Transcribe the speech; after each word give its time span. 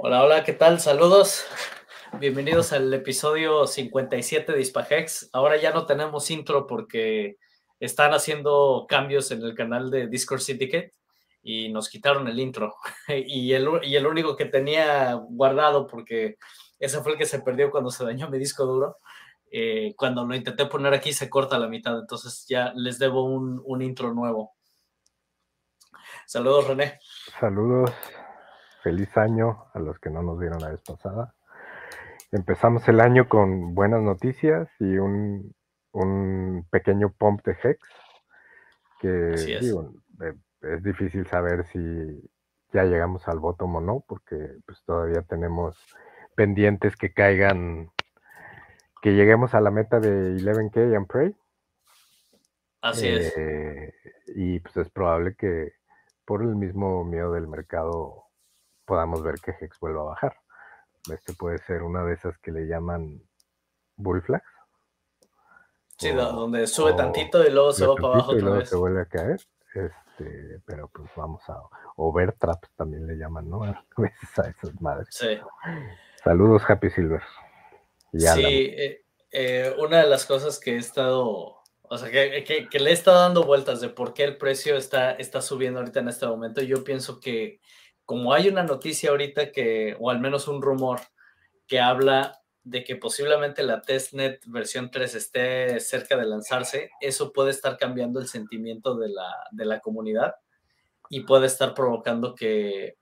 Hola, 0.00 0.22
hola, 0.22 0.44
¿qué 0.44 0.52
tal? 0.52 0.78
Saludos. 0.78 1.44
Bienvenidos 2.20 2.72
al 2.72 2.94
episodio 2.94 3.66
57 3.66 4.52
de 4.52 4.60
Hispahex. 4.60 5.28
Ahora 5.32 5.56
ya 5.56 5.72
no 5.72 5.86
tenemos 5.86 6.30
intro 6.30 6.68
porque 6.68 7.36
están 7.80 8.14
haciendo 8.14 8.86
cambios 8.88 9.32
en 9.32 9.42
el 9.42 9.56
canal 9.56 9.90
de 9.90 10.06
Discord 10.06 10.38
Syndicate 10.38 10.92
y 11.42 11.70
nos 11.70 11.88
quitaron 11.88 12.28
el 12.28 12.38
intro. 12.38 12.76
Y 13.08 13.52
el, 13.54 13.68
y 13.82 13.96
el 13.96 14.06
único 14.06 14.36
que 14.36 14.44
tenía 14.44 15.14
guardado, 15.14 15.88
porque 15.88 16.36
ese 16.78 17.00
fue 17.00 17.12
el 17.12 17.18
que 17.18 17.26
se 17.26 17.40
perdió 17.40 17.72
cuando 17.72 17.90
se 17.90 18.04
dañó 18.04 18.30
mi 18.30 18.38
disco 18.38 18.66
duro, 18.66 18.98
eh, 19.50 19.94
cuando 19.96 20.24
lo 20.24 20.36
intenté 20.36 20.66
poner 20.66 20.94
aquí 20.94 21.12
se 21.12 21.28
corta 21.28 21.58
la 21.58 21.66
mitad, 21.66 21.98
entonces 21.98 22.46
ya 22.48 22.72
les 22.76 23.00
debo 23.00 23.24
un, 23.24 23.60
un 23.64 23.82
intro 23.82 24.14
nuevo. 24.14 24.54
Saludos, 26.24 26.68
René. 26.68 27.00
Saludos. 27.40 27.90
Feliz 28.88 29.14
año 29.18 29.66
a 29.74 29.80
los 29.80 29.98
que 29.98 30.08
no 30.08 30.22
nos 30.22 30.38
vieron 30.38 30.62
la 30.62 30.70
vez 30.70 30.80
pasada. 30.80 31.34
Empezamos 32.32 32.88
el 32.88 33.00
año 33.00 33.28
con 33.28 33.74
buenas 33.74 34.00
noticias 34.00 34.66
y 34.80 34.96
un, 34.96 35.54
un 35.92 36.66
pequeño 36.70 37.12
pump 37.12 37.44
de 37.44 37.52
Hex, 37.62 37.78
que 38.98 39.32
es. 39.34 39.60
digo, 39.60 39.92
eh, 40.22 40.32
es 40.62 40.82
difícil 40.82 41.26
saber 41.26 41.66
si 41.66 41.78
ya 42.72 42.84
llegamos 42.84 43.28
al 43.28 43.40
bottom 43.40 43.76
o 43.76 43.80
no, 43.82 44.04
porque 44.08 44.56
pues 44.64 44.82
todavía 44.86 45.20
tenemos 45.20 45.76
pendientes 46.34 46.96
que 46.96 47.12
caigan, 47.12 47.90
que 49.02 49.12
lleguemos 49.12 49.54
a 49.54 49.60
la 49.60 49.70
meta 49.70 50.00
de 50.00 50.34
11K 50.36 50.96
and 50.96 51.06
Pray. 51.06 51.36
Así 52.80 53.06
es. 53.06 53.36
Eh, 53.36 53.92
y 54.28 54.60
pues 54.60 54.78
es 54.78 54.88
probable 54.88 55.34
que 55.36 55.74
por 56.24 56.40
el 56.40 56.56
mismo 56.56 57.04
miedo 57.04 57.34
del 57.34 57.48
mercado 57.48 58.27
podamos 58.88 59.22
ver 59.22 59.36
que 59.40 59.52
Hex 59.52 59.78
vuelva 59.78 60.00
a 60.00 60.04
bajar. 60.06 60.36
Este 61.12 61.32
puede 61.34 61.58
ser 61.58 61.82
una 61.84 62.02
de 62.04 62.14
esas 62.14 62.36
que 62.38 62.50
le 62.50 62.66
llaman 62.66 63.22
bull 63.96 64.22
flags. 64.22 64.44
Sí, 65.98 66.10
o- 66.10 66.14
donde 66.32 66.66
sube 66.66 66.92
o 66.92 66.96
tantito 66.96 67.44
y 67.46 67.50
luego 67.50 67.72
se 67.72 67.86
va 67.86 67.94
para 67.94 68.14
abajo 68.14 68.32
y 68.32 68.36
otra 68.36 68.44
luego 68.46 68.58
vez. 68.60 68.68
se 68.68 68.76
vuelve 68.76 69.00
a 69.02 69.06
caer. 69.06 69.40
Este, 69.74 70.60
pero 70.64 70.88
pues 70.88 71.10
vamos 71.16 71.42
a 71.48 71.60
overtraps 71.96 72.70
también 72.76 73.06
le 73.06 73.14
llaman, 73.16 73.48
¿no? 73.48 73.62
A 73.64 73.84
veces 73.96 74.38
a 74.38 74.48
esas 74.48 74.80
madres. 74.80 75.08
Sí. 75.10 75.38
Saludos, 76.24 76.62
Happy 76.68 76.90
Silver. 76.90 77.22
Y. 78.12 78.20
Sí, 78.20 78.42
eh, 78.44 79.04
eh, 79.30 79.74
una 79.78 79.98
de 79.98 80.06
las 80.08 80.24
cosas 80.24 80.58
que 80.58 80.74
he 80.74 80.78
estado, 80.78 81.56
o 81.82 81.98
sea, 81.98 82.10
que, 82.10 82.42
que- 82.44 82.68
que 82.68 82.80
le 82.80 82.90
he 82.90 82.92
estado 82.92 83.20
dando 83.20 83.44
vueltas 83.44 83.80
de 83.80 83.88
por 83.90 84.14
qué 84.14 84.24
el 84.24 84.36
precio 84.38 84.76
está, 84.76 85.12
está 85.12 85.40
subiendo 85.42 85.80
ahorita 85.80 86.00
en 86.00 86.08
este 86.08 86.26
momento, 86.26 86.62
yo 86.62 86.82
pienso 86.84 87.20
que 87.20 87.60
como 88.08 88.32
hay 88.32 88.48
una 88.48 88.62
noticia 88.62 89.10
ahorita 89.10 89.52
que, 89.52 89.94
o 90.00 90.08
al 90.08 90.18
menos 90.18 90.48
un 90.48 90.62
rumor, 90.62 91.00
que 91.66 91.78
habla 91.78 92.40
de 92.64 92.82
que 92.82 92.96
posiblemente 92.96 93.62
la 93.62 93.82
testnet 93.82 94.42
versión 94.46 94.90
3 94.90 95.14
esté 95.14 95.78
cerca 95.78 96.16
de 96.16 96.24
lanzarse, 96.24 96.88
eso 97.02 97.34
puede 97.34 97.50
estar 97.50 97.76
cambiando 97.76 98.18
el 98.18 98.26
sentimiento 98.26 98.96
de 98.96 99.10
la, 99.10 99.30
de 99.50 99.66
la 99.66 99.80
comunidad 99.80 100.36
y 101.10 101.24
puede 101.24 101.48
estar 101.48 101.74
provocando 101.74 102.34
que, 102.34 102.96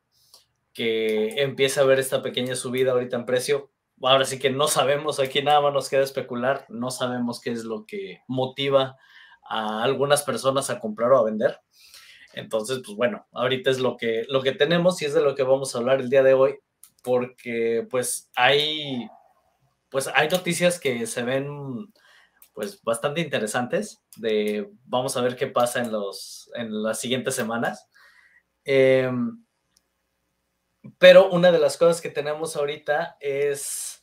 que 0.72 1.41
empiece 1.41 1.78
a 1.78 1.84
haber 1.84 2.00
esta 2.00 2.20
pequeña 2.20 2.56
subida 2.56 2.91
ahorita 2.91 3.14
en 3.14 3.26
precio. 3.26 3.70
Ahora 4.03 4.25
sí 4.25 4.41
que 4.41 4.50
no 4.50 4.66
sabemos, 4.66 5.20
aquí 5.20 5.41
nada 5.41 5.60
más 5.60 5.72
nos 5.72 5.88
queda 5.88 6.03
especular, 6.03 6.66
no 6.69 6.91
sabemos 6.91 7.41
qué 7.41 7.53
es 7.53 7.62
lo 7.62 7.86
que 7.86 8.22
motiva 8.26 8.97
a 9.48 9.84
algunas 9.84 10.25
personas 10.25 10.69
a 10.69 10.80
comprar 10.80 11.12
o 11.12 11.19
a 11.19 11.25
vender. 11.25 11.60
Entonces, 12.36 12.82
pues 12.84 12.94
bueno, 12.97 13.26
ahorita 13.32 13.70
es 13.70 13.80
lo 13.80 13.97
que, 13.97 14.26
lo 14.28 14.42
que 14.42 14.52
tenemos 14.52 15.00
y 15.00 15.06
es 15.06 15.14
de 15.14 15.22
lo 15.22 15.34
que 15.34 15.42
vamos 15.42 15.74
a 15.74 15.78
hablar 15.78 16.00
el 16.00 16.10
día 16.10 16.22
de 16.22 16.34
hoy, 16.34 16.58
porque 17.02 17.86
pues 17.91 18.30
hay, 18.36 19.08
pues 19.88 20.08
hay 20.14 20.28
noticias 20.28 20.78
que 20.78 21.06
se 21.06 21.22
ven 21.22 21.91
pues 22.52 22.82
bastante 22.82 23.22
interesantes 23.22 24.02
de 24.16 24.70
vamos 24.84 25.16
a 25.16 25.22
ver 25.22 25.34
qué 25.34 25.47
pasa 25.47 25.80
en, 25.80 25.91
los, 25.91 26.50
en 26.54 26.82
las 26.82 27.00
siguientes 27.00 27.34
semanas. 27.34 27.88
Eh, 28.66 29.10
pero 30.98 31.30
una 31.30 31.50
de 31.50 31.58
las 31.58 31.78
cosas 31.78 32.03
que 32.03 32.10
tenemos 32.10 32.54
ahorita 32.54 33.16
es 33.18 34.03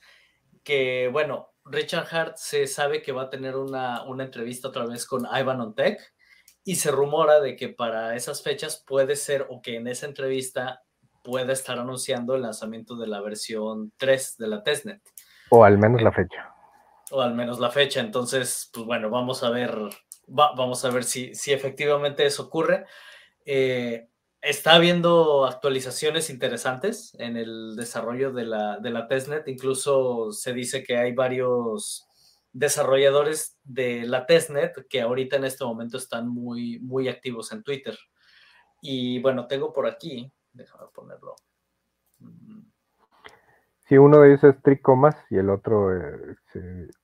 que, 0.64 1.08
bueno, 1.12 1.52
Richard 1.66 2.08
Hart 2.10 2.38
se 2.38 2.66
sabe 2.66 3.04
que 3.04 3.12
va 3.12 3.24
a 3.24 3.30
tener 3.30 3.56
una, 3.56 4.04
una 4.06 4.24
entrevista 4.24 4.70
otra 4.70 4.88
vez 4.88 5.06
con 5.06 5.28
Ivan 5.32 5.62
on 5.62 5.76
Tech 5.76 6.13
y 6.66 6.76
se 6.76 6.92
rumora 6.92 7.40
de 7.42 7.56
que 7.56 7.70
para 7.70 8.16
esas 8.16 8.42
fechas 8.42 8.84
puede 8.88 9.16
ser 9.16 9.46
o 9.50 9.62
que 9.62 9.76
en 9.76 9.88
esa 9.88 10.06
entrevista 10.06 10.82
pueda 11.24 11.54
estar 11.54 11.78
anunciando 11.80 12.36
el 12.36 12.42
lanzamiento 12.42 12.96
de 12.96 13.08
la 13.08 13.22
versión 13.22 13.92
3 13.98 14.38
de 14.38 14.48
la 14.48 14.64
testnet 14.64 15.02
O 15.50 15.64
al 15.64 15.78
menos 15.78 16.02
la 16.02 16.12
fecha. 16.12 16.54
o 17.12 17.22
al 17.22 17.34
menos 17.34 17.60
la 17.60 17.70
fecha. 17.70 18.00
Entonces, 18.00 18.70
pues 18.74 18.86
bueno, 18.86 19.10
vamos 19.10 19.44
a 19.44 19.50
ver, 19.50 19.76
va- 20.28 20.54
vamos 20.56 20.84
a 20.86 20.90
ver 20.90 21.04
si, 21.04 21.34
si 21.36 21.54
efectivamente 21.54 22.26
eso 22.26 22.44
ocurre. 22.44 22.86
Eh, 23.46 24.08
está 24.42 24.74
habiendo 24.76 25.46
actualizaciones 25.46 26.30
interesantes 26.30 27.14
en 27.20 27.38
el 27.38 27.76
desarrollo 27.78 28.32
de 28.34 28.46
la, 28.46 28.78
de 28.80 28.90
la 28.90 29.08
testnet. 29.08 29.48
Incluso 29.48 30.32
se 30.32 30.54
dice 30.54 30.84
que 30.84 30.98
hay 30.98 31.14
varios 31.14 32.06
desarrolladores 32.54 33.58
de 33.64 34.04
la 34.04 34.26
testnet 34.26 34.88
que 34.88 35.02
ahorita 35.02 35.36
en 35.36 35.44
este 35.44 35.66
momento 35.66 35.98
están 35.98 36.30
muy, 36.30 36.80
muy 36.80 37.10
activos 37.10 37.52
en 37.52 37.64
Twitter. 37.64 37.98
Y 38.82 39.20
bueno, 39.22 39.48
tengo 39.48 39.74
por 39.74 39.88
aquí, 39.88 40.32
déjame 40.52 40.86
ponerlo. 40.94 41.36
Sí, 43.80 43.98
uno 43.98 44.22
de 44.22 44.30
ellos 44.30 44.44
es 44.46 44.62
Tricomas 44.62 45.16
y 45.30 45.38
el 45.38 45.50
otro 45.50 45.96
eh, 45.96 46.36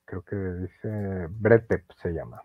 creo 0.04 0.22
que 0.22 0.36
dice 0.36 1.26
Bretep 1.28 1.84
se 2.00 2.12
llama. 2.12 2.42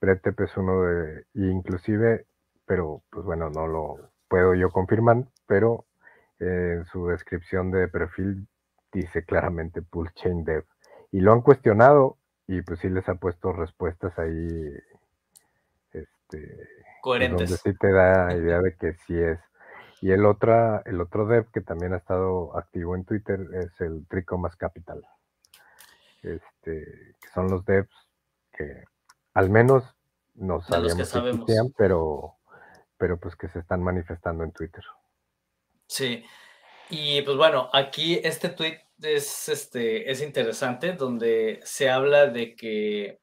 Bretep 0.00 0.40
es 0.40 0.56
uno 0.56 0.82
de, 0.82 1.24
inclusive, 1.34 2.26
pero 2.66 3.02
pues 3.10 3.24
bueno, 3.24 3.50
no 3.50 3.66
lo 3.66 4.10
puedo 4.28 4.54
yo 4.54 4.70
confirmar, 4.70 5.24
pero 5.46 5.86
eh, 6.40 6.78
en 6.78 6.84
su 6.86 7.06
descripción 7.06 7.70
de 7.70 7.88
perfil 7.88 8.48
dice 8.92 9.24
claramente 9.24 9.82
Chain 10.14 10.44
Dev. 10.44 10.64
Y 11.14 11.20
lo 11.20 11.32
han 11.32 11.42
cuestionado 11.42 12.18
y 12.48 12.62
pues 12.62 12.80
sí 12.80 12.88
les 12.88 13.08
ha 13.08 13.14
puesto 13.14 13.52
respuestas 13.52 14.18
ahí, 14.18 14.74
este, 15.92 16.08
pues, 16.26 16.40
donde 16.40 16.98
coherentes. 17.02 17.60
sí 17.62 17.72
te 17.78 17.92
da 17.92 18.34
idea 18.34 18.60
de 18.60 18.74
que 18.74 18.94
sí 19.06 19.16
es. 19.16 19.38
Y 20.00 20.10
el 20.10 20.26
otra, 20.26 20.82
el 20.86 21.00
otro 21.00 21.24
dev 21.28 21.48
que 21.52 21.60
también 21.60 21.94
ha 21.94 21.98
estado 21.98 22.58
activo 22.58 22.96
en 22.96 23.04
Twitter 23.04 23.46
es 23.52 23.80
el 23.80 24.04
Tricomas 24.08 24.56
Capital. 24.56 25.06
Este, 26.24 27.14
que 27.22 27.28
son 27.32 27.48
los 27.48 27.64
devs 27.64 27.94
que 28.52 28.82
al 29.34 29.50
menos 29.50 29.84
no 30.34 30.60
los 30.68 30.96
que 30.96 31.04
sabemos. 31.04 31.48
pero, 31.78 32.34
pero 32.96 33.20
pues 33.20 33.36
que 33.36 33.46
se 33.50 33.60
están 33.60 33.84
manifestando 33.84 34.42
en 34.42 34.50
Twitter. 34.50 34.82
Sí, 35.86 36.24
y 36.90 37.22
pues 37.22 37.36
bueno, 37.36 37.70
aquí 37.72 38.20
este 38.24 38.48
tweet 38.48 38.83
es, 39.00 39.48
este, 39.48 40.10
es 40.10 40.22
interesante, 40.22 40.92
donde 40.92 41.60
se 41.64 41.90
habla 41.90 42.26
de 42.26 42.54
que 42.54 43.20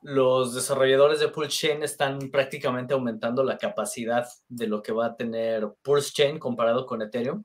los 0.00 0.54
desarrolladores 0.54 1.20
de 1.20 1.28
Pulse 1.28 1.68
Chain 1.68 1.82
están 1.82 2.18
prácticamente 2.30 2.94
aumentando 2.94 3.42
la 3.42 3.58
capacidad 3.58 4.26
de 4.48 4.66
lo 4.68 4.82
que 4.82 4.92
va 4.92 5.06
a 5.06 5.16
tener 5.16 5.68
Pulse 5.82 6.12
Chain 6.12 6.38
comparado 6.38 6.86
con 6.86 7.02
Ethereum. 7.02 7.44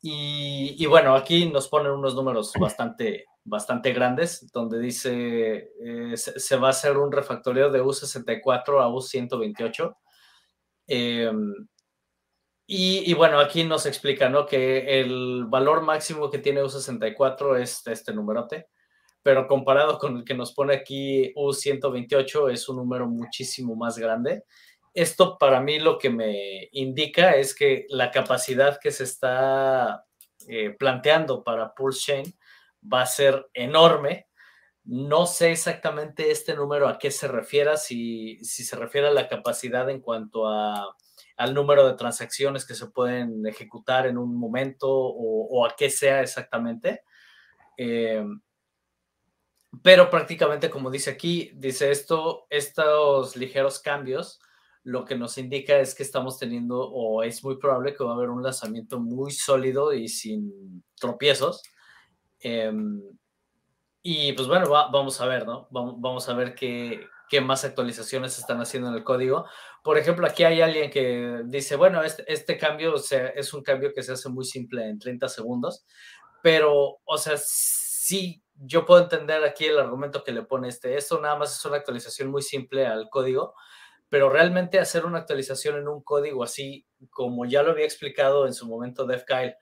Y, 0.00 0.76
y 0.78 0.86
bueno, 0.86 1.14
aquí 1.14 1.50
nos 1.50 1.68
ponen 1.68 1.92
unos 1.92 2.14
números 2.14 2.52
bastante, 2.60 3.24
bastante 3.42 3.92
grandes, 3.92 4.50
donde 4.52 4.78
dice 4.78 5.70
eh, 5.82 6.16
se, 6.16 6.38
se 6.38 6.56
va 6.56 6.68
a 6.68 6.70
hacer 6.70 6.98
un 6.98 7.10
refactoreo 7.10 7.70
de 7.70 7.82
U64 7.82 8.82
a 8.82 8.88
U128. 8.88 9.96
Em, 10.86 11.54
y, 12.66 13.12
bueno, 13.12 13.40
aquí 13.40 13.62
nos 13.64 13.84
explica, 13.84 14.30
¿no? 14.30 14.46
Que 14.46 15.00
el 15.00 15.44
valor 15.46 15.82
máximo 15.82 16.30
que 16.30 16.38
tiene 16.38 16.62
U64 16.62 17.60
es 17.60 17.86
este 17.86 18.14
numerote, 18.14 18.68
pero 19.22 19.46
comparado 19.46 19.98
con 19.98 20.18
el 20.18 20.24
que 20.24 20.34
nos 20.34 20.54
pone 20.54 20.74
aquí 20.74 21.32
U128 21.34 22.50
es 22.50 22.68
un 22.68 22.76
número 22.76 23.06
muchísimo 23.06 23.76
más 23.76 23.98
grande. 23.98 24.44
Esto 24.94 25.36
para 25.38 25.60
mí 25.60 25.78
lo 25.78 25.98
que 25.98 26.08
me 26.08 26.68
indica 26.72 27.32
es 27.36 27.54
que 27.54 27.84
la 27.90 28.10
capacidad 28.10 28.78
que 28.80 28.92
se 28.92 29.04
está 29.04 30.06
eh, 30.48 30.70
planteando 30.70 31.42
para 31.44 31.74
Pulse 31.74 32.00
Chain 32.06 32.38
va 32.90 33.02
a 33.02 33.06
ser 33.06 33.46
enorme. 33.52 34.28
No 34.84 35.26
sé 35.26 35.52
exactamente 35.52 36.30
este 36.30 36.54
número 36.54 36.88
a 36.88 36.98
qué 36.98 37.10
se 37.10 37.28
refiera, 37.28 37.76
si, 37.76 38.42
si 38.42 38.64
se 38.64 38.76
refiere 38.76 39.08
a 39.08 39.12
la 39.12 39.28
capacidad 39.28 39.90
en 39.90 40.00
cuanto 40.00 40.46
a 40.46 40.96
al 41.36 41.54
número 41.54 41.86
de 41.86 41.94
transacciones 41.94 42.66
que 42.66 42.74
se 42.74 42.86
pueden 42.86 43.46
ejecutar 43.46 44.06
en 44.06 44.18
un 44.18 44.36
momento 44.36 44.88
o, 44.88 45.46
o 45.50 45.66
a 45.66 45.74
qué 45.76 45.90
sea 45.90 46.22
exactamente. 46.22 47.02
Eh, 47.76 48.24
pero 49.82 50.10
prácticamente 50.10 50.70
como 50.70 50.90
dice 50.90 51.10
aquí, 51.10 51.50
dice 51.54 51.90
esto, 51.90 52.46
estos 52.50 53.36
ligeros 53.36 53.80
cambios 53.80 54.38
lo 54.84 55.06
que 55.06 55.16
nos 55.16 55.38
indica 55.38 55.78
es 55.78 55.94
que 55.94 56.02
estamos 56.02 56.38
teniendo 56.38 56.78
o 56.78 57.22
es 57.22 57.42
muy 57.42 57.56
probable 57.56 57.94
que 57.94 58.04
va 58.04 58.12
a 58.12 58.14
haber 58.14 58.28
un 58.28 58.42
lanzamiento 58.42 59.00
muy 59.00 59.32
sólido 59.32 59.94
y 59.94 60.08
sin 60.08 60.84
tropiezos. 61.00 61.62
Em, 62.38 63.02
y 64.02 64.34
pues 64.34 64.46
bueno, 64.46 64.68
vamos 64.68 65.18
a 65.22 65.26
ver, 65.26 65.46
¿no? 65.46 65.66
Vamos, 65.70 66.28
a 66.28 66.34
ver 66.34 66.54
qué, 66.54 67.06
qué 67.30 67.40
más 67.40 67.64
actualizaciones 67.64 68.38
están 68.38 68.60
haciendo 68.60 68.90
en 68.90 68.94
el 68.94 69.04
código. 69.04 69.46
Por 69.84 69.98
ejemplo, 69.98 70.26
aquí 70.26 70.44
hay 70.44 70.62
alguien 70.62 70.90
que 70.90 71.42
dice, 71.44 71.76
bueno, 71.76 72.02
este, 72.02 72.24
este 72.26 72.56
cambio 72.56 72.94
o 72.94 72.98
sea, 72.98 73.26
es 73.28 73.52
un 73.52 73.62
cambio 73.62 73.92
que 73.92 74.02
se 74.02 74.12
hace 74.12 74.30
muy 74.30 74.46
simple 74.46 74.88
en 74.88 74.98
30 74.98 75.28
segundos, 75.28 75.84
pero, 76.42 77.00
o 77.04 77.18
sea, 77.18 77.34
sí, 77.36 78.42
yo 78.54 78.86
puedo 78.86 79.02
entender 79.02 79.44
aquí 79.44 79.66
el 79.66 79.78
argumento 79.78 80.24
que 80.24 80.32
le 80.32 80.42
pone 80.42 80.68
este. 80.68 80.96
Esto 80.96 81.20
nada 81.20 81.36
más 81.36 81.54
es 81.54 81.62
una 81.66 81.76
actualización 81.76 82.30
muy 82.30 82.40
simple 82.40 82.86
al 82.86 83.10
código, 83.10 83.54
pero 84.08 84.30
realmente 84.30 84.78
hacer 84.78 85.04
una 85.04 85.18
actualización 85.18 85.76
en 85.76 85.86
un 85.86 86.02
código 86.02 86.42
así, 86.42 86.86
como 87.10 87.44
ya 87.44 87.62
lo 87.62 87.72
había 87.72 87.84
explicado 87.84 88.46
en 88.46 88.54
su 88.54 88.66
momento 88.66 89.04
Def 89.04 89.24
Kyle, 89.24 89.56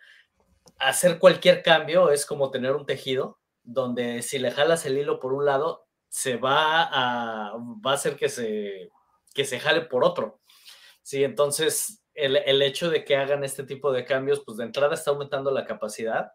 hacer 0.78 1.18
cualquier 1.18 1.64
cambio 1.64 2.12
es 2.12 2.26
como 2.26 2.52
tener 2.52 2.76
un 2.76 2.86
tejido 2.86 3.40
donde 3.64 4.22
si 4.22 4.38
le 4.38 4.52
jalas 4.52 4.86
el 4.86 4.98
hilo 4.98 5.18
por 5.18 5.32
un 5.32 5.46
lado, 5.46 5.88
se 6.08 6.36
va 6.36 6.84
a, 6.84 7.54
va 7.84 7.90
a 7.90 7.94
hacer 7.94 8.14
que 8.14 8.28
se, 8.28 8.90
que 9.32 9.44
se 9.44 9.60
jale 9.60 9.82
por 9.82 10.04
otro. 10.04 10.40
Sí, 11.02 11.24
entonces 11.24 12.04
el, 12.14 12.36
el 12.36 12.62
hecho 12.62 12.90
de 12.90 13.04
que 13.04 13.16
hagan 13.16 13.44
este 13.44 13.64
tipo 13.64 13.92
de 13.92 14.04
cambios, 14.04 14.42
pues 14.44 14.58
de 14.58 14.64
entrada 14.64 14.94
está 14.94 15.10
aumentando 15.10 15.50
la 15.50 15.64
capacidad 15.64 16.32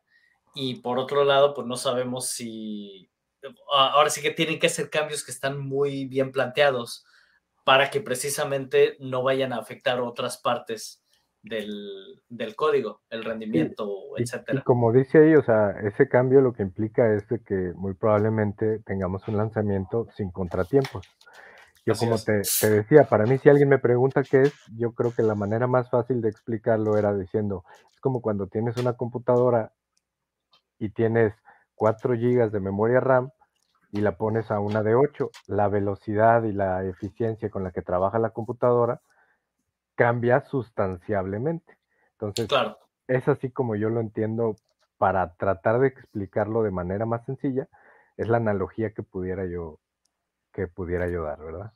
y 0.54 0.82
por 0.82 0.98
otro 0.98 1.24
lado, 1.24 1.54
pues 1.54 1.68
no 1.68 1.78
sabemos 1.78 2.30
si, 2.30 3.12
ahora 3.72 4.10
sí 4.10 4.22
que 4.22 4.32
tienen 4.32 4.60
que 4.60 4.70
ser 4.70 4.90
cambios 4.90 5.24
que 5.24 5.32
están 5.32 5.60
muy 5.60 6.06
bien 6.06 6.32
planteados 6.32 7.06
para 7.64 7.90
que 7.90 8.02
precisamente 8.02 8.96
no 9.00 9.24
vayan 9.24 9.54
a 9.54 9.58
afectar 9.58 10.00
otras 10.00 10.38
partes 10.38 11.04
del, 11.44 12.56
código, 12.56 13.02
el 13.10 13.24
rendimiento, 13.24 14.18
etcétera. 14.18 14.60
Y, 14.60 14.64
como 14.64 14.92
dice 14.92 15.20
ahí, 15.20 15.36
o 15.36 15.44
sea, 15.44 15.72
ese 15.84 16.10
cambio 16.10 16.42
lo 16.42 16.54
que 16.54 16.64
implica 16.64 17.14
es 17.14 17.28
de 17.30 17.40
que 17.44 17.74
muy 17.76 17.94
probablemente 17.94 18.80
tengamos 18.80 19.28
un 19.28 19.38
lanzamiento 19.38 20.08
sin 20.16 20.32
contratiempos. 20.32 21.08
Yo 21.88 21.96
como 21.96 22.18
te, 22.18 22.42
te, 22.60 22.70
decía, 22.70 23.06
para 23.06 23.26
mí 23.26 23.38
si 23.38 23.48
alguien 23.48 23.70
me 23.70 23.80
pregunta 23.80 24.22
qué 24.22 24.42
es, 24.42 24.54
yo 24.76 24.92
creo 24.92 25.14
que 25.16 25.24
la 25.24 25.36
manera 25.36 25.68
más 25.68 25.90
fácil 25.90 26.20
de 26.20 26.28
explicarlo 26.28 26.98
era 26.98 27.14
diciendo, 27.16 27.64
es 27.94 28.02
como 28.02 28.22
cuando 28.22 28.48
tienes 28.48 28.76
una 28.76 28.94
computadora 28.94 29.72
y 30.80 30.90
tienes 30.90 31.34
4 31.76 32.16
GB 32.16 32.52
de 32.52 32.60
memoria 32.60 33.00
RAM 33.00 33.32
y 33.94 34.02
la 34.02 34.18
pones 34.18 34.52
a 34.52 34.60
una 34.60 34.84
de 34.84 34.96
8, 34.96 35.30
la 35.48 35.70
velocidad 35.70 36.44
y 36.44 36.52
la 36.52 36.84
eficiencia 36.84 37.50
con 37.50 37.64
la 37.64 37.72
que 37.72 37.82
trabaja 37.82 38.20
la 38.20 38.32
computadora 38.32 39.00
cambia 39.96 40.42
sustanciablemente. 40.42 41.78
Entonces, 42.20 42.50
es 43.08 43.30
así 43.30 43.50
como 43.50 43.78
yo 43.78 43.90
lo 43.90 44.02
entiendo 44.02 44.58
para 44.98 45.36
tratar 45.36 45.80
de 45.80 45.88
explicarlo 45.88 46.64
de 46.64 46.72
manera 46.72 47.06
más 47.06 47.24
sencilla, 47.26 47.70
es 48.18 48.28
la 48.28 48.38
analogía 48.38 48.92
que 48.92 49.04
pudiera 49.04 49.46
yo 49.46 49.80
que 50.52 50.68
pudiera 50.68 51.08
yo 51.08 51.24
dar, 51.24 51.40
¿verdad? 51.40 51.72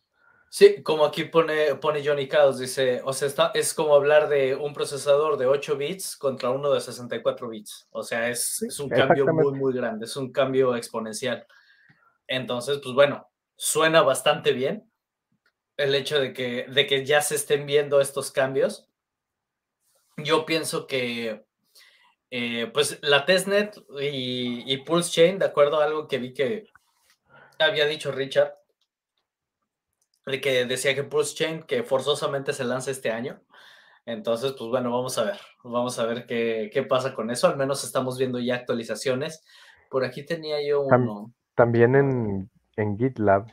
Sí, 0.54 0.84
como 0.84 1.06
aquí 1.06 1.24
pone, 1.24 1.76
pone 1.76 2.06
Johnny 2.06 2.28
Chaos, 2.28 2.60
dice, 2.60 3.02
o 3.06 3.14
sea, 3.14 3.30
está, 3.30 3.52
es 3.54 3.74
como 3.74 3.96
hablar 3.96 4.28
de 4.28 4.54
un 4.54 4.74
procesador 4.74 5.38
de 5.38 5.46
8 5.46 5.78
bits 5.78 6.18
contra 6.18 6.50
uno 6.50 6.74
de 6.74 6.82
64 6.82 7.48
bits. 7.48 7.88
O 7.92 8.04
sea, 8.04 8.28
es, 8.28 8.62
es 8.62 8.78
un 8.82 8.90
cambio 8.90 9.26
muy, 9.28 9.54
muy 9.54 9.74
grande, 9.74 10.04
es 10.08 10.18
un 10.18 10.30
cambio 10.34 10.76
exponencial. 10.76 11.48
Entonces, 12.28 12.80
pues 12.84 12.94
bueno, 12.94 13.30
suena 13.56 14.02
bastante 14.02 14.52
bien 14.52 14.92
el 15.78 15.96
hecho 15.96 16.20
de 16.20 16.34
que, 16.34 16.66
de 16.68 16.86
que 16.86 17.06
ya 17.06 17.22
se 17.22 17.36
estén 17.36 17.66
viendo 17.66 18.02
estos 18.02 18.30
cambios. 18.30 18.90
Yo 20.18 20.46
pienso 20.46 20.86
que, 20.86 21.46
eh, 22.30 22.70
pues 22.74 23.00
la 23.02 23.24
testnet 23.26 23.78
y, 24.02 24.70
y 24.70 24.78
Pulse 24.84 25.12
Chain, 25.12 25.40
de 25.40 25.46
acuerdo 25.46 25.80
a 25.80 25.86
algo 25.86 26.10
que 26.10 26.18
vi 26.18 26.34
que 26.34 26.66
había 27.58 27.86
dicho 27.86 28.12
Richard, 28.12 28.61
que 30.26 30.66
decía 30.66 30.96
que 30.96 31.04
Pulse 31.04 31.36
Chain, 31.36 31.64
que 31.64 31.84
forzosamente 31.84 32.54
se 32.54 32.64
lanza 32.64 32.92
este 32.92 33.12
año. 33.12 33.42
Entonces, 34.06 34.54
pues 34.58 34.70
bueno, 34.70 34.92
vamos 34.92 35.18
a 35.18 35.24
ver, 35.24 35.38
vamos 35.64 36.00
a 36.00 36.06
ver 36.06 36.26
qué, 36.26 36.70
qué 36.74 36.84
pasa 36.84 37.14
con 37.14 37.30
eso. 37.30 37.48
Al 37.48 37.58
menos 37.58 37.84
estamos 37.84 38.18
viendo 38.18 38.40
ya 38.40 38.56
actualizaciones. 38.56 39.44
Por 39.90 40.04
aquí 40.06 40.26
tenía 40.26 40.58
yo 40.66 40.82
uno. 40.82 41.34
También 41.56 41.96
en, 41.96 42.50
en 42.78 42.98
GitLab 42.98 43.48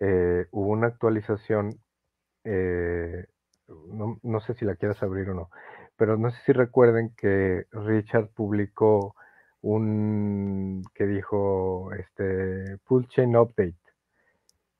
eh, 0.00 0.46
hubo 0.50 0.70
una 0.70 0.88
actualización, 0.88 1.78
eh, 2.44 3.26
no, 3.68 4.18
no, 4.22 4.40
sé 4.40 4.54
si 4.54 4.64
la 4.64 4.76
quieras 4.76 5.02
abrir 5.02 5.30
o 5.30 5.34
no, 5.34 5.50
pero 5.96 6.16
no 6.18 6.30
sé 6.30 6.38
si 6.44 6.52
recuerden 6.52 7.14
que 7.16 7.64
Richard 7.72 8.28
publicó 8.28 9.14
un 9.62 10.82
que 10.94 11.06
dijo 11.06 11.90
este 11.94 12.78
Pulse 12.84 13.08
Chain 13.08 13.36
Update 13.36 13.85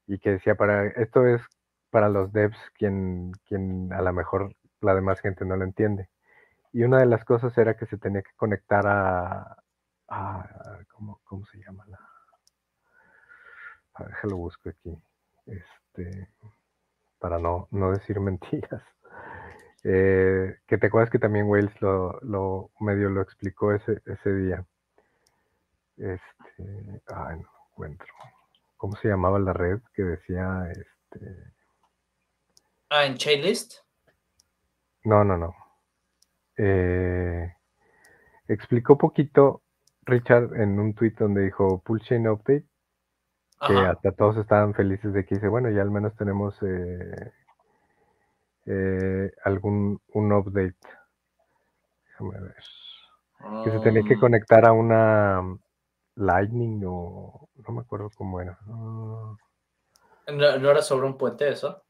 y 0.06 0.18
que 0.18 0.32
decía 0.32 0.54
para 0.54 0.86
esto 0.86 1.26
es 1.26 1.42
para 1.90 2.08
los 2.08 2.32
devs 2.32 2.58
quien, 2.74 3.32
quien 3.46 3.92
a 3.92 4.02
lo 4.02 4.12
mejor 4.12 4.54
la 4.80 4.94
demás 4.94 5.20
gente 5.20 5.44
no 5.44 5.56
lo 5.56 5.64
entiende. 5.64 6.08
Y 6.72 6.82
una 6.84 6.98
de 6.98 7.06
las 7.06 7.24
cosas 7.24 7.56
era 7.56 7.76
que 7.76 7.86
se 7.86 7.96
tenía 7.96 8.22
que 8.22 8.32
conectar 8.36 8.86
a, 8.86 9.56
¿cómo, 10.92 11.46
se 11.50 11.58
llama? 11.58 11.84
La, 11.88 11.98
a 13.94 14.26
busco 14.28 14.68
aquí. 14.68 14.96
Este, 15.46 16.28
para 17.18 17.38
no, 17.38 17.68
no 17.70 17.92
decir 17.92 18.20
mentiras. 18.20 18.82
Eh, 19.84 20.58
que 20.66 20.78
te 20.78 20.88
acuerdas 20.88 21.10
que 21.10 21.18
también 21.18 21.46
Wales 21.46 21.80
lo, 21.80 22.18
lo, 22.22 22.70
medio 22.80 23.08
lo 23.08 23.22
explicó 23.22 23.72
ese, 23.72 24.02
ese 24.04 24.34
día. 24.34 24.64
Este, 25.96 27.02
ay, 27.06 27.38
no 27.38 27.48
encuentro. 27.70 28.12
¿Cómo 28.76 28.96
se 28.96 29.08
llamaba 29.08 29.38
la 29.38 29.52
red 29.52 29.80
que 29.94 30.02
decía 30.02 30.70
este? 30.70 31.20
Ah, 32.90 33.04
en 33.04 33.16
Chainlist. 33.16 33.74
No, 35.04 35.24
no, 35.24 35.36
no. 35.36 35.54
Eh, 36.56 37.52
explicó 38.48 38.98
poquito 38.98 39.62
Richard 40.02 40.54
en 40.60 40.78
un 40.78 40.94
tweet 40.94 41.14
donde 41.18 41.42
dijo 41.42 41.82
Pull 41.82 42.00
Chain 42.00 42.28
Update, 42.28 42.66
que 43.66 43.74
hasta 43.74 44.12
todos 44.12 44.36
estaban 44.36 44.74
felices 44.74 45.12
de 45.12 45.24
que 45.24 45.36
dice, 45.36 45.48
bueno, 45.48 45.70
ya 45.70 45.82
al 45.82 45.90
menos 45.90 46.14
tenemos 46.16 46.56
eh, 46.62 47.32
eh, 48.66 49.32
algún 49.44 50.00
un 50.12 50.32
update. 50.32 50.76
Déjame 52.08 52.40
ver. 52.40 52.54
Que 53.64 53.70
se 53.70 53.80
tenía 53.80 54.02
que 54.02 54.14
ah. 54.14 54.20
conectar 54.20 54.66
a 54.66 54.72
una 54.72 55.42
Lightning 56.16 56.82
o 56.86 57.48
no 57.66 57.74
me 57.74 57.80
acuerdo 57.82 58.10
cómo 58.16 58.40
era. 58.40 58.58
¿No, 58.66 59.36
era 60.70 60.82
sobre 60.82 61.06
un 61.06 61.16
puente 61.16 61.48
eso? 61.48 61.82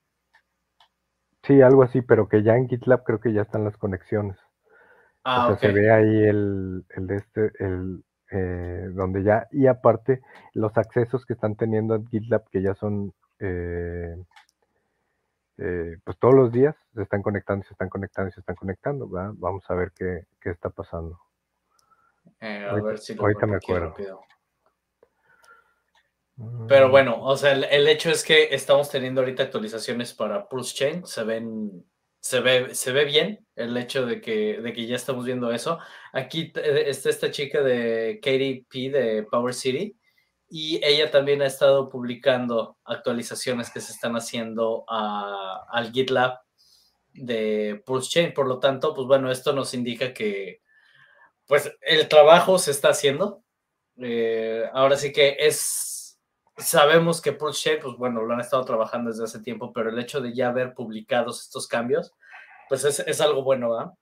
Sí, 1.42 1.62
algo 1.62 1.82
así, 1.82 2.02
pero 2.02 2.28
que 2.28 2.42
ya 2.42 2.56
en 2.56 2.68
GitLab 2.68 3.04
creo 3.04 3.20
que 3.20 3.32
ya 3.32 3.42
están 3.42 3.64
las 3.64 3.76
conexiones. 3.76 4.36
Ah, 5.24 5.46
o 5.46 5.56
sea, 5.56 5.70
se 5.70 5.72
ve 5.72 5.90
ahí 5.90 6.24
el, 6.24 6.84
el 6.90 7.10
este, 7.10 7.52
el 7.58 8.04
eh, 8.30 8.88
donde 8.92 9.22
ya, 9.22 9.46
y 9.52 9.66
aparte 9.68 10.20
los 10.52 10.76
accesos 10.76 11.24
que 11.24 11.32
están 11.34 11.56
teniendo 11.56 11.94
a 11.94 12.02
GitLab, 12.10 12.48
que 12.50 12.62
ya 12.62 12.74
son 12.74 13.12
eh, 13.38 14.16
eh, 15.58 15.96
pues 16.04 16.18
todos 16.18 16.34
los 16.34 16.52
días 16.52 16.76
se 16.94 17.02
están 17.02 17.22
conectando, 17.22 17.64
se 17.64 17.72
están 17.72 17.88
conectando, 17.88 18.30
se 18.32 18.40
están 18.40 18.56
conectando, 18.56 19.08
Vamos 19.08 19.64
a 19.68 19.74
ver 19.74 19.92
qué, 19.96 20.24
qué 20.40 20.50
está 20.50 20.70
pasando. 20.70 21.18
Eh, 22.40 22.66
ahorita, 22.68 23.46
me 23.46 23.56
acuerdo. 23.56 23.94
Pero 26.68 26.88
mm. 26.88 26.90
bueno, 26.90 27.22
o 27.22 27.36
sea, 27.36 27.52
el, 27.52 27.88
hecho 27.88 28.10
es 28.10 28.22
que 28.22 28.54
estamos 28.54 28.90
teniendo 28.90 29.20
ahorita 29.20 29.44
actualizaciones 29.44 30.12
para 30.12 30.48
Pulse 30.48 30.74
Chain, 30.74 31.06
se 31.06 31.24
ven, 31.24 31.84
se 32.20 32.40
ve, 32.40 32.74
se 32.74 32.92
ve 32.92 33.04
bien 33.06 33.46
el 33.54 33.76
hecho 33.76 34.04
de 34.04 34.20
que, 34.20 34.60
de 34.60 34.72
que 34.72 34.86
ya 34.86 34.96
estamos 34.96 35.24
viendo 35.24 35.50
eso. 35.50 35.78
Aquí 36.12 36.52
eh, 36.56 36.84
está 36.88 37.08
esta 37.08 37.30
chica 37.30 37.62
de 37.62 38.20
KDP 38.20 38.92
de 38.92 39.26
Power 39.30 39.54
City 39.54 39.96
y 40.48 40.78
ella 40.84 41.10
también 41.10 41.40
ha 41.40 41.46
estado 41.46 41.88
publicando 41.88 42.76
actualizaciones 42.84 43.70
que 43.70 43.80
se 43.80 43.92
están 43.92 44.14
haciendo 44.14 44.84
al 44.88 45.90
GitLab 45.92 46.38
de 47.14 47.82
Pulse 47.86 48.10
Chain. 48.10 48.34
Por 48.34 48.46
lo 48.46 48.58
tanto, 48.58 48.94
pues 48.94 49.06
bueno, 49.06 49.30
esto 49.30 49.54
nos 49.54 49.72
indica 49.72 50.12
que, 50.12 50.60
pues 51.46 51.72
el 51.80 52.08
trabajo 52.08 52.58
se 52.58 52.70
está 52.70 52.90
haciendo. 52.90 53.42
Eh, 53.98 54.64
ahora 54.72 54.96
sí 54.96 55.12
que 55.12 55.36
es, 55.38 56.18
sabemos 56.56 57.20
que 57.22 57.32
Pulse 57.32 57.78
pues 57.78 57.96
bueno, 57.96 58.22
lo 58.22 58.34
han 58.34 58.40
estado 58.40 58.64
trabajando 58.64 59.10
desde 59.10 59.24
hace 59.24 59.40
tiempo, 59.40 59.72
pero 59.72 59.90
el 59.90 59.98
hecho 59.98 60.20
de 60.20 60.34
ya 60.34 60.48
haber 60.48 60.74
publicados 60.74 61.42
estos 61.42 61.66
cambios, 61.66 62.12
pues 62.68 62.84
es, 62.84 63.20
algo 63.20 63.42
bueno, 63.42 63.70
¿verdad? 63.70 63.92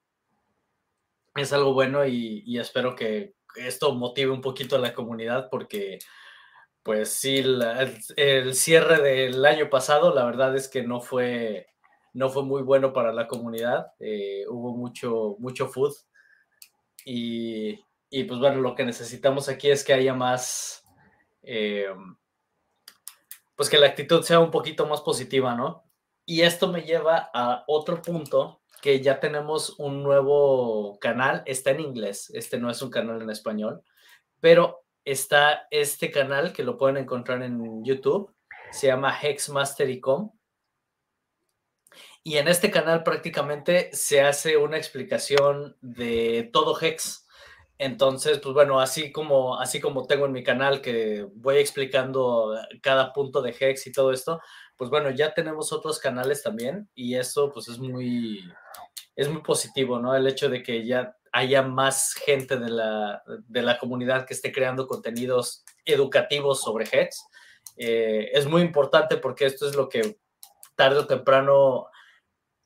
Es 1.37 1.53
algo 1.53 1.75
bueno 1.75 2.07
y, 2.07 2.59
espero 2.59 2.95
que 2.95 3.35
esto 3.57 3.95
motive 3.95 4.31
un 4.31 4.41
poquito 4.41 4.77
a 4.77 4.81
la 4.81 4.95
comunidad 4.95 5.49
porque, 5.51 5.99
pues 6.83 7.11
sí, 7.11 7.39
el, 8.17 8.55
cierre 8.55 9.03
del 9.03 9.45
año 9.45 9.69
pasado, 9.71 10.15
la 10.15 10.25
verdad 10.25 10.57
es 10.57 10.69
que 10.69 10.83
no 10.83 11.01
fue, 11.01 11.67
no 12.13 12.31
fue 12.31 12.43
muy 12.45 12.63
bueno 12.63 12.93
para 12.93 13.13
la 13.13 13.29
comunidad, 13.29 13.89
eh, 14.01 14.45
hubo 14.49 14.77
mucho, 14.77 15.37
mucho 15.39 15.69
food 15.69 15.95
y, 17.05 17.81
y, 18.11 18.25
pues 18.25 18.41
bueno, 18.41 18.61
lo 18.61 18.75
que 18.75 18.85
necesitamos 18.85 19.49
aquí 19.49 19.71
es 19.71 19.85
que 19.85 19.93
haya 19.93 20.15
más, 20.15 20.85
eh, 21.43 21.87
pues 23.55 23.69
que 23.69 23.79
la 23.79 23.87
actitud 23.87 24.23
sea 24.23 24.41
un 24.41 24.51
poquito 24.51 24.87
más 24.87 25.01
positiva, 25.01 25.55
¿no? 25.55 25.85
Y 26.27 26.43
esto 26.43 26.69
me 26.69 26.83
lleva 26.83 27.31
a 27.35 27.65
otro 27.67 28.01
punto 28.01 28.63
que 28.81 29.01
ya 29.01 29.21
tenemos 29.21 29.79
un 29.79 30.03
nuevo 30.03 30.99
canal, 30.99 31.43
está 31.47 31.71
en 31.71 31.81
inglés, 31.81 32.31
este 32.35 32.59
no 32.59 32.71
es 32.71 32.83
un 32.83 32.91
canal 32.91 33.23
en 33.23 33.31
español, 33.31 33.83
pero 34.41 34.85
está 35.05 35.67
este 35.71 36.11
canal 36.11 36.53
que 36.53 36.65
lo 36.65 36.77
pueden 36.77 36.99
encontrar 36.99 37.43
en 37.43 37.85
YouTube, 37.85 38.35
se 38.73 38.89
llama 38.89 39.17
Hexmastericom. 39.19 40.33
Y 42.27 42.39
en 42.39 42.49
este 42.49 42.71
canal 42.71 43.03
prácticamente 43.03 43.91
se 43.93 44.23
hace 44.23 44.57
una 44.57 44.79
explicación 44.79 45.77
de 45.83 46.49
todo 46.55 46.75
Hex. 46.81 47.27
Entonces, 47.77 48.39
pues 48.39 48.55
bueno, 48.55 48.81
así 48.81 49.13
como, 49.13 49.61
así 49.61 49.79
como 49.79 50.07
tengo 50.07 50.25
en 50.25 50.33
mi 50.33 50.43
canal 50.43 50.81
que 50.81 51.29
voy 51.35 51.59
explicando 51.59 52.57
cada 52.81 53.13
punto 53.13 53.43
de 53.43 53.55
Hex 53.59 53.87
y 53.87 53.93
todo 53.93 54.11
esto, 54.11 54.41
pues 54.79 54.89
bueno, 54.89 55.11
ya 55.11 55.35
tenemos 55.35 55.71
otros 55.71 55.99
canales 55.99 56.43
también 56.43 56.89
y 56.95 57.17
eso 57.17 57.53
pues 57.53 57.69
es 57.69 57.79
muy, 57.79 58.43
es 59.17 59.29
muy 59.29 59.43
positivo, 59.43 59.99
¿no? 59.99 60.17
El 60.17 60.27
hecho 60.27 60.49
de 60.49 60.63
que 60.63 60.87
ya 60.87 61.15
haya 61.31 61.61
más 61.61 62.15
gente 62.15 62.57
de 62.57 62.71
la, 62.71 63.23
de 63.27 63.61
la 63.61 63.77
comunidad 63.79 64.25
que 64.25 64.33
esté 64.33 64.51
creando 64.51 64.87
contenidos 64.87 65.63
educativos 65.85 66.63
sobre 66.63 66.87
Hex. 66.91 67.27
Eh, 67.77 68.31
es 68.33 68.47
muy 68.47 68.63
importante 68.63 69.19
porque 69.19 69.45
esto 69.45 69.69
es 69.69 69.77
lo 69.77 69.91
que 69.91 70.17
tarde 70.75 71.01
o 71.01 71.07
temprano, 71.07 71.89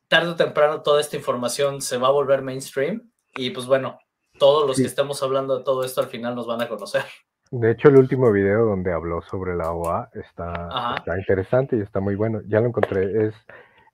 tarde 0.09 0.31
o 0.31 0.37
temprano 0.37 0.83
toda 0.83 1.01
esta 1.01 1.17
información 1.17 1.81
se 1.81 1.99
va 1.99 2.09
a 2.09 2.13
volver 2.13 2.43
mainstream 2.43 3.11
y 3.37 3.51
pues 3.51 3.67
bueno, 3.67 3.99
todos 4.39 4.67
los 4.67 4.77
que 4.77 4.85
estemos 4.85 5.23
hablando 5.23 5.59
de 5.59 5.65
todo 5.65 5.85
esto 5.85 6.01
al 6.01 6.09
final 6.09 6.35
nos 6.35 6.47
van 6.47 6.63
a 6.63 6.69
conocer. 6.69 7.05
De 7.51 7.71
hecho, 7.71 7.89
el 7.89 7.97
último 7.97 8.31
video 8.31 8.67
donde 8.67 8.93
habló 8.93 9.23
sobre 9.23 9.55
la 9.55 9.73
OA 9.73 10.11
está, 10.15 10.95
está 10.99 11.19
interesante 11.19 11.77
y 11.77 11.81
está 11.81 12.01
muy 12.01 12.15
bueno. 12.15 12.41
Ya 12.47 12.61
lo 12.61 12.67
encontré. 12.67 13.29
Es 13.29 13.35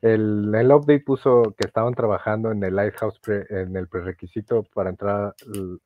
el, 0.02 0.52
el, 0.54 0.72
update 0.72 1.04
puso 1.04 1.54
que 1.56 1.66
estaban 1.66 1.94
trabajando 1.94 2.50
en 2.50 2.62
el 2.64 2.74
Lighthouse, 2.74 3.20
en 3.26 3.76
el 3.76 3.88
prerequisito 3.88 4.64
para 4.74 4.90
entrar 4.90 5.34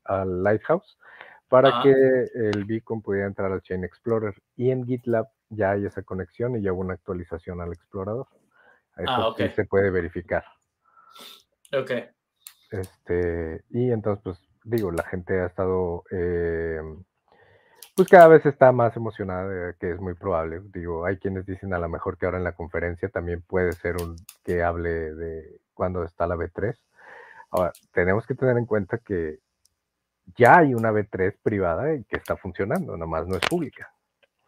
al, 0.04 0.42
Lighthouse, 0.42 0.99
para 1.49 1.82
que 1.82 1.90
el 1.90 2.64
beacon 2.64 3.02
pudiera 3.02 3.26
entrar 3.26 3.52
al 3.52 3.62
Chain 3.62 3.85
Explorer. 3.85 4.35
Y 4.56 4.70
en 4.70 4.87
GitLab 4.87 5.28
ya 5.50 5.73
hay 5.73 5.85
esa 5.85 6.02
conexión 6.02 6.56
y 6.56 6.62
ya 6.62 6.73
hubo 6.73 6.80
una 6.80 6.94
actualización 6.94 7.61
al 7.61 7.73
explorador. 7.73 8.28
Eso 8.98 9.10
ah, 9.10 9.34
sí 9.36 9.48
se 9.48 9.64
puede 9.64 9.90
verificar. 9.90 10.44
Ok. 11.72 11.92
Este, 12.70 13.64
y 13.70 13.90
entonces, 13.90 14.22
pues 14.22 14.38
digo, 14.64 14.90
la 14.90 15.04
gente 15.04 15.40
ha 15.40 15.46
estado 15.46 16.04
eh, 16.10 16.80
pues 17.98 18.06
cada 18.06 18.28
vez 18.28 18.46
está 18.46 18.70
más 18.70 18.96
emocionada, 18.96 19.72
que 19.72 19.90
es 19.90 20.00
muy 20.00 20.14
probable. 20.14 20.60
Digo, 20.72 21.04
hay 21.04 21.18
quienes 21.18 21.44
dicen 21.46 21.74
a 21.74 21.80
lo 21.80 21.88
mejor 21.88 22.16
que 22.16 22.26
ahora 22.26 22.38
en 22.38 22.44
la 22.44 22.52
conferencia 22.52 23.08
también 23.08 23.42
puede 23.42 23.72
ser 23.72 23.96
un 24.00 24.14
que 24.44 24.62
hable 24.62 25.12
de 25.14 25.60
cuando 25.74 26.04
está 26.04 26.28
la 26.28 26.36
B3. 26.36 26.76
Ahora, 27.50 27.72
tenemos 27.92 28.24
que 28.24 28.36
tener 28.36 28.56
en 28.56 28.66
cuenta 28.66 28.98
que 28.98 29.40
ya 30.36 30.58
hay 30.58 30.74
una 30.74 30.92
B3 30.92 31.38
privada 31.42 31.92
y 31.92 32.04
que 32.04 32.18
está 32.18 32.36
funcionando, 32.36 32.96
nomás 32.96 33.26
no 33.26 33.34
es 33.34 33.42
pública. 33.48 33.92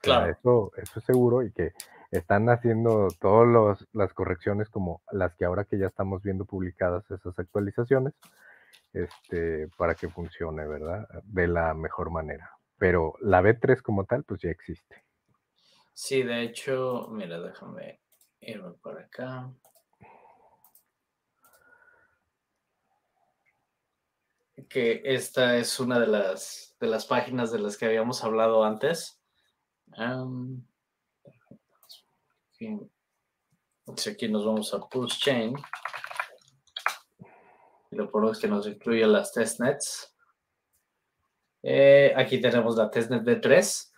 Claro. 0.00 0.30
eso, 0.30 0.72
eso 0.76 1.00
es 1.00 1.04
seguro 1.04 1.42
y 1.42 1.50
que 1.50 1.72
están 2.10 2.48
haciendo 2.48 3.08
todas 3.20 3.86
las 3.92 4.12
correcciones 4.14 4.68
como 4.68 5.02
las 5.12 5.34
que 5.34 5.44
ahora 5.44 5.64
que 5.64 5.78
ya 5.78 5.86
estamos 5.86 6.22
viendo 6.22 6.44
publicadas 6.44 7.10
esas 7.10 7.38
actualizaciones, 7.38 8.14
este, 8.92 9.68
para 9.76 9.94
que 9.94 10.08
funcione, 10.08 10.66
¿verdad? 10.66 11.08
De 11.24 11.46
la 11.46 11.74
mejor 11.74 12.10
manera 12.10 12.50
pero 12.80 13.12
la 13.20 13.42
B3 13.42 13.82
como 13.82 14.06
tal, 14.06 14.24
pues 14.24 14.40
ya 14.40 14.48
existe. 14.48 15.04
Sí, 15.92 16.22
de 16.22 16.44
hecho, 16.44 17.08
mira, 17.10 17.38
déjame 17.38 18.00
irme 18.40 18.70
por 18.70 18.98
acá. 18.98 19.52
Que 24.66 25.02
esta 25.04 25.58
es 25.58 25.78
una 25.78 26.00
de 26.00 26.06
las, 26.06 26.74
de 26.80 26.86
las 26.86 27.04
páginas 27.04 27.52
de 27.52 27.58
las 27.58 27.76
que 27.76 27.84
habíamos 27.84 28.24
hablado 28.24 28.64
antes. 28.64 29.20
Aquí, 34.10 34.28
nos 34.28 34.44
vamos 34.44 34.72
a 34.74 34.80
Pulse 34.80 35.18
Chain. 35.18 35.54
Y 37.90 37.96
lo 37.96 38.10
ponemos 38.10 38.38
que 38.38 38.48
nos 38.48 38.66
incluye 38.66 39.06
las 39.06 39.32
testnets. 39.32 40.14
Eh, 41.62 42.12
aquí 42.16 42.40
tenemos 42.40 42.76
la 42.76 42.90
testnet 42.90 43.22
B3, 43.22 43.90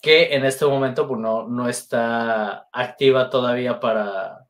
que 0.00 0.34
en 0.34 0.44
este 0.44 0.66
momento 0.66 1.06
pues, 1.06 1.20
no, 1.20 1.46
no 1.46 1.68
está 1.68 2.68
activa 2.72 3.30
todavía 3.30 3.78
para, 3.78 4.46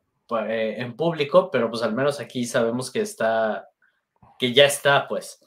eh, 0.47 0.75
en 0.79 0.95
público, 0.95 1.51
pero 1.51 1.69
pues 1.69 1.83
al 1.83 1.93
menos 1.93 2.19
aquí 2.19 2.45
sabemos 2.45 2.91
que 2.91 3.01
está, 3.01 3.69
que 4.39 4.53
ya 4.53 4.65
está, 4.65 5.07
pues. 5.07 5.43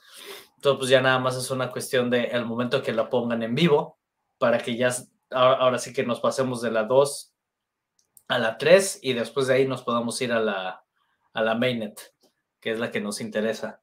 Entonces, 0.55 0.77
pues 0.77 0.89
ya 0.89 1.01
nada 1.01 1.17
más 1.19 1.35
es 1.35 1.49
una 1.49 1.71
cuestión 1.71 2.09
de 2.09 2.25
el 2.25 2.45
momento 2.45 2.83
que 2.83 2.93
la 2.93 3.09
pongan 3.09 3.41
en 3.41 3.55
vivo, 3.55 3.97
para 4.37 4.59
que 4.59 4.77
ya, 4.77 4.91
ahora, 5.31 5.79
sí 5.79 5.91
que 5.91 6.05
nos 6.05 6.19
pasemos 6.19 6.61
de 6.61 6.71
la 6.71 6.83
2 6.83 7.31
a 8.31 8.39
la 8.39 8.57
3 8.57 8.99
y 9.01 9.11
después 9.11 9.47
de 9.47 9.55
ahí 9.55 9.67
nos 9.67 9.83
podamos 9.83 10.21
ir 10.21 10.31
a 10.31 10.39
la, 10.39 10.85
a 11.33 11.41
la 11.41 11.53
mainnet, 11.55 12.13
que 12.61 12.71
es 12.71 12.79
la 12.79 12.89
que 12.89 13.01
nos 13.01 13.19
interesa. 13.19 13.81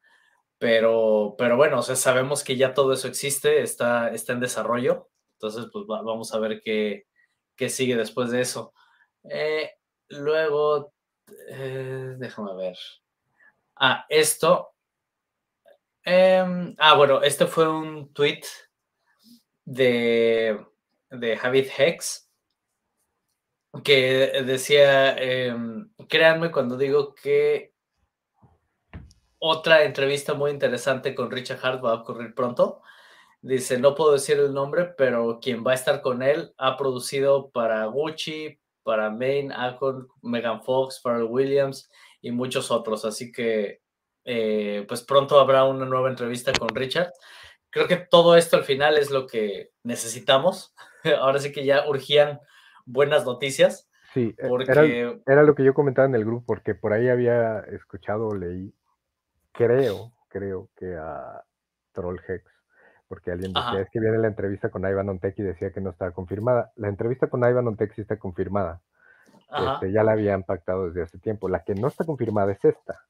Pero, 0.57 1.35
pero 1.37 1.59
bueno, 1.59 1.81
o 1.81 1.83
sea, 1.83 1.97
sabemos 1.97 2.43
que 2.43 2.57
ya 2.57 2.73
todo 2.73 2.95
eso 2.95 3.09
existe, 3.09 3.61
está, 3.61 4.11
está 4.11 4.33
en 4.33 4.40
desarrollo. 4.40 5.11
Entonces, 5.35 5.67
pues 5.71 5.85
vamos 5.87 6.33
a 6.33 6.38
ver 6.38 6.62
qué, 6.62 7.07
qué, 7.57 7.69
sigue 7.69 7.95
después 7.95 8.31
de 8.31 8.40
eso. 8.40 8.73
Eh, 9.28 9.71
luego, 10.09 10.95
eh, 11.50 12.14
déjame 12.17 12.55
ver. 12.55 12.78
Ah, 13.76 14.07
esto. 14.09 14.71
Em, 16.05 16.75
ah, 16.78 16.95
bueno, 16.95 17.21
este 17.23 17.47
fue 17.47 17.69
un 17.69 18.14
tweet 18.14 18.40
de, 19.67 20.59
de 21.11 21.37
Javid 21.37 21.67
Hex 21.76 22.27
que 23.84 24.42
decía, 24.44 25.16
em, 25.16 25.90
créanme 26.08 26.50
cuando 26.50 26.76
digo 26.76 27.14
que 27.14 27.72
otra 29.38 29.84
entrevista 29.84 30.34
muy 30.34 30.50
interesante 30.50 31.14
con 31.14 31.30
Richard 31.30 31.60
Hart 31.62 31.84
va 31.84 31.92
a 31.92 31.94
ocurrir 31.96 32.34
pronto. 32.34 32.82
Dice, 33.40 33.78
no 33.78 33.94
puedo 33.94 34.12
decir 34.12 34.38
el 34.38 34.52
nombre, 34.52 34.87
pero 34.96 35.38
quien 35.40 35.64
va 35.64 35.72
a 35.72 35.75
estar 35.75 36.00
con 36.02 36.22
él 36.22 36.54
ha 36.58 36.76
producido 36.76 37.50
para 37.50 37.84
Gucci, 37.87 38.58
para 38.82 39.10
Maine, 39.10 39.54
Akon, 39.54 40.08
Megan 40.22 40.62
Fox, 40.62 41.00
Pharrell 41.00 41.25
Williams 41.25 41.88
y 42.20 42.32
muchos 42.32 42.70
otros. 42.70 43.04
Así 43.04 43.30
que, 43.30 43.80
eh, 44.25 44.84
pues 44.88 45.02
pronto 45.02 45.38
habrá 45.38 45.64
una 45.64 45.87
nueva 45.87 46.08
entrevista 46.08 46.52
con 46.52 46.70
Richard. 46.70 47.12
Creo 47.70 47.87
que 47.87 47.96
todo 47.96 48.37
esto 48.37 48.56
al 48.56 48.64
final 48.64 48.98
es 48.98 49.10
lo 49.10 49.26
que 49.26 49.70
necesitamos. 49.84 50.75
Ahora 51.20 51.38
sí 51.38 51.52
que 51.52 51.64
ya 51.64 51.87
urgían 51.88 52.40
buenas 52.88 53.25
noticias. 53.25 53.88
Sí, 54.14 54.35
e, 54.38 54.49
porque... 54.49 54.73
era, 54.73 55.14
era 55.26 55.42
lo 55.42 55.54
que 55.54 55.64
yo 55.64 55.75
comentaba 55.75 56.09
en 56.09 56.14
el 56.14 56.25
grupo, 56.25 56.45
porque 56.47 56.75
por 56.75 56.92
ahí 56.92 57.09
había 57.09 57.61
escuchado 57.61 58.28
o 58.28 58.35
leí 58.35 58.75
creo, 59.59 60.12
creo 60.28 60.68
que 60.76 60.95
a 60.95 61.42
Troll 61.92 62.21
Hex, 62.26 62.45
porque 63.09 63.33
alguien 63.33 63.52
decía, 63.52 63.80
es 63.80 63.90
que 63.90 63.99
viene 63.99 64.18
la 64.18 64.28
entrevista 64.28 64.71
con 64.71 64.88
Ivan 64.88 65.09
Ontek 65.09 65.37
y 65.38 65.42
decía 65.42 65.73
que 65.73 65.80
no 65.80 65.90
estaba 65.90 66.12
confirmada. 66.12 66.71
La 66.76 66.88
entrevista 66.88 67.26
con 67.26 67.40
Ivan 67.40 67.66
Ontek 67.66 67.92
sí 67.95 68.02
está 68.02 68.18
confirmada. 68.18 68.80
Este, 69.50 69.90
ya 69.90 70.04
la 70.04 70.12
habían 70.12 70.45
pactado 70.45 70.87
desde 70.87 71.02
hace 71.02 71.18
tiempo. 71.18 71.49
La 71.49 71.64
que 71.64 71.75
no 71.75 71.88
está 71.88 72.04
confirmada 72.04 72.52
es 72.52 72.64
esta, 72.64 73.00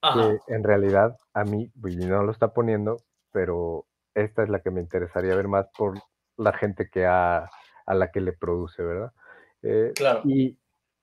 que 0.00 0.38
en 0.46 0.64
realidad 0.64 1.18
a 1.34 1.44
mí, 1.44 1.70
pues, 1.80 1.96
no 1.96 2.22
lo 2.22 2.30
está 2.30 2.54
poniendo, 2.54 2.96
pero 3.32 3.84
esta 4.14 4.42
es 4.42 4.48
la 4.48 4.60
que 4.60 4.70
me 4.70 4.80
interesaría 4.80 5.34
ver 5.34 5.48
más 5.48 5.66
por 5.76 5.98
la 6.38 6.52
gente 6.54 6.88
que 6.88 7.04
a, 7.04 7.50
a 7.86 7.94
la 7.94 8.10
que 8.10 8.20
le 8.20 8.32
produce, 8.32 8.82
¿verdad? 8.82 9.12
Eh, 9.62 9.92
claro. 9.94 10.22
Y 10.24 10.58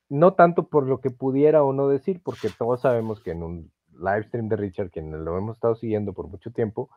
no 0.09 0.33
tanto 0.33 0.67
por 0.67 0.87
lo 0.87 1.01
que 1.01 1.11
pudiera 1.11 1.63
o 1.63 1.73
no 1.73 1.87
decir, 1.87 2.21
porque 2.23 2.49
todos 2.49 2.81
sabemos 2.81 3.21
que 3.21 3.31
en 3.31 3.43
un 3.43 3.71
live 3.91 4.23
stream 4.23 4.47
de 4.49 4.55
Richard, 4.55 4.89
quien 4.89 5.23
lo 5.25 5.37
hemos 5.37 5.57
estado 5.57 5.75
siguiendo 5.75 6.13
por 6.13 6.27
mucho 6.27 6.51
tiempo, 6.51 6.89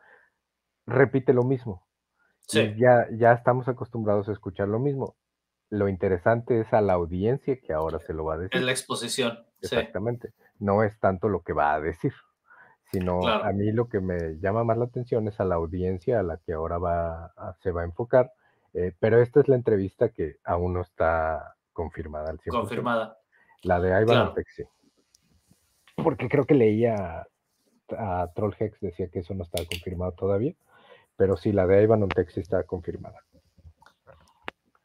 repite 0.86 1.32
lo 1.32 1.42
mismo. 1.42 1.86
Sí. 2.46 2.74
ya, 2.76 3.06
ya 3.12 3.32
estamos 3.32 3.68
acostumbrados 3.68 4.28
a 4.28 4.32
escuchar 4.32 4.66
lo 4.66 4.80
mismo. 4.80 5.16
Lo 5.68 5.88
interesante 5.88 6.60
es 6.60 6.72
a 6.72 6.80
la 6.80 6.94
audiencia 6.94 7.60
que 7.60 7.72
ahora 7.72 8.00
se 8.00 8.12
lo 8.12 8.24
va 8.24 8.34
a 8.34 8.38
decir. 8.38 8.58
En 8.58 8.66
la 8.66 8.72
exposición. 8.72 9.38
Exactamente. 9.60 10.32
No 10.58 10.82
es 10.82 10.98
tanto 10.98 11.28
lo 11.28 11.42
que 11.42 11.52
va 11.52 11.74
a 11.74 11.80
decir, 11.80 12.12
sino 12.90 13.26
a 13.26 13.52
mí 13.52 13.70
lo 13.70 13.88
que 13.88 14.00
me 14.00 14.38
llama 14.40 14.64
más 14.64 14.78
la 14.78 14.86
atención 14.86 15.28
es 15.28 15.38
a 15.38 15.44
la 15.44 15.54
audiencia 15.54 16.18
a 16.18 16.22
la 16.24 16.38
que 16.38 16.52
ahora 16.52 16.78
va 16.78 17.32
se 17.62 17.70
va 17.70 17.82
a 17.82 17.84
enfocar. 17.84 18.32
Eh, 18.74 18.94
pero 18.98 19.20
esta 19.20 19.40
es 19.40 19.48
la 19.48 19.56
entrevista 19.56 20.10
que 20.10 20.36
aún 20.44 20.74
no 20.74 20.82
está 20.82 21.56
confirmada 21.72 22.30
al 22.30 22.38
100%. 22.38 22.50
Confirmada. 22.50 23.18
La 23.62 23.80
de 23.80 23.88
Ivan 24.02 24.32
sí. 24.54 24.64
porque 25.96 26.28
creo 26.28 26.46
que 26.46 26.54
leía 26.54 27.26
a 27.96 28.30
Trollhex 28.34 28.80
decía 28.80 29.08
que 29.08 29.20
eso 29.20 29.34
no 29.34 29.44
estaba 29.44 29.66
confirmado 29.66 30.12
todavía, 30.12 30.54
pero 31.16 31.36
sí, 31.36 31.52
la 31.52 31.66
de 31.66 31.82
Ivan 31.82 32.08
Tex 32.08 32.38
está 32.38 32.62
confirmada. 32.64 33.18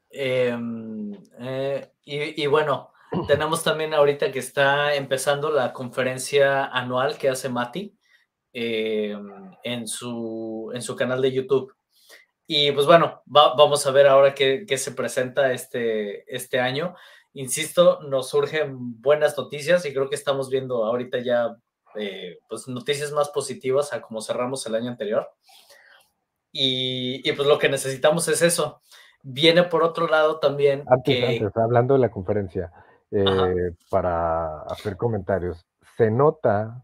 Em, 0.09 1.13
eh, 1.39 1.91
y, 2.03 2.45
bueno, 2.47 2.91
tenemos 3.27 3.63
también 3.63 3.93
ahorita 3.93 4.31
que 4.31 4.39
está 4.39 4.95
empezando 4.95 5.51
la 5.51 5.73
conferencia 5.73 6.65
anual 6.65 7.17
que 7.17 7.29
hace 7.29 7.49
Mati 7.49 7.95
em, 8.53 9.51
en, 9.63 9.87
su, 9.87 10.71
en 10.73 10.81
su 10.81 10.95
canal 10.95 11.21
de 11.21 11.31
YouTube. 11.31 11.73
Y 12.47 12.71
pues 12.71 12.85
bueno, 12.85 13.23
vamos 13.25 13.85
a 13.87 13.91
ver 13.91 14.07
ahora 14.07 14.35
qué, 14.35 14.65
qué, 14.67 14.77
se 14.77 14.91
presenta 14.91 15.51
este, 15.51 16.31
este 16.33 16.59
año. 16.59 16.95
Insisto, 17.33 18.01
nos 18.01 18.29
surgen 18.29 19.01
buenas 19.01 19.37
noticias 19.37 19.85
y 19.85 19.93
creo 19.93 20.09
que 20.09 20.15
estamos 20.15 20.49
viendo 20.49 20.85
ahorita 20.85 21.19
ya 21.19 21.57
eh, 21.95 22.39
pues 22.47 22.67
noticias 22.67 23.11
más 23.11 23.29
positivas 23.29 23.93
a 23.93 24.01
como 24.01 24.21
cerramos 24.21 24.65
el 24.67 24.75
año 24.75 24.89
anterior. 24.89 25.27
Y, 26.51 27.27
y, 27.27 27.33
pues 27.33 27.47
lo 27.47 27.57
que 27.57 27.67
necesitamos 27.67 28.27
es 28.27 28.41
eso. 28.41 28.79
Viene 29.23 29.63
por 29.63 29.83
otro 29.83 30.07
lado 30.07 30.39
también. 30.39 30.83
Antes, 30.87 31.41
antes 31.41 31.57
hablando 31.57 31.95
de 31.95 31.99
la 31.99 32.11
conferencia, 32.11 32.71
eh, 33.11 33.71
para 33.89 34.61
hacer 34.61 34.97
comentarios, 34.97 35.65
se 35.97 36.11
nota 36.11 36.83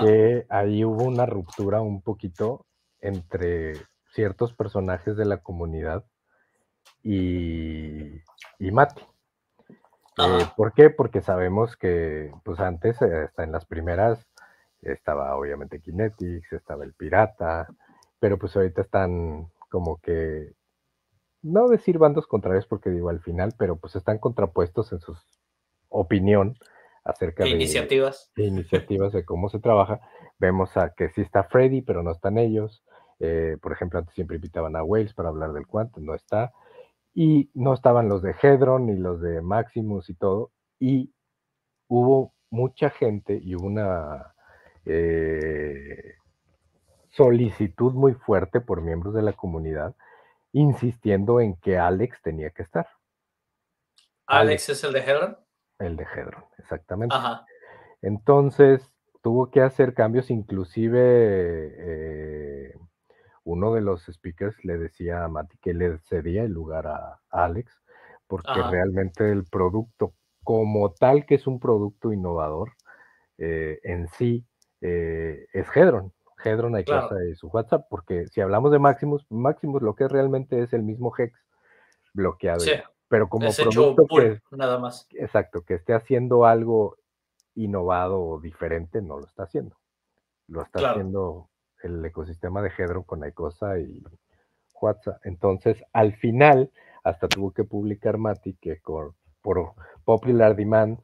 que 0.00 0.46
ahí 0.48 0.84
hubo 0.84 1.04
una 1.04 1.26
ruptura 1.26 1.80
un 1.80 2.00
poquito 2.00 2.66
entre 3.00 3.74
ciertos 4.16 4.52
personajes 4.52 5.16
de 5.16 5.26
la 5.26 5.36
comunidad 5.38 6.04
y, 7.02 8.16
y 8.58 8.70
Mati. 8.72 9.02
Eh, 10.18 10.46
¿Por 10.56 10.72
qué? 10.72 10.90
Porque 10.90 11.20
sabemos 11.20 11.76
que, 11.76 12.32
pues 12.42 12.58
antes, 12.58 13.00
eh, 13.02 13.24
hasta 13.24 13.44
en 13.44 13.52
las 13.52 13.66
primeras, 13.66 14.26
estaba 14.80 15.36
obviamente 15.36 15.80
Kinetics, 15.80 16.52
estaba 16.52 16.84
el 16.84 16.94
Pirata, 16.94 17.68
pero 18.18 18.38
pues 18.38 18.56
ahorita 18.56 18.80
están 18.80 19.52
como 19.68 20.00
que, 20.00 20.54
no 21.42 21.68
decir 21.68 21.98
bandos 21.98 22.26
contrarios 22.26 22.66
porque 22.66 22.90
digo 22.90 23.10
al 23.10 23.20
final, 23.20 23.52
pero 23.58 23.76
pues 23.76 23.94
están 23.94 24.18
contrapuestos 24.18 24.92
en 24.92 25.00
su 25.00 25.14
opinión 25.88 26.56
acerca 27.04 27.44
de 27.44 27.50
iniciativas. 27.50 28.32
De 28.34 28.44
iniciativas 28.44 29.12
de 29.12 29.24
cómo 29.24 29.48
se 29.48 29.60
trabaja. 29.60 30.00
Vemos 30.38 30.76
a 30.76 30.94
que 30.94 31.10
sí 31.10 31.20
está 31.20 31.44
Freddy, 31.44 31.82
pero 31.82 32.02
no 32.02 32.10
están 32.10 32.38
ellos. 32.38 32.82
Eh, 33.18 33.56
por 33.60 33.72
ejemplo, 33.72 33.98
antes 33.98 34.14
siempre 34.14 34.36
invitaban 34.36 34.76
a 34.76 34.82
Wales 34.82 35.14
para 35.14 35.30
hablar 35.30 35.52
del 35.52 35.66
Quant, 35.66 35.96
no 35.96 36.14
está 36.14 36.52
y 37.14 37.50
no 37.54 37.72
estaban 37.72 38.08
los 38.08 38.22
de 38.22 38.34
Hedron 38.40 38.86
ni 38.86 38.96
los 38.96 39.20
de 39.22 39.40
Maximus 39.40 40.10
y 40.10 40.14
todo, 40.14 40.52
y 40.78 41.14
hubo 41.88 42.34
mucha 42.50 42.90
gente 42.90 43.40
y 43.42 43.54
hubo 43.54 43.66
una 43.66 44.34
eh, 44.84 46.14
solicitud 47.08 47.94
muy 47.94 48.12
fuerte 48.12 48.60
por 48.60 48.82
miembros 48.82 49.14
de 49.14 49.22
la 49.22 49.32
comunidad 49.32 49.94
insistiendo 50.52 51.40
en 51.40 51.56
que 51.56 51.78
Alex 51.78 52.20
tenía 52.22 52.50
que 52.50 52.62
estar. 52.62 52.86
¿Alex, 54.26 54.70
es 54.70 54.84
el 54.84 54.92
de 54.92 55.00
Hedron? 55.00 55.38
El 55.78 55.96
de 55.96 56.04
Hedron, 56.04 56.44
exactamente. 56.58 57.14
Entonces 58.02 58.90
tuvo 59.22 59.50
que 59.50 59.60
hacer 59.60 59.94
cambios, 59.94 60.30
inclusive 60.30 61.00
eh, 61.78 62.74
uno 63.46 63.72
de 63.72 63.80
los 63.80 64.04
speakers 64.04 64.56
le 64.64 64.76
decía 64.76 65.24
a 65.24 65.28
Mati 65.28 65.56
que 65.58 65.72
le 65.72 65.98
cedía 65.98 66.42
el 66.42 66.52
lugar 66.52 66.88
a, 66.88 67.20
Alex, 67.30 67.72
porque 68.26 68.60
realmente 68.70 69.30
el 69.30 69.44
producto 69.44 70.14
como 70.42 70.92
tal, 70.92 71.26
que 71.26 71.36
es 71.36 71.46
un 71.46 71.60
producto 71.60 72.12
innovador, 72.12 72.72
eh, 73.38 73.78
en 73.84 74.08
sí 74.08 74.44
eh, 74.80 75.46
es 75.52 75.68
Hedron. 75.74 76.12
Hedron 76.44 76.74
hay 76.74 76.84
claro. 76.84 77.14
de 77.14 77.36
su 77.36 77.46
WhatsApp, 77.46 77.86
porque 77.88 78.26
si 78.26 78.40
hablamos 78.40 78.72
de 78.72 78.80
Maximus, 78.80 79.24
Maximus 79.30 79.80
lo 79.80 79.94
que 79.94 80.08
realmente 80.08 80.60
es 80.60 80.72
el 80.72 80.82
mismo 80.82 81.12
Hex 81.16 81.38
bloqueado. 82.14 82.64
pero 83.06 83.28
como 83.28 83.48
producto 83.52 84.06
que, 84.08 84.40
nada 84.50 84.80
más. 84.80 85.06
Exacto, 85.12 85.62
que 85.62 85.74
esté 85.74 85.94
haciendo 85.94 86.46
algo 86.46 86.96
innovado 87.54 88.20
o 88.20 88.40
diferente, 88.40 89.00
no 89.02 89.20
lo 89.20 89.26
está 89.26 89.44
haciendo. 89.44 89.76
Lo 90.48 90.62
está 90.62 90.90
haciendo 90.90 91.48
el 91.82 92.04
ecosistema 92.04 92.62
de 92.62 92.70
Hedron 92.76 93.02
con 93.02 93.26
Icosa 93.26 93.78
y 93.78 94.02
WhatsApp. 94.80 95.20
Entonces, 95.24 95.82
al 95.92 96.14
final, 96.16 96.70
hasta 97.04 97.28
tuvo 97.28 97.52
que 97.52 97.64
publicar 97.64 98.18
Mati 98.18 98.54
que 98.54 98.80
por, 98.82 99.14
Popular 100.04 100.56
Demand 100.56 100.98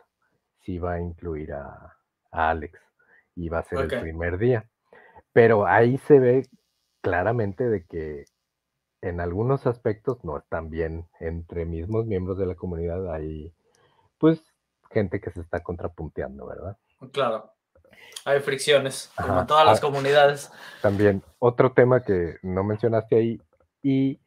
sí 0.61 0.79
va 0.79 0.95
a 0.95 1.01
incluir 1.01 1.53
a, 1.53 1.97
Alex 2.31 2.79
y 3.37 3.49
va 3.49 3.59
a 3.59 3.65
ser 3.65 3.93
el 3.93 4.01
primer 4.01 4.39
día. 4.39 4.69
Pero 5.33 5.67
ahí 5.67 5.99
se 5.99 6.19
ve 6.19 6.49
claramente 7.03 7.69
de 7.69 7.85
que 7.85 8.25
en 9.01 9.21
algunos 9.21 9.67
aspectos 9.67 10.25
no 10.25 10.39
están 10.39 10.71
bien 10.71 11.07
entre 11.21 11.65
mismos 11.67 12.07
miembros 12.07 12.39
de 12.39 12.47
la 12.47 12.55
comunidad. 12.55 13.13
Hay, 13.13 13.53
pues, 14.19 14.43
gente 14.91 15.21
que 15.21 15.31
se 15.31 15.41
está 15.41 15.63
contrapunteando, 15.63 16.47
¿verdad? 16.47 16.79
Claro. 17.13 17.53
Hay 18.25 18.41
fricciones, 18.41 19.13
como 19.17 19.41
en 19.41 19.47
todas 19.47 19.67
las 19.67 19.79
ah, 19.79 19.81
comunidades. 19.81 20.53
También, 20.81 21.23
otro 21.39 21.73
tema 21.73 22.03
que 22.03 22.37
no 22.43 22.63
mencionaste 22.63 23.17
ahí, 23.17 23.41
y 23.83 24.21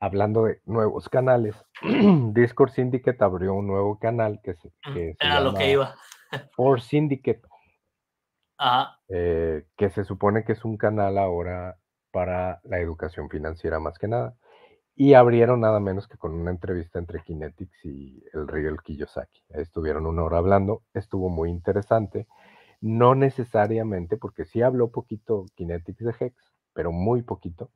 hablando 0.00 0.44
de 0.44 0.60
nuevos 0.64 1.08
canales, 1.08 1.54
Discord 2.32 2.70
Syndicate 2.70 3.22
abrió 3.22 3.54
un 3.54 3.66
nuevo 3.66 3.98
canal 3.98 4.40
que 4.42 4.54
se, 4.54 4.70
que 4.92 5.16
Era 5.18 5.40
lo 5.40 5.54
que 5.54 5.70
iba. 5.70 5.94
For 6.56 6.80
Syndicate. 6.80 7.42
Ajá. 8.58 8.98
Eh, 9.08 9.66
que 9.76 9.90
se 9.90 10.04
supone 10.04 10.44
que 10.44 10.52
es 10.52 10.64
un 10.64 10.76
canal 10.76 11.18
ahora 11.18 11.76
para 12.10 12.60
la 12.64 12.78
educación 12.78 13.28
financiera 13.28 13.78
más 13.78 13.98
que 13.98 14.08
nada. 14.08 14.36
Y 14.96 15.14
abrieron 15.14 15.60
nada 15.60 15.80
menos 15.80 16.06
que 16.06 16.16
con 16.16 16.34
una 16.34 16.52
entrevista 16.52 17.00
entre 17.00 17.22
Kinetics 17.22 17.84
y 17.84 18.22
el 18.32 18.46
Real 18.46 18.80
Kiyosaki. 18.82 19.42
Estuvieron 19.48 20.06
una 20.06 20.22
hora 20.22 20.38
hablando, 20.38 20.82
estuvo 20.94 21.28
muy 21.28 21.50
interesante. 21.50 22.28
No 22.84 23.14
necesariamente, 23.14 24.18
porque 24.18 24.44
sí 24.44 24.60
habló 24.60 24.90
poquito 24.90 25.46
Kinetics 25.54 26.04
de 26.04 26.14
Hex, 26.20 26.34
pero 26.74 26.92
muy 26.92 27.22
poquito. 27.22 27.70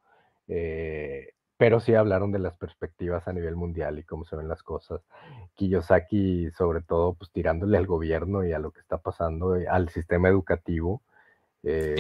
Eh, 0.49 1.33
pero 1.57 1.81
sí 1.81 1.94
hablaron 1.94 2.31
de 2.31 2.38
las 2.38 2.55
perspectivas 2.55 3.27
a 3.27 3.33
nivel 3.33 3.57
mundial 3.57 3.99
y 3.99 4.05
cómo 4.05 4.27
se 4.27 4.37
ven 4.37 4.49
las 4.49 4.62
cosas. 4.62 5.01
Kiyosaki, 5.55 6.51
sobre 6.51 6.83
todo, 6.83 7.14
pues 7.14 7.31
tirándole 7.33 7.79
al 7.79 7.87
gobierno 7.87 8.44
y 8.44 8.53
a 8.53 8.59
lo 8.59 8.71
que 8.71 8.81
está 8.81 8.99
pasando, 8.99 9.57
eh, 9.57 9.66
al 9.66 9.88
sistema 9.88 10.29
educativo, 10.29 11.01
eh, 11.62 11.97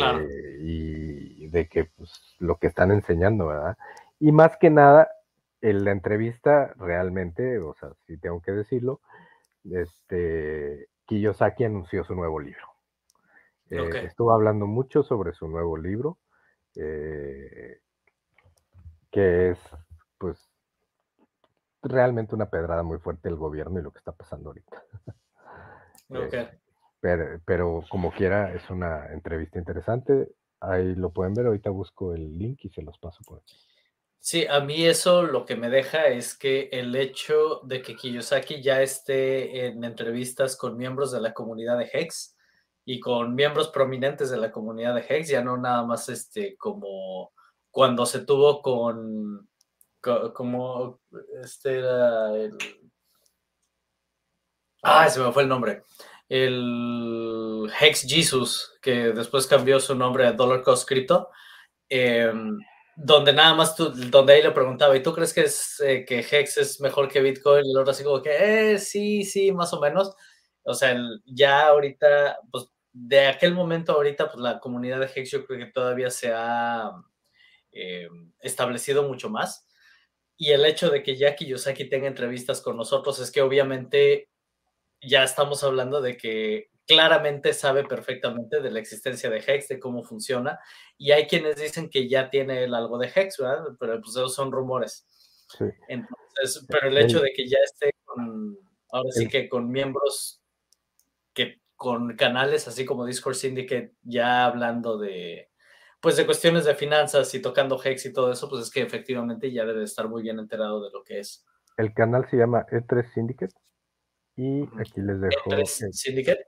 y 0.60 1.46
de 1.48 1.66
que 1.66 1.86
pues, 1.86 2.36
lo 2.40 2.56
que 2.58 2.66
están 2.66 2.90
enseñando, 2.90 3.46
¿verdad? 3.46 3.78
Y 4.20 4.32
más 4.32 4.58
que 4.58 4.68
nada, 4.68 5.08
en 5.62 5.84
la 5.84 5.92
entrevista 5.92 6.74
realmente, 6.76 7.58
o 7.58 7.74
sea, 7.80 7.90
si 8.06 8.18
tengo 8.18 8.42
que 8.42 8.52
decirlo, 8.52 9.00
este, 9.64 10.88
Kiyosaki 11.06 11.64
anunció 11.64 12.04
su 12.04 12.14
nuevo 12.14 12.38
libro. 12.38 12.67
Eh, 13.70 14.04
estuvo 14.04 14.32
hablando 14.32 14.66
mucho 14.66 15.02
sobre 15.02 15.32
su 15.32 15.48
nuevo 15.48 15.76
libro, 15.76 16.18
eh, 16.74 17.80
que 19.10 19.50
es, 19.50 19.58
pues, 20.16 20.38
realmente 21.82 22.34
una 22.34 22.50
pedrada 22.50 22.82
muy 22.82 22.98
fuerte 22.98 23.28
del 23.28 23.36
gobierno 23.36 23.78
y 23.78 23.82
lo 23.82 23.92
que 23.92 23.98
está 23.98 24.12
pasando 24.12 24.50
ahorita. 24.50 24.82
Eh, 26.10 26.48
pero, 27.00 27.38
pero, 27.44 27.84
como 27.90 28.10
quiera, 28.10 28.54
es 28.54 28.70
una 28.70 29.12
entrevista 29.12 29.58
interesante. 29.58 30.32
Ahí 30.58 30.94
lo 30.94 31.12
pueden 31.12 31.34
ver. 31.34 31.44
Ahorita 31.44 31.68
busco 31.68 32.14
el 32.14 32.38
link 32.38 32.60
y 32.62 32.70
se 32.70 32.80
los 32.80 32.98
paso 32.98 33.22
por 33.26 33.40
aquí. 33.40 33.54
Sí, 34.18 34.46
a 34.48 34.60
mí 34.60 34.86
eso 34.86 35.22
lo 35.22 35.44
que 35.44 35.54
me 35.54 35.68
deja 35.68 36.06
es 36.06 36.34
que 36.34 36.70
el 36.72 36.96
hecho 36.96 37.60
de 37.64 37.82
que 37.82 37.94
Kiyosaki 37.94 38.62
ya 38.62 38.80
esté 38.80 39.66
en 39.66 39.84
entrevistas 39.84 40.56
con 40.56 40.78
miembros 40.78 41.12
de 41.12 41.20
la 41.20 41.34
comunidad 41.34 41.76
de 41.76 41.90
Hex 41.92 42.37
y 42.90 43.00
con 43.00 43.34
miembros 43.34 43.68
prominentes 43.68 44.30
de 44.30 44.38
la 44.38 44.50
comunidad 44.50 44.94
de 44.94 45.04
Hex, 45.06 45.28
ya 45.28 45.44
no 45.44 45.58
nada 45.58 45.82
más 45.84 46.08
este 46.08 46.56
como 46.56 47.34
cuando 47.70 48.06
se 48.06 48.20
tuvo 48.20 48.62
con, 48.62 49.46
como 50.32 50.98
este 51.42 51.80
era 51.80 52.34
el 52.34 52.56
ah 54.82 55.06
se 55.10 55.20
me 55.20 55.30
fue 55.32 55.42
el 55.42 55.50
nombre 55.50 55.82
el 56.30 57.70
Hex 57.78 58.06
Jesus 58.08 58.72
que 58.80 59.12
después 59.12 59.46
cambió 59.46 59.80
su 59.80 59.94
nombre 59.94 60.26
a 60.26 60.32
Dollar 60.32 60.62
Cost 60.62 60.88
Crypto 60.88 61.28
em, 61.90 62.58
donde 62.96 63.34
nada 63.34 63.54
más 63.54 63.76
tú, 63.76 63.90
donde 63.90 64.32
ahí 64.32 64.42
le 64.42 64.50
preguntaba, 64.52 64.96
¿y 64.96 65.02
tú 65.02 65.12
crees 65.12 65.34
que, 65.34 65.42
es, 65.42 65.78
eh, 65.80 66.04
que 66.06 66.20
Hex 66.20 66.56
es 66.56 66.80
mejor 66.80 67.08
que 67.08 67.20
Bitcoin? 67.20 67.64
Y 67.66 67.70
el 67.70 67.78
otro 67.78 67.92
así 67.92 68.02
como 68.02 68.20
que, 68.22 68.72
eh, 68.72 68.78
sí, 68.78 69.24
sí, 69.24 69.52
más 69.52 69.72
o 69.72 69.80
menos. 69.80 70.16
O 70.64 70.74
sea, 70.74 70.96
ya 71.24 71.68
ahorita, 71.68 72.38
pues 72.50 72.68
de 73.00 73.26
aquel 73.26 73.54
momento 73.54 73.92
ahorita, 73.92 74.26
pues 74.26 74.40
la 74.42 74.58
comunidad 74.58 74.98
de 74.98 75.10
Hex 75.14 75.30
yo 75.30 75.46
creo 75.46 75.58
que 75.58 75.72
todavía 75.72 76.10
se 76.10 76.32
ha 76.34 76.90
eh, 77.70 78.08
establecido 78.40 79.04
mucho 79.04 79.30
más. 79.30 79.66
Y 80.36 80.50
el 80.50 80.64
hecho 80.64 80.90
de 80.90 81.02
que 81.02 81.16
Jackie 81.16 81.46
Yosaki 81.46 81.88
tenga 81.88 82.08
entrevistas 82.08 82.60
con 82.60 82.76
nosotros 82.76 83.18
es 83.20 83.30
que 83.30 83.40
obviamente 83.40 84.30
ya 85.00 85.22
estamos 85.22 85.62
hablando 85.62 86.00
de 86.00 86.16
que 86.16 86.70
claramente 86.86 87.52
sabe 87.52 87.84
perfectamente 87.84 88.60
de 88.60 88.70
la 88.70 88.80
existencia 88.80 89.30
de 89.30 89.44
Hex, 89.46 89.68
de 89.68 89.78
cómo 89.78 90.02
funciona, 90.02 90.58
y 90.96 91.12
hay 91.12 91.26
quienes 91.26 91.56
dicen 91.56 91.90
que 91.90 92.08
ya 92.08 92.30
tiene 92.30 92.64
él 92.64 92.74
algo 92.74 92.98
de 92.98 93.12
Hex, 93.14 93.38
¿verdad? 93.38 93.76
Pero 93.78 94.00
pues 94.00 94.10
esos 94.10 94.34
son 94.34 94.50
rumores. 94.50 95.06
Sí. 95.56 95.66
Entonces, 95.88 96.66
pero 96.68 96.88
el 96.88 96.98
hecho 96.98 97.20
de 97.20 97.32
que 97.32 97.46
ya 97.46 97.58
esté 97.62 97.92
con, 98.04 98.58
ahora 98.90 99.10
sí 99.12 99.28
que 99.28 99.48
con 99.48 99.70
miembros 99.70 100.37
con 101.78 102.16
canales 102.16 102.66
así 102.66 102.84
como 102.84 103.06
Discord 103.06 103.36
Syndicate 103.36 103.94
ya 104.02 104.44
hablando 104.44 104.98
de 104.98 105.48
pues 106.00 106.16
de 106.16 106.26
cuestiones 106.26 106.64
de 106.64 106.74
finanzas 106.74 107.32
y 107.34 107.40
tocando 107.40 107.80
Hex 107.82 108.06
y 108.06 108.12
todo 108.12 108.30
eso, 108.30 108.48
pues 108.48 108.62
es 108.62 108.70
que 108.70 108.82
efectivamente 108.82 109.52
ya 109.52 109.64
debe 109.64 109.84
estar 109.84 110.08
muy 110.08 110.22
bien 110.22 110.38
enterado 110.38 110.82
de 110.82 110.90
lo 110.90 111.02
que 111.02 111.20
es. 111.20 111.44
El 111.76 111.92
canal 111.94 112.28
se 112.30 112.36
llama 112.36 112.66
E3 112.66 113.12
Syndicate 113.14 113.54
y 114.36 114.62
aquí 114.78 115.00
les 115.00 115.20
dejo 115.20 115.50
E3 115.50 115.92
Syndicate. 115.92 116.46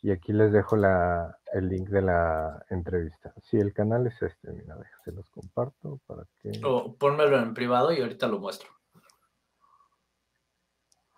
Y 0.00 0.12
aquí 0.12 0.32
les 0.32 0.52
dejo 0.52 0.76
la, 0.76 1.40
el 1.52 1.68
link 1.68 1.88
de 1.88 2.02
la 2.02 2.64
entrevista. 2.70 3.34
Sí, 3.42 3.56
el 3.56 3.72
canal 3.72 4.06
es 4.06 4.22
este, 4.22 4.52
mira, 4.52 4.76
se 5.04 5.10
los 5.10 5.28
comparto 5.30 6.00
para 6.06 6.24
que. 6.40 6.52
O 6.64 6.96
pónmelo 6.96 7.36
en 7.38 7.52
privado 7.52 7.92
y 7.92 8.00
ahorita 8.00 8.28
lo 8.28 8.38
muestro. 8.38 8.68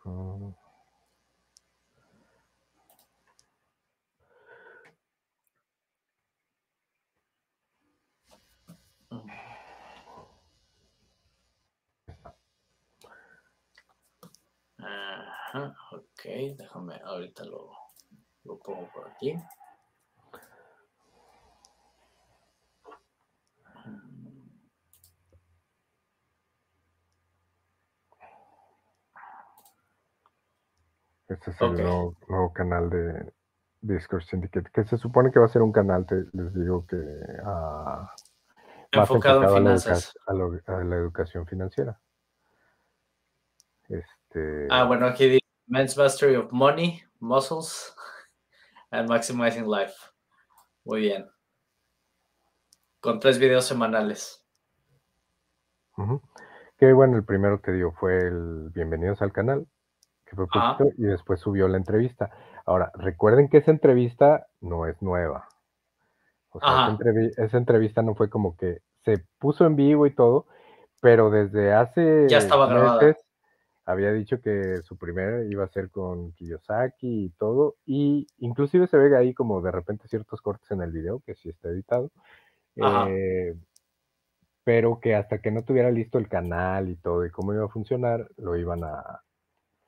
Mm. 0.05 0.60
Ajá, 15.53 15.75
ok, 15.93 16.23
déjame, 16.57 17.01
ahorita 17.05 17.45
lo, 17.45 17.71
lo 18.45 18.59
pongo 18.61 18.89
por 18.93 19.09
aquí. 19.09 19.35
Este 31.29 31.51
es 31.51 31.61
el 31.61 31.73
nuevo, 31.83 32.15
nuevo 32.29 32.53
canal 32.53 32.91
de 32.91 33.33
Discord 33.81 34.23
Syndicate, 34.23 34.71
que 34.73 34.85
se 34.85 34.97
supone 34.99 35.31
que 35.31 35.39
va 35.39 35.47
a 35.47 35.49
ser 35.49 35.63
un 35.63 35.73
canal, 35.73 36.07
te, 36.07 36.25
les 36.33 36.55
digo 36.55 36.87
que 36.87 36.97
ah, 37.45 38.13
más 38.93 39.09
Enfocado 39.11 39.41
en 39.43 39.47
a 39.47 39.51
la, 39.51 39.59
finanzas. 39.59 40.15
a 40.27 40.33
lo- 40.35 40.61
a 40.67 40.85
la 40.85 40.97
educación 40.97 41.47
financiera. 41.47 42.01
Este, 43.89 44.20
Ah, 44.71 44.85
bueno, 44.85 45.07
aquí 45.07 45.29
dice 45.29 45.47
Men's 45.67 45.97
Mastery 45.97 46.37
of 46.37 46.53
Money, 46.53 47.03
Muscles, 47.19 47.95
and 48.91 49.09
Maximizing 49.09 49.69
Life. 49.69 49.95
Muy 50.85 51.01
bien. 51.01 51.29
Con 53.01 53.19
tres 53.19 53.39
videos 53.39 53.65
semanales. 53.65 54.45
ujú. 55.97 56.21
Que 56.79 56.93
bueno, 56.93 57.17
el 57.17 57.25
primero 57.25 57.61
que 57.61 57.73
dio 57.73 57.93
fue 57.93 58.17
el 58.19 58.71
Bienvenidos 58.73 59.21
al 59.21 59.33
canal, 59.33 59.67
que 60.25 60.35
fue 60.37 60.47
poquito, 60.47 60.91
y 60.97 61.03
después 61.03 61.41
subió 61.41 61.69
la 61.69 61.77
entrevista. 61.77 62.31
Ahora, 62.65 62.91
recuerden 62.95 63.49
que 63.49 63.59
esa 63.59 63.71
entrevista 63.71 64.47
no 64.61 64.87
es 64.87 65.03
nueva. 65.03 65.49
O 66.53 66.61
sea, 66.61 66.97
esa, 67.39 67.59
entrevista 67.59 68.03
no 68.03 68.15
fue 68.15 68.31
como 68.31 68.57
que 68.57 68.79
se 69.05 69.25
puso 69.39 69.67
en 69.67 69.77
vivo 69.77 70.07
y 70.07 70.15
todo, 70.15 70.47
pero 71.01 71.31
desde 71.31 71.73
hace 71.73 72.27
Ya 72.29 72.39
estaba 72.39 72.67
grabada. 72.67 73.15
Había 73.85 74.13
dicho 74.13 74.41
que 74.41 74.83
su 74.83 74.97
primera 74.97 75.45
iba 75.45 75.65
a 75.65 75.69
ser 75.69 75.91
con 75.91 76.33
Kiyosaki 76.33 77.25
y 77.27 77.31
todo, 77.31 77.77
y 77.87 78.27
inclusive 78.39 78.87
se 78.87 78.99
ve 78.99 79.17
ahí 79.17 79.35
como 79.35 79.61
de 79.63 79.73
repente 79.73 80.09
ciertos 80.09 80.41
cortes 80.41 80.71
en 80.71 80.83
el 80.83 80.93
video, 80.93 81.21
que 81.21 81.35
sí 81.35 81.49
está 81.49 81.69
editado, 81.69 82.11
eh, 82.77 83.55
pero 84.65 85.01
que 85.01 85.15
hasta 85.15 85.41
que 85.41 85.51
no 85.51 85.65
tuviera 85.65 85.91
listo 85.91 86.19
el 86.19 86.29
canal 86.29 86.89
y 86.89 86.97
todo 86.97 87.25
y 87.27 87.31
cómo 87.31 87.53
iba 87.55 87.65
a 87.65 87.69
funcionar, 87.69 88.29
lo 88.37 88.57
iban 88.57 88.85
a, 88.85 89.23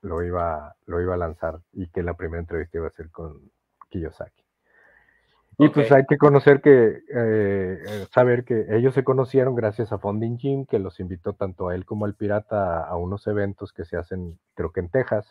lo 0.03 0.23
iba, 0.23 0.75
lo 0.87 1.01
iba 1.01 1.15
a 1.15 1.19
lanzar 1.19 1.61
y 1.73 1.89
que 1.89 2.03
la 2.03 2.15
primera 2.15 2.41
entrevista 2.41 2.79
iba 2.79 2.89
a 2.89 2.91
ser 2.91 3.11
con 3.11 3.51
Kiyosaki. 3.89 4.42
Y 5.59 5.69
pues 5.69 5.91
Ok. 5.91 5.97
hay 5.99 6.07
que 6.07 6.17
conocer 6.19 6.61
que, 6.61 7.03
eh, 7.15 7.79
saber 8.13 8.45
que 8.45 8.67
ellos 8.71 8.95
se 8.95 9.05
conocieron 9.05 9.55
gracias 9.55 9.93
a 9.93 9.99
Funding 9.99 10.39
Jim, 10.39 10.67
que 10.67 10.79
los 10.79 10.99
invitó 11.01 11.35
tanto 11.35 11.69
a 11.69 11.75
él 11.75 11.85
como 11.85 12.05
al 12.07 12.15
pirata 12.15 12.81
a, 12.81 12.89
a 12.89 12.97
unos 12.97 13.27
eventos 13.27 13.73
que 13.73 13.85
se 13.85 13.97
hacen, 13.97 14.39
creo 14.55 14.73
que 14.73 14.81
en 14.81 14.91
Texas. 14.91 15.29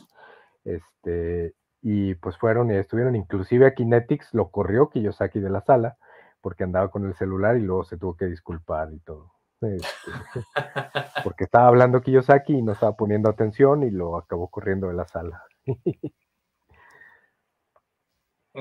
Este, 0.63 1.55
y 1.81 2.15
pues 2.15 2.37
fueron 2.37 2.71
y 2.71 2.75
estuvieron, 2.75 3.15
inclusive 3.15 3.65
a 3.67 3.73
Kinetics 3.73 4.33
lo 4.33 4.51
corrió 4.51 4.89
Kiyosaki 4.89 5.39
de 5.39 5.49
la 5.49 5.61
sala, 5.61 5.97
porque 6.41 6.63
andaba 6.63 6.91
con 6.91 7.05
el 7.05 7.15
celular 7.15 7.57
y 7.57 7.61
luego 7.61 7.83
se 7.83 7.97
tuvo 7.97 8.15
que 8.15 8.25
disculpar 8.27 8.93
y 8.93 8.99
todo. 8.99 9.31
Este, 9.61 10.11
porque 11.23 11.45
estaba 11.45 11.67
hablando 11.67 12.01
Kiyosaki 12.01 12.53
y 12.57 12.61
no 12.61 12.73
estaba 12.73 12.95
poniendo 12.95 13.29
atención 13.29 13.83
y 13.83 13.91
lo 13.91 14.17
acabó 14.17 14.49
corriendo 14.49 14.87
de 14.87 14.93
la 14.93 15.07
sala. 15.07 15.43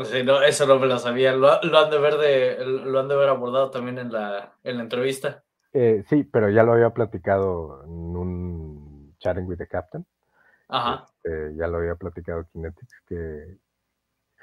Sí, 0.04 0.22
no, 0.22 0.40
eso 0.42 0.66
no 0.66 0.78
me 0.78 0.86
lo 0.86 0.98
sabía. 0.98 1.32
Lo, 1.32 1.60
lo 1.62 1.78
han 1.78 1.90
de 1.90 1.98
ver 1.98 2.16
de, 2.16 2.64
lo 2.64 3.00
han 3.00 3.08
de 3.08 3.16
ver 3.16 3.28
abordado 3.28 3.70
también 3.70 3.98
en 3.98 4.12
la, 4.12 4.54
en 4.62 4.76
la 4.76 4.82
entrevista. 4.84 5.42
Eh, 5.72 6.04
sí, 6.08 6.24
pero 6.24 6.48
ya 6.50 6.62
lo 6.62 6.72
había 6.72 6.90
platicado 6.90 7.82
en 7.84 8.16
un 8.16 9.16
Chatting 9.18 9.46
with 9.46 9.58
the 9.58 9.66
Captain. 9.66 10.06
Ajá. 10.68 11.06
Este, 11.22 11.56
ya 11.56 11.66
lo 11.66 11.78
había 11.78 11.96
platicado 11.96 12.46
Kinetics 12.52 13.00
que, 13.06 13.58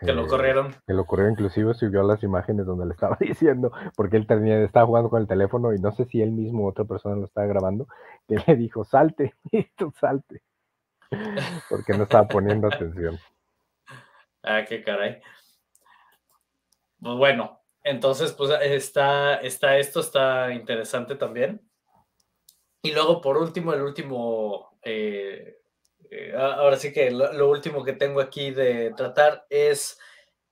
Que 0.01 0.11
lo 0.13 0.25
eh, 0.25 0.27
corrieron. 0.27 0.75
que 0.85 0.93
lo 0.93 1.05
corrió, 1.05 1.29
inclusive 1.29 1.73
subió 1.73 2.03
las 2.03 2.21
imágenes 2.23 2.65
donde 2.65 2.85
le 2.85 2.93
estaba 2.93 3.17
diciendo, 3.21 3.71
porque 3.95 4.17
él 4.17 4.27
tenía, 4.27 4.61
estaba 4.61 4.85
jugando 4.85 5.09
con 5.09 5.21
el 5.21 5.27
teléfono 5.27 5.73
y 5.73 5.79
no 5.79 5.91
sé 5.93 6.05
si 6.05 6.21
él 6.21 6.31
mismo 6.31 6.65
o 6.65 6.69
otra 6.69 6.85
persona 6.85 7.15
lo 7.15 7.25
estaba 7.25 7.47
grabando, 7.47 7.87
que 8.27 8.35
le 8.45 8.55
dijo, 8.57 8.83
salte, 8.83 9.35
tú 9.77 9.93
salte, 9.99 10.43
porque 11.69 11.97
no 11.97 12.03
estaba 12.03 12.27
poniendo 12.27 12.67
atención. 12.67 13.17
Ah, 14.49 14.63
qué 14.63 14.81
caray. 14.81 15.21
Pues 17.01 17.17
bueno, 17.17 17.61
entonces, 17.83 18.31
pues 18.31 18.49
está, 18.61 19.35
está 19.41 19.77
esto, 19.77 19.99
está 19.99 20.53
interesante 20.53 21.15
también. 21.15 21.61
Y 22.81 22.93
luego, 22.93 23.19
por 23.19 23.35
último, 23.37 23.73
el 23.73 23.81
último, 23.81 24.79
eh, 24.83 25.57
eh, 26.09 26.33
ahora 26.37 26.77
sí 26.77 26.93
que 26.93 27.11
lo, 27.11 27.49
último 27.49 27.83
que 27.83 27.91
tengo 27.91 28.21
aquí 28.21 28.51
de 28.51 28.93
tratar 28.95 29.45
es 29.49 29.99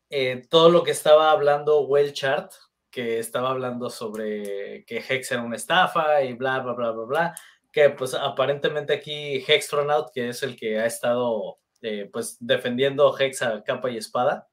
eh, 0.09 0.41
todo 0.49 0.69
lo 0.69 0.83
que 0.83 0.91
estaba 0.91 1.31
hablando 1.31 1.83
Well 1.83 2.11
Chart, 2.11 2.51
que 2.91 3.19
estaba 3.19 3.51
hablando 3.51 3.89
sobre 3.89 4.83
que 4.85 4.97
Hex 4.97 5.31
era 5.31 5.41
una 5.41 5.55
estafa 5.55 6.21
y 6.23 6.33
bla, 6.33 6.59
bla, 6.59 6.73
bla, 6.73 6.91
bla, 6.91 7.05
bla, 7.05 7.35
que 7.71 7.91
pues 7.91 8.13
aparentemente 8.13 8.93
aquí 8.93 9.41
Hextronaut, 9.47 10.11
que 10.13 10.29
es 10.29 10.43
el 10.43 10.57
que 10.57 10.79
ha 10.79 10.85
estado 10.85 11.59
eh, 11.85 12.09
pues 12.11 12.37
defendiendo 12.39 13.15
Hex 13.17 13.43
a 13.43 13.63
capa 13.63 13.91
y 13.91 13.97
espada, 13.97 14.47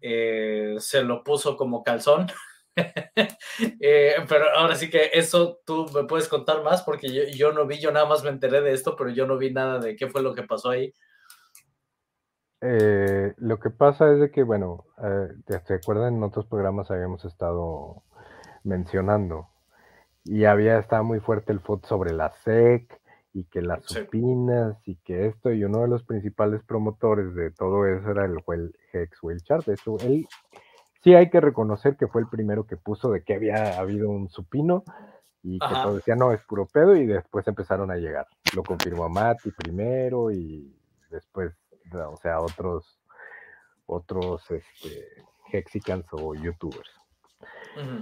eh, 0.00 0.76
se 0.78 1.02
lo 1.02 1.24
puso 1.24 1.56
como 1.56 1.82
calzón. 1.82 2.26
Eh, 3.80 4.14
pero 4.30 4.46
ahora 4.56 4.74
sí 4.76 4.88
que 4.88 5.10
eso 5.12 5.60
tú 5.66 5.86
me 5.94 6.04
puedes 6.04 6.26
contar 6.26 6.62
más 6.62 6.80
porque 6.82 7.12
yo, 7.12 7.24
yo 7.24 7.52
no 7.52 7.66
vi, 7.66 7.78
yo 7.78 7.92
nada 7.92 8.06
más 8.06 8.24
me 8.24 8.30
enteré 8.30 8.62
de 8.62 8.72
esto, 8.72 8.96
pero 8.96 9.10
yo 9.10 9.26
no 9.26 9.36
vi 9.36 9.52
nada 9.52 9.78
de 9.78 9.94
qué 9.94 10.08
fue 10.08 10.22
lo 10.22 10.34
que 10.34 10.42
pasó 10.42 10.70
ahí. 10.70 10.94
Lo 12.62 13.58
que 13.58 13.68
pasa 13.68 14.10
es 14.10 14.20
de 14.20 14.30
que, 14.30 14.42
bueno, 14.42 14.86
eh, 15.04 15.28
¿te, 15.44 15.58
te 15.58 15.74
acuerdan? 15.74 16.14
En 16.14 16.22
otros 16.22 16.46
programas 16.46 16.90
habíamos 16.90 17.26
estado 17.26 18.04
mencionando 18.64 19.48
y 20.24 20.44
había 20.44 20.78
estado 20.78 21.04
muy 21.04 21.20
fuerte 21.20 21.52
el 21.52 21.60
FOD 21.60 21.84
sobre 21.84 22.12
la 22.12 22.30
SEC 22.30 23.01
y 23.32 23.44
que 23.44 23.62
las 23.62 23.84
Sí. 23.86 23.94
supinas 23.94 24.76
y 24.86 24.96
que 24.96 25.26
esto 25.26 25.52
y 25.52 25.64
uno 25.64 25.80
de 25.80 25.88
los 25.88 26.04
principales 26.04 26.62
promotores 26.64 27.34
de 27.34 27.50
todo 27.50 27.86
eso 27.86 28.10
era 28.10 28.24
el 28.26 28.36
Hex 28.92 29.22
Will 29.22 29.42
Chart. 29.42 29.64
De 29.64 29.74
hecho, 29.74 29.96
él 30.00 30.26
sí 31.02 31.14
hay 31.14 31.30
que 31.30 31.40
reconocer 31.40 31.96
que 31.96 32.08
fue 32.08 32.20
el 32.20 32.28
primero 32.28 32.66
que 32.66 32.76
puso 32.76 33.10
de 33.10 33.24
que 33.24 33.34
había 33.34 33.78
habido 33.78 34.10
un 34.10 34.28
supino 34.28 34.84
y 35.42 35.58
que 35.58 35.74
todo 35.82 35.96
decía 35.96 36.14
no, 36.14 36.32
es 36.32 36.42
puro 36.44 36.66
pedo 36.66 36.94
y 36.94 37.06
después 37.06 37.46
empezaron 37.48 37.90
a 37.90 37.96
llegar. 37.96 38.26
Lo 38.54 38.62
confirmó 38.62 39.08
Mati 39.08 39.50
primero 39.50 40.30
y 40.30 40.76
después, 41.10 41.52
o 41.92 42.16
sea, 42.18 42.38
otros 42.40 42.98
otros 43.86 44.48
este, 44.50 45.06
Hexicans 45.52 46.06
o 46.12 46.34
youtubers. 46.34 46.90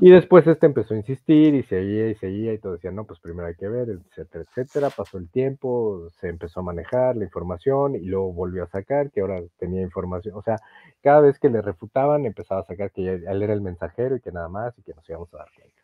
Y 0.00 0.10
después 0.10 0.46
este 0.46 0.66
empezó 0.66 0.94
a 0.94 0.96
insistir 0.96 1.54
y 1.54 1.62
seguía 1.62 2.08
y 2.08 2.14
seguía 2.14 2.52
y 2.54 2.58
todo 2.58 2.72
decía, 2.72 2.90
no, 2.90 3.04
pues 3.04 3.20
primero 3.20 3.46
hay 3.48 3.54
que 3.54 3.68
ver, 3.68 3.88
etcétera, 3.90 4.44
etcétera. 4.48 4.90
Pasó 4.90 5.18
el 5.18 5.28
tiempo, 5.30 6.08
se 6.20 6.28
empezó 6.28 6.60
a 6.60 6.62
manejar 6.62 7.16
la 7.16 7.24
información 7.24 7.94
y 7.94 8.06
luego 8.06 8.32
volvió 8.32 8.64
a 8.64 8.68
sacar 8.68 9.10
que 9.10 9.20
ahora 9.20 9.42
tenía 9.58 9.82
información. 9.82 10.34
O 10.36 10.42
sea, 10.42 10.56
cada 11.02 11.20
vez 11.20 11.38
que 11.38 11.50
le 11.50 11.60
refutaban 11.62 12.24
empezaba 12.26 12.62
a 12.62 12.64
sacar 12.64 12.90
que 12.92 13.04
ya- 13.04 13.12
él 13.32 13.42
era 13.42 13.52
el 13.52 13.60
mensajero 13.60 14.16
y 14.16 14.20
que 14.20 14.32
nada 14.32 14.48
más 14.48 14.76
y 14.78 14.82
que 14.82 14.94
nos 14.94 15.08
íbamos 15.08 15.32
a 15.34 15.38
dar 15.38 15.48
like. 15.58 15.74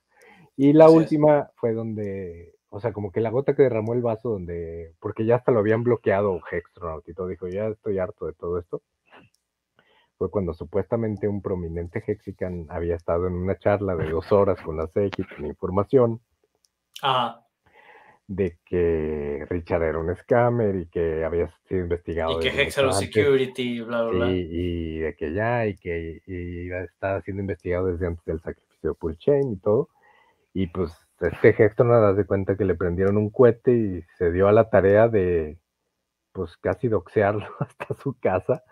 Y 0.56 0.72
la 0.72 0.86
Así 0.86 0.96
es. 0.98 1.02
última 1.02 1.50
fue 1.56 1.72
donde, 1.74 2.54
o 2.70 2.80
sea, 2.80 2.92
como 2.92 3.12
que 3.12 3.20
la 3.20 3.30
gota 3.30 3.54
que 3.54 3.62
derramó 3.64 3.94
el 3.94 4.02
vaso 4.02 4.30
donde, 4.30 4.94
porque 5.00 5.26
ya 5.26 5.36
hasta 5.36 5.52
lo 5.52 5.60
habían 5.60 5.84
bloqueado 5.84 6.40
Hextronaut 6.50 7.08
y 7.08 7.14
todo, 7.14 7.28
dijo, 7.28 7.48
ya 7.48 7.68
estoy 7.68 7.98
harto 7.98 8.26
de 8.26 8.32
todo 8.32 8.58
esto 8.58 8.82
fue 10.18 10.30
cuando 10.30 10.54
supuestamente 10.54 11.28
un 11.28 11.42
prominente 11.42 12.02
Hexican 12.06 12.66
había 12.68 12.96
estado 12.96 13.26
en 13.26 13.34
una 13.34 13.58
charla 13.58 13.94
de 13.96 14.10
dos 14.10 14.32
horas 14.32 14.60
con 14.62 14.76
la 14.76 14.88
y 14.94 15.10
con 15.10 15.46
información 15.46 16.20
de 18.28 18.58
que 18.64 19.46
Richard 19.48 19.82
era 19.84 19.98
un 19.98 20.14
scammer 20.16 20.74
y 20.76 20.86
que 20.86 21.24
había 21.24 21.48
sido 21.68 21.82
investigado. 21.82 22.32
Y 22.32 22.40
que 22.40 22.48
Hex 22.48 22.78
era 22.78 22.92
security, 22.92 23.80
bla, 23.82 24.02
bla, 24.02 24.10
bla. 24.10 24.32
Y, 24.32 24.98
de 24.98 25.14
que 25.14 25.32
ya, 25.32 25.66
y 25.66 25.76
que 25.76 26.22
iba 26.26 26.78
a 26.78 26.84
estar 26.84 27.22
siendo 27.22 27.42
investigado 27.42 27.86
desde 27.86 28.06
antes 28.06 28.24
del 28.24 28.40
sacrificio 28.40 28.90
de 28.90 28.94
Pulchain 28.94 29.52
y 29.52 29.56
todo. 29.56 29.90
Y 30.54 30.66
pues 30.68 30.92
este 31.20 31.50
Hexton 31.50 31.88
nada 31.88 32.12
de 32.14 32.24
cuenta 32.24 32.56
que 32.56 32.64
le 32.64 32.74
prendieron 32.74 33.16
un 33.16 33.30
cohete 33.30 33.72
y 33.72 34.02
se 34.18 34.32
dio 34.32 34.48
a 34.48 34.52
la 34.52 34.68
tarea 34.70 35.08
de 35.08 35.58
pues 36.32 36.56
casi 36.56 36.88
doxearlo 36.88 37.46
hasta 37.60 37.94
su 37.94 38.18
casa. 38.18 38.64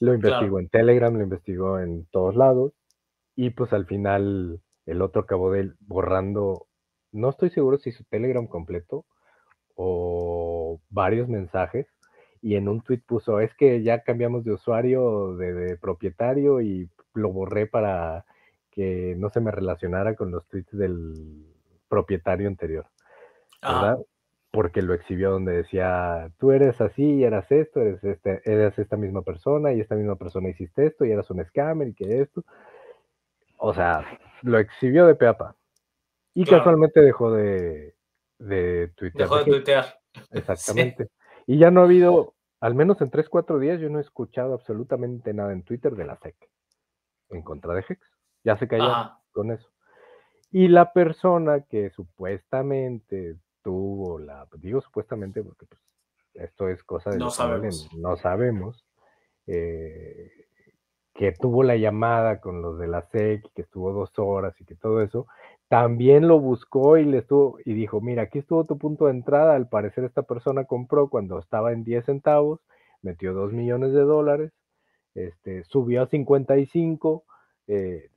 Lo 0.00 0.14
investigó 0.14 0.60
en 0.60 0.68
Telegram, 0.68 1.14
lo 1.14 1.22
investigó 1.22 1.78
en 1.78 2.06
todos 2.06 2.36
lados. 2.36 2.72
Y 3.34 3.50
pues 3.50 3.72
al 3.72 3.86
final 3.86 4.60
el 4.86 5.02
otro 5.02 5.22
acabó 5.22 5.52
de 5.52 5.72
borrando 5.80 6.66
no 7.16 7.30
estoy 7.30 7.50
seguro 7.50 7.78
si 7.78 7.92
su 7.92 8.04
Telegram 8.04 8.46
completo 8.46 9.06
o 9.74 10.80
varios 10.90 11.28
mensajes 11.28 11.86
y 12.42 12.56
en 12.56 12.68
un 12.68 12.82
tweet 12.82 13.02
puso, 13.06 13.40
es 13.40 13.54
que 13.54 13.82
ya 13.82 14.02
cambiamos 14.02 14.44
de 14.44 14.52
usuario, 14.52 15.36
de, 15.36 15.76
propietario 15.78 16.60
y 16.60 16.88
lo 17.14 17.32
borré 17.32 17.66
para 17.66 18.24
que 18.70 19.14
no 19.16 19.30
se 19.30 19.40
me 19.40 19.50
relacionara 19.50 20.14
con 20.14 20.30
los 20.30 20.46
tweets 20.46 20.76
del 20.76 21.14
propietario 21.88 22.46
anterior, 22.46 22.86
¿verdad? 23.62 23.98
Porque 24.56 24.80
lo 24.80 24.94
exhibió 24.94 25.32
donde 25.32 25.52
decía, 25.52 26.30
tú 26.38 26.50
eres 26.50 26.80
así, 26.80 27.22
eras 27.22 27.44
esto, 27.52 27.82
eres, 27.82 28.02
este, 28.02 28.40
eres 28.46 28.78
esta 28.78 28.96
misma 28.96 29.20
persona 29.20 29.74
y 29.74 29.82
esta 29.82 29.96
misma 29.96 30.16
persona 30.16 30.48
hiciste 30.48 30.86
esto 30.86 31.04
y 31.04 31.10
eras 31.10 31.30
un 31.30 31.44
scammer 31.44 31.88
y 31.88 31.92
que 31.92 32.22
esto. 32.22 32.42
O 33.58 33.74
sea, 33.74 34.02
lo 34.40 34.58
exhibió 34.58 35.06
de 35.06 35.14
peapa. 35.14 35.56
Y 36.32 36.46
casualmente 36.46 37.02
dejó 37.02 37.32
de, 37.32 37.96
de 38.38 38.88
tuitear. 38.96 39.28
Dejó 39.28 39.44
de 39.44 39.44
tuitear. 39.44 40.00
Exactamente. 40.32 41.10
Y 41.46 41.58
ya 41.58 41.70
no 41.70 41.82
ha 41.82 41.84
habido, 41.84 42.32
al 42.60 42.74
menos 42.74 42.98
en 43.02 43.10
3, 43.10 43.28
4 43.28 43.58
días, 43.58 43.78
yo 43.78 43.90
no 43.90 43.98
he 43.98 44.02
escuchado 44.02 44.54
absolutamente 44.54 45.34
nada 45.34 45.52
en 45.52 45.64
Twitter 45.64 45.94
de 45.94 46.06
la 46.06 46.16
SEC 46.16 46.34
en 47.28 47.42
contra 47.42 47.74
de 47.74 47.84
Hex. 47.86 48.00
Ya 48.42 48.56
se 48.56 48.68
cayó 48.68 48.90
con 49.32 49.52
eso. 49.52 49.68
Y 50.50 50.68
la 50.68 50.94
persona 50.94 51.60
que 51.60 51.90
supuestamente 51.90 53.36
tuvo 53.66 54.20
la, 54.20 54.46
digo 54.58 54.80
supuestamente 54.80 55.42
porque 55.42 55.66
pues, 55.66 55.82
esto 56.34 56.68
es 56.68 56.84
cosa 56.84 57.10
de 57.10 57.18
no 57.18 57.30
sabemos, 57.30 57.90
no 57.96 58.16
sabemos 58.16 58.86
eh, 59.48 60.30
que 61.12 61.32
tuvo 61.32 61.64
la 61.64 61.74
llamada 61.74 62.40
con 62.40 62.62
los 62.62 62.78
de 62.78 62.86
la 62.86 63.02
SEC, 63.10 63.42
que 63.56 63.62
estuvo 63.62 63.92
dos 63.92 64.12
horas 64.18 64.54
y 64.60 64.64
que 64.64 64.76
todo 64.76 65.02
eso, 65.02 65.26
también 65.66 66.28
lo 66.28 66.38
buscó 66.38 66.96
y 66.96 67.06
le 67.06 67.18
estuvo 67.18 67.58
y 67.64 67.74
dijo, 67.74 68.00
mira, 68.00 68.22
aquí 68.22 68.38
estuvo 68.38 68.64
tu 68.66 68.78
punto 68.78 69.06
de 69.06 69.12
entrada, 69.12 69.56
al 69.56 69.68
parecer 69.68 70.04
esta 70.04 70.22
persona 70.22 70.66
compró 70.66 71.08
cuando 71.08 71.40
estaba 71.40 71.72
en 71.72 71.82
10 71.82 72.04
centavos, 72.04 72.60
metió 73.02 73.34
2 73.34 73.52
millones 73.52 73.92
de 73.92 74.02
dólares, 74.02 74.52
este, 75.16 75.64
subió 75.64 76.02
a 76.02 76.06
55, 76.06 77.24
eh, 77.66 78.10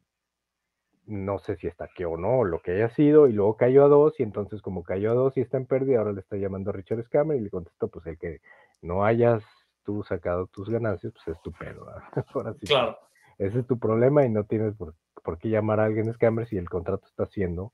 no 1.10 1.39
sé 1.39 1.56
si 1.58 1.67
está 1.67 1.86
aquí 1.86 2.04
o 2.04 2.17
no, 2.17 2.43
lo 2.43 2.62
que 2.62 2.72
haya 2.72 2.89
sido, 2.89 3.28
y 3.28 3.34
luego 3.34 3.58
cayó 3.58 3.84
a 3.84 3.88
2, 3.88 4.19
y 4.19 4.24
entonces 4.24 4.62
como 4.62 4.84
cayó 4.84 5.12
a 5.12 5.15
2 5.15 5.38
y 5.38 5.41
está 5.41 5.58
en 5.58 5.65
pérdida, 5.65 6.00
ahora 6.00 6.13
le 6.13 6.22
está 6.22 6.38
llamando 6.38 6.69
a 6.69 6.74
Richard 6.74 7.04
Scammer 7.04 7.38
y 7.38 7.41
le 7.41 7.50
contestó, 7.50 7.88
pues 7.88 8.06
el 8.06 8.17
que 8.17 8.41
no 8.82 9.04
hayas 9.04 9.43
tú 9.84 10.04
sacado 10.04 10.48
tus 10.48 10.69
ganancias, 10.69 11.12
pues 11.13 11.36
es 11.36 11.41
tu 11.41 11.52
pedo. 11.52 11.88
Ahora 12.34 12.54
sí. 12.54 12.67
Claro. 12.67 12.98
Ese 13.39 13.60
es 13.60 13.67
tu 13.67 13.80
problema 13.80 14.26
y 14.26 14.30
no 14.30 14.43
tienes 14.43 14.76
por, 14.76 14.93
por 15.24 15.39
qué 15.39 15.50
llamar 15.50 15.80
a 15.80 15.86
alguien 15.86 16.13
scammer 16.13 16.48
si 16.48 16.58
el 16.58 16.69
contrato 16.69 17.08
está 17.08 17.24
haciendo 17.24 17.74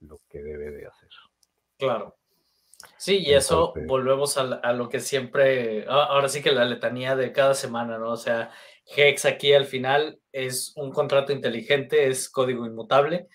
lo 0.00 0.18
que 0.28 0.42
debe 0.42 0.70
de 0.70 0.86
hacer. 0.86 1.10
Claro. 1.78 2.16
Sí, 2.96 3.18
y 3.18 3.32
eso 3.32 3.74
volvemos 3.86 4.36
a, 4.38 4.72
lo 4.72 4.88
que 4.88 5.00
siempre, 5.00 5.86
ahora 5.88 6.28
sí 6.28 6.42
que 6.42 6.50
la 6.50 6.64
letanía 6.64 7.14
de 7.14 7.32
cada 7.32 7.54
semana, 7.54 7.98
¿no? 7.98 8.10
O 8.10 8.16
sea, 8.16 8.50
Hex 8.86 9.24
aquí 9.24 9.52
al 9.52 9.64
final 9.64 10.20
es 10.32 10.72
un 10.76 10.92
contrato 10.92 11.32
inteligente, 11.32 12.08
es 12.08 12.28
código 12.28 12.66
inmutable 12.66 13.28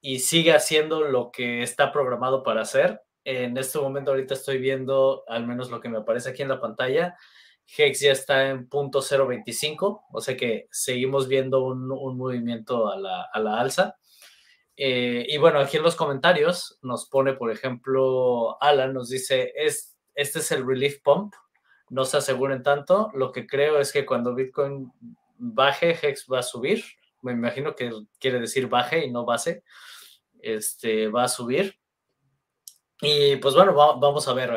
y 0.00 0.18
sigue 0.18 0.52
haciendo 0.52 1.02
lo 1.02 1.30
que 1.30 1.62
está 1.62 1.92
programado 1.92 2.42
para 2.42 2.62
hacer. 2.62 3.00
En 3.24 3.56
este 3.56 3.78
momento 3.78 4.10
ahorita 4.10 4.34
estoy 4.34 4.58
viendo, 4.58 5.24
al 5.28 5.46
menos 5.46 5.70
lo 5.70 5.80
que 5.80 5.88
me 5.88 5.98
aparece 5.98 6.30
aquí 6.30 6.42
en 6.42 6.48
la 6.48 6.60
pantalla, 6.60 7.16
Hex 7.66 8.00
ya 8.00 8.12
está 8.12 8.50
en 8.50 8.68
punto 8.68 9.00
0.25, 9.00 10.04
o 10.12 10.20
sea 10.20 10.36
que 10.36 10.68
seguimos 10.70 11.28
viendo 11.28 11.64
un, 11.64 11.88
movimiento 11.88 12.90
a 12.90 12.98
la, 12.98 13.58
alza. 13.58 13.96
Eh, 14.76 15.24
y 15.28 15.38
bueno, 15.38 15.60
aquí 15.60 15.76
en 15.76 15.82
los 15.82 15.96
comentarios 15.96 16.78
nos 16.82 17.08
pone, 17.08 17.34
por 17.34 17.50
ejemplo, 17.50 18.62
Alan 18.62 18.92
nos 18.92 19.08
dice, 19.08 19.52
es, 19.56 19.96
este 20.14 20.40
es 20.40 20.52
el 20.52 20.66
relief 20.66 21.00
pump, 21.02 21.32
no 21.90 22.04
se 22.04 22.16
aseguren 22.16 22.62
tanto, 22.62 23.10
lo 23.14 23.32
que 23.32 23.46
creo 23.46 23.78
es 23.78 23.92
que 23.92 24.06
cuando 24.06 24.34
Bitcoin 24.34 24.92
baje, 25.36 25.98
Hex 26.00 26.26
va 26.32 26.40
a 26.40 26.42
subir, 26.42 26.84
me 27.22 27.32
imagino 27.32 27.74
que 27.74 27.90
quiere 28.18 28.38
decir 28.40 28.68
baje 28.68 29.04
y 29.04 29.10
no 29.10 29.24
base, 29.24 29.64
este, 30.40 31.08
va 31.08 31.24
a 31.24 31.28
subir. 31.28 31.78
Y 33.00 33.36
pues 33.36 33.54
bueno, 33.54 33.74
vamos 33.74 34.28
a 34.28 34.34
ver. 34.34 34.52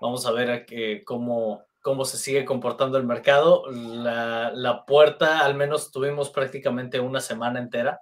Vamos 0.00 0.26
a 0.26 0.32
ver 0.32 0.66
cómo, 1.04 1.62
cómo 1.80 2.04
se 2.04 2.16
sigue 2.16 2.44
comportando 2.44 2.98
el 2.98 3.04
mercado. 3.04 3.64
La, 3.70 4.84
puerta, 4.86 5.44
al 5.44 5.54
menos 5.54 5.92
tuvimos 5.92 6.30
prácticamente 6.30 6.98
una 7.00 7.20
semana 7.20 7.60
entera 7.60 8.00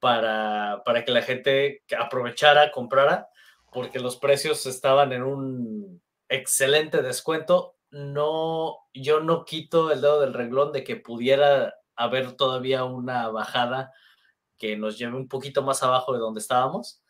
para, 0.00 0.82
para 0.84 1.04
que 1.04 1.12
la 1.12 1.22
gente 1.22 1.82
aprovechara, 1.98 2.70
comprara, 2.70 3.28
porque 3.72 3.98
los 3.98 4.16
precios 4.16 4.64
estaban 4.66 5.12
en 5.12 5.22
un 5.22 6.02
excelente 6.28 7.02
descuento. 7.02 7.73
No, 7.94 8.78
yo 8.92 9.20
no 9.20 9.44
quito 9.44 9.90
el 9.90 10.00
dedo 10.00 10.20
del 10.20 10.34
renglón 10.34 10.72
de 10.72 10.84
que 10.84 10.96
pudiera 10.96 11.74
haber 11.96 12.32
todavía 12.32 12.84
una 12.84 13.28
bajada 13.28 13.92
que 14.58 14.76
nos 14.76 14.98
lleve 14.98 15.16
un 15.16 15.28
poquito 15.28 15.62
más 15.62 15.82
abajo 15.82 16.12
de 16.12 16.18
donde 16.18 16.40
estábamos 16.40 17.04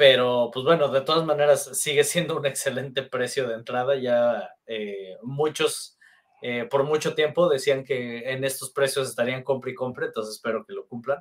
pero, 0.00 0.50
pues 0.50 0.64
bueno, 0.64 0.88
de 0.88 1.02
todas 1.02 1.26
maneras 1.26 1.78
sigue 1.78 2.04
siendo 2.04 2.34
un 2.34 2.46
excelente 2.46 3.02
precio 3.02 3.46
de 3.46 3.54
entrada. 3.54 3.96
Ya 3.96 4.48
eh, 4.64 5.18
muchos, 5.20 5.98
eh, 6.40 6.64
por 6.64 6.84
mucho 6.84 7.14
tiempo, 7.14 7.50
decían 7.50 7.84
que 7.84 8.30
en 8.30 8.42
estos 8.42 8.70
precios 8.70 9.10
estarían 9.10 9.42
compra 9.42 9.70
y 9.70 9.74
compra, 9.74 10.06
entonces 10.06 10.36
espero 10.36 10.64
que 10.64 10.72
lo 10.72 10.86
cumplan 10.86 11.20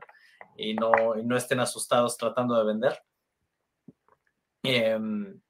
y 0.55 0.75
no, 0.75 0.93
no 1.21 1.35
estén 1.35 1.59
asustados 1.59 2.15
tratando 2.15 2.57
de 2.57 2.63
vender. 2.63 3.03
Em, 4.63 5.41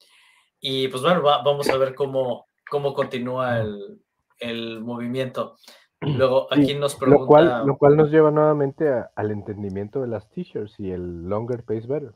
y 0.59 0.87
pues 0.87 1.03
bueno, 1.03 1.21
vamos 1.21 1.69
a 1.69 1.77
ver 1.77 1.93
cómo, 1.93 2.48
cómo 2.69 2.93
continúa 2.93 3.59
el, 3.59 4.01
el 4.39 4.81
movimiento. 4.81 5.55
Luego 6.01 6.47
aquí 6.51 6.75
nos 6.75 6.95
pregunta... 6.95 7.21
Lo 7.21 7.27
cual, 7.27 7.67
lo 7.67 7.77
cual 7.77 7.97
nos 7.97 8.09
lleva 8.09 8.31
nuevamente 8.31 8.89
al 9.15 9.31
entendimiento 9.31 10.01
de 10.01 10.07
las 10.07 10.29
t-shirts 10.29 10.79
y 10.79 10.91
el 10.91 11.23
longer 11.23 11.63
pays 11.65 11.87
better. 11.87 12.13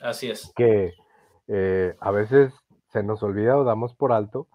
Así 0.00 0.30
es. 0.30 0.52
Que 0.54 0.92
eh, 1.48 1.96
a 1.98 2.10
veces 2.10 2.52
se 2.92 3.02
nos 3.02 3.22
olvida 3.22 3.56
o 3.56 3.64
damos 3.64 3.94
por 3.94 4.12
alto 4.12 4.48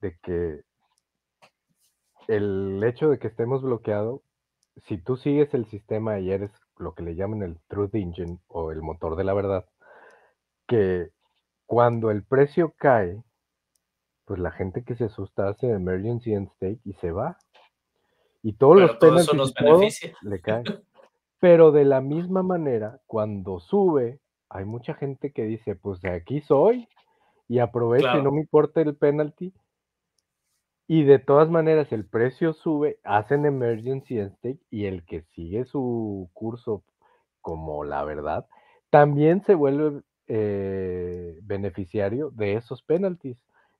de 0.00 0.16
que 0.22 0.62
el 2.28 2.82
hecho 2.84 3.10
de 3.10 3.18
que 3.18 3.26
estemos 3.26 3.62
bloqueados, 3.62 4.20
si 4.86 4.98
tú 4.98 5.16
sigues 5.16 5.52
el 5.54 5.66
sistema 5.66 6.20
y 6.20 6.30
eres 6.30 6.52
lo 6.76 6.94
que 6.94 7.02
le 7.02 7.16
llaman 7.16 7.42
el 7.42 7.58
Truth 7.68 7.94
Engine 7.94 8.38
o 8.48 8.70
el 8.70 8.82
motor 8.82 9.16
de 9.16 9.24
la 9.24 9.34
verdad, 9.34 9.66
que 10.66 11.10
cuando 11.66 12.10
el 12.10 12.24
precio 12.24 12.74
cae, 12.76 13.22
pues 14.24 14.40
la 14.40 14.50
gente 14.50 14.84
que 14.84 14.94
se 14.94 15.04
asusta 15.04 15.48
hace 15.48 15.70
emergency 15.70 16.34
and 16.34 16.50
stake 16.56 16.80
y 16.84 16.94
se 16.94 17.10
va. 17.10 17.38
Y 18.42 18.54
todos 18.54 18.80
los 18.80 18.98
todo 18.98 19.18
eso 19.18 19.34
nos 19.34 19.54
beneficia. 19.54 20.14
le 20.22 20.40
caen. 20.40 20.64
Pero 21.40 21.72
de 21.72 21.84
la 21.84 22.00
misma 22.00 22.42
manera, 22.42 23.00
cuando 23.06 23.60
sube, 23.60 24.20
hay 24.48 24.64
mucha 24.64 24.94
gente 24.94 25.32
que 25.32 25.44
dice, 25.44 25.76
pues 25.76 26.00
de 26.00 26.10
aquí 26.10 26.40
soy 26.40 26.88
y 27.48 27.58
aprovecho 27.58 28.18
y 28.18 28.22
no 28.22 28.32
me 28.32 28.40
importa 28.40 28.80
el 28.80 28.96
penalty. 28.96 29.52
Y 30.86 31.04
de 31.04 31.18
todas 31.18 31.48
maneras 31.48 31.92
el 31.92 32.06
precio 32.06 32.52
sube, 32.52 32.98
hacen 33.04 33.46
emergency 33.46 34.18
stake 34.36 34.60
y 34.70 34.84
el 34.86 35.04
que 35.04 35.22
sigue 35.34 35.64
su 35.64 36.28
curso 36.34 36.82
como 37.40 37.84
la 37.84 38.04
verdad, 38.04 38.46
también 38.90 39.42
se 39.44 39.54
vuelve 39.54 40.02
eh, 40.28 41.38
beneficiario 41.42 42.30
de 42.30 42.54
esos 42.54 42.82
penalties. 42.82 43.36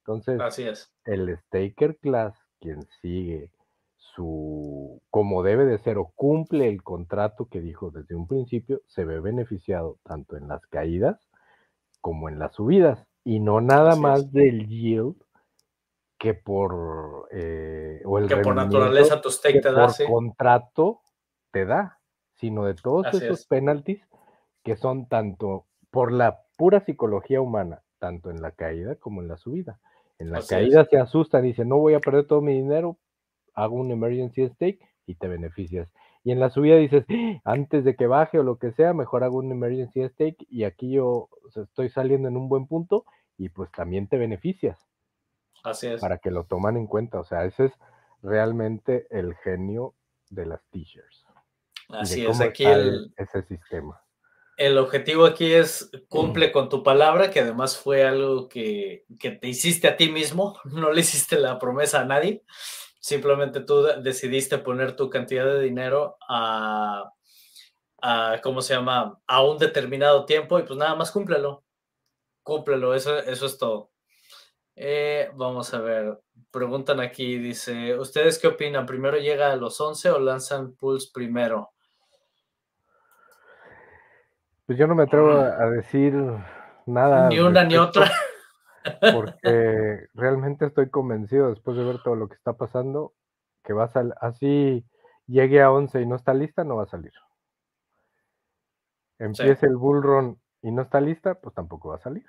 Entonces, 0.07 0.39
Así 0.39 0.65
es. 0.65 0.93
el 1.07 1.35
staker 1.39 1.97
class, 1.97 2.37
quien 2.61 2.87
sigue 3.01 3.51
su, 3.97 5.01
como 5.11 5.43
debe 5.43 5.65
de 5.65 5.79
ser 5.79 5.97
o 5.97 6.13
cumple 6.15 6.69
el 6.69 6.83
contrato 6.83 7.47
que 7.47 7.63
dijo 7.63 7.91
desde 7.91 8.15
un 8.15 8.29
principio, 8.29 8.83
se 8.87 9.07
ve 9.07 9.19
beneficiado 9.21 9.99
tanto 10.05 10.37
en 10.37 10.47
las 10.49 10.67
caídas 10.67 11.19
como 12.03 12.29
en 12.29 12.39
las 12.39 12.55
subidas 12.55 13.07
y 13.25 13.41
no 13.41 13.63
nada 13.63 13.97
más 13.97 14.31
del 14.31 14.69
yield 14.69 15.17
que 16.19 16.35
por 16.35 17.29
eh, 17.33 18.03
o 18.05 18.19
el 18.19 18.29
que 18.29 18.37
por 18.37 18.55
naturaleza 18.55 19.23
tu 19.23 19.31
stake 19.31 19.63
te 19.63 19.73
da, 19.73 19.87
por 19.87 20.07
contrato 20.07 21.01
te 21.51 21.65
da, 21.65 21.99
sino 22.35 22.67
de 22.67 22.75
todos 22.75 23.07
esos 23.15 23.47
penalties 23.47 24.07
que 24.63 24.77
son 24.77 25.09
tanto 25.09 25.65
por 25.91 26.13
la 26.13 26.43
pura 26.57 26.85
psicología 26.85 27.41
humana, 27.41 27.83
tanto 27.99 28.31
en 28.31 28.43
la 28.43 28.51
caída 28.51 28.97
como 28.97 29.23
en 29.23 29.29
la 29.29 29.39
subida. 29.39 29.81
En 30.19 30.31
la 30.31 30.43
caída 30.43 30.85
se 30.85 30.99
asustan, 30.99 31.43
dicen, 31.43 31.69
no 31.69 31.79
voy 31.79 31.95
a 31.95 32.01
perder 32.01 32.27
todo 32.27 32.41
mi 32.41 32.55
dinero, 32.55 32.99
hago 33.55 33.77
un 33.77 33.91
emergency 33.91 34.49
stake 34.49 34.81
y 35.07 35.17
te 35.17 35.29
beneficias. 35.29 35.89
Y 36.23 36.33
en 36.33 36.41
la 36.41 36.51
subida 36.51 36.77
dices, 36.77 37.05
antes 37.45 37.85
de 37.85 37.97
que 37.97 38.07
baje 38.07 38.39
o 38.39 38.43
lo 38.43 38.59
que 38.59 38.73
sea, 38.73 38.95
mejor 38.95 39.25
hago 39.25 39.39
un 39.39 39.53
emergency 39.53 40.09
stake 40.09 40.47
y 40.49 40.65
aquí 40.65 40.93
yo 40.93 41.29
estoy 41.55 41.91
saliendo 41.91 42.29
en 42.29 42.37
un 42.37 42.49
buen 42.49 42.67
punto 42.67 43.05
y 43.37 43.49
pues 43.49 43.71
también 43.73 44.09
te 44.09 44.17
beneficias. 44.17 44.79
Así 45.63 45.89
es. 45.89 46.01
Para 46.01 46.19
que 46.19 46.31
lo 46.31 46.45
toman 46.45 46.77
en 46.77 46.87
cuenta. 46.87 47.19
O 47.21 47.25
sea, 47.25 47.45
ese 47.45 47.67
es 47.67 47.73
realmente 48.23 49.07
el 49.11 49.35
genio 49.37 49.95
de 50.31 50.47
las 50.47 50.63
t-shirts. 50.71 51.25
Así 51.89 52.25
es, 52.25 52.41
aquí 52.41 52.65
el, 52.65 53.13
ese 53.17 53.43
sistema. 53.43 54.04
El 54.57 54.79
objetivo 54.79 55.27
aquí 55.27 55.53
es 55.53 55.91
cumple 56.09 56.53
con 56.53 56.69
tu 56.69 56.83
palabra, 56.83 57.31
que 57.31 57.41
además 57.41 57.77
fue 57.77 58.05
algo 58.05 58.49
que, 58.49 59.05
que 59.19 59.33
te 59.33 59.49
hiciste 59.49 59.89
a 59.89 59.97
ti 59.97 60.11
mismo, 60.11 60.59
no 60.65 60.93
le 60.93 61.01
hiciste 61.01 61.39
la 61.39 61.59
promesa 61.59 62.01
a 62.01 62.05
nadie. 62.05 62.43
Simplemente 63.05 63.61
tú 63.61 63.83
decidiste 64.03 64.57
poner 64.57 64.97
tu 64.97 65.11
cantidad 65.11 65.45
de 65.45 65.61
dinero 65.61 66.17
a, 66.27 67.13
¿cómo 68.43 68.63
se 68.63 68.73
llama? 68.73 69.21
A 69.27 69.43
un 69.43 69.59
determinado 69.59 70.25
tiempo 70.25 70.59
y 70.59 70.63
pues 70.63 70.79
nada 70.79 70.95
más 70.95 71.11
cúmplelo. 71.11 71.65
Cúmplelo, 72.43 72.95
eso, 72.95 73.19
eso 73.19 73.45
es 73.45 73.59
todo. 73.59 73.91
Eh, 74.75 75.31
vamos 75.35 75.75
a 75.75 75.81
ver, 75.81 76.19
preguntan 76.51 76.99
aquí, 77.01 77.37
dice, 77.37 77.99
¿ustedes 77.99 78.39
qué 78.39 78.47
opinan? 78.47 78.87
¿Primero 78.87 79.19
llega 79.19 79.53
a 79.53 79.57
los 79.57 79.79
11 79.81 80.11
o 80.11 80.19
lanzan 80.19 80.75
Pulse 80.75 81.11
primero? 81.13 81.74
Pues 84.67 84.79
yo 84.79 84.87
no 84.87 84.95
me 84.95 85.03
atrevo 85.05 85.33
a 85.33 85.71
decir 85.71 86.15
nada. 86.87 87.29
Ni 87.29 87.39
una 87.39 87.65
ni 87.65 87.77
otra 87.77 88.11
porque 89.13 90.09
realmente 90.15 90.67
estoy 90.67 90.91
convencido 90.91 91.51
después 91.51 91.77
de 91.77 91.85
ver 91.85 92.03
todo 92.03 92.17
lo 92.17 92.29
que 92.29 92.35
está 92.35 92.55
pasando 92.55 93.15
que 93.63 93.73
va 93.73 93.85
a 93.85 93.89
salir, 93.89 94.15
así 94.21 94.85
llegue 95.27 95.63
a 95.63 95.73
11 95.73 96.03
y 96.03 96.07
no 96.07 96.17
está 96.17 96.35
lista, 96.35 96.65
no 96.65 96.77
va 96.77 96.85
a 96.85 96.89
salir. 96.89 97.13
Empiece 99.19 99.67
el 99.67 99.77
bull 99.77 100.03
run 100.03 100.41
y 100.61 100.71
no 100.71 100.83
está 100.83 101.01
lista, 101.01 101.37
pues 101.37 101.55
tampoco 101.55 101.91
va 101.91 101.97
a 101.97 102.01
salir. 102.01 102.27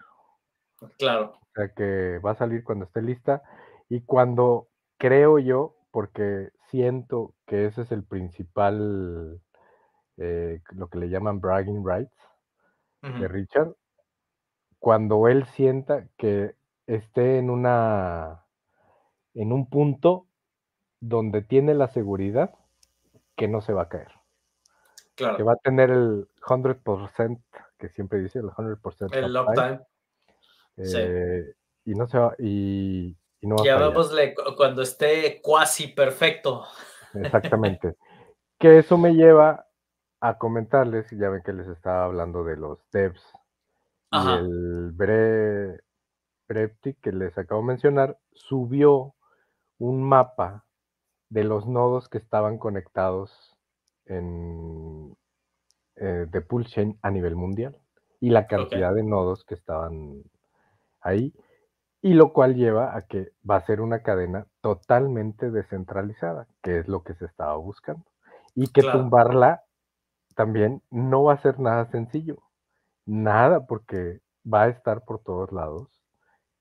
Claro. 0.98 1.34
O 1.41 1.48
sea 1.56 1.69
que 1.69 2.19
va 2.19 2.32
a 2.32 2.36
salir 2.36 2.63
cuando 2.63 2.86
esté 2.86 3.02
lista 3.02 3.43
y 3.89 4.02
cuando 4.02 4.69
creo 4.98 5.39
yo, 5.39 5.76
porque 5.91 6.52
siento 6.69 7.34
que 7.45 7.65
ese 7.65 7.82
es 7.82 7.91
el 7.91 8.04
principal, 8.04 9.41
eh, 10.17 10.62
lo 10.71 10.88
que 10.88 10.99
le 10.99 11.10
llaman 11.10 11.39
bragging 11.39 11.86
rights 11.86 12.15
de 13.01 13.28
Richard, 13.28 13.75
cuando 14.80 15.28
él 15.28 15.45
sienta 15.45 16.08
que 16.17 16.56
esté 16.88 17.38
en 17.38 17.51
una 17.51 18.45
en 19.36 19.51
un 19.51 19.69
punto 19.69 20.28
donde 20.99 21.43
tiene 21.43 21.75
la 21.75 21.88
seguridad 21.88 22.56
que 23.36 23.47
no 23.47 23.62
se 23.62 23.73
va 23.73 23.84
a 23.84 23.89
caer. 23.89 24.12
Claro. 25.13 25.38
Que 25.38 25.43
va 25.43 25.54
a 25.54 25.58
tener 25.58 25.91
el 25.91 26.28
100% 26.41 27.41
que 27.78 27.89
siempre 27.89 28.19
dice 28.19 28.39
el 28.39 28.45
100% 28.45 29.13
el 29.13 29.38
uptime. 29.38 29.82
Eh, 30.78 31.54
y 31.86 31.93
no 31.93 32.08
se 32.08 32.17
va 32.17 32.36
y, 32.39 33.15
no 33.41 33.58
va 33.58 33.65
ya 33.65 33.78
vémosle 33.78 34.34
cuando 34.58 34.82
esté 34.82 35.41
cuasi 35.41 35.89
perfecto. 35.89 36.65
Exactamente. 37.13 37.95
que 38.60 38.80
eso 38.80 38.97
me 38.97 39.13
lleva 39.13 39.64
a 40.28 40.38
comentarles, 40.38 41.10
ya 41.12 41.30
ven 41.30 41.44
que 41.44 41.54
les 41.54 41.68
estaba 41.68 42.06
hablando 42.06 42.44
de 42.44 42.58
los 42.58 42.80
devs 42.92 43.22
y 44.12 44.28
el 44.28 44.92
Bre, 44.92 45.82
que 47.02 47.12
les 47.12 47.38
acabo 47.38 47.62
de 47.62 47.68
mencionar 47.68 48.18
subió 48.32 49.14
un 49.78 50.04
mapa 50.04 50.66
de 51.30 51.44
los 51.44 51.68
nodos 51.68 52.08
que 52.08 52.18
estaban 52.18 52.58
conectados 52.58 53.58
en, 54.06 55.16
eh, 55.96 56.28
de 56.30 56.42
Pulse 56.42 56.96
a 57.02 57.12
nivel 57.12 57.36
mundial 57.36 57.78
y 58.20 58.30
la 58.30 58.48
cantidad 58.48 58.94
de 58.94 59.04
nodos 59.04 59.44
que 59.44 59.56
estaban 59.56 60.24
ahí, 61.02 61.34
y 62.02 62.14
lo 62.14 62.34
cual 62.34 62.56
lleva 62.56 62.96
a 62.96 63.04
que 63.04 63.34
va 63.48 63.58
a 63.58 63.66
ser 63.66 63.82
una 63.82 64.02
cadena 64.02 64.48
totalmente 64.62 65.52
descentralizada, 65.52 66.48
que 66.62 66.80
es 66.80 66.88
lo 66.88 67.04
que 67.04 67.16
se 67.16 67.26
estaba 67.26 67.56
buscando, 67.58 68.06
y 68.56 68.68
que 68.68 68.82
tumbarla 68.82 69.64
también 70.36 70.82
no 70.91 71.24
va 71.24 71.34
a 71.34 71.41
ser 71.41 71.60
nada 71.60 71.89
sencillo 71.91 72.45
nada, 73.06 73.65
porque 73.65 74.21
va 74.52 74.63
a 74.63 74.69
estar 74.69 75.04
por 75.06 75.19
todos 75.19 75.52
lados, 75.52 75.88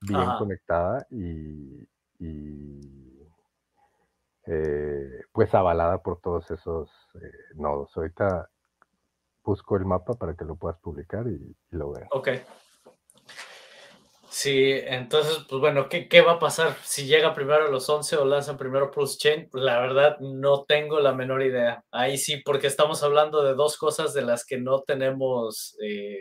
bien 0.01 0.29
conectada 0.39 1.07
y, 1.11 1.89
eh, 4.47 5.23
pues 5.33 5.55
avalada 5.55 6.03
por 6.03 6.21
todos 6.21 6.51
esos 6.51 6.91
eh, 7.15 7.55
nodos. 7.55 7.97
Ahorita 7.97 8.51
busco 9.43 9.77
el 9.77 9.87
mapa 9.87 10.15
para 10.15 10.35
que 10.35 10.45
lo 10.45 10.57
puedas 10.57 10.79
publicar 10.81 11.27
y, 11.27 11.57
lo 11.71 11.93
veas. 11.93 12.09
Ok. 12.13 12.29
Sí, 14.37 14.73
entonces, 14.73 15.47
pues 15.49 15.61
bueno, 15.61 15.89
¿qué, 15.89 16.09
¿qué, 16.09 16.21
va 16.21 16.33
a 16.33 16.39
pasar? 16.41 16.77
Si 16.83 17.07
llega 17.07 17.35
primero 17.35 17.67
a 17.67 17.71
los 17.71 17.89
11 17.89 18.17
o 18.17 18.25
lanzan 18.25 18.57
primero 18.57 18.91
Pulse 18.91 19.17
Chain, 19.17 19.49
pues 19.49 19.63
la 19.63 19.79
verdad 19.79 20.19
no 20.19 20.65
tengo 20.65 20.99
la 20.99 21.13
menor 21.13 21.43
idea. 21.43 21.85
Ahí 21.93 22.19
sí, 22.19 22.43
porque 22.45 22.67
estamos 22.67 23.05
hablando 23.05 23.45
de 23.45 23.55
dos 23.55 23.79
cosas 23.79 24.13
de 24.13 24.23
las 24.23 24.45
que 24.45 24.59
no 24.59 24.81
tenemos 24.83 25.77
eh, 25.81 26.21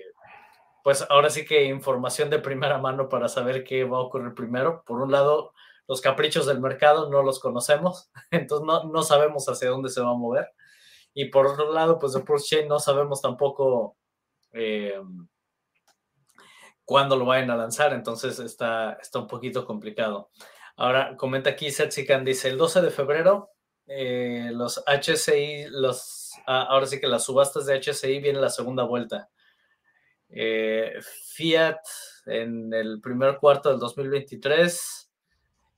pues 0.83 1.05
ahora 1.09 1.29
sí 1.31 1.45
que 1.45 1.63
información 1.65 2.29
de 2.29 2.39
primera 2.39 2.77
mano 2.77 3.09
para 3.09 3.29
saber 3.29 3.63
qué 3.63 3.83
va 3.85 3.97
a 3.97 4.01
ocurrir 4.01 4.35
primero. 4.35 4.83
Por 4.85 5.01
un 5.01 5.11
lado, 5.11 5.53
los 5.87 6.01
caprichos 6.01 6.45
del 6.45 6.59
mercado 6.61 7.09
no 7.09 7.23
los 7.23 7.39
conocemos, 7.39 8.11
entonces 8.31 8.67
no, 8.67 8.83
no 8.85 9.01
sabemos 9.03 9.47
hacia 9.49 9.69
dónde 9.69 9.89
se 9.89 10.01
va 10.01 10.11
a 10.11 10.15
mover. 10.15 10.47
Y 11.15 11.29
por 11.29 11.47
otro 11.47 11.73
lado, 11.73 11.99
pues 11.99 12.13
de 12.13 12.21
Pulse 12.21 12.57
Chain 12.57 12.67
no 12.67 12.79
sabemos 12.79 13.21
tampoco 13.21 13.97
eh, 14.53 14.99
cuándo 16.85 17.15
lo 17.15 17.25
vayan 17.25 17.51
a 17.51 17.55
lanzar, 17.55 17.93
entonces 17.93 18.39
está, 18.39 18.97
está 19.01 19.19
un 19.19 19.27
poquito 19.27 19.65
complicado. 19.65 20.29
Ahora, 20.75 21.15
comenta 21.17 21.51
aquí 21.51 21.71
Setsikan, 21.71 22.25
dice, 22.25 22.49
el 22.49 22.57
12 22.57 22.81
de 22.81 22.91
febrero, 22.91 23.51
eh, 23.85 24.49
los 24.53 24.83
HCI, 24.85 25.67
los, 25.69 26.31
ah, 26.47 26.67
ahora 26.69 26.85
sí 26.85 26.99
que 26.99 27.07
las 27.07 27.25
subastas 27.25 27.65
de 27.65 27.79
HCI 27.79 28.19
viene 28.19 28.39
la 28.39 28.49
segunda 28.49 28.83
vuelta. 28.83 29.29
Eh, 30.29 30.93
Fiat 31.35 31.79
en 32.25 32.73
el 32.73 33.01
primer 33.01 33.37
cuarto 33.37 33.69
del 33.69 33.79
2023 33.79 35.11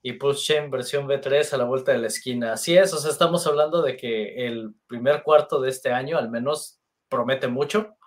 y 0.02 0.14
Pulse 0.14 0.68
versión 0.70 1.08
V3 1.08 1.54
a 1.54 1.58
la 1.58 1.66
vuelta 1.66 1.92
de 1.92 1.98
la 1.98 2.08
esquina. 2.08 2.54
Así 2.54 2.78
es, 2.78 2.94
o 2.94 2.98
sea, 2.98 3.12
estamos 3.12 3.48
hablando 3.48 3.82
de 3.82 3.98
que 3.98 4.46
el 4.48 4.74
primer 4.88 5.24
cuarto 5.24 5.60
de 5.60 5.70
este 5.70 5.92
año 5.92 6.18
al 6.18 6.30
menos 6.30 6.80
promete 7.10 7.48
mucho. 7.48 7.98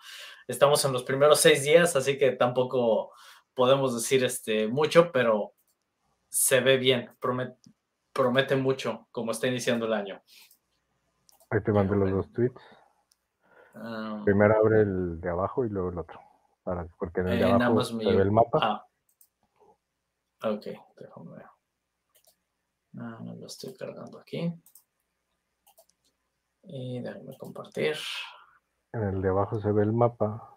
Estamos 0.49 0.85
en 0.85 0.93
los 0.93 1.05
primeros 1.05 1.41
seis 1.41 1.63
días, 1.63 1.95
así 1.95 2.19
que 2.19 2.33
tampoco 2.33 3.13
podemos 3.55 3.95
decir 3.95 4.25
este, 4.25 4.67
mucho, 4.67 5.13
pero 5.13 5.53
se 6.29 6.61
ve 6.61 6.77
bien, 6.77 7.11
promete, 7.21 7.57
promete 8.13 8.57
mucho 8.57 9.07
como 9.13 9.31
está 9.31 9.47
iniciando 9.47 9.87
el 9.87 9.93
año. 9.93 10.21
Ahí 11.51 11.63
te 11.63 11.71
mando 11.71 11.95
los 11.95 12.11
dos 12.11 12.33
tweets. 12.33 12.61
Ah. 13.75 14.23
Primero 14.25 14.57
abre 14.57 14.81
el 14.81 15.21
de 15.21 15.29
abajo 15.29 15.65
y 15.65 15.69
luego 15.69 15.91
el 15.91 15.99
otro 15.99 16.21
porque 16.99 17.21
en 17.21 17.29
el 17.29 17.39
de 17.39 17.45
abajo 17.45 17.85
se 17.85 17.97
ve 17.97 18.23
el 18.23 18.31
mapa. 18.31 18.59
Ah. 18.63 18.87
Ok, 20.45 20.67
déjame 20.97 21.37
ver. 21.37 21.47
Ah, 22.99 23.19
lo 23.23 23.47
estoy 23.47 23.75
cargando 23.75 24.19
aquí. 24.19 24.53
Y 26.63 27.01
déjame 27.01 27.37
compartir. 27.37 27.97
En 28.99 29.09
el 29.15 29.23
de 29.23 29.29
abajo 29.29 29.61
se 29.61 29.71
ve 29.71 29.83
el 29.83 29.93
mapa. 29.93 30.57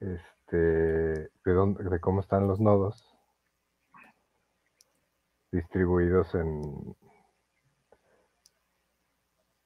Este, 0.00 0.56
de, 0.56 1.28
dónde, 1.44 1.84
de 1.84 2.00
cómo 2.00 2.20
están 2.20 2.46
los 2.46 2.60
nodos 2.60 3.14
distribuidos 5.54 6.34
en. 6.34 6.96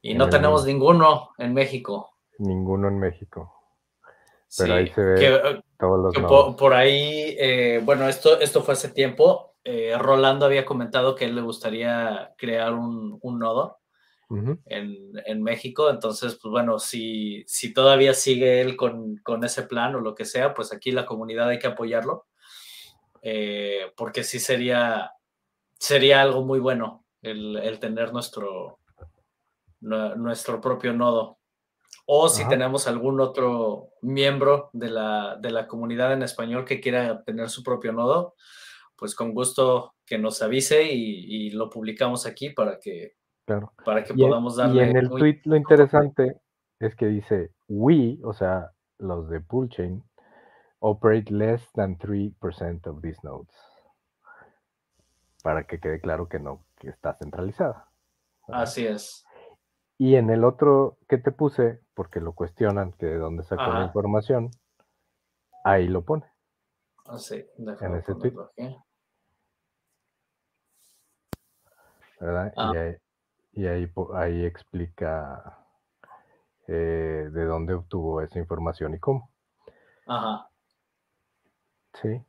Y 0.03 0.14
no 0.14 0.29
tenemos 0.29 0.64
ninguno 0.64 1.31
en 1.39 1.55
México. 1.55 2.14
Ninguno 2.39 2.89
en 2.89 2.99
México. 2.99 3.53
Pero 4.57 4.74
ahí 4.74 4.89
se 4.89 5.03
ve 5.03 5.62
todos 5.79 6.14
los 6.16 6.57
por, 6.57 6.72
ahí, 6.72 7.37
eh, 7.39 7.83
bueno, 7.85 8.09
esto, 8.09 8.41
esto 8.41 8.62
fue 8.62 8.74
hace 8.74 8.89
tiempo. 8.89 9.57
Eh, 9.64 9.97
Rolando 9.99 10.47
había 10.47 10.64
comentado 10.64 11.14
que 11.14 11.26
él 11.26 11.35
le 11.35 11.43
gustaría 11.43 12.35
crear 12.39 12.72
un, 12.72 13.20
nodo 13.22 13.79
en, 14.31 15.43
México. 15.43 15.91
Entonces, 15.91 16.39
pues 16.41 16.51
bueno, 16.51 16.79
si, 16.79 17.45
si 17.47 17.72
todavía 17.72 18.14
sigue 18.14 18.61
él 18.61 18.76
con, 18.76 19.20
ese 19.45 19.62
plan 19.62 19.95
o 19.95 20.01
lo 20.01 20.14
que 20.14 20.24
sea, 20.24 20.55
pues 20.55 20.72
aquí 20.72 20.91
la 20.91 21.07
comunidad 21.07 21.49
hay 21.49 21.59
que 21.59 21.68
apoyarlo. 21.68 22.26
porque 23.97 24.24
sí 24.24 24.39
sería 24.39 25.12
sería 25.79 26.20
algo 26.22 26.45
muy 26.45 26.59
bueno 26.59 27.05
el, 27.22 27.79
tener 27.81 28.12
nuestro, 28.12 28.81
nuestro 29.81 30.61
propio 30.61 30.93
nodo. 30.93 31.39
O 32.07 32.29
si 32.29 32.47
tenemos 32.49 32.87
algún 32.87 33.20
otro 33.20 33.91
miembro 34.01 34.70
de 34.72 34.91
la, 34.91 35.37
de 35.41 35.51
la 35.51 35.66
comunidad 35.66 36.12
en 36.12 36.22
español 36.22 36.64
que 36.64 36.81
quiera 36.81 37.22
tener 37.22 37.51
su 37.51 37.62
propio 37.62 37.93
nodo, 37.93 38.35
pues 38.97 39.14
con 39.14 39.35
gusto 39.35 39.95
que 40.07 40.18
nos 40.18 40.41
avise 40.41 40.85
y, 40.85 41.51
lo 41.51 41.68
publicamos 41.70 42.26
aquí 42.26 42.51
para 42.51 42.79
que, 42.79 43.16
para 43.84 44.05
que 44.05 44.14
podamos 44.14 44.57
darle. 44.57 44.76
Y 44.76 44.88
en 44.88 44.96
el 44.96 45.09
tweet 45.09 45.40
lo 45.44 45.57
interesante 45.57 46.40
es 46.78 46.94
que 46.94 47.07
dice 47.07 47.53
we, 47.68 48.18
o 48.24 48.32
sea, 48.32 48.72
los 48.99 49.28
de 49.28 49.40
Poolchain, 49.40 50.05
operate 50.80 51.32
less 51.32 51.70
than 51.72 51.99
3% 51.99 52.86
of 52.86 53.03
these 53.03 53.18
nodes. 53.22 53.55
Para 55.42 55.64
que 55.64 55.80
quede 55.80 56.01
claro 56.01 56.28
que 56.28 56.38
no, 56.38 56.64
que 56.76 56.88
está 56.88 57.14
centralizada. 57.14 57.88
Así 58.49 58.86
es. 58.86 59.24
Y 59.99 60.14
en 60.14 60.30
el 60.30 60.44
otro 60.44 60.99
que 61.09 61.18
te 61.18 61.32
puse, 61.32 61.80
porque 61.94 62.20
lo 62.20 62.32
cuestionan 62.32 62.92
que 62.92 63.07
de 63.07 63.18
dónde 63.18 63.42
sacó 63.42 63.72
la 63.72 63.84
información, 63.84 64.51
ahí 65.64 65.88
lo 65.88 66.05
pone. 66.05 66.24
Ah, 67.07 67.18
sí, 67.18 67.44
en 67.57 67.96
ese 67.96 68.14
tweet. 68.14 68.34
¿verdad? 72.20 72.53
Y, 72.57 73.07
ah. 73.66 73.72
ahí, 73.72 73.92
ahí, 74.14 74.44
explica 74.44 75.59
eh, 76.66 77.28
de 77.32 77.44
dónde 77.44 77.74
obtuvo 77.74 78.20
esa 78.22 78.38
información 78.38 78.94
y 78.94 78.98
cómo. 78.98 79.30
Ajá. 80.06 80.48
Sí. 81.94 82.22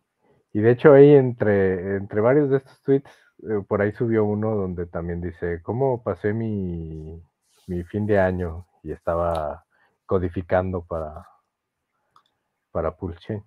Y 0.53 0.61
de 0.61 0.71
hecho 0.71 0.93
ahí 0.93 1.13
entre, 1.13 1.97
entre 1.97 2.21
varios 2.21 2.49
de 2.49 2.57
estos 2.57 2.82
tweets, 2.82 3.11
eh, 3.43 3.63
por 3.67 3.82
ahí 3.82 3.91
subió 3.93 4.25
uno 4.25 4.55
donde 4.55 4.86
también 4.86 5.21
dice, 5.21 5.61
¿cómo 5.61 6.03
pasé 6.03 6.34
mi, 6.34 7.21
mi 7.67 7.84
fin 7.84 8.05
de 8.05 8.19
año? 8.19 8.65
Y 8.84 8.91
estaba 8.91 9.65
codificando 10.05 10.84
para, 10.84 11.25
para 12.71 12.95
Pulse. 12.95 13.43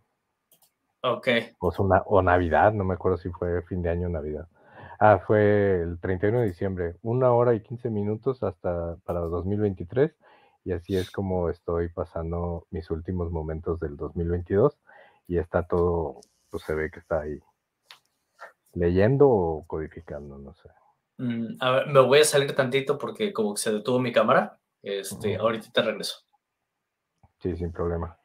Ok. 1.02 1.28
O, 1.58 1.68
o 1.68 2.22
Navidad, 2.22 2.72
no 2.72 2.84
me 2.84 2.94
acuerdo 2.94 3.18
si 3.18 3.30
fue 3.30 3.62
fin 3.62 3.82
de 3.82 3.90
año 3.90 4.06
o 4.06 4.10
Navidad. 4.10 4.46
Ah, 5.04 5.18
fue 5.18 5.82
el 5.82 5.98
31 5.98 6.42
de 6.42 6.46
diciembre, 6.46 6.94
una 7.02 7.32
hora 7.32 7.54
y 7.54 7.60
15 7.60 7.90
minutos 7.90 8.40
hasta 8.44 8.94
para 9.04 9.18
2023 9.18 10.14
y 10.64 10.70
así 10.70 10.96
es 10.96 11.10
como 11.10 11.50
estoy 11.50 11.88
pasando 11.88 12.68
mis 12.70 12.88
últimos 12.88 13.32
momentos 13.32 13.80
del 13.80 13.96
2022 13.96 14.78
y 15.26 15.38
está 15.38 15.66
todo, 15.66 16.20
pues 16.50 16.62
se 16.62 16.76
ve 16.76 16.88
que 16.92 17.00
está 17.00 17.22
ahí 17.22 17.36
leyendo 18.74 19.28
o 19.28 19.66
codificando, 19.66 20.38
no 20.38 20.54
sé. 20.54 20.68
Mm, 21.18 21.56
a 21.58 21.70
ver, 21.72 21.86
me 21.88 21.98
voy 21.98 22.20
a 22.20 22.24
salir 22.24 22.54
tantito 22.54 22.96
porque 22.96 23.32
como 23.32 23.54
que 23.54 23.60
se 23.60 23.72
detuvo 23.72 23.98
mi 23.98 24.12
cámara, 24.12 24.56
este, 24.84 25.34
ahorita 25.34 25.66
te 25.72 25.82
regreso. 25.82 26.20
Sí, 27.40 27.56
sin 27.56 27.72
problema. 27.72 28.16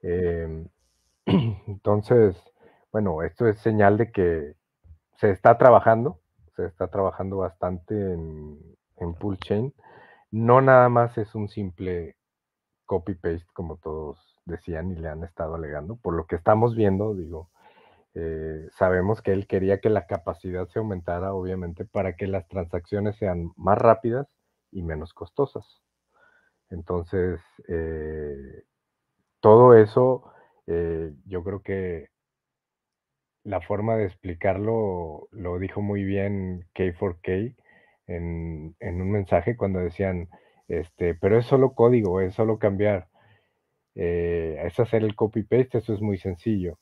Em, 0.00 0.66
entonces, 1.26 2.34
bueno, 2.90 3.22
esto 3.22 3.46
es 3.46 3.58
señal 3.58 3.98
de 3.98 4.10
que 4.10 4.57
se 5.18 5.30
está 5.30 5.58
trabajando, 5.58 6.20
se 6.56 6.66
está 6.66 6.88
trabajando 6.88 7.38
bastante 7.38 7.94
en, 7.94 8.58
en 8.96 9.14
pull 9.14 9.38
chain. 9.38 9.74
No 10.30 10.60
nada 10.60 10.88
más 10.88 11.18
es 11.18 11.34
un 11.34 11.48
simple 11.48 12.16
copy-paste, 12.86 13.46
como 13.52 13.76
todos 13.76 14.18
decían 14.44 14.90
y 14.90 14.96
le 14.96 15.08
han 15.08 15.24
estado 15.24 15.56
alegando. 15.56 15.96
Por 15.96 16.14
lo 16.14 16.26
que 16.26 16.36
estamos 16.36 16.76
viendo, 16.76 17.14
digo, 17.14 17.50
eh, 18.14 18.68
sabemos 18.72 19.20
que 19.20 19.32
él 19.32 19.46
quería 19.46 19.80
que 19.80 19.90
la 19.90 20.06
capacidad 20.06 20.68
se 20.68 20.78
aumentara, 20.78 21.34
obviamente, 21.34 21.84
para 21.84 22.14
que 22.16 22.26
las 22.26 22.46
transacciones 22.48 23.16
sean 23.16 23.52
más 23.56 23.78
rápidas 23.78 24.28
y 24.70 24.82
menos 24.82 25.12
costosas. 25.14 25.82
Entonces, 26.70 27.40
eh, 27.68 28.64
todo 29.40 29.74
eso, 29.74 30.32
eh, 30.66 31.12
yo 31.26 31.42
creo 31.42 31.62
que 31.62 32.08
la 33.48 33.62
forma 33.62 33.96
de 33.96 34.04
explicarlo 34.04 35.28
lo 35.32 35.58
dijo 35.58 35.80
muy 35.80 36.04
bien 36.04 36.66
K4K 36.74 37.56
en, 38.06 38.74
un 38.80 39.10
mensaje 39.10 39.56
cuando 39.56 39.78
decían, 39.78 40.28
este, 40.68 41.14
pero 41.14 41.38
es 41.38 41.46
solo 41.46 41.72
código, 41.72 42.20
es 42.20 42.34
solo 42.34 42.58
cambiar. 42.58 43.08
Eh, 43.94 44.60
es 44.64 44.78
hacer 44.78 45.02
el 45.02 45.16
copy-paste, 45.16 45.78
eso 45.78 45.94
es 45.94 46.02
muy 46.02 46.18
sencillo. 46.18 46.78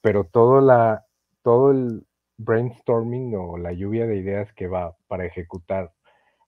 Pero 0.00 0.24
todo, 0.24 0.60
la, 0.60 1.06
todo 1.42 1.70
el 1.70 2.04
brainstorming 2.36 3.36
o 3.36 3.56
la 3.56 3.72
lluvia 3.72 4.06
de 4.08 4.16
ideas 4.16 4.52
que 4.54 4.66
va 4.66 4.96
para 5.06 5.24
ejecutar 5.24 5.92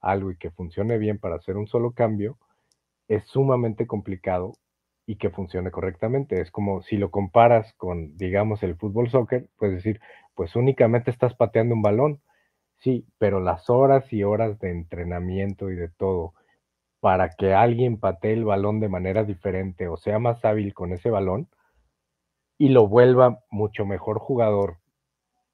algo 0.01 0.33
y 0.33 0.37
que 0.37 0.51
funcione 0.51 0.99
bien 0.99 1.19
para 1.19 1.37
hacer 1.37 1.57
un 1.57 1.69
solo 1.69 1.93
cambio 1.93 2.39
es 3.07 3.25
sumamente 3.29 3.87
complicado 3.87 4.55
y 5.07 5.17
que 5.17 5.31
funcione 5.31 5.71
correctamente. 5.71 6.41
Es 6.41 6.51
como 6.51 6.83
si 6.83 6.97
lo 6.97 7.11
comparas 7.11 7.75
con, 7.75 8.17
digamos, 8.17 8.63
el 8.63 8.77
fútbol 8.77 9.11
soccer, 9.11 9.49
puedes 9.59 9.77
decir, 9.77 10.01
pues 10.35 10.57
únicamente 10.57 11.11
estás 11.11 11.35
pateando 11.35 11.75
un 11.75 11.83
balón. 11.83 12.21
Sí, 12.79 13.07
pero 13.19 13.41
las 13.41 13.71
horas 13.71 14.13
y 14.13 14.25
horas 14.25 14.59
de 14.61 14.71
entrenamiento 14.71 15.71
y 15.71 15.77
de 15.77 15.89
todo 15.89 16.35
para 17.01 17.31
que 17.31 17.53
alguien 17.53 17.99
patee 17.99 18.33
el 18.33 18.47
balón 18.47 18.81
de 18.81 18.89
manera 18.89 19.25
diferente 19.25 19.89
o 19.89 19.97
sea 19.99 20.19
más 20.19 20.45
hábil 20.45 20.73
con 20.73 20.93
ese 20.93 21.11
balón 21.11 21.49
y 22.59 22.71
lo 22.71 22.89
vuelva 22.89 23.41
mucho 23.51 23.85
mejor 23.85 24.19
jugador 24.19 24.79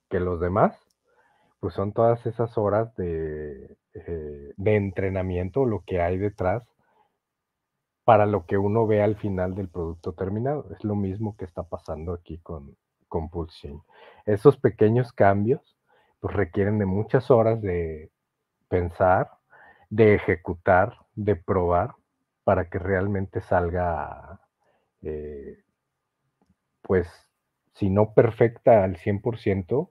que 0.08 0.20
los 0.20 0.40
demás, 0.40 0.78
pues 1.60 1.74
son 1.74 1.92
todas 1.92 2.24
esas 2.26 2.56
horas 2.58 2.94
de, 2.96 3.76
eh, 3.94 4.52
de 4.56 4.76
entrenamiento, 4.76 5.64
lo 5.64 5.82
que 5.86 6.00
hay 6.00 6.18
detrás 6.18 6.62
para 8.04 8.26
lo 8.26 8.46
que 8.46 8.58
uno 8.58 8.86
ve 8.86 9.02
al 9.02 9.16
final 9.16 9.54
del 9.54 9.68
producto 9.68 10.12
terminado. 10.12 10.66
Es 10.72 10.84
lo 10.84 10.96
mismo 10.96 11.36
que 11.36 11.44
está 11.44 11.62
pasando 11.62 12.12
aquí 12.12 12.38
con, 12.38 12.76
con 13.08 13.28
Pulse 13.28 13.72
Esos 14.26 14.56
pequeños 14.56 15.12
cambios 15.12 15.76
pues, 16.20 16.34
requieren 16.34 16.78
de 16.78 16.86
muchas 16.86 17.30
horas 17.30 17.60
de 17.60 18.10
pensar, 18.68 19.30
de 19.90 20.14
ejecutar, 20.14 20.96
de 21.14 21.36
probar, 21.36 21.94
para 22.44 22.68
que 22.68 22.78
realmente 22.78 23.40
salga, 23.40 24.40
eh, 25.02 25.58
pues, 26.82 27.08
si 27.74 27.90
no 27.90 28.14
perfecta 28.14 28.84
al 28.84 28.96
100%, 28.96 29.88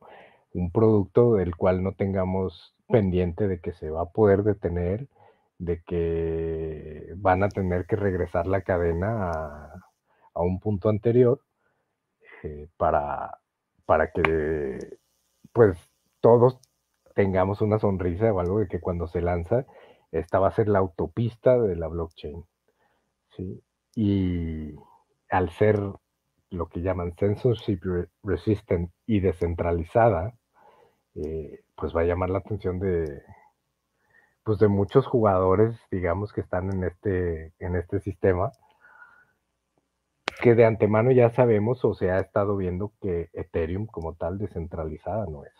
un 0.53 0.71
producto 0.71 1.35
del 1.35 1.55
cual 1.55 1.83
no 1.83 1.93
tengamos 1.93 2.75
pendiente 2.87 3.47
de 3.47 3.59
que 3.59 3.73
se 3.73 3.89
va 3.89 4.01
a 4.01 4.09
poder 4.09 4.43
detener 4.43 5.07
de 5.59 5.83
que 5.83 7.13
van 7.17 7.43
a 7.43 7.49
tener 7.49 7.85
que 7.85 7.97
regresar 7.97 8.47
la 8.47 8.61
cadena 8.61 9.31
a, 10.33 10.41
un 10.41 10.59
punto 10.59 10.89
anterior 10.89 11.41
eh, 12.43 12.69
para, 12.77 13.39
para 13.85 14.11
que 14.11 14.79
pues 15.51 15.77
todos 16.21 16.59
tengamos 17.13 17.61
una 17.61 17.77
sonrisa 17.79 18.31
o 18.31 18.39
algo 18.39 18.59
de 18.59 18.67
que 18.69 18.79
cuando 18.79 19.07
se 19.07 19.21
lanza, 19.21 19.65
esta 20.11 20.39
va 20.39 20.47
a 20.47 20.55
ser 20.55 20.69
la 20.69 20.79
autopista 20.79 21.59
de 21.59 21.75
la 21.75 21.87
blockchain. 21.87 22.45
Y 23.95 24.75
al 25.29 25.49
ser 25.51 25.79
lo 26.49 26.67
que 26.67 26.81
llaman 26.81 27.15
censorship 27.17 27.79
resistant 28.23 28.91
y 29.05 29.19
descentralizada, 29.19 30.33
eh, 31.15 31.63
pues 31.75 31.95
va 31.95 32.01
a 32.01 32.05
llamar 32.05 32.29
la 32.29 32.39
atención 32.39 32.79
de, 32.79 33.21
pues 34.49 34.57
de 34.57 34.67
muchos 34.67 35.05
jugadores, 35.05 35.79
digamos, 35.91 36.33
que 36.33 36.41
están 36.41 36.73
en 36.73 36.83
este, 36.83 37.53
en 37.59 37.75
este 37.75 37.99
sistema, 37.99 38.51
que 40.41 40.55
de 40.55 40.65
antemano 40.65 41.11
ya 41.11 41.29
sabemos 41.29 41.85
o 41.85 41.93
se 41.93 42.09
ha 42.09 42.17
estado 42.17 42.57
viendo 42.57 42.91
que 42.99 43.29
Ethereum 43.33 43.85
como 43.85 44.15
tal 44.15 44.39
descentralizada 44.39 45.27
no 45.27 45.45
es, 45.45 45.53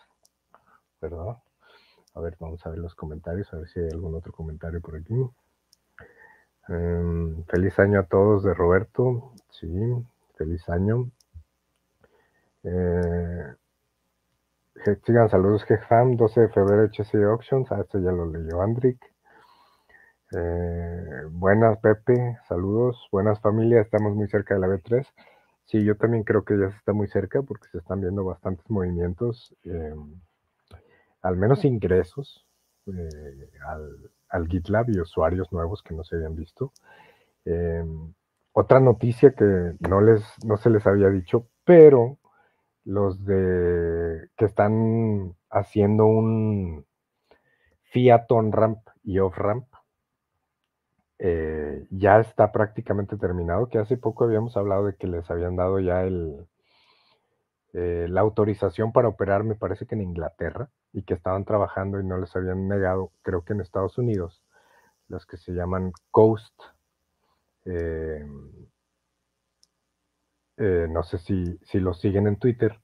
¿verdad? 1.00 1.36
A 2.16 2.20
ver, 2.20 2.36
vamos 2.40 2.66
a 2.66 2.70
ver 2.70 2.80
los 2.80 2.96
comentarios, 2.96 3.54
a 3.54 3.58
ver 3.58 3.68
si 3.68 3.78
hay 3.78 3.90
algún 3.92 4.16
otro 4.16 4.32
comentario 4.32 4.80
por 4.80 4.96
aquí. 4.96 5.14
Em, 6.66 7.44
feliz 7.44 7.78
año 7.78 8.00
a 8.00 8.06
todos 8.06 8.42
de 8.42 8.54
Roberto, 8.54 9.34
sí, 9.50 9.68
feliz 10.34 10.68
año. 10.68 11.12
Eh, 12.64 13.54
sigan 15.04 15.28
saludos 15.28 15.64
GFAM, 15.66 16.16
12 16.16 16.40
de 16.40 16.48
febrero 16.48 16.84
HC 16.84 17.14
Auctions, 17.24 17.70
ah, 17.70 17.80
esto 17.80 17.98
ya 17.98 18.12
lo 18.12 18.26
leyó 18.26 18.62
Andrick. 18.62 18.98
Eh, 20.32 21.22
buenas 21.30 21.78
Pepe, 21.80 22.38
saludos, 22.48 23.08
buenas 23.12 23.40
familias, 23.40 23.84
estamos 23.84 24.14
muy 24.14 24.28
cerca 24.28 24.54
de 24.54 24.60
la 24.60 24.68
B3. 24.68 25.06
Sí, 25.66 25.84
yo 25.84 25.96
también 25.96 26.24
creo 26.24 26.44
que 26.44 26.58
ya 26.58 26.70
se 26.70 26.76
está 26.76 26.92
muy 26.92 27.08
cerca 27.08 27.42
porque 27.42 27.68
se 27.70 27.78
están 27.78 28.00
viendo 28.00 28.24
bastantes 28.24 28.68
movimientos, 28.70 29.54
eh, 29.64 29.94
al 31.22 31.36
menos 31.36 31.64
ingresos 31.64 32.46
eh, 32.86 33.50
al, 34.30 34.48
GitLab 34.48 34.88
y 34.90 35.00
usuarios 35.00 35.52
nuevos 35.52 35.82
que 35.82 35.94
no 35.94 36.04
se 36.04 36.16
habían 36.16 36.36
visto. 36.36 36.72
otra 38.52 38.80
noticia 38.80 39.32
que 39.32 39.74
no, 39.80 40.00
les, 40.00 40.24
no 40.44 40.56
se 40.56 40.70
les 40.70 40.86
había 40.86 41.08
dicho, 41.08 41.46
pero 41.64 42.19
los 42.90 43.24
de 43.24 44.28
que 44.36 44.44
están 44.44 45.36
haciendo 45.48 46.06
un 46.06 46.84
Fiat 47.84 48.26
on-ramp 48.30 48.80
y 49.04 49.18
off-ramp. 49.20 49.66
Eh, 51.18 51.86
ya 51.90 52.18
está 52.20 52.50
prácticamente 52.50 53.16
terminado, 53.16 53.68
que 53.68 53.78
hace 53.78 53.96
poco 53.96 54.24
habíamos 54.24 54.56
hablado 54.56 54.86
de 54.86 54.96
que 54.96 55.06
les 55.06 55.30
habían 55.30 55.54
dado 55.54 55.78
ya 55.78 56.02
el, 56.02 56.46
eh, 57.74 58.06
la 58.08 58.22
autorización 58.22 58.92
para 58.92 59.08
operar, 59.08 59.44
me 59.44 59.54
parece 59.54 59.86
que 59.86 59.94
en 59.94 60.02
Inglaterra, 60.02 60.70
y 60.92 61.02
que 61.02 61.14
estaban 61.14 61.44
trabajando 61.44 62.00
y 62.00 62.04
no 62.04 62.18
les 62.18 62.34
habían 62.34 62.66
negado, 62.68 63.12
creo 63.22 63.44
que 63.44 63.52
en 63.52 63.60
Estados 63.60 63.98
Unidos, 63.98 64.42
los 65.08 65.26
que 65.26 65.36
se 65.36 65.52
llaman 65.52 65.92
Coast. 66.10 66.54
Eh, 67.66 68.26
no 70.60 71.02
sé 71.02 71.18
si, 71.18 71.58
si 71.62 71.80
lo 71.80 71.94
siguen 71.94 72.26
en 72.26 72.36
Twitter. 72.38 72.80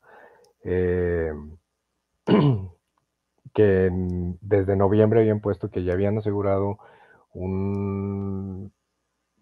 que 3.55 3.91
desde 4.43 4.77
noviembre 4.77 5.21
habían 5.21 5.41
puesto 5.41 5.71
que 5.71 5.83
ya 5.83 5.95
habían 5.95 6.19
asegurado 6.19 6.79
un 7.33 8.73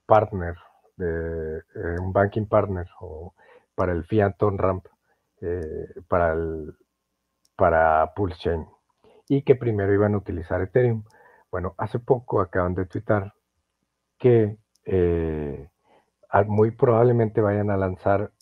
partner, 0.06 0.54
eh, 0.98 1.60
un 2.00 2.12
banking 2.12 2.46
partner 2.46 2.86
o 3.00 3.34
para 3.74 3.92
el 3.92 4.04
Fiat 4.04 4.40
on 4.42 4.58
Ramp, 4.58 4.86
eh, 5.40 5.88
para, 6.06 6.32
el, 6.34 6.76
para 7.56 8.12
Pulse 8.14 8.38
Chain, 8.38 8.66
y 9.28 9.42
que 9.42 9.56
primero 9.56 9.92
iban 9.92 10.14
a 10.14 10.18
utilizar 10.18 10.62
Ethereum. 10.62 11.04
Bueno, 11.50 11.74
hace 11.78 11.98
poco 11.98 12.40
acaban 12.40 12.74
de 12.74 12.86
twittar 12.86 13.34
que 14.18 14.58
eh, 14.84 15.68
muy 16.42 16.72
probablemente 16.72 17.40
vayan 17.40 17.70
a 17.70 17.76
lanzar 17.76 18.32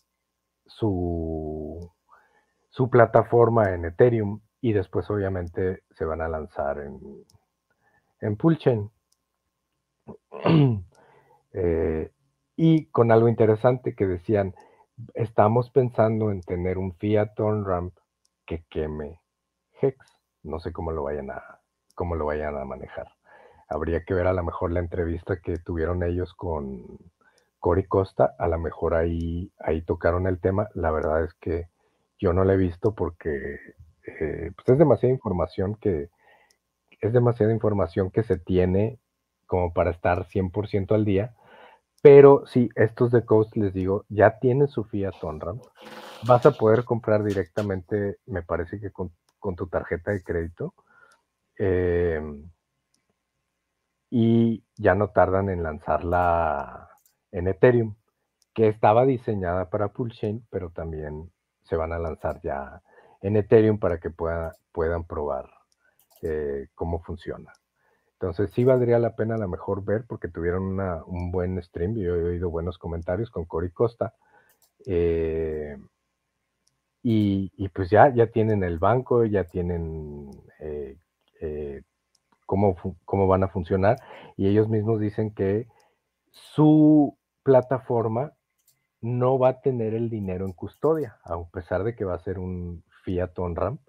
su, 0.65 1.91
su 2.69 2.89
plataforma 2.89 3.73
en 3.73 3.85
Ethereum 3.85 4.41
y 4.61 4.73
después 4.73 5.09
obviamente 5.09 5.83
se 5.91 6.05
van 6.05 6.21
a 6.21 6.27
lanzar 6.27 6.79
en, 6.79 6.99
en 8.21 8.37
Chain. 8.57 8.89
Eh, 11.55 12.11
y 12.55 12.87
con 12.87 13.11
algo 13.11 13.27
interesante 13.27 13.93
que 13.93 14.07
decían, 14.07 14.55
estamos 15.13 15.69
pensando 15.69 16.31
en 16.31 16.41
tener 16.41 16.79
un 16.79 16.95
Fiat 16.95 17.39
on 17.39 17.63
ramp 17.63 17.95
que 18.47 18.65
queme 18.71 19.21
Hex. 19.79 19.97
No 20.41 20.59
sé 20.59 20.73
cómo 20.73 20.91
lo 20.91 21.03
vayan 21.03 21.29
a, 21.29 21.59
cómo 21.93 22.15
lo 22.15 22.25
vayan 22.25 22.57
a 22.57 22.65
manejar. 22.65 23.07
Habría 23.69 24.03
que 24.03 24.15
ver 24.15 24.25
a 24.25 24.33
lo 24.33 24.43
mejor 24.43 24.71
la 24.71 24.79
entrevista 24.79 25.37
que 25.41 25.57
tuvieron 25.57 26.01
ellos 26.01 26.33
con 26.33 26.97
Cory 27.63 27.85
Costa. 27.85 28.35
A 28.37 28.49
lo 28.49 28.59
mejor 28.59 28.93
ahí, 28.93 29.49
ahí 29.57 29.81
tocaron 29.83 30.27
el 30.27 30.41
tema. 30.41 30.67
La 30.73 30.91
verdad 30.91 31.23
es 31.23 31.33
que 31.35 31.69
yo 32.19 32.33
no 32.33 32.43
la 32.43 32.55
he 32.55 32.57
visto 32.57 32.93
porque 32.93 33.55
eh, 34.05 34.51
pues 34.53 34.67
es 34.67 34.77
demasiada 34.77 35.13
información 35.13 35.75
que 35.75 36.09
es 36.99 37.13
demasiada 37.13 37.53
información 37.53 38.11
que 38.11 38.23
se 38.23 38.37
tiene 38.37 38.99
como 39.47 39.73
para 39.73 39.91
estar 39.91 40.25
100% 40.25 40.93
al 40.93 41.05
día. 41.05 41.35
Pero 42.01 42.45
sí, 42.47 42.69
estos 42.75 43.11
de 43.11 43.23
Coast, 43.25 43.55
les 43.55 43.73
digo, 43.73 44.03
ya 44.09 44.39
tienen 44.39 44.67
su 44.67 44.83
Fiat. 44.83 45.15
Vas 46.27 46.45
a 46.45 46.51
poder 46.51 46.83
comprar 46.83 47.23
directamente, 47.23 48.17
me 48.25 48.43
parece 48.43 48.81
que 48.81 48.91
con, 48.91 49.13
tu 49.55 49.67
tarjeta 49.67 50.11
de 50.11 50.21
crédito. 50.21 50.73
Em, 51.57 52.49
y 54.09 54.65
ya 54.75 54.95
no 54.95 55.11
tardan 55.11 55.49
en 55.49 55.63
lanzarla 55.63 56.92
en 57.33 57.47
Ethereum, 57.47 57.95
que 58.53 58.67
estaba 58.67 59.05
diseñada 59.05 59.69
para 59.69 59.89
Pulsechain, 59.89 60.45
pero 60.49 60.69
también 60.69 61.31
se 61.63 61.75
van 61.75 61.91
a 61.91 61.99
lanzar 61.99 62.39
ya 62.41 62.81
en 63.21 63.35
Ethereum 63.35 63.79
para 63.79 63.99
que 63.99 64.11
puedan 64.11 65.03
probar 65.05 65.49
eh, 66.21 66.67
cómo 66.75 67.01
funciona. 67.01 67.51
Entonces 68.13 68.51
sí 68.51 68.63
valdría 68.63 68.99
la 68.99 69.15
pena 69.15 69.35
a 69.35 69.39
lo 69.39 69.49
mejor 69.49 69.83
ver 69.83 70.05
porque 70.07 70.29
tuvieron 70.29 70.79
un 71.07 71.31
buen 71.31 71.61
stream, 71.61 71.95
yo 71.95 72.15
he 72.15 72.23
oído 72.23 72.49
buenos 72.49 72.77
comentarios 72.77 73.29
con 73.31 73.45
Cory 73.45 73.71
Costa. 73.71 74.13
Eh, 74.85 75.75
y, 77.05 77.67
pues 77.69 77.89
ya, 77.89 78.13
ya 78.13 78.27
tienen 78.27 78.63
el 78.63 78.79
banco, 78.79 79.25
ya 79.25 79.43
tienen 79.43 80.29
eh, 80.59 80.95
cómo, 82.45 82.77
cómo 83.03 83.27
van 83.27 83.43
a 83.43 83.49
funcionar 83.49 83.97
y 84.37 84.47
ellos 84.47 84.69
mismos 84.69 85.01
dicen 85.01 85.31
que 85.31 85.67
su 86.31 87.17
plataforma 87.43 88.33
no 89.01 89.37
va 89.37 89.49
a 89.49 89.61
tener 89.61 89.93
el 89.93 90.09
dinero 90.09 90.45
en 90.45 90.53
custodia, 90.53 91.19
a 91.23 91.37
pesar 91.51 91.83
de 91.83 91.95
que 91.95 92.05
va 92.05 92.15
a 92.15 92.23
ser 92.23 92.39
un 92.39 92.83
Fiat 93.03 93.37
on 93.37 93.55
ramp, 93.55 93.81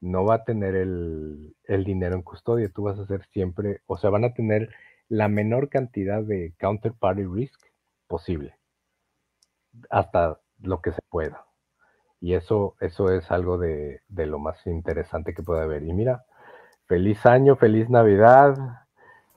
no 0.00 0.24
va 0.24 0.36
a 0.36 0.44
tener 0.44 0.76
el, 0.76 1.54
dinero 1.84 2.14
en 2.14 2.22
custodia. 2.22 2.70
Tú 2.72 2.84
vas 2.84 2.98
a 2.98 3.02
hacer 3.02 3.24
siempre, 3.32 3.82
o 3.86 3.96
sea, 3.96 4.10
van 4.10 4.24
a 4.24 4.32
tener 4.32 4.70
la 5.08 5.28
menor 5.28 5.68
cantidad 5.68 6.22
de 6.22 6.54
counterparty 6.58 7.24
risk 7.24 7.60
posible, 8.06 8.56
hasta 9.90 10.40
lo 10.60 10.80
que 10.80 10.92
se 10.92 11.00
pueda. 11.10 11.44
Y 12.20 12.34
eso, 12.34 12.76
eso 12.80 13.10
es 13.12 13.30
algo 13.30 13.58
de, 13.58 14.02
lo 14.08 14.38
más 14.38 14.66
interesante 14.66 15.34
que 15.34 15.42
puede 15.42 15.62
haber. 15.62 15.82
Y 15.82 15.92
mira, 15.92 16.24
feliz 16.86 17.24
año, 17.26 17.56
feliz 17.56 17.88
Navidad, 17.90 18.56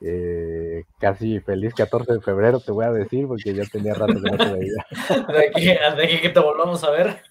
eh, 0.04 0.84
casi 1.00 1.40
feliz 1.42 1.74
14 1.76 2.14
de 2.14 2.22
febrero, 2.22 2.60
te 2.60 2.72
voy 2.72 2.86
a 2.86 2.92
decir, 2.92 3.28
porque 3.28 3.54
ya 3.54 3.64
tenía 3.66 3.94
rato 3.94 4.14
que 4.14 4.32
no 4.32 4.38
te 4.38 4.52
veía. 4.52 4.86
De 5.28 5.48
aquí, 5.48 5.66
de 5.66 6.04
aquí 6.04 6.22
que 6.22 6.30
te 6.30 6.40
volvamos 6.40 6.84
a 6.84 6.92
ver. 6.92 7.22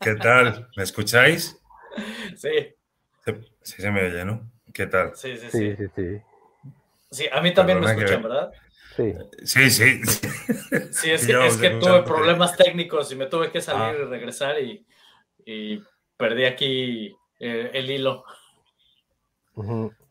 ¿Qué 0.00 0.14
tal? 0.16 0.68
¿Me 0.76 0.82
escucháis? 0.82 1.58
Sí. 2.36 2.74
Sí, 3.62 3.82
se 3.82 3.90
me 3.90 4.04
oye, 4.04 4.24
¿no? 4.24 4.50
¿Qué 4.72 4.86
tal? 4.86 5.12
Sí, 5.14 5.36
sí, 5.36 5.48
sí. 5.50 5.76
Sí, 5.94 6.22
sí, 7.10 7.28
a 7.30 7.40
mí 7.40 7.54
también 7.54 7.80
me 7.80 7.86
escuchan, 7.86 8.22
¿verdad? 8.22 8.52
Sí. 8.96 9.14
Sí, 9.44 9.70
sí. 9.70 10.00
Sí, 10.92 11.10
es 11.10 11.26
que, 11.26 11.46
es 11.46 11.56
que 11.56 11.70
tuve 11.70 12.02
problemas 12.02 12.56
técnicos 12.56 13.10
y 13.12 13.16
me 13.16 13.26
tuve 13.26 13.50
que 13.50 13.60
salir 13.60 14.00
y 14.00 14.02
ah. 14.02 14.08
regresar 14.08 14.56
y, 14.60 14.84
perdí 16.16 16.44
aquí 16.44 17.16
eh, 17.40 17.70
el 17.72 17.90
hilo. 17.90 18.24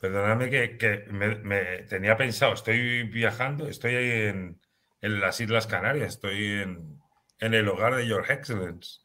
Perdóname 0.02 0.50
que, 0.50 1.06
me, 1.12 1.84
tenía 1.84 2.18
pensado, 2.18 2.54
estoy 2.54 3.04
viajando, 3.04 3.68
estoy 3.68 3.96
ahí 3.96 4.12
en, 4.30 4.60
en 5.00 5.22
las 5.22 5.40
Islas 5.40 5.68
Canarias, 5.68 6.16
estoy 6.16 6.62
en, 6.62 7.00
en 7.40 7.54
el 7.54 7.68
hogar 7.68 7.96
de 7.96 8.08
Your 8.08 8.26
Excellence, 8.32 9.02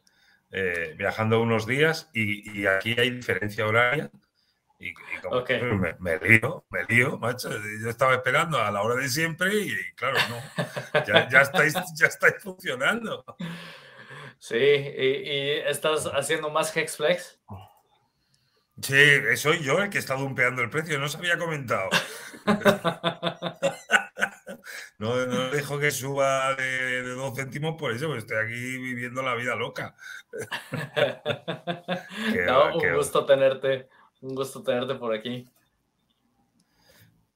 eh, 0.52 0.94
viajando 0.96 1.42
unos 1.42 1.66
días 1.66 2.08
y, 2.14 2.64
aquí 2.66 2.94
hay 2.98 3.10
diferencia 3.10 3.66
horaria. 3.66 4.10
Y, 4.78 4.94
como 5.22 5.44
me, 5.78 5.96
me, 5.98 6.18
lío, 6.18 6.64
me 6.70 6.84
lío, 6.84 7.18
macho. 7.18 7.50
Yo 7.82 7.90
estaba 7.90 8.14
esperando 8.14 8.58
a 8.58 8.70
la 8.70 8.80
hora 8.80 8.94
de 8.94 9.08
siempre 9.10 9.54
y, 9.54 9.74
claro, 9.96 10.16
no. 10.30 11.04
Ya, 11.30 11.42
estáis, 11.42 11.74
ya 11.94 12.06
estáis 12.06 12.36
funcionando. 12.42 13.22
Sí, 14.38 14.56
y, 14.56 15.50
estás 15.66 16.06
haciendo 16.06 16.48
más 16.48 16.74
Hexflex. 16.74 17.38
Sí, 18.82 18.94
soy 19.36 19.62
yo 19.62 19.78
el 19.78 19.88
que 19.88 19.98
está 19.98 20.14
dumpeando 20.14 20.62
el 20.62 20.70
precio, 20.70 20.98
no 20.98 21.08
se 21.08 21.18
había 21.18 21.38
comentado. 21.38 21.88
No, 24.98 25.26
no 25.26 25.50
dejo 25.50 25.78
que 25.78 25.90
suba 25.90 26.54
de, 26.54 27.02
dos 27.14 27.36
céntimos 27.36 27.76
por 27.78 27.92
eso, 27.92 28.06
porque 28.06 28.20
estoy 28.20 28.38
aquí 28.38 28.78
viviendo 28.78 29.22
la 29.22 29.34
vida 29.34 29.54
loca. 29.54 29.94
un 32.74 32.96
gusto 32.96 33.26
tenerte, 33.26 33.88
un 34.22 34.34
gusto 34.34 34.62
tenerte 34.62 34.94
por 34.94 35.14
aquí. 35.14 35.46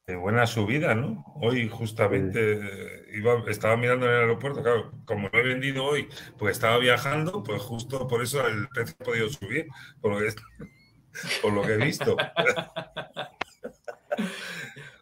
Qué 0.07 0.17
buena 0.17 0.47
subida, 0.47 0.95
¿no? 0.95 1.23
Hoy 1.37 1.69
justamente 1.69 3.07
iba, 3.13 3.45
estaba 3.49 3.77
mirando 3.77 4.07
en 4.07 4.13
el 4.13 4.21
aeropuerto, 4.21 4.63
claro, 4.63 4.93
como 5.05 5.29
lo 5.29 5.39
he 5.39 5.43
vendido 5.43 5.85
hoy, 5.85 6.09
pues 6.39 6.57
estaba 6.57 6.79
viajando, 6.79 7.43
pues 7.45 7.61
justo 7.63 8.09
por 8.09 8.23
eso 8.23 8.45
el 8.47 8.67
precio 8.69 8.97
ha 9.01 9.05
podido 9.05 9.29
subir, 9.29 9.69
por 10.01 10.13
lo 10.13 10.19
que, 10.19 10.35
por 11.43 11.53
lo 11.53 11.63
que 11.63 11.75
he 11.75 11.77
visto. 11.77 12.17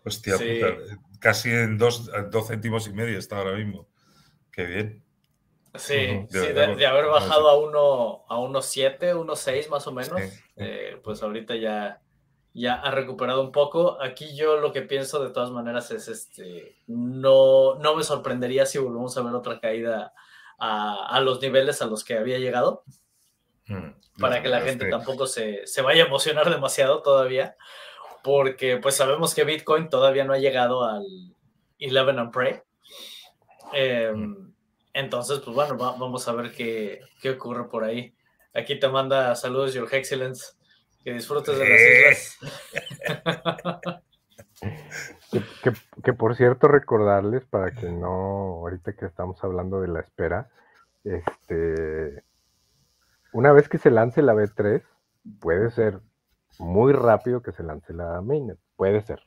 Hostia, 0.04 0.34
puta 0.34 0.76
casi 1.18 1.50
en 1.50 1.78
dos, 1.78 2.10
céntimos 2.46 2.86
y 2.88 2.92
medio 2.92 3.18
está 3.18 3.38
ahora 3.38 3.56
mismo. 3.56 3.88
Qué 4.50 4.64
bien. 4.64 5.04
Sí, 5.74 6.26
de, 6.30 6.86
haber 6.86 7.06
bajado 7.06 7.48
a 7.48 7.58
uno 7.58 8.24
a 8.28 8.40
unos 8.40 8.66
7, 8.66 9.14
unos 9.14 9.38
6 9.40 9.70
más 9.70 9.86
o 9.86 9.92
menos, 9.92 10.20
eh, 10.56 10.98
pues 11.04 11.22
ahorita 11.22 11.54
ya, 11.54 12.00
ya 12.52 12.74
ha 12.74 12.90
recuperado 12.90 13.42
un 13.42 13.52
poco. 13.52 14.02
Aquí 14.02 14.34
yo 14.34 14.56
lo 14.56 14.72
que 14.72 14.82
pienso 14.82 15.22
de 15.22 15.30
todas 15.30 15.50
maneras 15.50 15.90
es 15.90 16.08
este, 16.08 16.76
no, 16.86 17.76
no 17.76 17.94
me 17.94 18.02
sorprendería 18.02 18.66
si 18.66 18.78
volvemos 18.78 19.16
a 19.16 19.22
ver 19.22 19.34
otra 19.34 19.60
caída 19.60 20.12
a, 20.58 21.20
los 21.20 21.40
niveles 21.40 21.80
a 21.80 21.86
los 21.86 22.02
que 22.02 22.16
había 22.16 22.38
llegado, 22.38 22.82
mm, 23.68 24.20
para 24.20 24.42
que 24.42 24.48
la 24.48 24.60
gente 24.60 24.90
tampoco 24.90 25.26
se, 25.26 25.66
se 25.66 25.82
vaya 25.82 26.04
a 26.04 26.06
emocionar 26.06 26.50
demasiado 26.50 27.02
todavía 27.02 27.56
porque 28.22 28.76
pues 28.76 28.96
sabemos 28.96 29.34
que 29.34 29.44
Bitcoin 29.44 29.88
todavía 29.88 30.24
no 30.24 30.32
ha 30.32 30.38
llegado 30.38 30.84
al 30.84 31.04
11 31.80 32.20
and 32.20 32.32
Pray. 32.32 32.60
Em, 33.72 34.52
entonces, 34.92 35.40
pues 35.40 35.54
bueno, 35.54 35.76
vamos 35.76 36.26
a 36.28 36.32
ver 36.32 36.52
qué, 36.52 37.00
qué, 37.20 37.30
ocurre 37.30 37.68
por 37.68 37.84
ahí. 37.84 38.14
aquí 38.54 38.78
te 38.78 38.88
manda 38.88 39.34
saludos, 39.34 39.74
Your 39.74 39.92
Excellence. 39.92 40.52
Que 41.04 41.12
disfrutes 41.12 41.58
de 41.58 41.68
las 41.68 41.80
islas. 41.80 42.38
que, 46.04 46.12
por 46.12 46.36
cierto, 46.36 46.66
recordarles 46.66 47.44
para 47.44 47.70
que 47.70 47.88
no, 47.88 48.58
ahorita 48.60 48.94
que 48.94 49.06
estamos 49.06 49.42
hablando 49.44 49.80
de 49.80 49.88
la 49.88 50.00
espera, 50.00 50.50
este, 51.04 52.24
una 53.38 53.52
vez 53.52 53.68
que 53.68 53.78
se 53.78 53.92
lance 53.92 54.20
la 54.20 54.34
B3, 54.34 54.82
puede 55.38 55.70
ser 55.70 56.00
muy 56.58 56.92
rápido 56.92 57.40
que 57.40 57.52
se 57.52 57.62
lance 57.62 57.92
la 57.92 58.20
mainnet, 58.20 58.58
puede 58.74 59.00
ser. 59.02 59.20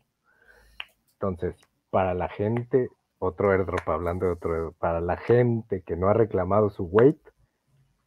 Entonces, 1.13 1.55
para 1.91 2.13
la 2.13 2.27
gente, 2.27 2.89
otro 3.19 3.51
airdrop, 3.51 3.87
hablando 3.87 4.25
de 4.25 4.33
otro, 4.33 4.75
para 4.79 4.99
la 4.99 5.15
gente 5.15 5.81
que 5.83 5.95
no 5.95 6.09
ha 6.09 6.13
reclamado 6.13 6.69
su 6.71 6.83
weight, 6.83 7.21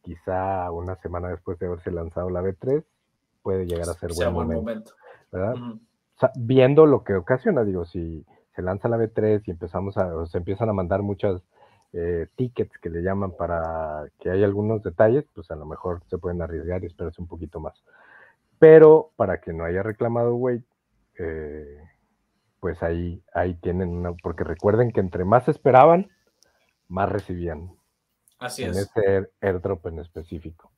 quizá 0.03 0.69
una 0.69 0.95
semana 0.97 1.29
después 1.29 1.57
de 1.57 1.65
haberse 1.65 1.89
lanzado 1.89 2.29
la 2.29 2.43
B3, 2.43 2.85
puede 3.41 3.65
llegar 3.65 3.89
a 3.89 3.93
ser 3.93 4.11
buen, 4.15 4.31
momento, 4.31 4.91
¿verdad? 5.31 5.55
viendo 6.35 6.85
lo 6.85 7.03
que 7.03 7.15
ocasiona, 7.15 7.63
digo, 7.63 7.83
si 7.85 8.23
se 8.55 8.61
lanza 8.61 8.89
la 8.89 8.97
B3 8.97 9.41
y 9.47 9.49
empezamos 9.49 9.97
a, 9.97 10.15
o 10.15 10.27
se 10.27 10.37
empiezan 10.37 10.69
a 10.69 10.73
mandar 10.73 11.01
muchas 11.01 11.41
eh, 11.93 12.27
tickets 12.35 12.77
que 12.79 12.89
le 12.89 13.01
llaman 13.01 13.31
para 13.31 14.05
que 14.19 14.29
haya 14.29 14.45
algunos 14.45 14.83
detalles, 14.83 15.25
pues 15.33 15.49
a 15.51 15.55
lo 15.55 15.65
mejor 15.65 16.01
se 16.07 16.17
pueden 16.17 16.41
arriesgar 16.41 16.83
y 16.83 16.87
esperarse 16.87 17.21
un 17.21 17.27
poquito 17.27 17.59
más. 17.59 17.83
Pero 18.59 19.11
para 19.15 19.39
que 19.39 19.53
no 19.53 19.65
haya 19.65 19.83
reclamado 19.83 20.35
weight, 20.35 20.65
eh, 21.19 21.79
pues 22.59 22.81
ahí, 22.83 23.23
ahí 23.33 23.53
tienen 23.55 23.89
una, 23.89 24.13
porque 24.13 24.43
recuerden 24.43 24.91
que 24.91 24.99
entre 24.99 25.23
más 25.23 25.47
esperaban, 25.47 26.09
más 26.87 27.09
recibían. 27.09 27.71
Así 28.39 28.63
en 28.63 28.71
es. 28.71 28.77
este 28.77 29.29
airdrop 29.41 29.85
en 29.87 29.99
específico. 29.99 30.71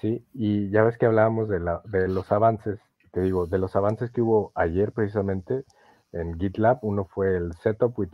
Sí, 0.00 0.26
y 0.34 0.70
ya 0.70 0.82
ves 0.82 0.98
que 0.98 1.06
hablábamos 1.06 1.48
de, 1.48 1.60
la, 1.60 1.80
de 1.84 2.08
los 2.08 2.30
avances, 2.32 2.80
te 3.12 3.20
digo, 3.20 3.46
de 3.46 3.58
los 3.58 3.76
avances 3.76 4.10
que 4.10 4.20
hubo 4.20 4.52
ayer 4.54 4.92
precisamente 4.92 5.64
en 6.12 6.38
GitLab, 6.38 6.78
uno 6.82 7.04
fue 7.04 7.36
el 7.36 7.54
setup 7.54 7.98
with 7.98 8.10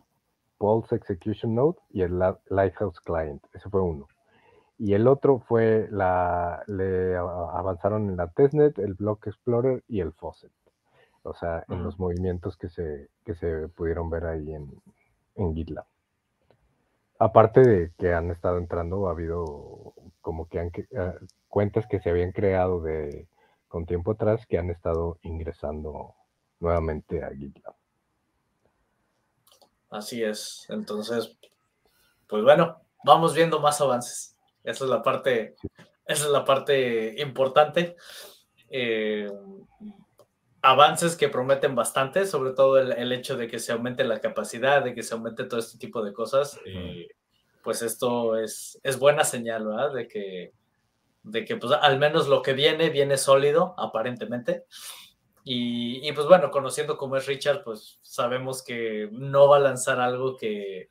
Pulse 0.63 0.95
Execution 0.95 1.57
Node 1.57 1.81
y 1.91 2.03
el 2.03 2.21
Lighthouse 2.49 3.01
Client, 3.01 3.43
ese 3.53 3.69
fue 3.69 3.83
uno. 3.83 4.07
Y 4.79 4.95
el 4.95 5.09
otro 5.09 5.41
fue 5.41 5.89
la, 5.91 6.63
le 6.69 7.17
avanzaron 7.17 8.09
en 8.09 8.17
la 8.17 8.29
testnet, 8.29 8.79
el 8.79 8.95
Block 8.95 9.27
Explorer 9.27 9.83
y 9.89 9.99
el 9.99 10.13
Faucet. 10.13 10.53
O 11.25 11.35
sea, 11.35 11.65
en 11.69 11.83
los 11.83 11.99
movimientos 11.99 12.57
que 12.57 12.69
se, 12.69 13.09
que 13.25 13.35
se 13.35 13.67
pudieron 13.71 14.09
ver 14.09 14.25
ahí 14.25 14.55
en, 14.55 14.71
en 15.35 15.53
GitLab. 15.53 15.87
Aparte 17.19 17.63
de 17.63 17.93
que 17.99 18.15
han 18.15 18.31
estado 18.31 18.59
entrando, 18.59 19.09
ha 19.09 19.13
habido 19.13 19.95
como 20.21 20.47
que 20.47 20.61
han, 20.61 20.71
ah, 20.97 21.15
cuentas 21.49 21.89
que 21.89 21.99
se 21.99 22.11
habían 22.11 22.31
creado 22.31 22.81
de 22.81 23.27
con 23.67 23.85
tiempo 23.85 24.13
atrás 24.13 24.47
que 24.47 24.59
han 24.59 24.71
estado 24.71 25.19
ingresando 25.23 26.15
nuevamente 26.61 27.25
a 27.25 27.31
GitLab. 27.31 27.82
Así 29.93 30.25
es. 30.25 30.67
Entonces, 30.71 31.37
pues 32.27 32.43
bueno, 32.43 32.81
vamos 33.05 33.35
viendo 33.35 33.61
más 33.61 33.81
avances. 33.81 34.37
Esa 34.65 34.85
es 34.85 34.91
la 34.91 35.03
parte, 35.03 35.55
esa 36.07 36.25
es 36.25 36.31
la 36.31 36.45
parte 36.47 37.21
importante. 37.21 37.97
Eh, 38.71 39.31
avances 40.63 41.15
que 41.15 41.29
prometen 41.29 41.75
bastante, 41.75 42.25
sobre 42.25 42.53
todo 42.53 42.79
el, 42.79 43.13
hecho 43.13 43.37
de 43.37 43.49
que 43.49 43.59
se 43.59 43.73
aumente 43.73 44.03
la 44.05 44.21
capacidad, 44.21 44.83
de 44.83 44.95
que 44.95 45.03
se 45.03 45.13
aumente 45.13 45.45
todo 45.45 45.61
este 45.61 45.77
tipo 45.77 46.03
de 46.03 46.15
cosas. 46.15 46.59
pues 47.63 47.83
esto 47.83 48.39
es, 48.39 48.81
es 48.83 48.99
buena 48.99 49.25
señal, 49.25 49.67
¿verdad? 49.67 49.93
De 49.93 50.09
que, 50.09 50.53
de 51.23 51.45
que 51.45 51.57
pues 51.57 51.73
al 51.79 51.99
menos 51.99 52.29
lo 52.29 52.41
que 52.41 52.55
viene, 52.55 52.89
viene 52.89 53.19
sólido, 53.19 53.75
aparentemente. 53.77 54.65
Y, 55.45 56.13
pues 56.13 56.27
bueno, 56.29 56.51
conociendo 56.51 56.97
cómo 56.97 57.17
es 57.17 57.27
Richard, 57.27 57.65
pues 57.65 57.99
sabemos 58.03 58.63
que 58.63 59.09
no 59.11 59.49
va 59.49 59.57
a 59.57 59.61
lanzar 59.61 60.01
algo 60.01 60.37
que, 60.37 60.91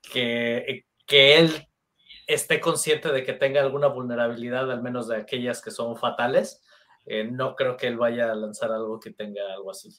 que, 0.00 0.86
que 1.06 1.38
él 1.38 1.68
esté 2.26 2.58
consciente 2.58 3.12
de 3.12 3.22
que 3.22 3.34
tenga 3.34 3.60
alguna 3.60 3.88
vulnerabilidad, 3.88 4.70
al 4.70 4.82
menos 4.82 5.08
de 5.08 5.16
aquellas 5.16 5.60
que 5.60 5.70
son 5.70 5.96
fatales. 5.96 6.62
Eh, 7.04 7.24
no 7.24 7.54
creo 7.54 7.76
que 7.76 7.86
él 7.86 7.98
vaya 7.98 8.32
a 8.32 8.34
lanzar 8.34 8.72
algo 8.72 8.98
que 8.98 9.10
tenga 9.10 9.42
algo 9.52 9.70
así. 9.70 9.90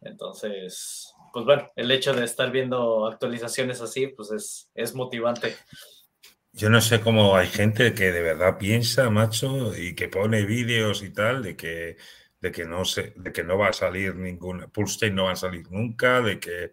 Entonces, 0.00 1.12
pues 1.32 1.44
bueno, 1.44 1.68
el 1.74 1.90
hecho 1.90 2.14
de 2.14 2.24
estar 2.24 2.52
viendo 2.52 3.06
actualizaciones 3.06 3.80
así, 3.80 4.06
pues 4.06 4.30
es, 4.30 4.70
es 4.74 4.94
motivante. 4.94 5.56
Yo 6.52 6.70
no 6.70 6.80
sé 6.80 7.00
cómo 7.00 7.36
hay 7.36 7.48
gente 7.48 7.92
que 7.94 8.12
de 8.12 8.22
verdad 8.22 8.56
piensa, 8.58 9.10
macho, 9.10 9.76
y 9.76 9.94
que 9.94 10.08
pone 10.08 10.46
vídeos 10.46 11.02
y 11.02 11.10
tal, 11.10 11.42
de 11.42 11.56
que, 11.56 11.96
de 12.40 12.52
que 12.52 12.64
no 12.64 12.84
se, 12.84 13.12
de 13.16 13.32
que 13.32 13.42
no 13.42 13.58
va 13.58 13.68
a 13.68 13.72
salir 13.72 14.14
ninguna, 14.14 14.68
Pulse 14.68 15.10
no 15.10 15.24
va 15.24 15.32
a 15.32 15.36
salir 15.36 15.70
nunca, 15.70 16.20
de 16.20 16.38
que, 16.38 16.72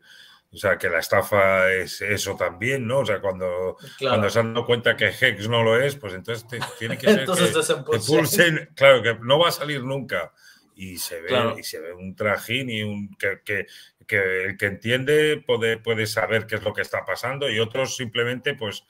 o 0.52 0.58
sea, 0.58 0.78
que 0.78 0.90
la 0.90 1.00
estafa 1.00 1.72
es 1.72 2.02
eso 2.02 2.36
también, 2.36 2.86
¿no? 2.86 3.00
O 3.00 3.06
sea, 3.06 3.20
cuando, 3.20 3.78
cuando 4.00 4.30
se 4.30 4.40
han 4.40 4.54
dado 4.54 4.66
cuenta 4.66 4.96
que 4.96 5.08
Hex 5.08 5.48
no 5.50 5.64
lo 5.64 5.82
es, 5.82 5.96
pues 5.96 6.14
entonces 6.14 6.46
tiene 6.78 6.98
que 6.98 7.08
ser 7.08 7.26
que, 7.26 8.68
claro, 8.76 9.02
que 9.02 9.18
no 9.22 9.40
va 9.40 9.50
a 9.50 9.52
salir 9.52 9.84
nunca. 9.84 10.32
Y 10.76 10.98
se 10.98 11.22
ve, 11.22 11.56
y 11.60 11.64
se 11.64 11.80
ve 11.80 11.94
un 11.94 12.16
trajín 12.16 12.68
y 12.68 12.82
un 12.82 13.16
que, 13.16 13.42
que, 13.46 13.68
que 14.08 14.46
el 14.46 14.58
que 14.58 14.66
entiende 14.66 15.44
puede, 15.46 15.78
puede 15.78 16.08
saber 16.08 16.48
qué 16.48 16.56
es 16.56 16.64
lo 16.64 16.74
que 16.74 16.82
está 16.82 17.06
pasando 17.06 17.50
y 17.50 17.60
otros 17.60 17.96
simplemente 17.96 18.56
pues 18.56 18.84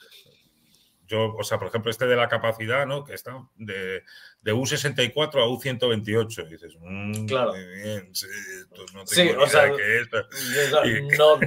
yo, 1.14 1.36
o 1.36 1.44
sea, 1.44 1.60
por 1.60 1.68
ejemplo, 1.68 1.92
este 1.92 2.08
de 2.08 2.16
la 2.16 2.28
capacidad, 2.28 2.88
¿no? 2.88 3.04
Que 3.04 3.14
está 3.14 3.48
de, 3.56 4.02
de 4.42 4.54
U64 4.54 5.44
a 5.44 5.48
U128. 5.48 6.48
dices, 6.50 6.76
mmm, 6.82 7.26
claro. 7.28 7.54
bien, 7.54 8.10
sí, 8.14 8.26
no 9.36 9.44
o 9.44 9.48
sea, 9.48 9.72
no, 11.18 11.40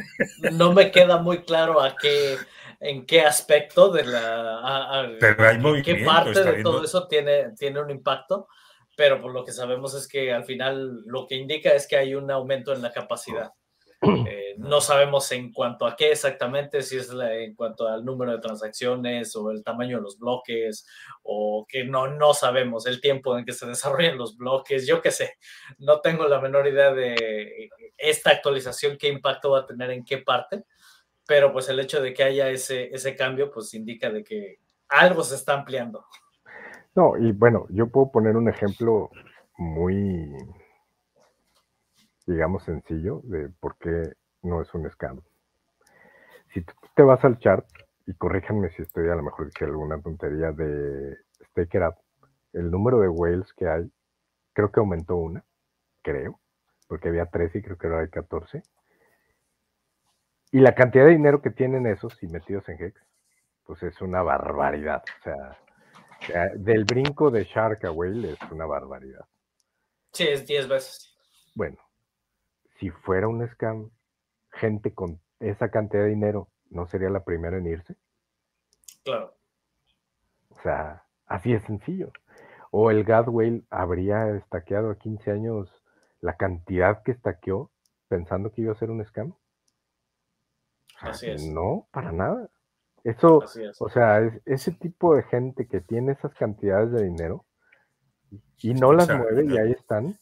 no, 0.52 0.72
me 0.72 0.92
queda 0.92 1.18
muy 1.18 1.42
claro 1.42 1.80
a 1.80 1.96
qué, 1.96 2.36
en 2.78 3.06
qué 3.06 3.22
aspecto 3.22 3.90
de 3.90 4.04
la. 4.04 5.10
pero 5.18 5.48
hay 5.48 5.82
qué 5.82 5.96
parte 6.04 6.44
de 6.44 6.62
todo 6.62 6.84
eso 6.84 7.08
tiene, 7.08 7.50
tiene 7.58 7.80
un 7.80 7.90
impacto. 7.90 8.48
Pero 8.96 9.20
por 9.20 9.32
lo 9.32 9.44
que 9.44 9.52
sabemos 9.52 9.94
es 9.94 10.08
que 10.08 10.32
al 10.32 10.44
final 10.44 11.02
lo 11.04 11.26
que 11.26 11.34
indica 11.34 11.74
es 11.74 11.86
que 11.86 11.98
hay 11.98 12.14
un 12.14 12.30
aumento 12.30 12.72
en 12.72 12.80
la 12.80 12.92
capacidad. 12.92 13.52
Eh, 14.26 14.45
no 14.58 14.80
sabemos 14.80 15.30
en 15.32 15.52
cuanto 15.52 15.86
a 15.86 15.96
qué 15.96 16.12
exactamente, 16.12 16.82
si 16.82 16.96
es 16.96 17.10
en 17.10 17.54
cuanto 17.54 17.86
al 17.88 18.04
número 18.04 18.32
de 18.32 18.38
transacciones 18.38 19.34
o 19.36 19.50
el 19.50 19.62
tamaño 19.62 19.96
de 19.96 20.02
los 20.02 20.18
bloques, 20.18 20.86
o 21.22 21.66
que 21.68 21.84
no, 21.84 22.08
no 22.08 22.34
sabemos 22.34 22.86
el 22.86 23.00
tiempo 23.00 23.36
en 23.36 23.44
que 23.44 23.52
se 23.52 23.66
desarrollan 23.66 24.18
los 24.18 24.36
bloques, 24.36 24.86
yo 24.86 25.00
qué 25.00 25.10
sé, 25.10 25.34
no 25.78 26.00
tengo 26.00 26.26
la 26.26 26.40
menor 26.40 26.66
idea 26.66 26.92
de 26.92 27.70
esta 27.96 28.30
actualización, 28.30 28.96
qué 28.98 29.08
impacto 29.08 29.52
va 29.52 29.60
a 29.60 29.66
tener 29.66 29.90
en 29.90 30.04
qué 30.04 30.18
parte, 30.18 30.64
pero 31.26 31.52
pues 31.52 31.68
el 31.68 31.80
hecho 31.80 32.00
de 32.00 32.14
que 32.14 32.22
haya 32.22 32.50
ese, 32.50 32.94
ese 32.94 33.16
cambio, 33.16 33.50
pues 33.50 33.74
indica 33.74 34.10
de 34.10 34.22
que 34.22 34.60
algo 34.88 35.22
se 35.22 35.34
está 35.34 35.54
ampliando. 35.54 36.04
No, 36.94 37.16
y 37.16 37.32
bueno, 37.32 37.66
yo 37.70 37.88
puedo 37.88 38.10
poner 38.10 38.36
un 38.36 38.48
ejemplo 38.48 39.10
muy 39.58 40.32
digamos, 42.26 42.64
sencillo 42.64 43.20
de 43.24 43.48
por 43.60 43.76
qué 43.78 44.12
no 44.42 44.62
es 44.62 44.72
un 44.74 44.90
scam. 44.90 45.20
Si 46.52 46.62
tú 46.62 46.72
te 46.94 47.02
vas 47.02 47.24
al 47.24 47.38
chart, 47.38 47.66
y 48.06 48.14
corríjanme 48.14 48.70
si 48.70 48.82
estoy 48.82 49.08
a 49.08 49.16
lo 49.16 49.22
mejor 49.22 49.46
dije 49.46 49.64
alguna 49.64 50.00
tontería 50.00 50.52
de 50.52 51.16
Staker 51.50 51.82
Up, 51.88 51.94
el 52.52 52.70
número 52.70 53.00
de 53.00 53.08
whales 53.08 53.52
que 53.54 53.68
hay, 53.68 53.90
creo 54.52 54.70
que 54.70 54.80
aumentó 54.80 55.16
una, 55.16 55.44
creo, 56.02 56.40
porque 56.88 57.08
había 57.08 57.26
13 57.26 57.58
y 57.58 57.62
creo 57.62 57.76
que 57.76 57.86
ahora 57.86 58.00
hay 58.00 58.08
14. 58.08 58.62
Y 60.52 60.60
la 60.60 60.74
cantidad 60.74 61.04
de 61.04 61.10
dinero 61.10 61.42
que 61.42 61.50
tienen 61.50 61.86
esos 61.86 62.22
y 62.22 62.28
metidos 62.28 62.68
en 62.68 62.82
Hex, 62.82 63.00
pues 63.64 63.82
es 63.82 64.00
una 64.00 64.22
barbaridad. 64.22 65.02
O 65.20 65.22
sea, 65.22 65.58
del 66.54 66.84
brinco 66.84 67.30
de 67.30 67.44
Shark 67.44 67.84
a 67.84 67.90
Whale 67.90 68.32
es 68.32 68.50
una 68.50 68.64
barbaridad. 68.64 69.26
Sí, 70.12 70.26
es 70.28 70.46
10 70.46 70.68
veces. 70.68 71.14
Bueno, 71.54 71.76
si 72.78 72.90
fuera 72.90 73.28
un 73.28 73.46
scam, 73.48 73.90
gente 74.56 74.92
con 74.94 75.20
esa 75.40 75.70
cantidad 75.70 76.02
de 76.02 76.10
dinero 76.10 76.48
no 76.70 76.86
sería 76.86 77.10
la 77.10 77.24
primera 77.24 77.58
en 77.58 77.66
irse. 77.66 77.96
Claro. 79.04 79.34
O 80.50 80.60
sea, 80.62 81.04
así 81.26 81.52
es 81.52 81.62
sencillo. 81.64 82.10
O 82.70 82.90
el 82.90 83.04
Gadwell 83.04 83.64
habría 83.70 84.30
estaqueado 84.30 84.90
a 84.90 84.98
15 84.98 85.30
años 85.30 85.82
la 86.20 86.36
cantidad 86.36 87.02
que 87.02 87.12
estaqueó 87.12 87.70
pensando 88.08 88.50
que 88.50 88.62
iba 88.62 88.72
a 88.72 88.78
ser 88.78 88.90
un 88.90 89.04
scam. 89.04 89.34
así 91.00 91.30
es. 91.30 91.46
No, 91.46 91.88
para 91.92 92.12
nada. 92.12 92.50
Eso, 93.04 93.44
o 93.78 93.88
sea, 93.88 94.18
ese 94.44 94.72
tipo 94.72 95.14
de 95.14 95.22
gente 95.22 95.68
que 95.68 95.80
tiene 95.80 96.12
esas 96.12 96.34
cantidades 96.34 96.90
de 96.90 97.04
dinero 97.04 97.46
y 98.58 98.74
no 98.74 98.92
las 98.92 99.08
mueve 99.08 99.44
y 99.44 99.56
ahí 99.58 99.70
están, 99.70 100.18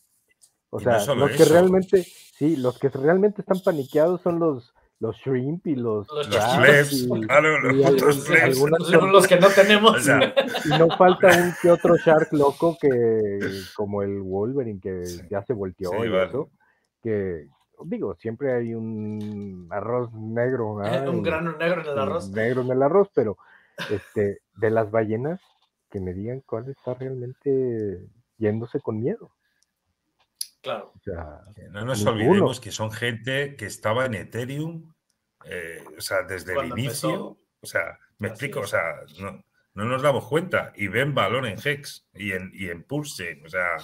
o 0.74 0.80
sea, 0.80 1.14
los 1.14 1.30
que 1.32 1.44
realmente, 1.44 2.02
sí, 2.04 2.56
los 2.56 2.78
que 2.78 2.88
realmente 2.88 3.42
están 3.42 3.60
paniqueados 3.60 4.20
son 4.22 4.38
los 4.38 4.72
los 5.00 5.16
shrimp 5.16 5.66
y 5.66 5.74
los, 5.74 6.06
Los 6.08 6.28
plebs, 6.28 7.08
claro, 7.26 7.60
los 7.60 8.16
y 8.16 8.54
Son 8.54 9.26
que 9.28 9.38
no 9.40 9.48
tenemos. 9.48 9.96
O 9.96 10.00
sea, 10.00 10.34
y 10.64 10.68
no 10.78 10.88
falta 10.96 11.28
un 11.28 11.52
que 11.60 11.70
otro 11.70 11.96
shark 12.04 12.32
loco 12.32 12.76
que 12.80 13.40
como 13.76 14.02
el 14.02 14.20
Wolverine 14.20 14.80
que 14.80 15.04
Sí. 15.04 15.20
ya 15.30 15.42
se 15.42 15.52
volteó 15.52 15.90
Sí, 15.90 15.96
y 15.96 16.08
vale. 16.08 16.24
eso 16.28 16.50
que 17.02 17.48
digo 17.84 18.14
siempre 18.14 18.54
hay 18.54 18.74
un 18.74 19.66
arroz 19.70 20.12
negro 20.14 20.76
¿verdad? 20.76 21.08
un 21.08 21.22
grano 21.22 21.56
negro 21.56 21.82
en 21.82 21.88
el 21.88 21.98
arroz. 21.98 22.30
negro 22.30 22.62
en 22.62 22.70
el 22.70 22.82
arroz 22.82 23.10
pero 23.12 23.36
este 23.90 24.38
de 24.56 24.70
las 24.70 24.90
ballenas 24.90 25.40
que 25.90 26.00
me 26.00 26.14
digan 26.14 26.40
cuál 26.46 26.68
está 26.70 26.94
realmente 26.94 28.06
yéndose 28.38 28.80
con 28.80 29.00
miedo 29.00 29.32
Claro. 30.64 30.92
o 30.96 31.00
sea 31.00 31.40
No 31.70 31.84
nos 31.84 31.98
Ninguno. 31.98 32.10
olvidemos 32.16 32.60
que 32.60 32.72
son 32.72 32.90
gente 32.90 33.54
que 33.54 33.66
estaba 33.66 34.06
en 34.06 34.14
Ethereum, 34.14 34.92
eh, 35.44 35.84
o 35.96 36.00
sea, 36.00 36.22
desde 36.24 36.54
Cuando 36.54 36.74
el 36.74 36.80
inicio. 36.80 37.10
empezó. 37.10 37.38
O 37.60 37.66
sea, 37.66 37.98
me 38.18 38.28
Así 38.28 38.32
explico, 38.46 38.60
es. 38.60 38.64
o 38.66 38.68
sea, 38.68 38.82
no, 39.20 39.44
no 39.74 39.84
nos 39.84 40.02
damos 40.02 40.26
cuenta 40.26 40.72
y 40.74 40.88
ven 40.88 41.14
valor 41.14 41.46
en 41.46 41.58
Hex 41.62 42.06
y 42.14 42.32
en, 42.32 42.50
y 42.52 42.68
en 42.70 42.82
Pulse. 42.82 43.40
O 43.44 43.48
sea, 43.48 43.76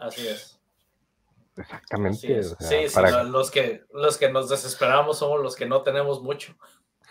Así 0.00 0.26
es. 0.26 0.58
Así 1.58 1.60
exactamente 1.60 2.38
es. 2.38 2.52
o 2.52 2.56
sea, 2.58 2.68
sí, 2.68 2.88
sí, 2.88 2.94
para- 2.94 3.22
los, 3.24 3.50
que, 3.50 3.82
los 3.92 4.18
que 4.18 4.30
nos 4.30 4.48
desesperamos 4.48 5.18
somos 5.18 5.40
los 5.40 5.56
que 5.56 5.66
no 5.66 5.82
tenemos 5.82 6.22
mucho. 6.22 6.54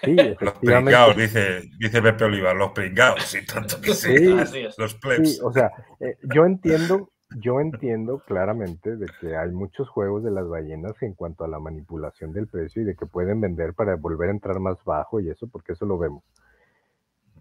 sí, 0.03 0.15
los 0.39 0.53
pringados, 0.55 1.15
dice, 1.17 1.63
dice 1.79 2.01
Pepe 2.01 2.25
Oliva, 2.25 2.53
los 2.53 2.71
pringados, 2.71 3.33
y 3.35 3.45
tanto 3.45 3.79
que 3.81 3.93
sí. 3.93 4.17
Sí. 4.17 4.37
Así 4.39 4.59
es. 4.59 4.77
Los 4.77 4.93
plebs. 4.95 5.35
Sí, 5.35 5.39
o 5.43 5.51
sea, 5.51 5.71
eh, 5.99 6.17
yo 6.23 6.45
entiendo, 6.45 7.11
yo 7.29 7.59
entiendo 7.59 8.19
claramente 8.25 8.95
de 8.95 9.07
que 9.19 9.35
hay 9.35 9.51
muchos 9.51 9.89
juegos 9.89 10.23
de 10.23 10.31
las 10.31 10.47
ballenas 10.47 11.01
en 11.01 11.13
cuanto 11.13 11.43
a 11.43 11.47
la 11.47 11.59
manipulación 11.59 12.31
del 12.31 12.47
precio 12.47 12.81
y 12.81 12.85
de 12.85 12.95
que 12.95 13.05
pueden 13.05 13.41
vender 13.41 13.73
para 13.73 13.95
volver 13.95 14.29
a 14.29 14.33
entrar 14.33 14.59
más 14.59 14.83
bajo 14.83 15.19
y 15.19 15.29
eso, 15.29 15.47
porque 15.47 15.73
eso 15.73 15.85
lo 15.85 15.97
vemos. 15.97 16.23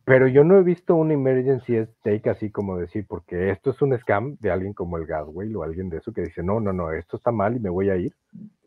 Pero 0.04 0.28
yo 0.28 0.44
no 0.44 0.58
he 0.58 0.62
visto 0.62 0.94
un 0.96 1.10
emergency 1.12 1.82
stake 1.86 2.26
así 2.28 2.50
como 2.50 2.76
decir, 2.76 3.06
porque 3.08 3.50
esto 3.50 3.70
es 3.70 3.80
un 3.80 3.96
scam 3.98 4.36
de 4.40 4.50
alguien 4.50 4.74
como 4.74 4.98
el 4.98 5.06
Gadway 5.06 5.54
o 5.54 5.62
alguien 5.62 5.88
de 5.88 5.98
eso 5.98 6.12
que 6.12 6.22
dice, 6.22 6.42
no, 6.42 6.60
no, 6.60 6.72
no, 6.72 6.92
esto 6.92 7.16
está 7.16 7.30
mal 7.30 7.56
y 7.56 7.60
me 7.60 7.70
voy 7.70 7.88
a 7.88 7.96
ir. 7.96 8.14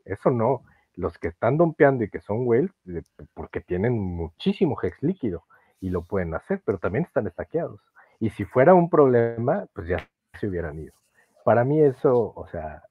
Eso 0.06 0.32
no. 0.32 0.64
Los 0.96 1.18
que 1.20 1.28
están 1.28 1.58
dompeando 1.58 2.04
y 2.04 2.10
que 2.10 2.22
son 2.22 2.48
whales, 2.48 2.72
de- 2.86 3.04
porque 3.36 3.62
tienen 3.62 4.00
muchísimo 4.00 4.78
hex 4.82 5.04
líquido 5.04 5.44
y 5.80 5.92
lo 5.92 6.02
pueden 6.04 6.34
hacer, 6.34 6.62
pero 6.66 6.80
también 6.80 7.06
están 7.06 7.28
estaqueados. 7.28 7.82
Y 8.20 8.32
si 8.32 8.46
fuera 8.46 8.74
un 8.74 8.90
problema, 8.90 9.68
pues 9.74 9.88
ya 9.88 10.10
se 10.40 10.48
hubieran 10.48 10.80
ido. 10.80 10.94
Para 11.48 11.64
mí 11.64 11.80
eso, 11.80 12.34
o 12.36 12.46
sea, 12.52 12.84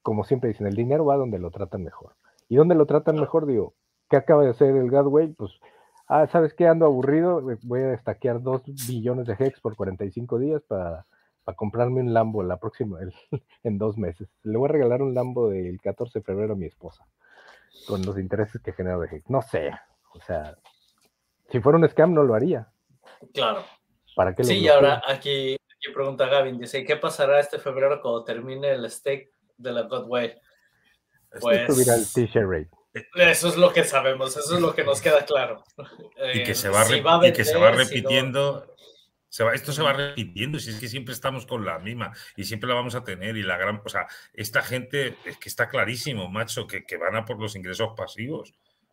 como 0.00 0.24
siempre 0.24 0.48
dicen, 0.48 0.66
el 0.66 0.74
dinero 0.74 1.04
va 1.04 1.18
donde 1.18 1.38
lo 1.38 1.50
tratan 1.50 1.84
mejor. 1.84 2.14
¿Y 2.48 2.56
donde 2.56 2.74
lo 2.74 2.86
tratan 2.86 3.16
mejor? 3.16 3.44
Digo, 3.44 3.74
¿qué 4.08 4.16
acaba 4.16 4.42
de 4.44 4.48
hacer 4.48 4.74
el 4.74 4.90
Gadway? 4.90 5.28
Pues, 5.34 5.52
ah, 6.08 6.26
¿sabes 6.28 6.54
qué? 6.54 6.66
Ando 6.66 6.86
aburrido, 6.86 7.50
eh, 7.50 7.58
voy 7.64 7.82
a 7.82 7.92
estaquear 7.92 8.40
dos 8.40 8.62
billones 8.88 9.26
de 9.26 9.36
hex 9.38 9.60
por 9.60 9.76
45 9.76 10.38
días 10.38 10.62
para, 10.66 11.04
para 11.44 11.54
comprarme 11.54 12.00
un 12.00 12.14
Lambo 12.14 12.42
la 12.42 12.56
próxima, 12.56 12.98
el- 13.02 13.12
en 13.62 13.76
dos 13.76 13.98
meses. 13.98 14.26
Le 14.42 14.56
voy 14.56 14.70
a 14.70 14.72
regalar 14.72 15.02
un 15.02 15.12
Lambo 15.12 15.50
del 15.50 15.78
14 15.82 16.20
de 16.20 16.24
febrero 16.24 16.54
a 16.54 16.56
mi 16.56 16.64
esposa, 16.64 17.04
con 17.86 18.00
los 18.06 18.18
intereses 18.18 18.62
que 18.62 18.72
genera 18.72 18.96
de 18.96 19.08
hex. 19.14 19.28
No 19.28 19.42
sé, 19.42 19.70
o 20.14 20.20
sea, 20.22 20.56
si 21.50 21.60
fuera 21.60 21.76
un 21.78 21.86
scam 21.90 22.14
no 22.14 22.22
lo 22.22 22.34
haría. 22.34 22.68
Claro. 23.34 23.60
¿Para 24.16 24.34
qué 24.34 24.44
lo 24.44 24.48
Sí, 24.48 24.60
y 24.60 24.68
ahora 24.68 25.02
aquí, 25.06 25.56
aquí 25.84 25.92
pregunta 25.94 26.26
Gavin, 26.26 26.58
dice, 26.58 26.80
¿y 26.80 26.84
qué 26.84 26.96
pasará 26.96 27.40
este 27.40 27.58
febrero 27.58 28.00
cuando 28.00 28.24
termine 28.24 28.70
el 28.70 28.90
stake 28.90 29.32
de 29.56 29.72
la 29.72 29.82
Godway? 29.82 30.34
Pues 31.40 31.66
subir 31.66 31.90
al 31.90 32.06
t-shirt 32.06 32.46
rate. 32.48 32.70
eso 33.32 33.48
es 33.48 33.56
lo 33.56 33.72
que 33.72 33.84
sabemos, 33.84 34.36
eso 34.36 34.54
es 34.54 34.60
lo 34.60 34.74
que 34.74 34.84
nos 34.84 35.00
queda 35.00 35.24
claro. 35.24 35.64
y 36.34 36.40
Eh, 36.40 36.44
que 36.44 36.54
se 36.54 36.68
va, 36.68 36.84
si 36.84 37.00
re- 37.00 37.28
y 37.28 37.32
que 37.32 37.44
se 37.44 37.56
va 37.56 37.70
vender, 37.70 37.86
si 37.86 37.94
no- 38.02 38.08
repitiendo. 38.08 38.76
se 39.28 39.44
va- 39.44 39.54
esto 39.54 39.72
se 39.72 39.82
va 39.82 39.94
repitiendo, 39.94 40.58
si 40.58 40.70
es 40.70 40.78
que 40.78 40.88
siempre 40.88 41.14
estamos 41.14 41.46
con 41.46 41.64
la 41.64 41.78
misma 41.78 42.12
y 42.36 42.44
siempre 42.44 42.68
la 42.68 42.74
vamos 42.74 42.94
a 42.94 43.02
tener. 43.02 43.36
Y 43.38 43.42
la 43.42 43.56
gran, 43.56 43.80
o 43.82 43.88
sea, 43.88 44.06
esta 44.34 44.60
gente 44.62 45.16
es 45.24 45.38
que 45.38 45.48
está 45.48 45.68
clarísimo, 45.70 46.28
macho, 46.28 46.66
que, 46.66 46.84
que 46.84 46.98
van 46.98 47.16
a 47.16 47.24
por 47.24 47.40
los 47.40 47.56
ingresos 47.56 47.94
pasivos. 47.96 48.52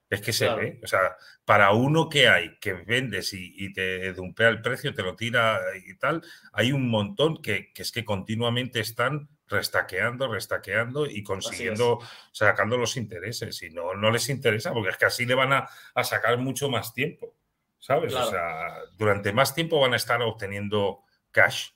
Es 0.09 0.21
que 0.21 0.33
se 0.33 0.45
Claro. 0.45 0.61
ve. 0.61 0.79
O 0.83 0.87
sea, 0.87 1.15
para 1.45 1.71
uno 1.71 2.09
que 2.09 2.27
hay, 2.29 2.57
que 2.59 2.73
vendes 2.73 3.31
y, 3.33 3.53
y 3.57 3.71
te 3.73 4.11
dumpea 4.13 4.49
el 4.49 4.61
precio, 4.61 4.93
te 4.93 5.03
lo 5.03 5.15
tira 5.15 5.59
y 5.85 5.95
tal, 5.97 6.23
hay 6.53 6.71
un 6.71 6.89
montón 6.89 7.41
que, 7.41 7.71
que 7.73 7.83
es 7.83 7.91
que 7.91 8.03
continuamente 8.03 8.79
están 8.79 9.29
restaqueando, 9.47 10.31
restaqueando 10.31 11.05
y 11.05 11.23
consiguiendo, 11.23 11.99
sacando 12.31 12.77
los 12.77 12.97
intereses. 12.97 13.61
Y 13.61 13.69
no, 13.69 13.93
no 13.93 14.09
les 14.11 14.29
interesa, 14.29 14.73
porque 14.73 14.89
es 14.89 14.97
que 14.97 15.05
así 15.05 15.25
le 15.25 15.35
van 15.35 15.53
a, 15.53 15.67
a 15.93 16.03
sacar 16.03 16.37
mucho 16.37 16.69
más 16.69 16.93
tiempo. 16.93 17.35
¿Sabes? 17.77 18.11
Claro. 18.11 18.27
O 18.27 18.31
sea, 18.31 18.67
durante 18.97 19.31
más 19.31 19.55
tiempo 19.55 19.79
van 19.79 19.93
a 19.93 19.95
estar 19.97 20.21
obteniendo 20.21 21.03
cash. 21.31 21.69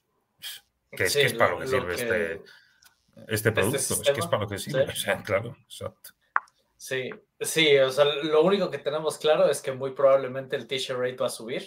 Que 0.92 1.06
es, 1.06 1.14
que 1.14 1.24
es 1.26 1.34
para 1.34 1.52
lo- 1.54 1.60
lo 1.62 1.66
que 1.66 1.72
lo 1.78 1.82
sirve 1.82 1.96
que- 1.96 2.02
este, 2.04 2.42
este 3.34 3.52
producto. 3.52 3.78
es 3.78 4.02
que 4.14 4.20
es 4.20 4.28
para 4.28 4.44
lo 4.44 4.50
que 4.50 4.58
sirve. 4.60 4.86
sí. 4.86 4.92
O 4.92 4.96
sea, 4.96 5.24
claro, 5.24 5.56
exacto. 5.64 6.12
Sí, 6.78 7.10
sí, 7.46 7.78
o 7.78 7.90
sea, 7.92 8.06
lo 8.06 8.44
único 8.44 8.70
que 8.70 8.78
tenemos 8.80 9.18
claro 9.18 9.50
es 9.50 9.62
que 9.62 9.72
muy 9.72 9.92
probablemente 9.92 10.56
el 10.56 10.68
t-shirt 10.68 11.00
rate 11.00 11.16
va 11.18 11.28
a 11.28 11.30
subir. 11.30 11.64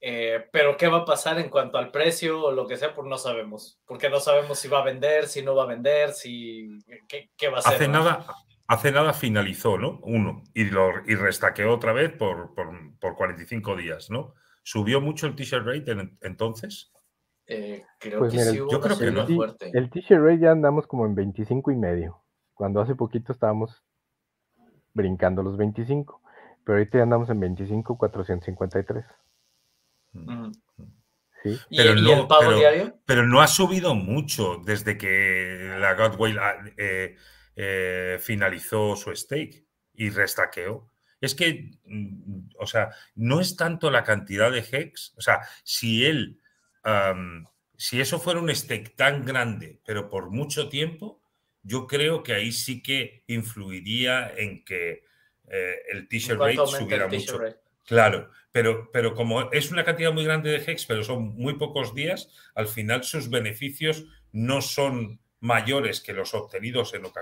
eh, 0.00 0.46
pero 0.52 0.76
qué 0.76 0.88
va 0.88 0.98
a 0.98 1.04
pasar 1.04 1.38
en 1.40 1.48
cuanto 1.50 1.78
al 1.78 1.90
precio 1.90 2.42
o 2.44 2.52
lo 2.52 2.66
que 2.68 2.76
sea, 2.76 2.94
pues 2.94 3.08
no 3.08 3.18
sabemos. 3.18 3.80
Porque 3.86 4.08
no 4.10 4.20
sabemos 4.20 4.58
si 4.58 4.68
va 4.68 4.80
a 4.80 4.84
vender, 4.84 5.26
si 5.26 5.42
no 5.42 5.54
va 5.56 5.64
a 5.64 5.66
vender, 5.66 6.12
si 6.12 6.78
qué, 7.08 7.30
qué 7.36 7.48
va 7.48 7.56
a 7.56 7.60
hacer. 7.60 7.74
Hace 7.74 7.88
¿no? 7.88 7.94
nada, 8.04 8.26
hace 8.68 8.92
nada 8.92 9.12
finalizó, 9.12 9.76
¿no? 9.78 9.98
Uno. 10.04 10.44
Y, 10.54 10.66
lo, 10.66 10.90
y 11.06 11.14
restaqueó 11.16 11.74
otra 11.74 11.92
vez 11.92 12.12
por, 12.12 12.54
por, 12.54 12.68
por 13.00 13.16
45 13.16 13.74
días, 13.76 14.08
¿no? 14.10 14.34
¿Subió 14.62 15.00
mucho 15.00 15.26
el 15.26 15.34
t-shirt 15.34 15.66
rate 15.66 15.90
en- 15.92 16.16
entonces? 16.20 16.92
Eh, 17.46 17.84
creo 17.98 18.20
Pues 18.20 18.32
que 18.32 18.38
mira, 18.38 18.50
sí 18.52 18.60
hubo 18.60 18.70
yo 18.70 18.78
una 18.78 18.86
creo 18.96 18.98
que 18.98 19.10
no. 19.10 19.44
El 19.72 19.90
t-shirt 19.90 20.22
rate 20.22 20.38
ya 20.40 20.50
andamos 20.52 20.86
como 20.86 21.06
en 21.06 21.14
25 21.16 21.70
y 21.72 21.76
medio. 21.76 22.22
Cuando 22.54 22.80
hace 22.80 22.94
poquito 22.94 23.32
estábamos 23.32 23.82
brincando 24.98 25.42
los 25.42 25.56
25. 25.56 26.20
Pero 26.64 26.78
ahorita 26.78 26.98
ya 26.98 27.04
andamos 27.04 27.30
en 27.30 27.40
25, 27.40 27.96
453. 27.96 29.04
Mm. 30.12 30.50
¿sí? 31.42 31.58
¿Y, 31.70 31.76
Pero 31.78 31.94
y 31.96 32.02
no, 32.02 32.12
el 32.20 32.26
pago 32.26 32.40
pero- 32.42 32.58
diario? 32.58 32.98
Pero 33.06 33.26
no 33.26 33.40
ha 33.40 33.46
subido 33.46 33.94
mucho 33.94 34.60
desde 34.66 34.98
que 34.98 35.76
la 35.80 35.94
Godway 35.94 36.36
ah, 36.38 36.56
eh, 36.76 37.16
eh, 37.56 38.18
finalizó 38.20 38.96
su 38.96 39.14
stake 39.16 39.64
y 39.94 40.10
restaqueó. 40.10 40.90
Es 41.20 41.34
que, 41.34 41.70
mm, 41.84 42.50
o 42.58 42.66
sea, 42.66 42.90
no 43.14 43.40
es 43.40 43.56
tanto 43.56 43.90
la 43.90 44.04
cantidad 44.04 44.52
de 44.52 44.64
hex. 44.70 45.14
O 45.16 45.22
sea, 45.22 45.40
si 45.64 46.04
él, 46.04 46.40
si 47.76 48.00
eso 48.00 48.18
fuera 48.18 48.40
un 48.40 48.54
stake 48.54 48.94
tan 48.96 49.24
grande, 49.24 49.80
pero 49.86 50.08
por 50.08 50.30
mucho 50.30 50.68
tiempo, 50.68 51.17
yo 51.68 51.86
creo 51.86 52.22
que 52.22 52.32
ahí 52.32 52.50
sí 52.50 52.82
que 52.82 53.22
influiría 53.26 54.32
en 54.36 54.64
que 54.64 55.04
eh, 55.48 55.74
el 55.90 55.98
¿En 55.98 56.08
t-shirt 56.08 56.40
rate 56.40 56.66
subiera 56.66 57.06
mucho. 57.06 57.38
rate? 57.38 57.58
Claro, 57.84 58.30
pero, 58.50 58.90
pero 58.90 59.14
como 59.14 59.52
es 59.52 59.70
una 59.70 59.84
cantidad 59.84 60.12
muy 60.12 60.24
grande 60.24 60.50
de 60.50 60.72
hex, 60.72 60.86
pero 60.86 61.04
son 61.04 61.34
muy 61.36 61.54
pocos 61.54 61.94
días, 61.94 62.30
al 62.54 62.68
final 62.68 63.04
sus 63.04 63.28
beneficios 63.28 64.06
no 64.32 64.62
son 64.62 65.20
mayores 65.40 66.00
que 66.00 66.12
los 66.12 66.34
obtenidos 66.34 66.94
en, 66.94 67.04
en 67.06 67.12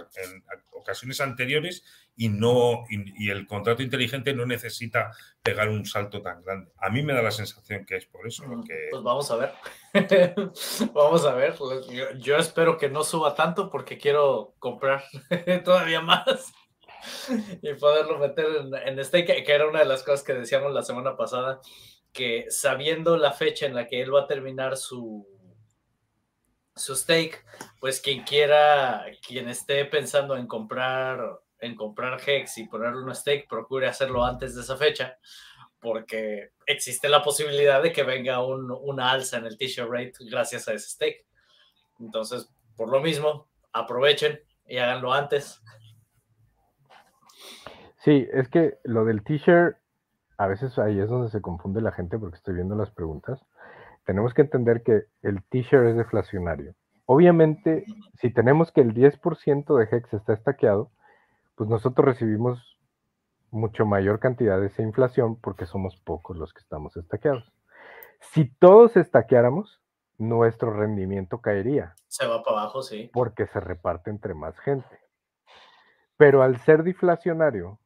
ocasiones 0.73 1.21
anteriores 1.21 1.85
y, 2.17 2.29
no, 2.31 2.85
y, 2.89 3.27
y 3.27 3.31
el 3.31 3.47
contrato 3.47 3.83
inteligente 3.83 4.33
no 4.33 4.47
necesita 4.47 5.11
pegar 5.43 5.69
un 5.69 5.85
salto 5.85 6.23
tan 6.23 6.43
grande. 6.43 6.71
A 6.79 6.89
mí 6.89 7.03
me 7.03 7.13
da 7.13 7.21
la 7.23 7.31
sensación 7.31 7.85
que 7.85 7.97
es 7.97 8.07
por 8.07 8.27
eso. 8.27 8.45
Mm, 8.47 8.51
porque- 8.57 8.89
Pues 8.91 9.03
vamos 9.03 9.31
a 9.31 9.37
ver. 9.37 9.53
vamos 10.95 11.25
a 11.27 11.35
ver. 11.35 11.55
Yo, 11.91 12.05
yo 12.19 12.37
espero 12.37 12.79
que 12.79 12.89
no 12.89 13.05
suba 13.05 13.35
tanto 13.35 13.69
porque 13.71 13.99
quiero 13.99 14.55
comprar 14.59 15.05
todavía 15.65 16.01
más 16.01 16.53
y 17.63 17.75
poderlo 17.75 18.19
meter 18.19 18.47
en, 18.63 18.75
en 18.75 19.05
stake, 19.05 19.45
que 19.45 19.53
era 19.53 19.67
una 19.69 19.81
de 19.81 19.85
las 19.85 20.03
cosas 20.03 20.23
que 20.25 20.35
decíamos 20.35 20.73
la 20.73 20.83
semana 20.83 21.17
pasada, 21.17 21.61
que 22.13 22.47
sabiendo 22.49 23.17
la 23.17 23.33
fecha 23.33 23.67
en 23.67 23.75
la 23.75 23.87
que 23.87 24.01
él 24.01 24.15
va 24.15 24.23
a 24.23 24.27
terminar 24.27 24.77
su, 24.77 25.29
su 26.77 26.95
stake, 26.95 27.45
pues 27.81 28.01
quien 28.01 28.23
quiera, 28.23 29.05
quien 29.27 29.49
esté 29.49 29.85
pensando 29.87 30.37
en 30.37 30.47
comprar 30.47 31.41
en 31.61 31.75
comprar 31.75 32.21
Hex 32.25 32.59
y 32.59 32.69
ponerle 32.69 33.03
un 33.03 33.15
stake, 33.15 33.49
procure 33.49 33.87
hacerlo 33.87 34.25
antes 34.25 34.55
de 34.55 34.63
esa 34.63 34.77
fecha, 34.77 35.17
porque 35.81 36.51
existe 36.67 37.09
la 37.09 37.23
posibilidad 37.23 37.83
de 37.83 37.93
que 37.93 38.03
venga 38.03 38.45
un, 38.45 38.71
una 38.71 39.11
alza 39.11 39.39
en 39.39 39.47
el 39.47 39.57
t-shirt 39.57 39.89
rate 39.91 40.13
gracias 40.31 40.69
a 40.69 40.75
ese 40.75 40.89
stake. 40.89 41.27
Entonces, 42.01 42.51
por 42.77 42.91
lo 42.91 43.01
mismo, 43.01 43.49
aprovechen 43.73 44.41
y 44.67 44.79
háganlo 44.79 45.13
antes. 45.13 45.63
Sí, 47.99 48.27
es 48.33 48.49
que 48.49 48.79
lo 48.85 49.05
del 49.05 49.25
t-shirt, 49.25 49.77
a 50.39 50.47
veces 50.47 50.79
ahí 50.79 50.99
es 50.99 51.09
donde 51.09 51.31
se 51.31 51.41
confunde 51.41 51.81
la 51.81 51.93
gente 51.93 52.19
porque 52.19 52.37
estoy 52.37 52.55
viendo 52.55 52.77
las 52.77 52.91
preguntas. 52.91 53.41
Tenemos 54.07 54.33
que 54.35 54.43
entender 54.43 54.83
que 54.83 55.03
el 55.23 55.43
t-shirt 55.45 55.89
es 55.89 55.97
deflacionario. 55.97 56.75
Obviamente, 57.07 57.85
si 58.15 58.33
tenemos 58.33 58.71
que 58.73 58.81
el 58.81 58.95
10% 58.95 59.77
de 59.77 59.97
Hex 59.97 60.15
está 60.15 60.33
estaqueado, 60.33 60.93
pues 61.57 61.69
nosotros 61.69 62.07
recibimos 62.07 62.79
mucho 63.51 63.85
mayor 63.85 64.21
cantidad 64.21 64.61
de 64.61 64.69
esa 64.69 64.83
inflación 64.83 65.41
porque 65.41 65.67
somos 65.67 65.97
pocos 65.97 66.37
los 66.37 66.53
que 66.53 66.61
estamos 66.61 66.97
estaqueados. 66.97 67.53
Si 68.21 68.49
todos 68.59 68.97
estaqueáramos, 68.97 69.83
nuestro 70.19 70.73
rendimiento 70.73 71.41
caería. 71.41 71.95
Se 72.07 72.27
va 72.27 72.43
para 72.43 72.63
abajo, 72.63 72.83
sí. 72.83 73.11
Porque 73.13 73.47
se 73.47 73.61
reparte 73.61 74.11
entre 74.11 74.35
más 74.35 74.57
gente. 74.61 75.01
Pero 76.17 76.43
al 76.43 76.59
ser 76.59 76.85
deflacionario, 76.85 77.81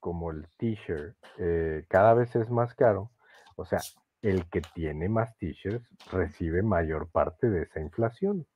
como 0.00 0.30
el 0.30 0.48
t-shirt 0.58 1.16
eh, 1.38 1.86
cada 1.88 2.12
vez 2.12 2.34
es 2.36 2.50
más 2.50 2.74
caro, 2.74 3.10
o 3.56 3.64
sea, 3.64 3.80
el 4.24 4.48
que 4.48 4.62
tiene 4.62 5.08
más 5.10 5.36
t-shirts 5.36 5.86
recibe 6.10 6.62
mayor 6.62 7.10
parte 7.10 7.50
de 7.50 7.64
esa 7.64 7.80
inflación. 7.80 8.46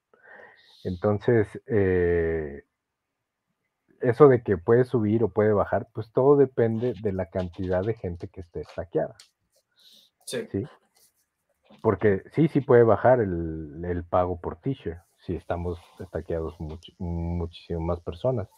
Entonces, 0.83 1.47
eh, 1.67 2.65
eso 4.01 4.29
de 4.29 4.43
que 4.43 4.57
puede 4.57 4.85
subir 4.85 5.23
o 5.23 5.29
puede 5.29 5.53
bajar, 5.53 5.87
pues 5.93 6.11
todo 6.11 6.37
depende 6.37 6.95
de 7.03 7.13
la 7.13 7.27
cantidad 7.27 7.83
de 7.85 7.93
gente 7.93 8.29
que 8.29 8.41
esté 8.41 8.65
saqueada. 8.65 9.15
Sí. 10.25 10.49
¿Sí? 10.51 10.65
Porque 11.83 12.23
sí, 12.33 12.49
sí 12.49 12.63
puede 12.63 12.83
bajar 12.83 13.21
el, 13.21 14.05
pago 14.09 14.41
por 14.41 14.57
t-shirt 14.61 14.99
si 15.19 15.37
estamos 15.37 15.79
estaqueados 16.01 16.57
muchísimo 16.99 17.81
más 17.81 18.01
personas. 18.01 18.49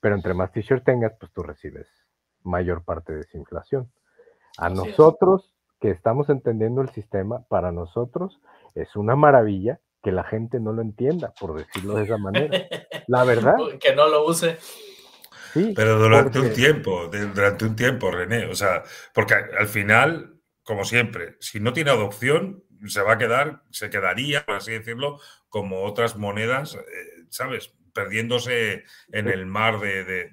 Pero 0.00 0.14
entre 0.14 0.34
más 0.34 0.52
t-shirt 0.52 0.84
tengas, 0.84 1.14
pues 1.18 1.32
tú 1.32 1.42
recibes 1.42 1.88
mayor 2.42 2.84
parte 2.84 3.14
de 3.14 3.20
esa 3.20 3.38
inflación. 3.38 3.90
A 4.58 4.68
nosotros 4.68 5.54
que 5.80 5.90
estamos 5.90 6.28
entendiendo 6.28 6.82
el 6.82 6.90
sistema, 6.90 7.42
para 7.48 7.72
nosotros 7.72 8.40
es 8.74 8.96
una 8.96 9.16
maravilla 9.16 9.80
que 10.02 10.12
la 10.12 10.24
gente 10.24 10.60
no 10.60 10.72
lo 10.72 10.82
entienda, 10.82 11.32
por 11.38 11.56
decirlo 11.56 11.94
de 11.94 12.04
esa 12.04 12.18
manera. 12.18 12.66
La 13.06 13.24
verdad. 13.24 13.56
Que 13.80 13.94
no 13.94 14.08
lo 14.08 14.26
use. 14.26 14.58
Sí, 15.52 15.72
Pero 15.74 15.98
durante 15.98 16.38
un 16.38 16.52
tiempo, 16.52 17.08
durante 17.08 17.64
un 17.64 17.76
tiempo, 17.76 18.10
René. 18.10 18.46
O 18.46 18.54
sea, 18.54 18.82
porque 19.12 19.34
al 19.34 19.66
final, 19.66 20.36
como 20.62 20.84
siempre, 20.84 21.36
si 21.40 21.60
no 21.60 21.72
tiene 21.72 21.90
adopción, 21.90 22.62
se 22.86 23.02
va 23.02 23.14
a 23.14 23.18
quedar, 23.18 23.62
se 23.70 23.90
quedaría, 23.90 24.44
por 24.46 24.56
así 24.56 24.72
decirlo, 24.72 25.18
como 25.48 25.82
otras 25.82 26.16
monedas, 26.16 26.76
eh, 26.76 26.80
¿sabes? 27.28 27.74
Perdiéndose 27.92 28.84
en 29.12 29.28
el 29.28 29.46
mar 29.46 29.80
de, 29.80 30.30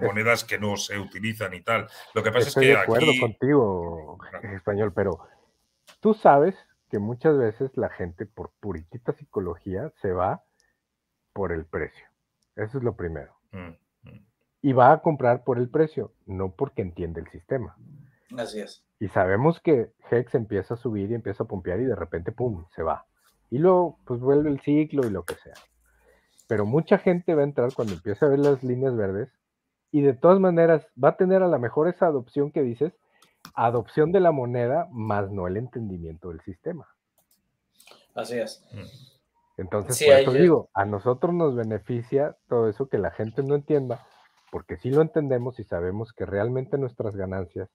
monedas 0.00 0.44
que 0.44 0.58
no 0.58 0.76
se 0.76 0.98
utilizan 0.98 1.54
y 1.54 1.60
tal. 1.60 1.88
Lo 2.14 2.22
que 2.22 2.30
pasa 2.30 2.48
es 2.48 2.54
que. 2.54 2.60
Estoy 2.60 2.66
de 2.68 2.78
acuerdo 2.78 3.12
contigo, 3.20 4.18
español, 4.54 4.92
pero 4.94 5.20
tú 6.00 6.14
sabes 6.14 6.54
que 6.90 6.98
muchas 6.98 7.36
veces 7.36 7.76
la 7.76 7.88
gente 7.88 8.26
por 8.26 8.52
puritita 8.60 9.12
psicología 9.12 9.92
se 10.00 10.12
va 10.12 10.44
por 11.32 11.52
el 11.52 11.64
precio. 11.64 12.06
Eso 12.56 12.78
es 12.78 12.84
lo 12.84 12.96
primero. 12.96 13.34
Mm, 13.52 14.08
mm. 14.08 14.26
Y 14.62 14.72
va 14.72 14.92
a 14.92 15.02
comprar 15.02 15.44
por 15.44 15.58
el 15.58 15.68
precio, 15.68 16.12
no 16.26 16.52
porque 16.52 16.82
entiende 16.82 17.20
el 17.20 17.28
sistema. 17.28 17.76
Así 18.38 18.60
es. 18.60 18.84
Y 18.98 19.08
sabemos 19.08 19.60
que 19.60 19.92
Hex 20.10 20.34
empieza 20.34 20.74
a 20.74 20.76
subir 20.76 21.10
y 21.10 21.14
empieza 21.14 21.44
a 21.44 21.46
pompear 21.46 21.80
y 21.80 21.84
de 21.84 21.96
repente, 21.96 22.32
¡pum!, 22.32 22.64
se 22.74 22.82
va. 22.82 23.06
Y 23.50 23.58
luego, 23.58 23.98
pues 24.06 24.20
vuelve 24.20 24.50
el 24.50 24.60
ciclo 24.60 25.06
y 25.06 25.10
lo 25.10 25.24
que 25.24 25.34
sea. 25.34 25.54
Pero 26.46 26.66
mucha 26.66 26.98
gente 26.98 27.34
va 27.34 27.42
a 27.42 27.44
entrar 27.44 27.72
cuando 27.74 27.94
empiece 27.94 28.24
a 28.24 28.28
ver 28.28 28.38
las 28.38 28.62
líneas 28.62 28.96
verdes 28.96 29.30
y 29.94 30.02
de 30.02 30.12
todas 30.12 30.40
maneras 30.40 30.84
va 31.02 31.10
a 31.10 31.16
tener 31.16 31.44
a 31.44 31.46
lo 31.46 31.56
mejor 31.60 31.86
esa 31.86 32.06
adopción 32.06 32.50
que 32.50 32.62
dices, 32.62 32.92
adopción 33.54 34.10
de 34.10 34.18
la 34.18 34.32
moneda, 34.32 34.88
más 34.90 35.30
no 35.30 35.46
el 35.46 35.56
entendimiento 35.56 36.30
del 36.30 36.40
sistema. 36.40 36.88
Así 38.12 38.36
es. 38.40 38.66
Mm. 38.72 39.60
Entonces, 39.60 40.04
por 40.04 40.16
eso 40.16 40.32
digo, 40.32 40.68
a 40.74 40.84
nosotros 40.84 41.32
nos 41.32 41.54
beneficia 41.54 42.36
todo 42.48 42.68
eso 42.68 42.88
que 42.88 42.98
la 42.98 43.12
gente 43.12 43.44
no 43.44 43.54
entienda, 43.54 44.04
porque 44.50 44.78
si 44.78 44.90
lo 44.90 45.00
entendemos 45.00 45.60
y 45.60 45.62
sabemos 45.62 46.12
que 46.12 46.26
realmente 46.26 46.76
nuestras 46.76 47.14
ganancias, 47.14 47.68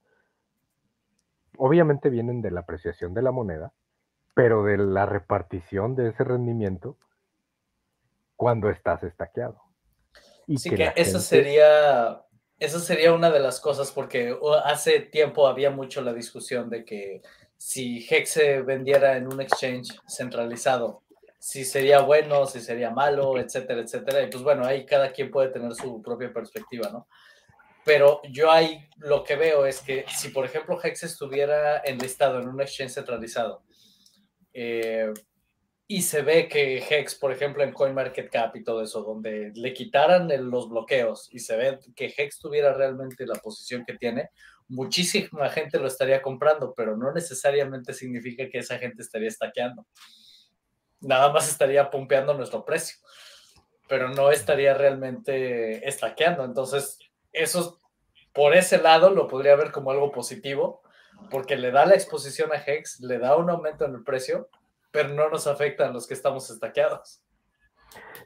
obviamente 1.56 2.10
vienen 2.10 2.42
de 2.42 2.52
la 2.52 2.60
apreciación 2.60 3.14
de 3.14 3.22
la 3.22 3.32
moneda, 3.32 3.72
pero 4.34 4.66
de 4.66 4.78
la 4.78 5.06
repartición 5.06 5.96
de 5.96 6.10
ese 6.10 6.26
rendimiento 6.26 6.98
cuando 8.36 8.70
estás 8.70 9.04
estaqueado. 9.04 9.69
Y 10.50 10.58
sí, 10.58 10.72
que, 10.72 10.92
esa 10.96 11.20
sería 11.20 12.26
esa 12.60 12.80
sería 12.80 13.14
una 13.14 13.30
de 13.32 13.40
las 13.40 13.60
cosas, 13.60 13.92
porque 13.92 14.36
hace 14.66 15.00
tiempo 15.00 15.48
había 15.48 15.70
mucho 15.70 16.02
la 16.02 16.12
discusión 16.12 16.70
de 16.70 16.84
que 16.84 17.22
si 17.56 18.06
Hex 18.10 18.30
se 18.32 18.62
vendiera 18.62 19.16
en 19.16 19.32
un 19.32 19.40
exchange 19.40 19.98
centralizado, 20.08 21.04
si 21.38 21.64
sería 21.64 22.02
bueno, 22.02 22.46
si 22.48 22.60
sería 22.60 22.90
malo, 22.90 23.40
etcétera, 23.40 23.82
etcétera. 23.82 24.24
Y 24.24 24.28
pues 24.28 24.44
bueno, 24.44 24.66
ahí 24.66 24.86
cada 24.86 25.12
quien 25.12 25.32
puede 25.32 25.50
tener 25.50 25.74
su 25.74 26.02
propia 26.02 26.34
perspectiva, 26.34 26.90
¿no? 26.90 27.08
Pero 27.86 28.22
yo 28.30 28.52
ahí 28.52 28.90
lo 28.98 29.24
que 29.24 29.36
veo 29.36 29.66
es 29.68 29.82
que 29.82 30.06
si, 30.18 30.30
por 30.30 30.46
ejemplo, 30.46 30.80
Hex 30.84 31.04
estuviera 31.04 31.78
enlistado 31.80 32.42
en 32.42 32.50
un 32.50 32.60
exchange 32.60 32.92
centralizado, 32.92 33.64
eh, 34.54 35.14
y 35.92 36.04
se 36.04 36.22
ve 36.22 36.48
que 36.48 36.78
Hex, 36.78 37.16
por 37.16 37.32
ejemplo, 37.32 37.64
en 37.64 37.74
CoinMarketCap 37.74 38.56
y 38.56 38.64
todo 38.64 38.84
eso, 38.84 39.02
donde 39.02 39.52
le 39.56 39.74
quitaran 39.74 40.30
los 40.52 40.70
bloqueos 40.70 41.28
y 41.32 41.40
se 41.40 41.58
ve 41.58 41.80
que 41.96 42.14
Hex 42.16 42.38
tuviera 42.38 42.74
realmente 42.76 43.26
la 43.26 43.34
posición 43.34 43.84
que 43.84 43.96
tiene, 43.96 44.30
muchísima 44.68 45.50
gente 45.50 45.80
lo 45.80 45.88
estaría 45.88 46.22
comprando, 46.22 46.76
pero 46.78 46.96
no 46.96 47.12
necesariamente 47.12 47.94
significa 47.94 48.48
que 48.50 48.60
esa 48.60 48.78
gente 48.78 49.02
estaría 49.02 49.30
estaqueando. 49.30 49.88
Nada 51.02 51.34
más 51.34 51.50
estaría 51.50 51.90
pumpeando 51.90 52.36
nuestro 52.36 52.64
precio, 52.64 53.00
pero 53.88 54.10
no 54.10 54.30
estaría 54.32 54.76
realmente 54.76 55.90
estaqueando. 55.90 56.46
Entonces, 56.46 57.00
eso 57.32 57.82
por 58.32 58.56
ese 58.56 58.78
lado 58.78 59.10
lo 59.10 59.28
podría 59.28 59.56
ver 59.56 59.72
como 59.72 59.90
algo 59.90 60.12
positivo, 60.12 60.84
porque 61.32 61.56
le 61.56 61.72
da 61.72 61.88
la 61.88 61.96
exposición 61.96 62.52
a 62.54 62.64
Hex, 62.64 63.00
le 63.00 63.18
da 63.18 63.36
un 63.38 63.50
aumento 63.50 63.86
en 63.86 63.96
el 63.96 64.04
precio 64.04 64.52
pero 64.92 65.10
no 65.10 65.30
nos 65.30 65.48
afecta 65.48 65.88
a 65.88 65.92
los 65.92 66.08
que 66.08 66.14
estamos 66.14 66.50
estaqueados. 66.50 67.24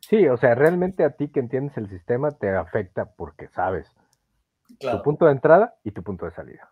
Sí, 0.02 0.28
o 0.28 0.38
sea, 0.38 0.56
realmente 0.56 1.04
a 1.04 1.12
ti 1.12 1.30
que 1.30 1.40
entiendes 1.40 1.78
el 1.78 1.90
sistema 1.90 2.32
te 2.32 2.50
afecta 2.50 3.14
porque 3.16 3.48
sabes 3.50 3.88
tu 4.80 5.02
punto 5.02 5.26
de 5.26 5.32
entrada 5.32 5.76
y 5.84 5.92
tu 5.92 6.04
punto 6.04 6.26
de 6.26 6.32
salida. 6.32 6.70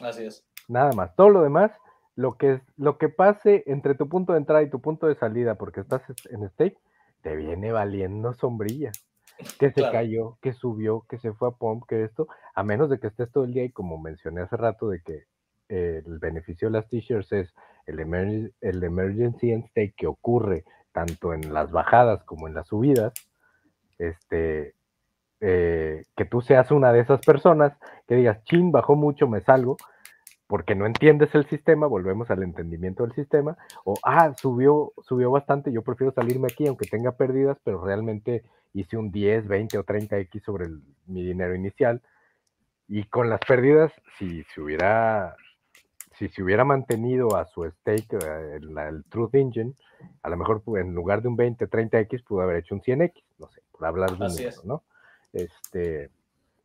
Así 0.00 0.24
es. 0.24 0.44
Nada 0.68 0.92
más. 0.92 1.14
Todo 1.14 1.28
lo 1.28 1.42
demás, 1.42 1.70
lo 2.16 2.36
que, 2.36 2.60
lo 2.76 2.98
que 2.98 3.08
pase 3.08 3.64
entre 3.66 3.94
tu 3.94 4.08
punto 4.08 4.32
de 4.32 4.38
entrada 4.38 4.62
y 4.62 4.70
tu 4.70 4.80
punto 4.80 5.06
de 5.06 5.14
salida 5.14 5.56
porque 5.56 5.80
estás 5.80 6.02
en 6.30 6.48
stake, 6.50 6.78
te 7.22 7.36
viene 7.36 7.72
valiendo 7.72 8.34
sombrilla. 8.34 8.92
Que 9.58 9.72
se 9.72 9.82
cayó, 9.82 10.38
que 10.40 10.52
subió, 10.52 11.04
que 11.08 11.18
se 11.18 11.32
fue 11.32 11.48
a 11.48 11.50
pump, 11.50 11.84
que 11.88 12.04
esto, 12.04 12.28
a 12.54 12.62
menos 12.62 12.88
de 12.88 13.00
que 13.00 13.08
estés 13.08 13.30
todo 13.32 13.44
el 13.44 13.52
día 13.52 13.64
y 13.64 13.72
como 13.72 13.98
mencioné 13.98 14.42
hace 14.42 14.56
rato 14.56 14.88
de 14.88 15.02
que 15.02 15.24
el 15.68 16.18
beneficio 16.18 16.68
de 16.68 16.72
las 16.72 16.88
t-shirts 16.88 17.32
es 17.32 17.54
el, 17.86 18.52
el 18.60 18.84
emergency 18.84 19.52
stake 19.70 19.94
que 19.96 20.06
ocurre 20.06 20.64
tanto 20.92 21.34
en 21.34 21.52
las 21.52 21.70
bajadas 21.70 22.22
como 22.24 22.46
en 22.46 22.54
las 22.54 22.68
subidas, 22.68 23.12
este, 23.98 24.74
eh, 25.40 26.04
que 26.16 26.24
tú 26.24 26.40
seas 26.40 26.70
una 26.70 26.92
de 26.92 27.00
esas 27.00 27.20
personas 27.20 27.76
que 28.06 28.14
digas, 28.14 28.42
chin, 28.44 28.70
bajó 28.70 28.94
mucho, 28.94 29.28
me 29.28 29.40
salgo, 29.40 29.76
porque 30.46 30.74
no 30.74 30.86
entiendes 30.86 31.34
el 31.34 31.46
sistema, 31.46 31.86
volvemos 31.86 32.30
al 32.30 32.42
entendimiento 32.42 33.02
del 33.02 33.14
sistema, 33.14 33.56
o, 33.84 33.94
ah, 34.04 34.32
subió, 34.36 34.92
subió 35.02 35.30
bastante, 35.30 35.72
yo 35.72 35.82
prefiero 35.82 36.12
salirme 36.12 36.48
aquí 36.50 36.66
aunque 36.66 36.86
tenga 36.86 37.12
pérdidas, 37.12 37.58
pero 37.64 37.84
realmente 37.84 38.44
hice 38.72 38.96
un 38.96 39.10
10, 39.10 39.48
20 39.48 39.78
o 39.78 39.84
30x 39.84 40.42
sobre 40.44 40.68
mi 41.06 41.24
dinero 41.24 41.54
inicial, 41.54 42.02
y 42.86 43.04
con 43.04 43.30
las 43.30 43.40
pérdidas, 43.40 43.92
si 44.18 44.44
se 44.44 44.60
hubiera 44.60 45.34
si 46.18 46.28
se 46.28 46.42
hubiera 46.42 46.64
mantenido 46.64 47.36
a 47.36 47.46
su 47.46 47.64
stake 47.64 48.14
eh, 48.14 48.56
el, 48.56 49.04
Truth 49.08 49.34
Engine, 49.34 49.74
a 50.22 50.28
lo 50.28 50.36
mejor 50.36 50.62
pues, 50.62 50.84
en 50.84 50.94
lugar 50.94 51.22
de 51.22 51.28
un 51.28 51.36
20, 51.36 51.68
30X, 51.68 52.24
pudo 52.24 52.42
haber 52.42 52.56
hecho 52.56 52.74
un 52.74 52.82
100X, 52.82 53.22
no 53.38 53.48
sé, 53.48 53.62
por 53.72 53.86
hablar 53.86 54.10
de 54.10 54.24
un 54.24 54.28
número, 54.28 54.60
¿no? 54.64 54.82
Este, 55.32 56.10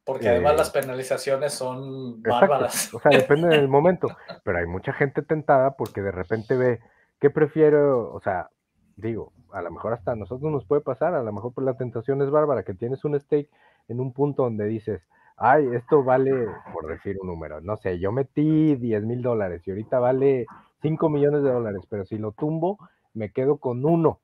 Porque 0.04 0.30
además 0.30 0.58
las 0.58 0.70
eh, 0.70 0.80
penalizaciones 0.82 1.54
son 1.54 2.22
bárbaras. 2.22 2.94
O 2.94 3.00
sea, 3.00 3.12
depende 3.12 3.48
del 3.50 3.68
momento, 3.70 4.10
pero 4.44 4.60
hay 4.60 4.66
mucha 4.68 4.94
gente 4.94 5.22
tentada 5.22 5.72
porque 5.72 6.02
de 6.02 6.12
repente 6.12 6.56
ve, 6.56 6.80
¿qué 7.20 7.30
prefiero? 7.30 8.14
O 8.14 8.22
sea, 8.22 8.50
digo, 8.96 9.34
a 9.52 9.62
lo 9.62 9.72
mejor 9.72 9.94
hasta 9.94 10.12
a 10.12 10.16
nosotros 10.16 10.52
nos 10.52 10.66
puede 10.66 10.82
pasar, 10.82 11.16
a 11.16 11.24
lo 11.24 11.34
mejor 11.34 11.54
por 11.54 11.64
la 11.64 11.76
tentación 11.76 12.22
es 12.22 12.30
bárbara, 12.30 12.64
que 12.64 12.74
tienes 12.74 13.04
un 13.06 13.20
stake 13.20 13.50
en 13.88 14.00
un 14.00 14.14
punto 14.14 14.44
donde 14.44 14.66
dices, 14.66 15.02
ay, 15.40 15.68
esto 15.74 16.04
vale, 16.04 16.48
por 16.74 16.88
decir 16.88 17.18
un 17.22 17.28
número, 17.28 17.62
no 17.62 17.78
sé, 17.78 18.00
yo 18.00 18.12
metí 18.12 18.76
10 18.76 19.04
mil 19.04 19.22
dólares 19.22 19.62
y 19.66 19.72
ahorita 19.72 20.00
vale 20.00 20.46
5 20.82 21.10
millones 21.10 21.44
de 21.44 21.52
dólares, 21.52 21.84
pero 21.90 22.06
si 22.06 22.18
lo 22.18 22.32
tumbo, 22.32 22.78
me 23.14 23.32
quedo 23.32 23.58
con 23.58 23.84
uno. 23.86 24.20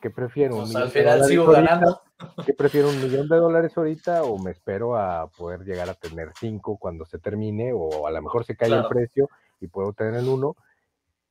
¿Qué 0.00 0.10
prefiero? 0.10 0.56
¿Un 0.56 0.76
al 0.76 0.90
final 0.90 1.24
sigo 1.24 1.46
ganando. 1.46 2.02
¿Qué 2.44 2.52
prefiero? 2.58 2.90
¿Un 2.90 3.00
millón 3.00 3.28
de 3.28 3.36
dólares 3.36 3.76
ahorita 3.76 4.24
o 4.24 4.38
me 4.38 4.50
espero 4.50 4.96
a 4.96 5.28
poder 5.28 5.64
llegar 5.64 5.88
a 5.88 5.94
tener 5.94 6.32
cinco 6.38 6.76
cuando 6.76 7.06
se 7.06 7.18
termine 7.18 7.72
o 7.72 8.06
a 8.06 8.10
lo 8.10 8.20
mejor 8.20 8.44
se 8.44 8.54
cae 8.54 8.70
el 8.70 8.86
precio 8.86 9.30
y 9.60 9.68
puedo 9.68 9.94
tener 9.94 10.14
el 10.14 10.28
uno? 10.28 10.56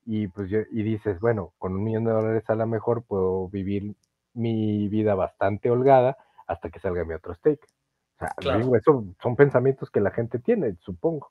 Y 0.06 0.26
pues 0.26 0.50
y 0.50 0.82
dices, 0.82 1.20
bueno, 1.20 1.52
con 1.58 1.74
un 1.74 1.84
millón 1.84 2.04
de 2.04 2.12
dólares 2.12 2.42
a 2.48 2.56
lo 2.56 2.66
mejor 2.66 3.04
puedo 3.04 3.48
vivir 3.48 3.94
mi 4.32 4.88
vida 4.88 5.14
bastante 5.14 5.70
holgada 5.70 6.16
hasta 6.48 6.68
que 6.68 6.80
salga 6.80 7.04
mi 7.04 7.14
otro 7.14 7.32
stake 7.34 7.64
digo, 8.40 8.76
eso 8.76 9.04
son 9.22 9.36
pensamientos 9.36 9.90
que 9.90 10.00
la 10.00 10.10
gente 10.10 10.38
tiene, 10.38 10.76
supongo. 10.80 11.30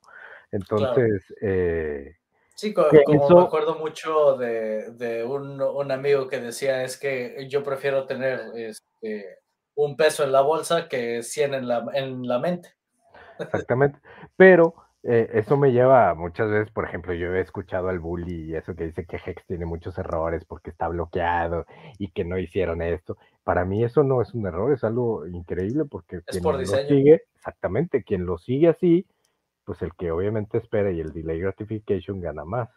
Entonces, 0.50 1.34
eh, 1.40 2.16
Sí, 2.54 2.72
como, 2.72 2.88
me 2.90 3.42
acuerdo 3.42 3.76
mucho 3.76 4.36
de, 4.36 5.24
un, 5.28 5.90
amigo 5.90 6.28
que 6.28 6.38
decía 6.38 6.84
es 6.84 6.96
que 6.96 7.48
yo 7.48 7.64
prefiero 7.64 8.06
tener 8.06 8.40
este, 8.54 9.38
un 9.74 9.96
peso 9.96 10.22
en 10.22 10.30
la 10.30 10.40
bolsa 10.40 10.88
que 10.88 11.22
100 11.22 11.54
en 11.54 11.68
la, 11.68 11.84
en 11.94 12.26
la 12.28 12.38
mente. 12.38 12.70
Exactamente, 13.40 13.98
pero 14.36 14.74
eh, 15.02 15.30
eso 15.34 15.56
me 15.56 15.72
lleva 15.72 16.14
muchas 16.14 16.48
veces, 16.48 16.70
por 16.70 16.84
ejemplo, 16.84 17.12
yo 17.12 17.34
he 17.34 17.40
escuchado 17.40 17.88
al 17.88 17.98
bully 17.98 18.52
y 18.52 18.54
eso 18.54 18.76
que 18.76 18.84
dice 18.84 19.04
que 19.04 19.16
Hex 19.16 19.44
tiene 19.46 19.66
muchos 19.66 19.98
errores 19.98 20.44
porque 20.44 20.70
está 20.70 20.86
bloqueado 20.86 21.66
y 21.98 22.12
que 22.12 22.24
no 22.24 22.38
hicieron 22.38 22.82
esto. 22.82 23.18
Para 23.44 23.66
mí 23.66 23.84
eso 23.84 24.02
no 24.02 24.22
es 24.22 24.32
un 24.32 24.46
error, 24.46 24.72
es 24.72 24.84
algo 24.84 25.26
increíble 25.26 25.84
porque 25.84 26.22
quien 26.22 26.42
lo 26.42 26.64
sigue, 26.64 27.22
exactamente, 27.36 28.02
quien 28.02 28.24
lo 28.24 28.38
sigue 28.38 28.68
así, 28.68 29.06
pues 29.64 29.82
el 29.82 29.94
que 29.94 30.10
obviamente 30.10 30.56
espera 30.56 30.90
y 30.90 31.00
el 31.00 31.12
delay 31.12 31.40
gratification 31.40 32.20
gana 32.20 32.46
más. 32.46 32.70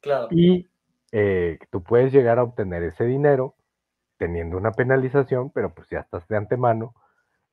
Claro. 0.00 0.28
Y 0.30 0.68
eh, 1.12 1.58
tú 1.70 1.82
puedes 1.82 2.12
llegar 2.12 2.38
a 2.38 2.42
obtener 2.42 2.82
ese 2.82 3.04
dinero 3.04 3.54
teniendo 4.18 4.58
una 4.58 4.72
penalización, 4.72 5.50
pero 5.50 5.72
pues 5.72 5.88
ya 5.88 6.00
estás 6.00 6.28
de 6.28 6.36
antemano 6.36 6.94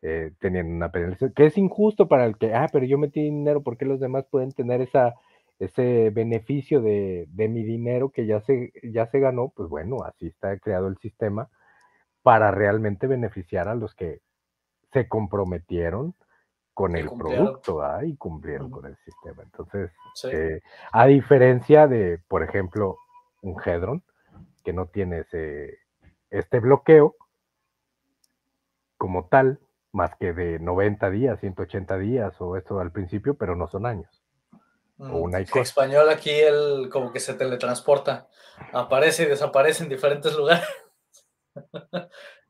eh, 0.01 0.32
teniendo 0.39 0.75
una 0.75 0.91
penalización, 0.91 1.32
que 1.34 1.45
es 1.45 1.57
injusto 1.57 2.09
para 2.09 2.25
el 2.25 2.38
que, 2.38 2.53
ah, 2.53 2.67
pero 2.71 2.86
yo 2.86 2.97
metí 2.97 3.21
dinero, 3.21 3.63
¿por 3.63 3.78
qué 3.78 3.86
los 3.86 4.01
demás 4.01 4.25
pueden 4.30 4.51
tener 4.51 4.82
esa, 4.82 5.15
ese 5.59 6.09
beneficio 6.09 6.82
de, 6.82 7.25
de, 7.30 7.47
mi 7.47 7.63
dinero 7.63 8.09
que 8.09 8.25
ya 8.25 8.41
se, 8.41 8.73
ya 8.84 9.07
se 9.07 9.19
ganó? 9.21 9.53
Pues 9.55 9.69
bueno, 9.69 10.03
así 10.03 10.28
está 10.28 10.57
creado 10.59 10.88
el 10.88 10.97
sistema 10.97 11.49
para 12.28 12.51
realmente 12.51 13.07
beneficiar 13.07 13.69
a 13.69 13.75
los 13.75 13.95
que 13.95 14.19
se 14.91 15.07
comprometieron 15.07 16.13
con 16.73 16.97
el 16.97 17.09
producto 17.09 17.82
y 18.03 18.17
cumplieron 18.17 18.69
con 18.69 18.86
el 18.86 18.97
sistema. 18.97 19.43
Entonces, 19.43 19.91
eh, 20.34 20.59
a 20.91 21.05
diferencia 21.05 21.88
de, 21.88 22.19
por 22.28 22.43
ejemplo, 22.43 22.97
un 23.41 23.55
Hedron, 23.63 24.03
que 24.61 24.73
no 24.73 24.88
tiene 24.88 25.19
ese, 25.19 25.80
este 26.30 26.59
bloqueo 26.59 27.15
como 28.97 29.28
tal, 29.28 29.61
más 29.93 30.13
que 30.17 30.34
de 30.34 30.59
90 30.59 31.09
días, 31.09 31.39
180 31.39 31.97
días 31.97 32.36
o 32.41 32.57
esto 32.57 32.82
al 32.82 32.91
principio, 32.91 33.36
pero 33.36 33.55
no 33.55 33.69
son 33.69 33.86
años. 33.86 34.21
O 34.99 35.19
una 35.19 35.39
en 35.39 35.47
español 35.59 36.09
aquí 36.09 36.32
él 36.32 36.89
como 36.91 37.13
que 37.13 37.21
se 37.21 37.36
teletransporta, 37.36 38.28
aparece 38.73 39.23
y 39.23 39.28
desaparece 39.28 39.84
en 39.84 39.89
diferentes 39.89 40.36
lugares. 40.36 40.67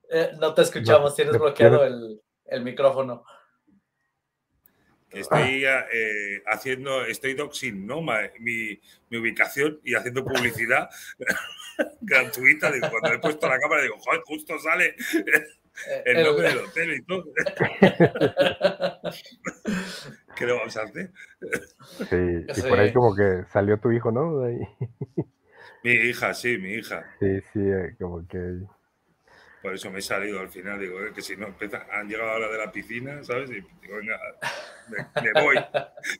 Eh, 0.10 0.32
no 0.39 0.53
te 0.53 0.62
escuchamos, 0.62 1.14
tienes 1.16 1.38
bloqueado 1.38 1.84
el, 1.84 2.22
el 2.45 2.64
micrófono. 2.64 3.26
Estoy 5.10 5.66
eh, 5.66 6.41
haciendo, 6.45 7.05
estoy 7.05 7.34
doxing, 7.34 7.88
¿no? 7.88 8.01
Mi, 8.39 8.80
mi, 9.10 9.18
ubicación 9.18 9.80
y 9.84 9.95
haciendo 9.95 10.24
publicidad 10.24 10.89
gratuita. 12.01 12.72
Digo, 12.72 12.89
cuando 12.89 13.14
he 13.14 13.20
puesto 13.20 13.47
la 13.47 13.60
cámara, 13.60 13.82
digo, 13.82 13.97
joder, 13.99 14.22
justo 14.26 14.60
sale 14.60 14.95
el, 16.05 16.24
nombre 16.24 16.49
del 16.49 16.58
hotel 16.66 16.93
y 16.93 17.01
todo. 17.03 17.26
¿Qué 20.36 20.45
le 20.45 20.53
vamos 20.53 20.78
a 20.78 20.84
hacer? 20.84 21.12
Sí, 22.10 22.45
y 22.58 22.62
por 22.70 22.80
ahí 22.80 22.93
como 22.93 23.16
que 23.16 23.43
salió 23.51 23.80
tu 23.80 23.91
hijo, 23.91 24.12
¿no? 24.12 24.41
Mi 25.84 25.91
hija, 25.91 26.34
sí, 26.34 26.58
mi 26.58 26.74
hija. 26.74 27.05
Sí, 27.20 27.39
sí, 27.53 27.60
eh, 27.60 27.95
como 27.99 28.28
que 28.28 28.60
por 29.68 29.76
eso 29.76 29.91
me 29.91 29.99
he 29.99 30.01
salido 30.01 30.39
al 30.39 30.47
final, 30.47 30.80
digo, 30.80 30.97
eh, 31.01 31.11
que 31.13 31.22
si 31.22 31.36
no 31.36 31.53
han 31.91 32.07
llegado 32.07 32.32
a 32.32 32.39
la 32.39 32.47
de 32.47 32.57
la 32.57 32.72
piscina, 32.72 33.22
¿sabes? 33.22 33.49
Y 33.49 33.55
digo, 33.55 33.97
venga, 33.97 34.18
me, 35.22 35.41
voy, 35.41 35.57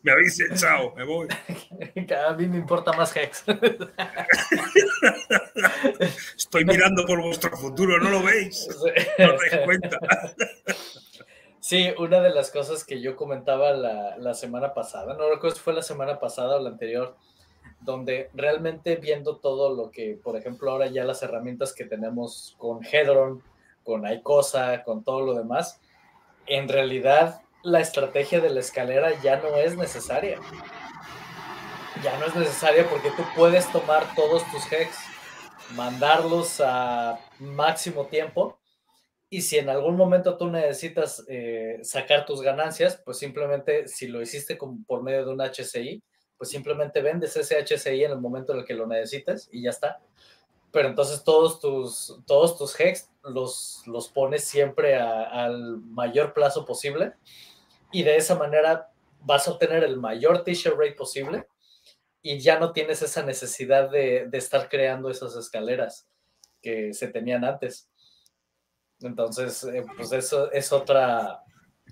me 0.04 0.12
habéis 0.12 0.38
echado, 0.42 0.94
me 0.98 1.06
voy. 1.06 1.30
A 2.28 2.34
mí 2.34 2.46
me 2.48 2.58
importa 2.58 2.92
más 2.92 3.16
Hex. 3.16 3.46
Estoy 6.36 6.66
mirando 6.66 7.06
por 7.06 7.22
vuestro 7.22 7.56
futuro, 7.56 7.98
¿no 8.00 8.10
lo 8.10 8.22
veis? 8.22 8.68
No 9.18 9.34
os 9.34 9.40
dais 9.40 9.62
cuenta. 9.64 9.98
Sí, 11.60 11.92
una 11.98 12.22
de 12.22 12.30
las 12.30 12.52
cosas 12.52 12.86
que 12.86 13.02
yo 13.02 13.18
comentaba 13.18 13.72
la, 13.72 14.16
la 14.18 14.34
semana 14.34 14.74
pasada, 14.74 15.16
no 15.16 15.30
recuerdo 15.30 15.58
si 15.58 15.62
fue 15.62 15.74
la 15.74 15.82
semana 15.82 16.18
pasada 16.18 16.56
o 16.56 16.62
la 16.62 16.70
anterior, 16.70 17.18
donde 17.82 18.30
realmente 18.34 18.96
viendo 18.96 19.38
todo 19.38 19.76
lo 19.76 19.92
que, 19.92 20.20
por 20.22 20.36
ejemplo, 20.38 20.72
ahora 20.72 20.88
ya 20.88 21.04
las 21.04 21.24
herramientas 21.24 21.74
que 21.74 21.86
tenemos 21.86 22.56
con 22.58 22.84
Hedron, 22.84 23.42
con 23.84 24.06
Icosa, 24.06 24.84
con 24.84 25.04
todo 25.04 25.22
lo 25.22 25.34
demás, 25.34 25.80
en 26.46 26.68
realidad 26.68 27.42
la 27.64 27.80
estrategia 27.80 28.40
de 28.40 28.50
la 28.50 28.60
escalera 28.60 29.12
ya 29.22 29.38
no 29.38 29.56
es 29.56 29.76
necesaria. 29.76 30.40
Ya 32.04 32.18
no 32.20 32.26
es 32.28 32.36
necesaria 32.36 32.88
porque 32.90 33.10
tú 33.18 33.24
puedes 33.36 33.72
tomar 33.72 34.14
todos 34.16 34.44
tus 34.52 34.72
hex, 34.72 34.96
mandarlos 35.76 36.62
a 36.62 37.20
máximo 37.40 38.06
tiempo 38.06 38.60
y 39.30 39.42
si 39.42 39.58
en 39.58 39.70
algún 39.70 39.98
momento 39.98 40.38
tú 40.38 40.50
necesitas 40.50 41.26
eh, 41.28 41.80
sacar 41.84 42.26
tus 42.26 42.42
ganancias, 42.42 43.02
pues 43.04 43.18
simplemente 43.18 43.88
si 43.88 44.08
lo 44.08 44.22
hiciste 44.22 44.58
por 44.86 45.04
medio 45.04 45.26
de 45.26 45.34
un 45.34 45.42
HCI, 45.42 46.02
pues 46.38 46.50
simplemente 46.50 47.02
vendes 47.02 47.36
ese 47.36 47.58
HCI 47.58 48.04
en 48.04 48.12
el 48.12 48.20
momento 48.20 48.54
en 48.54 48.60
el 48.60 48.66
que 48.66 48.74
lo 48.74 48.88
necesites 48.88 49.50
y 49.52 49.64
ya 49.64 49.72
está. 49.72 50.00
Pero 50.72 50.90
entonces 50.90 51.24
todos 51.24 51.60
tus, 51.60 52.20
todos 52.26 52.58
tus 52.58 52.80
hex 52.80 53.10
los, 53.24 53.84
los 53.88 54.10
pones 54.10 54.44
siempre 54.44 54.96
al 54.96 55.78
mayor 55.78 56.34
plazo 56.34 56.66
posible 56.66 57.14
y 57.92 58.04
de 58.04 58.18
esa 58.18 58.36
manera 58.36 58.92
vas 59.22 59.48
a 59.48 59.52
obtener 59.52 59.84
el 59.84 59.98
mayor 59.98 60.44
t-shirt 60.44 60.78
rate 60.78 60.94
posible 60.94 61.48
y 62.22 62.40
ya 62.40 62.60
no 62.60 62.74
tienes 62.74 63.02
esa 63.02 63.24
necesidad 63.24 63.90
de, 63.90 64.28
de, 64.28 64.38
estar 64.38 64.70
creando 64.70 65.10
esas 65.10 65.36
escaleras 65.36 66.08
que 66.62 66.94
se 66.94 67.08
tenían 67.08 67.46
antes. 67.46 67.90
Entonces, 69.00 69.64
eh, 69.64 69.86
pues 69.96 70.12
eso 70.12 70.52
es 70.52 70.72
otra, 70.74 71.44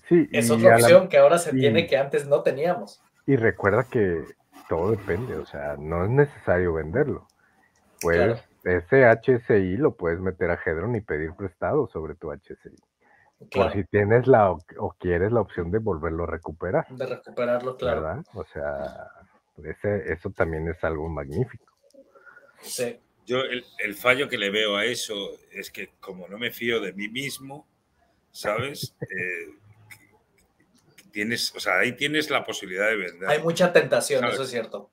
es 0.10 0.50
otra 0.50 0.76
opción 0.76 1.08
que 1.08 1.18
ahora 1.18 1.38
se 1.38 1.54
tiene 1.54 1.88
que 1.88 1.98
antes 1.98 2.28
no 2.28 2.42
teníamos. 2.42 3.02
Y 3.28 3.36
recuerda 3.36 3.84
que 3.84 4.24
todo 4.70 4.92
depende, 4.92 5.36
o 5.36 5.46
sea, 5.46 5.76
no 5.78 6.04
es 6.04 6.10
necesario 6.10 6.74
venderlo. 6.74 7.28
Pues 8.02 8.40
ese 8.64 9.06
HCI 9.06 9.78
lo 9.78 9.96
puedes 9.96 10.20
meter 10.20 10.52
a 10.52 10.60
Hedron 10.64 10.96
y 10.96 11.02
pedir 11.02 11.34
prestado 11.34 11.88
sobre 11.88 12.16
tu 12.16 12.32
HCI. 12.32 12.76
Por 13.52 13.74
si 13.74 13.84
tienes 13.86 14.28
la 14.28 14.52
o, 14.52 14.96
quieres 14.98 15.32
la 15.32 15.42
opción 15.42 15.70
de 15.72 15.80
volverlo 15.80 16.24
a 16.24 16.28
recuperar. 16.28 16.88
De 16.90 17.06
recuperarlo, 17.06 17.78
claro. 17.78 18.02
¿Verdad? 18.02 18.26
O 18.34 18.46
sea, 18.46 19.12
ese, 19.64 20.12
eso 20.12 20.30
también 20.30 20.68
es 20.68 20.84
algo 20.84 21.08
magnífico. 21.10 21.66
Sí. 22.62 23.00
Yo 23.26 23.40
el, 23.40 23.66
el, 23.80 23.96
fallo 23.96 24.30
que 24.30 24.38
le 24.38 24.52
veo 24.52 24.78
a 24.78 24.86
eso 24.86 25.32
es 25.52 25.72
que 25.72 25.90
como 26.00 26.28
no 26.28 26.38
me 26.38 26.52
fío 26.52 26.80
de 26.80 26.94
mí 26.94 27.08
mismo, 27.08 27.66
¿sabes? 28.32 28.96
Eh, 29.02 29.50
tienes, 31.16 31.56
o 31.56 31.62
sea, 31.62 31.80
ahí 31.80 31.94
tienes 31.94 32.30
la 32.30 32.44
posibilidad 32.44 32.90
de 32.90 32.98
vender. 32.98 33.30
Hay 33.30 33.42
mucha 33.42 33.72
tentación, 33.72 34.26
eso 34.26 34.44
es 34.44 34.50
cierto. 34.50 34.92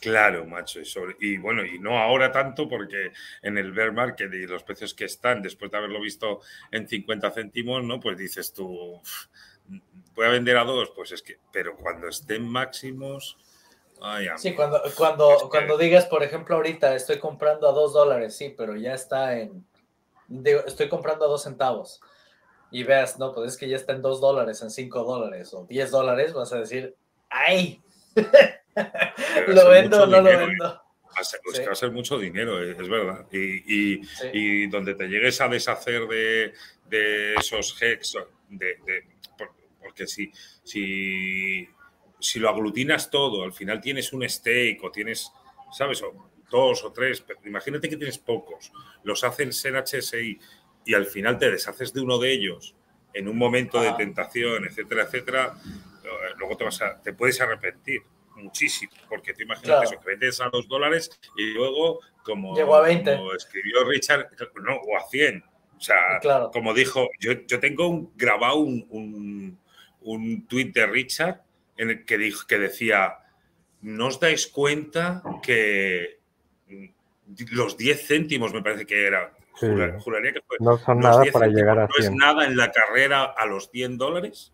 Claro, 0.00 0.46
macho. 0.46 0.78
Y, 1.18 1.36
bueno, 1.38 1.64
y 1.64 1.80
no 1.80 1.98
ahora 1.98 2.30
tanto 2.30 2.68
porque 2.68 3.10
en 3.42 3.58
el 3.58 3.72
bear 3.72 3.92
market 3.92 4.32
y 4.32 4.46
los 4.46 4.62
precios 4.62 4.94
que 4.94 5.06
están, 5.06 5.42
después 5.42 5.72
de 5.72 5.78
haberlo 5.78 6.00
visto 6.00 6.42
en 6.70 6.86
50 6.86 7.32
céntimos, 7.32 7.82
¿no? 7.82 7.98
Pues 7.98 8.16
dices 8.16 8.52
tú, 8.52 9.02
voy 10.14 10.26
a 10.26 10.28
vender 10.28 10.56
a 10.58 10.62
dos, 10.62 10.92
pues 10.94 11.10
es 11.10 11.22
que, 11.22 11.40
pero 11.52 11.76
cuando 11.76 12.06
estén 12.06 12.48
máximos... 12.48 13.36
sí, 14.36 14.54
cuando, 14.54 14.80
cuando, 14.96 15.48
cuando 15.50 15.76
digas, 15.76 16.06
por 16.06 16.22
ejemplo, 16.22 16.54
ahorita 16.54 16.94
estoy 16.94 17.18
comprando 17.18 17.68
a 17.68 17.72
dos 17.72 17.92
dólares, 17.92 18.36
sí, 18.36 18.54
pero 18.56 18.76
ya 18.76 18.94
está 18.94 19.40
en... 19.40 19.66
estoy 20.68 20.88
comprando 20.88 21.24
a 21.24 21.28
dos 21.28 21.42
centavos 21.42 22.00
y 22.70 22.82
veas, 22.82 23.18
no, 23.18 23.34
pues 23.34 23.52
es 23.52 23.58
que 23.58 23.68
ya 23.68 23.76
está 23.76 23.92
en 23.92 24.02
2 24.02 24.20
dólares, 24.20 24.62
en 24.62 24.70
5 24.70 25.04
dólares 25.04 25.52
o 25.54 25.64
10 25.64 25.90
dólares, 25.90 26.32
vas 26.32 26.52
a 26.52 26.60
decir, 26.60 26.94
¡ay! 27.30 27.80
¿Lo 29.48 29.68
vendo 29.70 30.02
o 30.02 30.06
no 30.06 30.20
lo 30.20 30.24
vendo? 30.24 30.82
Pues 31.42 31.58
que 31.58 31.66
va 31.66 31.72
a 31.72 31.76
ser 31.76 31.90
mucho 31.90 32.18
dinero, 32.18 32.62
eh, 32.62 32.76
es 32.78 32.88
verdad. 32.88 33.26
Y, 33.32 34.00
y, 34.32 34.66
donde 34.68 34.94
te 34.94 35.08
llegues 35.08 35.40
a 35.40 35.48
deshacer 35.48 36.06
de, 36.06 36.52
de 36.88 37.34
esos 37.34 37.80
hex, 37.80 38.14
de, 38.48 38.76
porque 39.80 40.06
si, 40.06 40.30
si, 40.62 41.68
si 42.20 42.38
lo 42.38 42.50
aglutinas 42.50 43.10
todo, 43.10 43.42
al 43.42 43.52
final 43.52 43.80
tienes 43.80 44.12
un 44.12 44.28
stake 44.28 44.78
o 44.82 44.90
tienes, 44.90 45.32
¿sabes? 45.72 46.02
O 46.02 46.30
dos 46.50 46.84
o 46.84 46.92
tres, 46.92 47.24
imagínate 47.44 47.88
que 47.88 47.96
tienes 47.96 48.18
pocos, 48.18 48.72
los 49.02 49.22
hacen 49.24 49.52
ser 49.52 49.74
HSI 49.76 50.38
y 50.88 50.94
al 50.94 51.04
final 51.04 51.38
te 51.38 51.50
deshaces 51.50 51.92
de 51.92 52.00
uno 52.00 52.18
de 52.18 52.32
ellos 52.32 52.74
en 53.12 53.28
un 53.28 53.36
momento 53.36 53.78
de 53.82 53.92
tentación, 53.92 54.64
etcétera, 54.64 55.02
etcétera, 55.02 55.54
eh, 56.02 56.08
luego 56.38 56.56
te, 56.56 56.64
vas 56.64 56.80
a, 56.80 56.98
te 57.02 57.12
puedes 57.12 57.38
arrepentir 57.42 58.00
muchísimo, 58.36 58.92
porque 59.06 59.34
te 59.34 59.42
imaginas 59.42 59.82
eso, 59.82 60.00
que 60.00 60.06
vendes 60.06 60.40
a 60.40 60.48
dos 60.48 60.66
dólares 60.66 61.10
y 61.36 61.52
luego, 61.52 62.00
como, 62.24 62.56
a 62.74 62.80
20. 62.80 63.18
escribió 63.36 63.84
Richard, 63.84 64.30
no, 64.62 64.76
o 64.76 64.96
a 64.96 65.06
100, 65.10 65.44
O 65.76 65.80
sea, 65.80 66.20
como 66.54 66.72
dijo, 66.72 67.06
yo, 67.20 67.32
yo 67.46 67.60
tengo 67.60 67.86
un, 67.86 68.10
grabado 68.16 68.56
un, 68.56 68.86
un, 68.88 69.58
un 70.00 70.46
tuit 70.46 70.74
de 70.74 70.86
Richard 70.86 71.42
en 71.76 71.90
el 71.90 72.04
que, 72.06 72.16
dijo, 72.16 72.46
que 72.46 72.58
decía, 72.58 73.18
¿no 73.82 74.06
os 74.06 74.18
dais 74.18 74.46
cuenta 74.46 75.22
que 75.42 76.18
los 77.50 77.76
10 77.76 78.06
céntimos, 78.06 78.54
me 78.54 78.62
parece 78.62 78.86
que 78.86 79.06
era, 79.06 79.34
juraría 79.58 80.32
que 80.32 80.40
fue, 80.42 80.56
no 80.60 80.78
son 80.78 81.00
nada 81.00 81.22
para 81.32 81.46
llegar 81.46 81.78
a 81.78 81.88
100. 81.88 81.96
No 81.98 82.04
es 82.04 82.10
nada 82.12 82.46
en 82.46 82.56
la 82.56 82.70
carrera 82.70 83.24
a 83.24 83.46
los 83.46 83.70
100 83.70 83.98
dólares. 83.98 84.52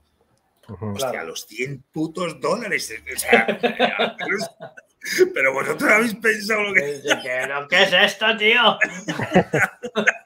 Hostia, 0.68 1.20
a 1.20 1.24
los 1.24 1.46
100 1.46 1.84
putos 1.92 2.40
dólares. 2.40 2.92
O 3.14 3.18
sea, 3.18 3.46
pero 5.34 5.52
vosotros 5.52 5.90
habéis 5.90 6.14
pensado 6.14 6.62
lo 6.62 6.74
que. 6.74 7.00
¿Qué 7.68 7.82
es 7.82 7.92
esto, 7.92 8.26
tío? 8.36 8.78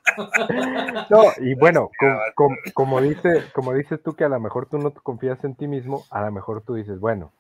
No, 1.11 1.25
y 1.39 1.55
bueno, 1.55 1.91
como, 2.75 3.01
dice, 3.01 3.45
como 3.53 3.73
dices 3.73 4.03
tú 4.03 4.15
que 4.15 4.25
a 4.25 4.29
lo 4.29 4.41
mejor 4.41 4.67
tú 4.67 4.79
no 4.79 4.91
te 4.91 5.01
confías 5.01 5.43
en 5.45 5.55
ti 5.55 5.69
mismo, 5.69 6.05
a 6.11 6.23
lo 6.23 6.33
mejor 6.33 6.63
tú 6.63 6.75
dices, 6.75 6.99
bueno, 6.99 7.33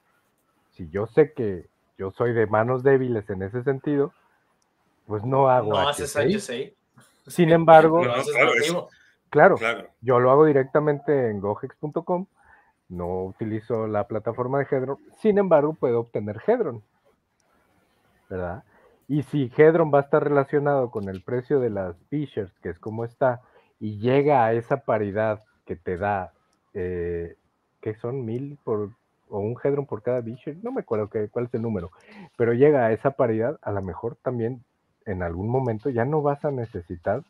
si 0.77 0.89
yo 0.91 1.07
sé 1.09 1.33
que 1.33 1.67
yo 1.97 2.13
soy 2.13 2.33
de 2.33 2.47
manos 2.47 2.83
débiles 2.85 3.29
en 3.31 3.43
ese 3.43 3.65
sentido, 3.65 4.13
pues 5.07 5.25
no 5.25 5.51
hago 5.51 5.73
no 5.73 5.89
haces. 5.89 6.17
Sin 7.29 7.51
embargo, 7.53 8.03
claro, 9.31 9.57
claro, 9.57 9.89
yo 10.01 10.19
lo 10.21 10.31
hago 10.31 10.45
directamente 10.45 11.31
en 11.31 11.41
gohex.com, 11.41 12.27
no 12.89 13.25
utilizo 13.25 13.87
la 13.87 14.07
plataforma 14.07 14.59
de 14.59 14.67
Hedron, 14.71 14.99
sin 15.19 15.39
embargo 15.39 15.75
puedo 15.75 16.01
obtener 16.01 16.41
Hedron. 16.47 16.83
¿verdad? 18.29 18.65
Y 19.07 19.23
si 19.23 19.51
Hedron 19.57 19.93
va 19.93 19.99
a 20.01 20.03
estar 20.03 20.23
relacionado 20.23 20.91
con 20.91 21.09
el 21.09 21.23
precio 21.23 21.61
de 21.61 21.71
las 21.71 21.97
Fishers, 22.11 22.53
que 22.61 22.69
es 22.69 22.79
como 22.79 23.05
está, 23.05 23.41
y 23.81 23.99
llega 23.99 24.45
a 24.45 24.53
esa 24.53 24.79
paridad 24.79 25.43
que 25.65 25.77
te 25.77 25.97
da, 25.97 26.33
eh, 26.75 27.37
que 27.81 27.95
son 27.95 28.25
mil 28.25 28.59
por, 28.65 28.91
o 29.29 29.39
un 29.41 29.57
Hedron 29.63 29.87
por 29.87 30.03
cada 30.03 30.23
Fisher, 30.23 30.57
no 30.63 30.73
me 30.73 30.81
acuerdo 30.81 31.09
que, 31.09 31.29
cuál 31.29 31.47
es 31.47 31.55
el 31.55 31.63
número, 31.63 31.91
pero 32.37 32.53
llega 32.53 32.87
a 32.87 32.93
esa 32.93 33.13
paridad, 33.13 33.59
a 33.63 33.73
lo 33.73 33.83
mejor 33.83 34.17
también 34.17 34.63
en 35.09 35.23
algún 35.23 35.49
momento 35.49 35.91
ya 35.91 36.05
no 36.05 36.23
vas 36.23 36.45
a 36.45 36.51
necesitar 36.51 37.23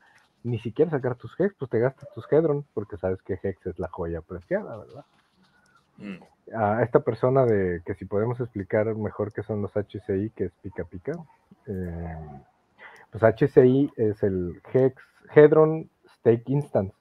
ni 0.45 0.59
siquiera 0.59 0.91
sacar 0.91 1.17
tus 1.17 1.39
Hex, 1.39 1.55
pues 1.59 1.71
te 1.71 1.79
gastas 1.79 2.09
tus 2.15 2.31
Hedron, 2.31 2.65
porque 2.75 2.97
sabes 2.97 3.23
que 3.23 3.39
Hex 3.43 3.67
es 3.67 3.79
la 3.79 3.89
joya 3.89 4.21
preciada, 4.21 4.77
¿verdad? 4.77 5.05
Mm 5.99 6.23
a 6.55 6.83
esta 6.83 7.01
persona 7.01 7.45
de 7.45 7.83
que 7.85 7.95
si 7.95 8.05
podemos 8.05 8.41
explicar 8.41 8.95
mejor 8.95 9.33
qué 9.33 9.43
son 9.43 9.63
los 9.63 9.73
HCI, 9.73 10.31
que 10.31 10.45
es 10.45 10.53
pica 10.63 10.85
pica. 10.85 11.13
Eh, 11.67 12.43
pues 13.11 13.23
HCI 13.23 13.93
es 13.97 14.23
el 14.23 14.61
Hex, 14.73 15.03
Hedron 15.35 15.91
Stake 16.19 16.45
Instance, 16.47 16.95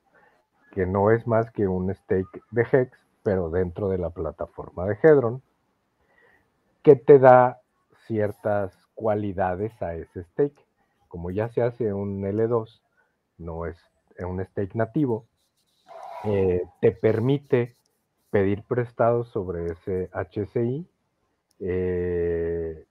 que 0.71 0.85
no 0.85 1.11
es 1.11 1.27
más 1.27 1.51
que 1.51 1.67
un 1.67 1.93
stake 1.93 2.41
de 2.51 2.65
Hex, 2.71 2.97
pero 3.23 3.49
dentro 3.49 3.89
de 3.89 3.97
la 3.97 4.09
plataforma 4.09 4.85
de 4.85 4.97
Hedron, 5.01 5.41
que 6.83 6.95
te 6.95 7.19
da 7.19 7.59
ciertas 8.05 8.73
cualidades 8.95 9.81
a 9.81 9.95
ese 9.95 10.23
stake. 10.23 10.65
Como 11.07 11.31
ya 11.31 11.49
se 11.49 11.61
hace 11.61 11.93
un 11.93 12.21
L2, 12.21 12.81
no 13.37 13.65
es 13.65 13.77
un 14.19 14.43
stake 14.43 14.75
nativo, 14.75 15.25
eh, 16.23 16.63
te 16.81 16.91
permite 16.91 17.75
pedir 18.29 18.63
prestado 18.63 19.23
sobre 19.23 19.67
ese 19.67 20.09
HCI, 20.13 20.85
eh, 21.59 22.85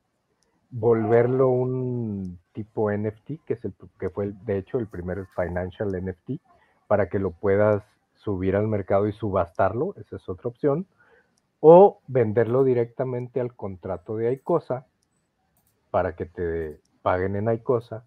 volverlo 0.71 1.49
un 1.49 2.39
tipo 2.53 2.91
NFT, 2.91 3.45
que, 3.45 3.55
es 3.55 3.65
el, 3.65 3.75
que 3.99 4.11
fue 4.11 4.33
de 4.45 4.59
hecho 4.59 4.79
el 4.79 4.87
primer 4.87 5.27
financial 5.37 5.91
NFT, 5.91 6.41
para 6.87 7.09
que 7.09 7.19
lo 7.19 7.33
puedas 7.33 7.83
subir 8.15 8.57
al 8.57 8.69
mercado 8.69 9.07
y 9.07 9.13
subastarlo, 9.13 9.95
esa 9.97 10.17
es 10.17 10.29
otra 10.29 10.49
opción, 10.49 10.87
o 11.61 12.01
venderlo 12.07 12.65
directamente 12.65 13.41
al 13.41 13.55
contrato 13.55 14.17
de 14.17 14.33
Icosa 14.33 14.87
para 15.91 16.15
que 16.15 16.27
te 16.27 16.81
paguen 17.07 17.37
en 17.37 17.49
Icosa 17.53 18.05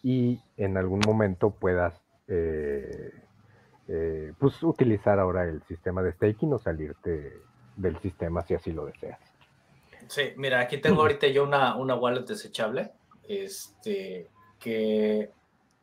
y 0.00 0.38
en 0.56 0.76
algún 0.76 1.00
momento 1.04 1.50
puedas 1.50 2.00
eh, 2.28 3.12
eh, 3.88 4.32
pues 4.38 4.62
utilizar 4.62 5.18
ahora 5.18 5.48
el 5.48 5.64
sistema 5.64 6.00
de 6.00 6.12
staking 6.12 6.52
o 6.52 6.60
salirte 6.60 7.32
del 7.74 7.98
sistema 7.98 8.42
si 8.42 8.54
así 8.54 8.70
lo 8.70 8.86
deseas. 8.86 9.18
Sí, 10.06 10.32
mira, 10.36 10.60
aquí 10.60 10.78
tengo 10.78 11.00
ahorita 11.02 11.26
yo 11.26 11.42
una, 11.42 11.74
una 11.74 11.96
wallet 11.96 12.24
desechable, 12.24 12.92
este, 13.26 14.30
que 14.60 15.32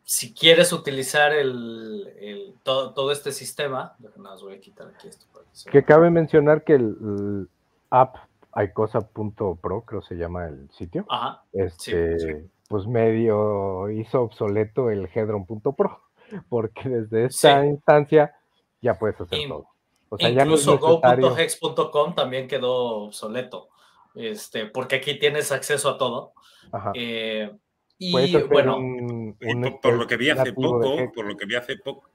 si 0.05 0.33
quieres 0.33 0.71
utilizar 0.71 1.33
el, 1.33 2.55
todo, 2.63 2.93
todo, 2.93 3.11
este 3.11 3.33
sistema, 3.33 3.97
nada 4.15 4.37
voy 4.41 4.53
a 4.53 4.61
quitar 4.61 4.87
aquí 4.87 5.09
esto. 5.09 5.25
Que 5.69 5.83
cabe 5.83 6.09
mencionar 6.09 6.63
que 6.63 6.75
el, 6.75 7.49
app 7.89 8.15
icosa.pro, 8.55 9.81
creo 9.81 10.01
se 10.01 10.15
llama 10.15 10.47
el 10.47 10.69
sitio, 10.71 11.05
este, 11.51 12.47
pues 12.67 12.87
medio 12.87 13.89
hizo 13.89 14.21
obsoleto 14.21 14.89
el 14.89 15.09
hedron.pro 15.13 16.01
porque 16.49 16.89
desde 16.89 17.25
esta 17.25 17.65
instancia 17.65 18.35
ya 18.81 18.97
puedes 18.97 19.19
hacer 19.19 19.47
todo. 19.47 19.67
O 20.09 20.17
sea, 20.17 20.29
incluso 20.29 20.77
go.hex.com 20.77 22.15
también 22.15 22.47
quedó 22.47 23.05
obsoleto, 23.05 23.69
este, 24.13 24.67
porque 24.67 24.97
aquí 24.97 25.17
tienes 25.17 25.51
acceso 25.51 25.89
a 25.89 25.97
todo. 25.97 26.33
Eh, 26.93 27.51
y 27.97 28.11
bueno, 28.47 28.77
por, 29.81 29.93
lo 29.93 30.07
que 30.07 30.17
vi 30.17 30.29
hace 30.29 30.53
poco, 30.53 31.11
por 31.13 31.25
lo 31.25 31.35
que 31.37 31.45
vi 31.45 31.55
hace 31.55 31.77
poco, 31.77 32.09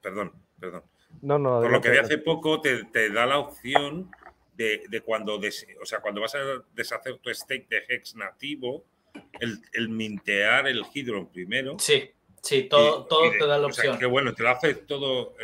perdón, 0.00 0.32
perdón. 0.58 0.82
No, 1.22 1.38
no, 1.38 1.60
por 1.60 1.70
lo 1.70 1.80
que 1.80 1.90
vi 1.90 1.98
hace 1.98 2.18
poco 2.18 2.60
te, 2.60 2.84
te 2.84 3.10
da 3.10 3.26
la 3.26 3.38
opción 3.38 4.10
de, 4.56 4.82
de 4.88 5.00
cuando, 5.00 5.38
o 5.38 5.86
sea, 5.86 6.00
cuando 6.00 6.20
vas 6.20 6.34
a 6.34 6.38
deshacer 6.74 7.18
tu 7.18 7.32
stake 7.32 7.68
de 7.68 7.84
Hex 7.88 8.14
nativo, 8.16 8.84
el, 9.40 9.60
el 9.72 9.88
mintear 9.88 10.66
el 10.66 10.84
Hydron 10.92 11.28
primero. 11.28 11.76
Sí. 11.78 12.10
Sí, 12.42 12.64
todo, 12.64 13.06
todo 13.06 13.30
te 13.32 13.44
da 13.44 13.58
la 13.58 13.66
opción. 13.66 13.98
qué 13.98 14.06
bueno, 14.06 14.32
te 14.32 14.44
lo 14.44 14.50
hace 14.50 14.74
todo, 14.74 15.34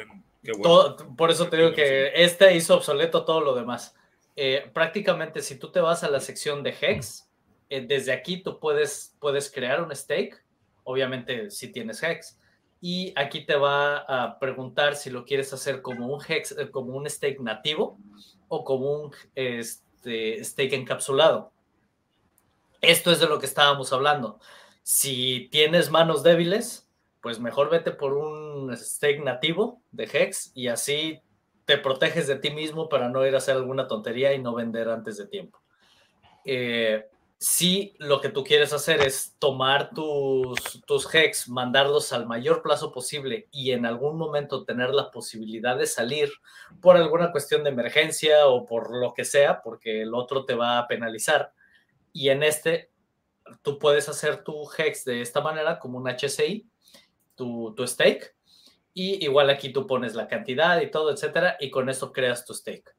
por 1.16 1.32
eso 1.32 1.48
te 1.48 1.56
digo 1.56 1.72
que 1.72 2.12
este 2.14 2.54
hizo 2.54 2.76
obsoleto 2.76 3.24
todo 3.24 3.40
lo 3.40 3.56
demás. 3.56 3.96
Eh, 4.36 4.70
prácticamente 4.72 5.42
si 5.42 5.58
tú 5.58 5.72
te 5.72 5.80
vas 5.80 6.04
a 6.04 6.10
la 6.10 6.20
sección 6.20 6.62
de 6.62 6.74
Hex, 6.80 7.28
eh, 7.70 7.84
desde 7.86 8.12
aquí 8.12 8.42
tú 8.42 8.60
puedes, 8.60 9.16
puedes 9.18 9.50
crear 9.50 9.82
un 9.82 9.94
stake, 9.94 10.42
obviamente 10.84 11.50
si 11.50 11.72
tienes 11.72 12.02
Hex, 12.02 12.38
y 12.80 13.12
aquí 13.16 13.44
te 13.44 13.56
va 13.56 13.98
a 13.98 14.38
preguntar 14.38 14.94
si 14.94 15.10
lo 15.10 15.24
quieres 15.24 15.52
hacer 15.52 15.82
como 15.82 16.06
un 16.06 16.20
Hex, 16.26 16.52
eh, 16.52 16.70
como 16.70 16.94
un 16.94 17.10
stake 17.10 17.40
nativo 17.40 17.98
o 18.54 18.64
como 18.64 18.92
un 18.92 19.14
este, 19.34 20.44
stake 20.44 20.74
encapsulado. 20.74 21.52
Esto 22.82 23.10
es 23.10 23.18
de 23.18 23.26
lo 23.26 23.38
que 23.38 23.46
estábamos 23.46 23.94
hablando. 23.94 24.40
Si 24.82 25.48
tienes 25.50 25.90
manos 25.90 26.22
débiles, 26.22 26.86
pues 27.22 27.40
mejor 27.40 27.70
vete 27.70 27.92
por 27.92 28.12
un 28.12 28.76
stake 28.76 29.24
nativo 29.24 29.80
de 29.90 30.04
Hex 30.04 30.52
y 30.54 30.68
así 30.68 31.22
te 31.64 31.78
proteges 31.78 32.26
de 32.26 32.36
ti 32.36 32.50
mismo 32.50 32.90
para 32.90 33.08
no 33.08 33.26
ir 33.26 33.34
a 33.34 33.38
hacer 33.38 33.56
alguna 33.56 33.86
tontería 33.86 34.34
y 34.34 34.42
no 34.42 34.54
vender 34.54 34.90
antes 34.90 35.16
de 35.16 35.28
tiempo. 35.28 35.62
Eh, 36.44 37.08
si 37.42 37.96
lo 37.98 38.20
que 38.20 38.28
tú 38.28 38.44
quieres 38.44 38.72
hacer 38.72 39.00
es 39.00 39.34
tomar 39.40 39.90
tus, 39.90 40.80
tus 40.86 41.12
Hex, 41.12 41.48
mandarlos 41.48 42.12
al 42.12 42.24
mayor 42.24 42.62
plazo 42.62 42.92
posible 42.92 43.48
y 43.50 43.72
en 43.72 43.84
algún 43.84 44.16
momento 44.16 44.64
tener 44.64 44.90
la 44.90 45.10
posibilidad 45.10 45.76
de 45.76 45.86
salir 45.86 46.30
por 46.80 46.96
alguna 46.96 47.32
cuestión 47.32 47.64
de 47.64 47.70
emergencia 47.70 48.46
o 48.46 48.64
por 48.64 48.96
lo 48.96 49.12
que 49.12 49.24
sea, 49.24 49.60
porque 49.60 50.02
el 50.02 50.14
otro 50.14 50.44
te 50.44 50.54
va 50.54 50.78
a 50.78 50.86
penalizar. 50.86 51.52
Y 52.12 52.28
en 52.28 52.44
este, 52.44 52.92
tú 53.62 53.76
puedes 53.80 54.08
hacer 54.08 54.44
tu 54.44 54.62
Hex 54.78 55.04
de 55.04 55.20
esta 55.20 55.40
manera 55.40 55.80
como 55.80 55.98
un 55.98 56.06
HCI 56.06 56.70
tu, 57.34 57.74
stake. 57.84 58.36
Y 58.94 59.24
igual 59.24 59.50
aquí 59.50 59.72
tú 59.72 59.84
pones 59.88 60.14
la 60.14 60.28
cantidad 60.28 60.80
y 60.80 60.92
todo, 60.92 61.10
etcétera, 61.10 61.56
y 61.58 61.70
con 61.70 61.88
eso 61.88 62.12
creas 62.12 62.44
tu 62.44 62.54
stake. 62.54 62.94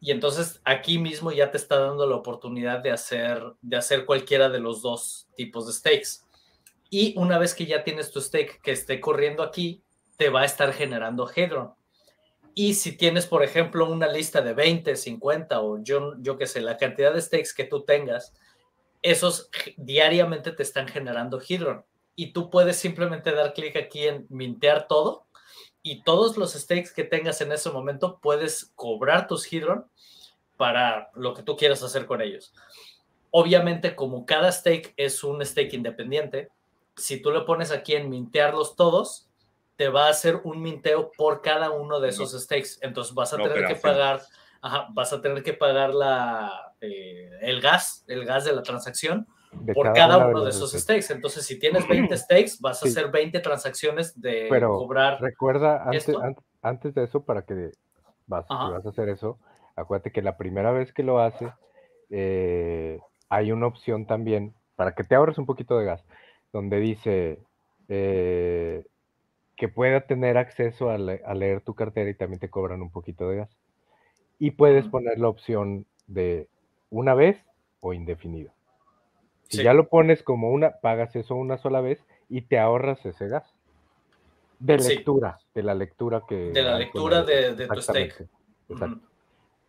Y 0.00 0.12
entonces 0.12 0.60
aquí 0.64 0.98
mismo 0.98 1.32
ya 1.32 1.50
te 1.50 1.56
está 1.56 1.78
dando 1.78 2.06
la 2.06 2.16
oportunidad 2.16 2.80
de 2.80 2.92
hacer, 2.92 3.42
de 3.60 3.76
hacer 3.76 4.04
cualquiera 4.04 4.48
de 4.48 4.60
los 4.60 4.82
dos 4.82 5.28
tipos 5.36 5.66
de 5.66 5.72
stakes. 5.72 6.24
Y 6.90 7.14
una 7.18 7.38
vez 7.38 7.54
que 7.54 7.66
ya 7.66 7.84
tienes 7.84 8.10
tu 8.10 8.20
stake 8.20 8.60
que 8.62 8.72
esté 8.72 9.00
corriendo 9.00 9.42
aquí, 9.42 9.82
te 10.16 10.30
va 10.30 10.42
a 10.42 10.44
estar 10.44 10.72
generando 10.72 11.30
Hedron. 11.34 11.74
Y 12.54 12.74
si 12.74 12.96
tienes, 12.96 13.26
por 13.26 13.44
ejemplo, 13.44 13.88
una 13.88 14.08
lista 14.08 14.40
de 14.40 14.52
20, 14.52 14.96
50 14.96 15.60
o 15.60 15.82
yo, 15.82 16.14
yo 16.18 16.36
qué 16.36 16.46
sé, 16.46 16.60
la 16.60 16.76
cantidad 16.76 17.12
de 17.12 17.20
stakes 17.20 17.54
que 17.56 17.64
tú 17.64 17.84
tengas, 17.84 18.34
esos 19.02 19.48
diariamente 19.76 20.50
te 20.50 20.62
están 20.62 20.88
generando 20.88 21.40
Hedron 21.40 21.84
y 22.16 22.32
tú 22.32 22.50
puedes 22.50 22.76
simplemente 22.76 23.30
dar 23.32 23.54
clic 23.54 23.76
aquí 23.76 24.08
en 24.08 24.26
mintear 24.28 24.88
todo 24.88 25.27
y 25.90 26.02
todos 26.02 26.36
los 26.36 26.52
stakes 26.52 26.92
que 26.94 27.04
tengas 27.04 27.40
en 27.40 27.50
ese 27.50 27.70
momento 27.70 28.18
puedes 28.20 28.72
cobrar 28.74 29.26
tus 29.26 29.50
Hydron 29.50 29.86
para 30.58 31.10
lo 31.14 31.32
que 31.32 31.42
tú 31.42 31.56
quieras 31.56 31.82
hacer 31.82 32.04
con 32.04 32.20
ellos. 32.20 32.52
Obviamente, 33.30 33.94
como 33.94 34.26
cada 34.26 34.52
stake 34.52 34.92
es 34.96 35.24
un 35.24 35.44
stake 35.44 35.72
independiente, 35.74 36.50
si 36.96 37.22
tú 37.22 37.30
le 37.30 37.42
pones 37.42 37.70
aquí 37.70 37.94
en 37.94 38.10
mintearlos 38.10 38.76
todos, 38.76 39.28
te 39.76 39.88
va 39.88 40.06
a 40.06 40.10
hacer 40.10 40.40
un 40.44 40.60
minteo 40.60 41.10
por 41.16 41.40
cada 41.40 41.70
uno 41.70 42.00
de 42.00 42.10
esos 42.10 42.32
stakes. 42.32 42.78
Entonces 42.82 43.14
vas 43.14 43.32
a 43.32 43.36
tener 43.36 43.66
que 43.66 43.76
pagar, 43.76 44.20
vas 44.90 45.12
a 45.12 45.22
tener 45.22 45.42
que 45.42 45.54
pagar 45.54 45.94
la, 45.94 46.74
eh, 46.80 47.30
el 47.40 47.60
gas, 47.60 48.04
el 48.08 48.24
gas 48.24 48.44
de 48.44 48.52
la 48.52 48.62
transacción 48.62 49.26
por 49.74 49.92
cada, 49.92 50.28
uno 50.28 50.44
de 50.44 50.50
esos 50.50 50.72
stakes. 50.72 51.10
Entonces, 51.10 51.44
si 51.44 51.58
tienes 51.58 51.86
20 51.88 52.16
stakes, 52.16 52.58
vas 52.60 52.82
a 52.82 52.88
hacer 52.88 53.10
20 53.10 53.40
transacciones 53.40 54.20
de 54.20 54.46
Pero 54.50 54.78
cobrar. 54.78 55.20
Recuerda, 55.20 55.84
antes, 55.84 56.16
antes, 56.62 56.94
de 56.94 57.04
eso, 57.04 57.24
para 57.24 57.42
que 57.42 57.72
vas, 58.26 58.46
vas 58.48 58.84
a 58.84 58.88
hacer 58.88 59.08
eso, 59.08 59.38
acuérdate 59.76 60.12
que 60.12 60.22
la 60.22 60.36
primera 60.36 60.72
vez 60.72 60.92
que 60.92 61.02
lo 61.02 61.20
haces, 61.20 61.50
eh, 62.10 63.00
hay 63.28 63.52
una 63.52 63.66
opción 63.66 64.06
también 64.06 64.54
para 64.76 64.94
que 64.94 65.04
te 65.04 65.14
ahorres 65.14 65.38
un 65.38 65.46
poquito 65.46 65.78
de 65.78 65.86
gas, 65.86 66.04
donde 66.52 66.80
dice 66.80 67.40
eh, 67.88 68.84
que 69.56 69.68
pueda 69.68 70.02
tener 70.02 70.38
acceso 70.38 70.90
a, 70.90 70.98
leer 70.98 71.62
tu 71.62 71.74
cartera 71.74 72.08
y 72.08 72.14
también 72.14 72.38
te 72.38 72.48
cobran 72.48 72.80
un 72.80 72.90
poquito 72.90 73.28
de 73.28 73.38
gas. 73.38 73.50
Y 74.38 74.52
puedes 74.52 74.86
poner 74.86 75.18
la 75.18 75.28
opción 75.28 75.84
de 76.06 76.48
una 76.90 77.14
vez 77.14 77.44
o 77.80 77.92
indefinido. 77.92 78.52
Si 79.48 79.62
ya 79.62 79.72
lo 79.72 79.88
pones 79.88 80.22
como 80.22 80.50
una, 80.50 80.72
pagas 80.72 81.16
eso 81.16 81.34
una 81.34 81.58
sola 81.58 81.80
vez 81.80 82.04
y 82.28 82.42
te 82.42 82.58
ahorras 82.58 83.04
ese 83.06 83.28
gas. 83.28 83.44
De 84.58 84.76
lectura, 84.76 85.38
de 85.54 85.62
la 85.62 85.74
lectura 85.74 86.22
que... 86.28 86.50
De 86.52 86.62
la 86.62 86.78
lectura 86.78 87.22
de, 87.22 87.66
tu 87.66 87.80
stake. 87.80 88.28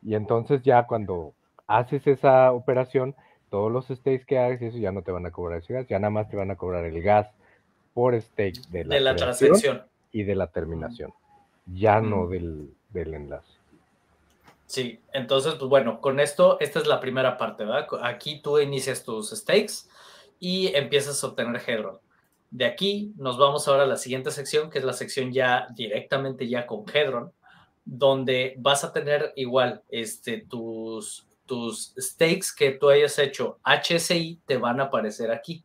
Y 0.03 0.15
entonces 0.15 0.61
ya 0.63 0.85
cuando 0.87 1.33
haces 1.67 2.07
esa 2.07 2.51
operación, 2.51 3.15
todos 3.49 3.71
los 3.71 3.87
stakes 3.87 4.25
que 4.25 4.37
hagas, 4.37 4.61
eso 4.61 4.77
ya 4.77 4.91
no 4.91 5.01
te 5.01 5.11
van 5.11 5.25
a 5.25 5.31
cobrar 5.31 5.59
ese 5.59 5.73
gas, 5.73 5.87
ya 5.87 5.99
nada 5.99 6.11
más 6.11 6.29
te 6.29 6.37
van 6.37 6.51
a 6.51 6.55
cobrar 6.55 6.85
el 6.85 7.01
gas 7.01 7.27
por 7.93 8.19
stake 8.19 8.61
de 8.69 8.85
la, 9.01 9.15
transacción. 9.15 9.83
y 10.11 10.23
de 10.23 10.35
la 10.35 10.47
terminación, 10.47 11.13
ya 11.65 12.01
no 12.01 12.27
del, 12.27 12.73
del, 12.89 13.13
enlace. 13.13 13.58
Sí, 14.69 15.01
entonces, 15.13 15.55
pues 15.55 15.67
bueno, 15.67 15.99
con 15.99 16.19
esto, 16.19 16.59
esta 16.59 16.77
es 16.77 16.85
la 16.85 16.99
primera 16.99 17.39
parte, 17.39 17.65
¿verdad? 17.65 17.87
Aquí 18.03 18.39
tú 18.39 18.59
inicias 18.59 19.03
tus 19.03 19.31
stakes 19.31 19.89
y 20.39 20.67
empiezas 20.75 21.23
a 21.23 21.27
obtener 21.27 21.59
Hedron. 21.65 21.97
De 22.51 22.65
aquí 22.65 23.11
nos 23.17 23.39
vamos 23.39 23.67
ahora 23.67 23.81
a 23.81 23.87
la 23.87 23.97
siguiente 23.97 24.29
sección, 24.29 24.69
que 24.69 24.77
es 24.77 24.85
la 24.85 24.93
sección 24.93 25.33
ya 25.33 25.67
directamente 25.73 26.47
ya 26.47 26.67
con 26.67 26.85
Hedron, 26.87 27.33
donde 27.83 28.53
vas 28.59 28.83
a 28.83 28.93
tener 28.93 29.33
igual 29.35 29.81
este, 29.89 30.45
tus, 30.47 31.25
tus 31.47 31.95
stakes 31.97 32.49
que 32.55 32.73
tú 32.73 32.91
hayas 32.91 33.17
hecho 33.17 33.57
HSI 33.63 34.39
te 34.45 34.57
van 34.57 34.79
a 34.81 34.83
aparecer 34.83 35.31
aquí. 35.31 35.63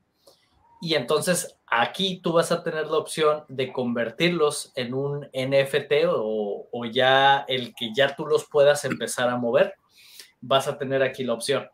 Y 0.81 0.95
entonces 0.95 1.59
aquí 1.67 2.21
tú 2.23 2.33
vas 2.33 2.53
a 2.53 2.63
tener 2.63 2.87
la 2.89 2.99
opción 2.99 3.45
de 3.49 3.73
convertirlos 3.73 4.73
en 4.77 4.95
un 4.95 5.21
NFT 5.33 6.07
o, 6.09 6.69
o, 6.71 6.85
ya 6.85 7.45
el 7.49 7.75
que 7.75 7.93
ya 7.95 8.15
tú 8.15 8.27
los 8.27 8.49
puedas 8.49 8.85
empezar 8.85 9.29
a 9.29 9.37
mover. 9.37 9.75
Vas 10.41 10.69
a 10.69 10.77
tener 10.77 11.03
aquí 11.03 11.25
la 11.25 11.35
opción. 11.35 11.69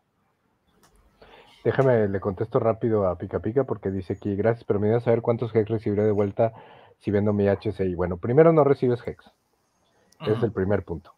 Déjame, 1.63 2.07
le 2.07 2.19
contesto 2.19 2.59
rápido 2.59 3.07
a 3.07 3.17
Pica 3.17 3.39
Pica 3.39 3.65
porque 3.65 3.91
dice 3.91 4.13
aquí, 4.13 4.35
gracias, 4.35 4.63
pero 4.63 4.79
me 4.79 4.87
voy 4.87 4.97
a 4.97 5.01
saber 5.01 5.21
cuántos 5.21 5.53
hex 5.53 5.69
recibiré 5.69 6.03
de 6.03 6.11
vuelta 6.11 6.53
si 6.99 7.11
vendo 7.11 7.33
mi 7.33 7.47
HSI. 7.47 7.93
Bueno, 7.95 8.17
primero 8.17 8.51
no 8.53 8.63
recibes 8.63 9.05
hex. 9.05 9.31
Es 10.21 10.41
el 10.43 10.51
primer 10.51 10.83
punto. 10.83 11.13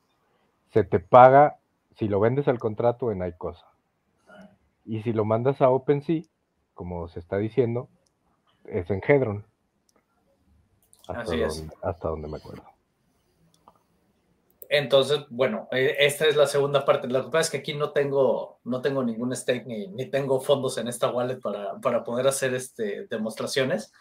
Se 0.72 0.84
te 0.84 1.00
paga 1.00 1.58
si 1.96 2.08
lo 2.08 2.20
vendes 2.20 2.48
al 2.48 2.58
contrato 2.58 3.12
en 3.12 3.26
iCosa. 3.26 3.66
Y 4.86 5.02
si 5.04 5.14
lo 5.14 5.26
mandas 5.26 5.62
a 5.62 5.70
OpenSea, 5.70 6.24
como 6.74 7.08
se 7.08 7.20
está 7.20 7.38
diciendo, 7.38 7.90
es 8.66 8.90
en 8.90 9.02
Hedron. 9.06 9.46
Hasta, 11.08 11.36
donde, 11.36 11.74
hasta 11.82 12.08
donde 12.08 12.28
me 12.30 12.38
acuerdo. 12.38 12.64
Entonces, 14.70 15.20
bueno, 15.30 15.68
e, 15.72 15.98
esta 16.00 16.26
es 16.28 16.36
la 16.36 16.48
segunda 16.48 16.86
parte. 16.86 17.08
Lo 17.08 17.26
que 17.26 17.32
pasa 17.32 17.42
es 17.42 17.50
que 17.52 17.58
aquí 17.58 17.74
no 17.74 17.92
tengo, 17.92 18.60
no 18.64 18.82
tengo 18.82 19.04
ningún 19.04 19.36
stake 19.36 19.68
ni, 19.68 19.88
ni 19.88 20.06
tengo 20.06 20.40
fondos 20.40 20.78
en 20.78 20.88
esta 20.88 21.12
wallet 21.12 21.40
para, 21.40 21.80
para 21.80 22.04
poder 22.04 22.26
hacer 22.28 22.54
este, 22.56 23.06
demostraciones, 23.08 23.94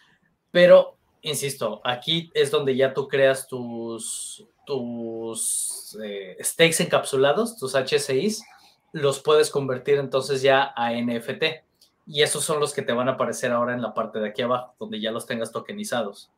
pero 0.50 0.96
insisto, 1.22 1.80
aquí 1.84 2.30
es 2.34 2.50
donde 2.50 2.76
ya 2.76 2.94
tú 2.94 3.08
creas 3.08 3.46
tus, 3.46 4.46
tus 4.66 5.98
eh, 6.02 6.36
stakes 6.40 6.82
encapsulados, 6.82 7.56
tus 7.56 7.74
HSIs, 7.74 8.44
los 8.92 9.20
puedes 9.20 9.50
convertir 9.50 9.98
entonces 9.98 10.42
ya 10.42 10.72
a 10.76 10.92
NFT. 10.92 11.64
Y 12.06 12.22
esos 12.22 12.44
son 12.44 12.60
los 12.60 12.72
que 12.74 12.82
te 12.82 12.92
van 12.92 13.08
a 13.08 13.12
aparecer 13.12 13.52
ahora 13.52 13.74
en 13.74 13.82
la 13.82 13.94
parte 13.94 14.18
de 14.18 14.28
aquí 14.28 14.42
abajo, 14.42 14.74
donde 14.78 15.00
ya 15.00 15.12
los 15.12 15.26
tengas 15.26 15.52
tokenizados. 15.52 16.30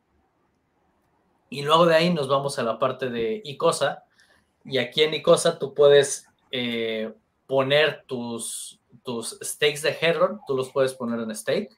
Y 1.49 1.63
luego 1.63 1.85
de 1.85 1.95
ahí 1.95 2.13
nos 2.13 2.27
vamos 2.27 2.59
a 2.59 2.63
la 2.63 2.79
parte 2.79 3.09
de 3.09 3.41
ICOSA. 3.43 4.03
Y 4.63 4.77
aquí 4.77 5.03
en 5.03 5.13
ICOSA 5.13 5.59
tú 5.59 5.73
puedes 5.73 6.27
eh, 6.51 7.13
poner 7.47 8.03
tus, 8.07 8.79
tus 9.03 9.37
stakes 9.43 9.81
de 9.81 9.95
Hedron, 9.99 10.41
tú 10.47 10.55
los 10.55 10.71
puedes 10.71 10.93
poner 10.93 11.19
en 11.19 11.35
stake 11.35 11.77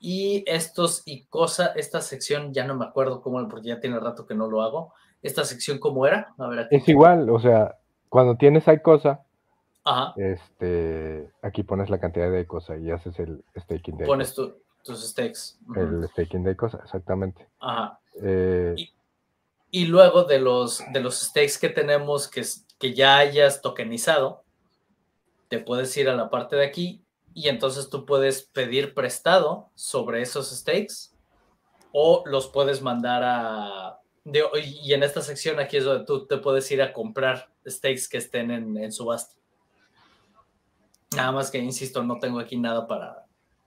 y 0.00 0.42
estos 0.46 1.02
y 1.04 1.24
cosa, 1.24 1.72
esta 1.76 2.00
sección 2.00 2.54
ya 2.54 2.64
no 2.64 2.74
me 2.74 2.86
acuerdo 2.86 3.20
cómo, 3.20 3.46
porque 3.48 3.68
ya 3.68 3.80
tiene 3.80 4.00
rato 4.00 4.26
que 4.26 4.34
no 4.34 4.48
lo 4.48 4.62
hago. 4.62 4.94
Esta 5.22 5.44
sección, 5.44 5.78
¿cómo 5.78 6.06
era? 6.06 6.32
A 6.38 6.48
ver, 6.48 6.68
Es 6.70 6.88
igual, 6.88 7.28
o 7.28 7.38
sea, 7.38 7.76
cuando 8.08 8.34
tienes 8.36 8.66
hay 8.66 8.80
cosa, 9.82 10.14
este, 10.16 11.30
aquí 11.42 11.62
pones 11.62 11.90
la 11.90 11.98
cantidad 11.98 12.30
de 12.30 12.46
cosa 12.46 12.76
y 12.76 12.90
haces 12.90 13.18
el 13.18 13.44
staking 13.56 13.96
de 13.98 14.06
Pones 14.06 14.34
tus 14.34 14.54
stakes. 15.08 15.56
El 15.76 16.08
staking 16.08 16.44
de 16.44 16.56
cosa, 16.56 16.80
exactamente. 16.82 17.46
Ajá. 17.60 17.98
Eh, 18.22 18.74
y, 19.70 19.86
luego 19.86 20.24
de 20.24 20.40
los, 20.40 20.82
de 20.92 21.00
los 21.00 21.20
stakes 21.20 21.58
que 21.60 21.68
tenemos 21.68 22.28
que, 22.28 22.42
que 22.78 22.94
ya 22.94 23.18
hayas 23.18 23.62
tokenizado, 23.62 24.42
te 25.48 25.58
puedes 25.58 25.96
ir 25.96 26.08
a 26.08 26.16
la 26.16 26.30
parte 26.30 26.56
de 26.56 26.64
aquí 26.64 27.04
y 27.34 27.48
entonces 27.48 27.88
tú 27.88 28.06
puedes 28.06 28.42
pedir 28.42 28.94
prestado 28.94 29.70
sobre 29.74 30.22
esos 30.22 30.50
stakes 30.50 31.10
o 31.92 32.22
los 32.26 32.48
puedes 32.48 32.82
mandar 32.82 33.22
a... 33.24 34.00
y 34.24 34.92
en 34.92 35.02
esta 35.02 35.22
sección 35.22 35.58
aquí 35.58 35.76
es 35.76 35.84
donde 35.84 36.04
tú 36.04 36.26
te 36.26 36.38
puedes 36.38 36.70
ir 36.70 36.82
a 36.82 36.92
comprar 36.92 37.50
stakes 37.68 38.08
que 38.08 38.18
estén 38.18 38.50
en, 38.50 38.92
subasta. 38.92 39.39
Nada 41.16 41.32
más 41.32 41.50
que, 41.50 41.58
insisto, 41.58 42.04
no 42.04 42.20
tengo 42.20 42.38
aquí 42.38 42.56
nada 42.56 42.86
para, 42.86 43.26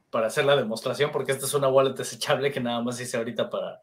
para 0.10 0.28
hacer 0.28 0.45
la 0.45 0.56
demostración 0.56 1.11
porque 1.11 1.34
esta 1.34 1.45
es 1.45 1.53
una 1.53 1.68
wallet 1.68 1.94
desechable 1.94 2.53
que 2.53 2.61
nada 2.61 2.82
más 2.82 3.02
hice 3.02 3.18
ahorita 3.18 3.49
para, 3.49 3.82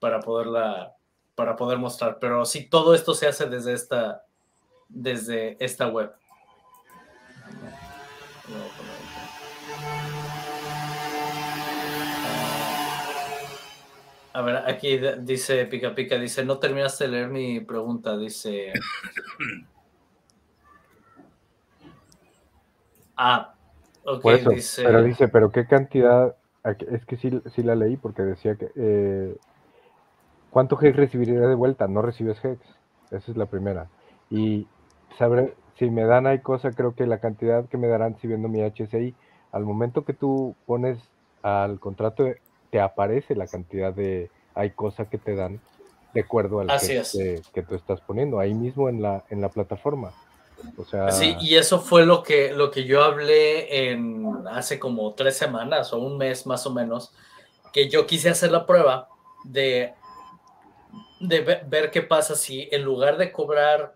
para, 0.00 0.18
poderla, 0.18 0.96
para 1.36 1.54
poder 1.54 1.78
mostrar. 1.78 2.18
Pero 2.18 2.44
sí, 2.44 2.68
todo 2.68 2.94
esto 2.94 3.14
se 3.14 3.28
hace 3.28 3.46
desde 3.46 3.74
esta, 3.74 4.24
desde 4.88 5.56
esta 5.64 5.86
web. 5.86 6.12
A 14.32 14.42
ver, 14.42 14.56
aquí 14.66 14.98
dice 15.20 15.64
Pica 15.66 15.94
Pica, 15.94 16.18
dice, 16.18 16.44
no 16.44 16.58
terminaste 16.58 17.04
de 17.04 17.10
leer 17.10 17.28
mi 17.28 17.60
pregunta, 17.60 18.18
dice... 18.18 18.72
Ah, 23.16 23.54
ok, 24.04 24.24
dice... 24.50 24.82
Pero 24.84 25.02
dice, 25.02 25.28
pero 25.28 25.50
qué 25.50 25.66
cantidad, 25.66 26.36
es 26.64 27.04
que 27.06 27.16
sí, 27.16 27.40
sí 27.54 27.62
la 27.62 27.74
leí 27.74 27.96
porque 27.96 28.22
decía 28.22 28.56
que... 28.56 28.70
Eh, 28.76 29.36
¿Cuánto 30.50 30.78
Hex 30.80 30.96
recibiría 30.96 31.40
de 31.40 31.54
vuelta? 31.54 31.86
No 31.86 32.00
recibes 32.00 32.42
Hex, 32.42 32.60
esa 33.10 33.30
es 33.30 33.36
la 33.36 33.46
primera. 33.46 33.88
Y 34.30 34.66
sabré, 35.18 35.54
si 35.78 35.90
me 35.90 36.04
dan 36.04 36.26
hay 36.26 36.38
cosa, 36.38 36.70
creo 36.70 36.94
que 36.94 37.06
la 37.06 37.18
cantidad 37.18 37.66
que 37.68 37.76
me 37.76 37.88
darán 37.88 38.16
si 38.20 38.26
viendo 38.26 38.48
mi 38.48 38.62
HSI, 38.62 39.14
al 39.52 39.64
momento 39.64 40.04
que 40.04 40.14
tú 40.14 40.54
pones 40.66 40.98
al 41.42 41.78
contrato 41.78 42.24
te 42.70 42.80
aparece 42.80 43.34
la 43.34 43.46
cantidad 43.46 43.92
de 43.92 44.30
hay 44.54 44.70
cosas 44.70 45.08
que 45.08 45.18
te 45.18 45.34
dan 45.34 45.60
de 46.14 46.22
acuerdo 46.22 46.60
al 46.60 46.68
que, 46.80 47.42
que, 47.52 47.62
tú 47.62 47.74
estás 47.74 48.00
poniendo 48.00 48.40
ahí 48.40 48.54
mismo 48.54 48.88
en 48.88 49.02
la, 49.02 49.24
en 49.28 49.42
la 49.42 49.50
plataforma. 49.50 50.12
Sí, 51.10 51.36
y 51.40 51.56
eso 51.56 51.80
fue 51.80 52.06
lo 52.06 52.22
que, 52.22 52.52
lo 52.52 52.70
que 52.70 52.84
yo 52.84 53.02
hablé 53.02 53.90
en 53.90 54.26
hace 54.50 54.78
como 54.78 55.14
tres 55.14 55.36
semanas 55.36 55.92
o 55.92 55.98
un 55.98 56.16
mes 56.16 56.46
más 56.46 56.66
o 56.66 56.72
menos, 56.72 57.12
que 57.72 57.88
yo 57.88 58.06
quise 58.06 58.30
hacer 58.30 58.50
la 58.50 58.66
prueba 58.66 59.08
de, 59.44 59.94
de 61.20 61.40
ver 61.66 61.90
qué 61.90 62.02
pasa 62.02 62.34
si 62.36 62.68
en 62.72 62.82
lugar 62.82 63.18
de 63.18 63.32
cobrar, 63.32 63.94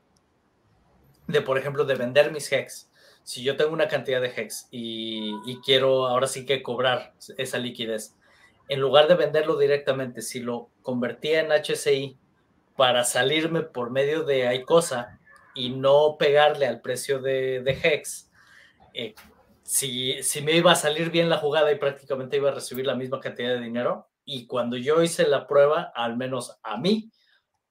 de 1.27 1.41
por 1.41 1.59
ejemplo, 1.59 1.85
de 1.85 1.95
vender 1.95 2.33
mis 2.33 2.51
hex, 2.53 2.91
si 3.23 3.43
yo 3.43 3.57
tengo 3.57 3.73
una 3.73 3.89
cantidad 3.89 4.21
de 4.21 4.33
hex 4.35 4.69
y, 4.71 5.33
y 5.47 5.61
quiero 5.61 6.09
ahora 6.09 6.27
sí 6.27 6.45
que 6.45 6.63
cobrar 6.63 7.15
esa 7.39 7.59
liquidez, 7.59 8.17
en 8.69 8.81
lugar 8.81 9.09
de 9.09 9.15
venderlo 9.15 9.57
directamente, 9.57 10.23
si 10.23 10.41
lo 10.41 10.69
convertía 10.83 11.41
en 11.41 11.51
HCI 11.51 12.17
para 12.77 13.05
salirme 13.05 13.63
por 13.63 13.91
medio 13.91 14.25
de 14.25 14.55
ICOSA 14.55 15.20
y 15.55 15.71
no 15.71 16.17
pegarle 16.19 16.67
al 16.67 16.81
precio 16.81 17.21
de, 17.21 17.63
Hex, 17.83 18.31
eh, 18.95 19.15
si, 19.63 20.23
si 20.23 20.43
me 20.43 20.53
iba 20.53 20.73
a 20.73 20.77
salir 20.77 21.11
bien 21.11 21.29
la 21.29 21.39
jugada 21.39 21.71
y 21.73 21.79
prácticamente 21.79 22.37
iba 22.37 22.51
a 22.51 22.55
recibir 22.55 22.87
la 22.87 22.95
misma 22.95 23.21
cantidad 23.21 23.51
de 23.51 23.61
dinero. 23.61 24.09
Y 24.25 24.47
cuando 24.47 24.77
yo 24.77 25.03
hice 25.03 25.27
la 25.27 25.47
prueba, 25.47 25.93
al 25.95 26.17
menos 26.17 26.59
a 26.63 26.77
mí, 26.77 27.11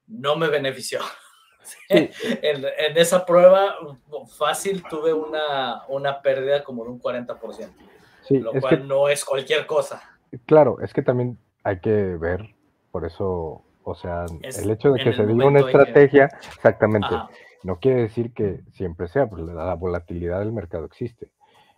no 0.06 0.36
me 0.36 0.48
benefició. 0.48 1.00
en, 1.88 2.96
esa 2.96 3.24
prueba 3.24 3.74
fácil 4.36 4.82
tuve 4.88 5.12
una, 5.12 5.86
una 5.88 6.20
pérdida 6.22 6.64
como 6.64 6.84
de 6.84 6.90
un 6.90 7.00
40%, 7.00 7.70
lo 8.30 8.52
cual 8.60 8.88
no 8.88 9.08
es 9.08 9.24
cualquier 9.24 9.66
cosa. 9.66 10.02
Claro, 10.46 10.78
es 10.80 10.92
que 10.92 11.02
también 11.02 11.38
hay 11.64 11.80
que 11.80 11.90
ver, 11.90 12.54
por 12.90 13.04
eso, 13.04 13.64
o 13.82 13.94
sea, 13.94 14.24
el 14.42 14.70
hecho 14.70 14.92
de 14.92 15.02
que 15.02 15.12
se 15.12 15.26
diga 15.26 15.46
una 15.46 15.60
estrategia, 15.60 16.28
exactamente, 16.56 17.14
no 17.62 17.78
quiere 17.78 18.02
decir 18.02 18.32
que 18.32 18.62
siempre 18.72 19.08
sea, 19.08 19.28
porque 19.28 19.44
la 19.52 19.74
volatilidad 19.74 20.40
del 20.40 20.52
mercado 20.52 20.84
existe. 20.84 21.32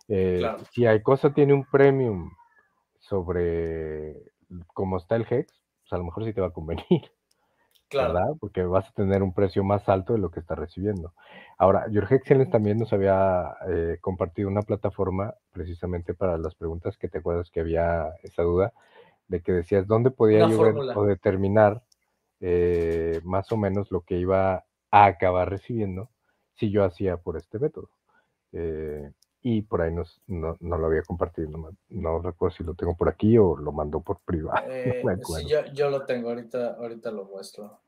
Eh, 0.07 0.41
si 0.71 0.85
hay 0.85 1.01
cosa 1.01 1.33
tiene 1.33 1.53
un 1.53 1.65
premium 1.65 2.31
sobre 2.99 4.15
cómo 4.73 4.97
está 4.97 5.15
el 5.15 5.25
HEX, 5.29 5.61
pues 5.81 5.93
a 5.93 5.97
lo 5.97 6.03
mejor 6.05 6.25
sí 6.25 6.33
te 6.33 6.41
va 6.41 6.47
a 6.47 6.53
convenir. 6.53 6.85
¿verdad? 7.93 8.29
Porque 8.39 8.63
vas 8.63 8.89
a 8.89 8.93
tener 8.93 9.21
un 9.21 9.33
precio 9.33 9.63
más 9.63 9.87
alto 9.87 10.13
de 10.13 10.19
lo 10.19 10.31
que 10.31 10.39
estás 10.39 10.57
recibiendo. 10.57 11.13
Ahora, 11.57 11.85
George 11.91 12.15
Excellence 12.15 12.51
también 12.51 12.79
nos 12.79 12.91
había 12.91 13.55
eh, 13.69 13.97
compartido 14.01 14.49
una 14.49 14.63
plataforma 14.63 15.35
precisamente 15.51 16.13
para 16.13 16.37
las 16.37 16.55
preguntas 16.55 16.97
que 16.97 17.07
te 17.07 17.19
acuerdas 17.19 17.51
que 17.51 17.59
había 17.59 18.15
esa 18.23 18.43
duda 18.43 18.73
de 19.27 19.41
que 19.41 19.51
decías 19.51 19.87
dónde 19.87 20.11
podía 20.11 20.47
yo 20.49 20.59
ver 20.61 20.75
o 20.95 21.05
determinar 21.05 21.83
eh, 22.39 23.21
más 23.23 23.51
o 23.51 23.57
menos 23.57 23.91
lo 23.91 24.01
que 24.01 24.17
iba 24.17 24.65
a 24.93 25.05
acabar 25.05 25.49
recibiendo 25.49 26.11
si 26.53 26.69
yo 26.69 26.83
hacía 26.83 27.17
por 27.17 27.35
este 27.35 27.57
método. 27.57 27.89
Eh, 28.51 29.11
y 29.41 29.63
por 29.63 29.81
ahí 29.81 29.91
no, 29.91 30.55
lo 30.59 30.85
había 30.85 31.01
compartido, 31.01 31.73
no, 31.89 32.21
recuerdo 32.21 32.55
si 32.55 32.63
lo 32.63 32.75
tengo 32.75 32.95
por 32.95 33.09
aquí 33.09 33.35
o 33.39 33.57
lo 33.57 33.71
mandó 33.71 34.01
por 34.01 34.19
privado. 34.19 34.67
sí, 35.25 35.47
yo, 35.47 35.65
yo, 35.73 35.89
lo 35.89 36.05
tengo, 36.05 36.29
ahorita, 36.29 36.75
ahorita 36.75 37.09
lo 37.09 37.25
muestro. 37.25 37.79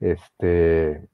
Este, 0.00 1.08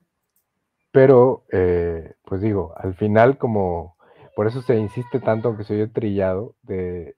pero, 0.90 1.44
eh, 1.52 2.14
pues 2.24 2.40
digo, 2.40 2.74
al 2.76 2.94
final 2.94 3.38
como, 3.38 3.96
por 4.34 4.48
eso 4.48 4.62
se 4.62 4.76
insiste 4.76 5.20
tanto, 5.20 5.46
aunque 5.46 5.62
se 5.62 5.74
oye 5.74 5.86
trillado, 5.86 6.56
de, 6.62 7.14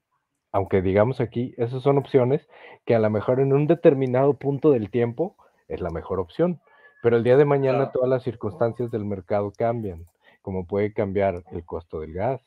aunque 0.52 0.82
digamos 0.82 1.22
aquí, 1.22 1.55
esas 1.56 1.82
son 1.82 1.97
opciones 1.97 2.47
que 2.85 2.94
a 2.94 2.98
lo 2.98 3.09
mejor 3.09 3.40
en 3.40 3.55
un 3.55 3.66
determinado 3.66 4.35
punto 4.35 4.70
del 4.70 4.90
tiempo 4.90 5.39
es 5.68 5.80
la 5.80 5.90
mejor 5.90 6.20
opción, 6.20 6.60
pero 7.02 7.16
el 7.16 7.24
día 7.24 7.36
de 7.36 7.44
mañana 7.44 7.92
todas 7.92 8.08
las 8.08 8.22
circunstancias 8.22 8.90
del 8.90 9.04
mercado 9.04 9.52
cambian, 9.56 10.06
como 10.42 10.66
puede 10.66 10.92
cambiar 10.92 11.42
el 11.52 11.64
costo 11.64 12.00
del 12.00 12.12
gas, 12.12 12.40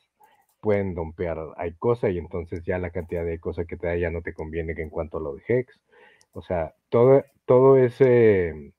pueden 0.60 0.94
dompear 0.94 1.38
hay 1.56 1.72
cosa 1.74 2.10
y 2.10 2.18
entonces 2.18 2.64
ya 2.64 2.78
la 2.78 2.90
cantidad 2.90 3.24
de 3.24 3.38
cosa 3.38 3.64
que 3.64 3.76
te 3.76 3.86
da 3.86 3.96
ya 3.96 4.10
no 4.10 4.22
te 4.22 4.34
conviene 4.34 4.74
que 4.74 4.82
en 4.82 4.90
cuanto 4.90 5.18
a 5.18 5.20
lo 5.20 5.34
de 5.34 5.42
Hex. 5.46 5.80
O 6.32 6.42
sea, 6.42 6.74
todo, 6.88 7.24
todo 7.46 7.76
ese, 7.76 8.72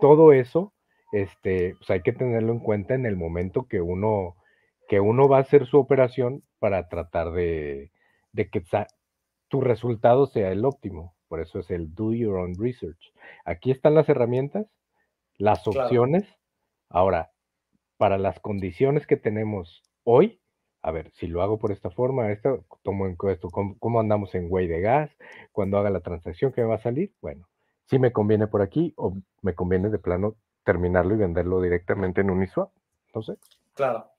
todo 0.00 0.32
eso, 0.32 0.72
este, 1.12 1.74
pues 1.76 1.90
hay 1.90 2.02
que 2.02 2.12
tenerlo 2.12 2.52
en 2.52 2.60
cuenta 2.60 2.94
en 2.94 3.06
el 3.06 3.16
momento 3.16 3.66
que 3.66 3.80
uno, 3.80 4.36
que 4.88 5.00
uno 5.00 5.28
va 5.28 5.38
a 5.38 5.42
hacer 5.42 5.66
su 5.66 5.78
operación 5.78 6.42
para 6.58 6.88
tratar 6.88 7.32
de, 7.32 7.90
que 8.34 8.62
tu 9.48 9.60
resultado 9.60 10.26
sea 10.26 10.50
el 10.50 10.64
óptimo. 10.64 11.14
Por 11.28 11.40
eso 11.40 11.58
es 11.58 11.70
el 11.70 11.94
do 11.94 12.12
your 12.12 12.38
own 12.38 12.54
research. 12.58 13.12
Aquí 13.44 13.70
están 13.70 13.94
las 13.94 14.08
herramientas, 14.08 14.66
las 15.36 15.66
opciones. 15.66 16.24
Ahora, 16.88 17.32
para 17.98 18.18
las 18.18 18.40
condiciones 18.40 19.06
que 19.06 19.16
tenemos 19.16 19.82
hoy, 20.04 20.40
a 20.82 20.90
ver, 20.90 21.10
si 21.14 21.26
lo 21.26 21.42
hago 21.42 21.58
por 21.58 21.72
esta 21.72 21.90
forma, 21.90 22.30
esto, 22.30 22.64
tomo 22.82 23.06
en 23.06 23.16
esto, 23.28 23.48
¿cómo, 23.50 24.00
andamos 24.00 24.34
en 24.34 24.46
Way 24.50 24.68
de 24.68 24.80
gas? 24.80 25.10
Cuando 25.52 25.76
haga 25.78 25.90
la 25.90 26.00
transacción 26.00 26.52
que 26.52 26.62
me 26.62 26.68
va 26.68 26.76
a 26.76 26.82
salir, 26.82 27.12
bueno, 27.20 27.48
si 27.86 27.98
me 27.98 28.12
conviene 28.12 28.46
por 28.46 28.62
aquí 28.62 28.94
o 28.96 29.16
me 29.42 29.54
conviene 29.54 29.90
de 29.90 29.98
plano 29.98 30.36
terminarlo 30.64 31.14
y 31.14 31.18
venderlo 31.18 31.60
directamente 31.60 32.20
en 32.20 32.30
Uniswap, 32.30 32.70
no 33.14 33.22
sé. 33.22 33.36
Claro. 33.74 34.10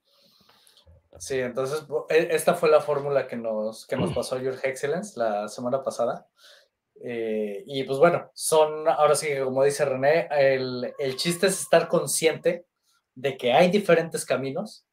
Sí, 1.18 1.40
entonces 1.40 1.86
e, 2.10 2.30
esta 2.32 2.54
fue 2.54 2.70
la 2.70 2.82
fórmula 2.82 3.28
que 3.28 3.36
nos, 3.36 3.86
que 3.86 3.98
nos 3.98 4.14
pasó 4.14 4.38
Your 4.40 4.56
Excellence 4.64 5.20
la 5.20 5.48
semana 5.48 5.84
pasada. 5.84 6.28
Eh, 7.04 7.64
y 7.66 7.84
pues 7.84 7.98
bueno, 7.98 8.30
son, 8.34 8.88
ahora 8.88 9.16
sí 9.16 9.28
que 9.28 9.42
como 9.42 9.64
dice 9.64 9.86
René, 9.86 10.28
el, 10.32 10.94
el 11.00 11.16
chiste 11.16 11.48
es 11.48 11.62
estar 11.62 11.88
consciente 11.88 12.66
de 13.16 13.38
que 13.38 13.54
hay 13.54 13.70
diferentes 13.70 14.26
caminos 14.26 14.86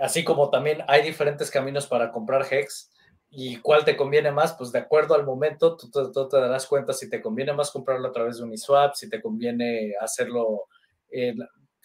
así 0.00 0.24
como 0.24 0.50
también 0.50 0.82
hay 0.88 1.02
diferentes 1.02 1.50
caminos 1.50 1.86
para 1.86 2.10
comprar 2.10 2.46
Hex 2.50 2.90
y 3.30 3.58
cuál 3.58 3.84
te 3.84 3.96
conviene 3.96 4.32
más, 4.32 4.54
pues 4.54 4.72
de 4.72 4.80
acuerdo 4.80 5.14
al 5.14 5.24
momento, 5.24 5.76
tú, 5.76 5.88
te 6.28 6.36
darás 6.36 6.66
cuenta 6.66 6.92
si 6.92 7.08
te 7.08 7.20
conviene 7.20 7.52
más 7.52 7.70
comprarlo 7.70 8.08
a 8.08 8.12
través 8.12 8.38
de 8.38 8.44
Uniswap, 8.44 8.94
si 8.94 9.08
te 9.08 9.20
conviene 9.20 9.92
hacerlo, 10.00 10.66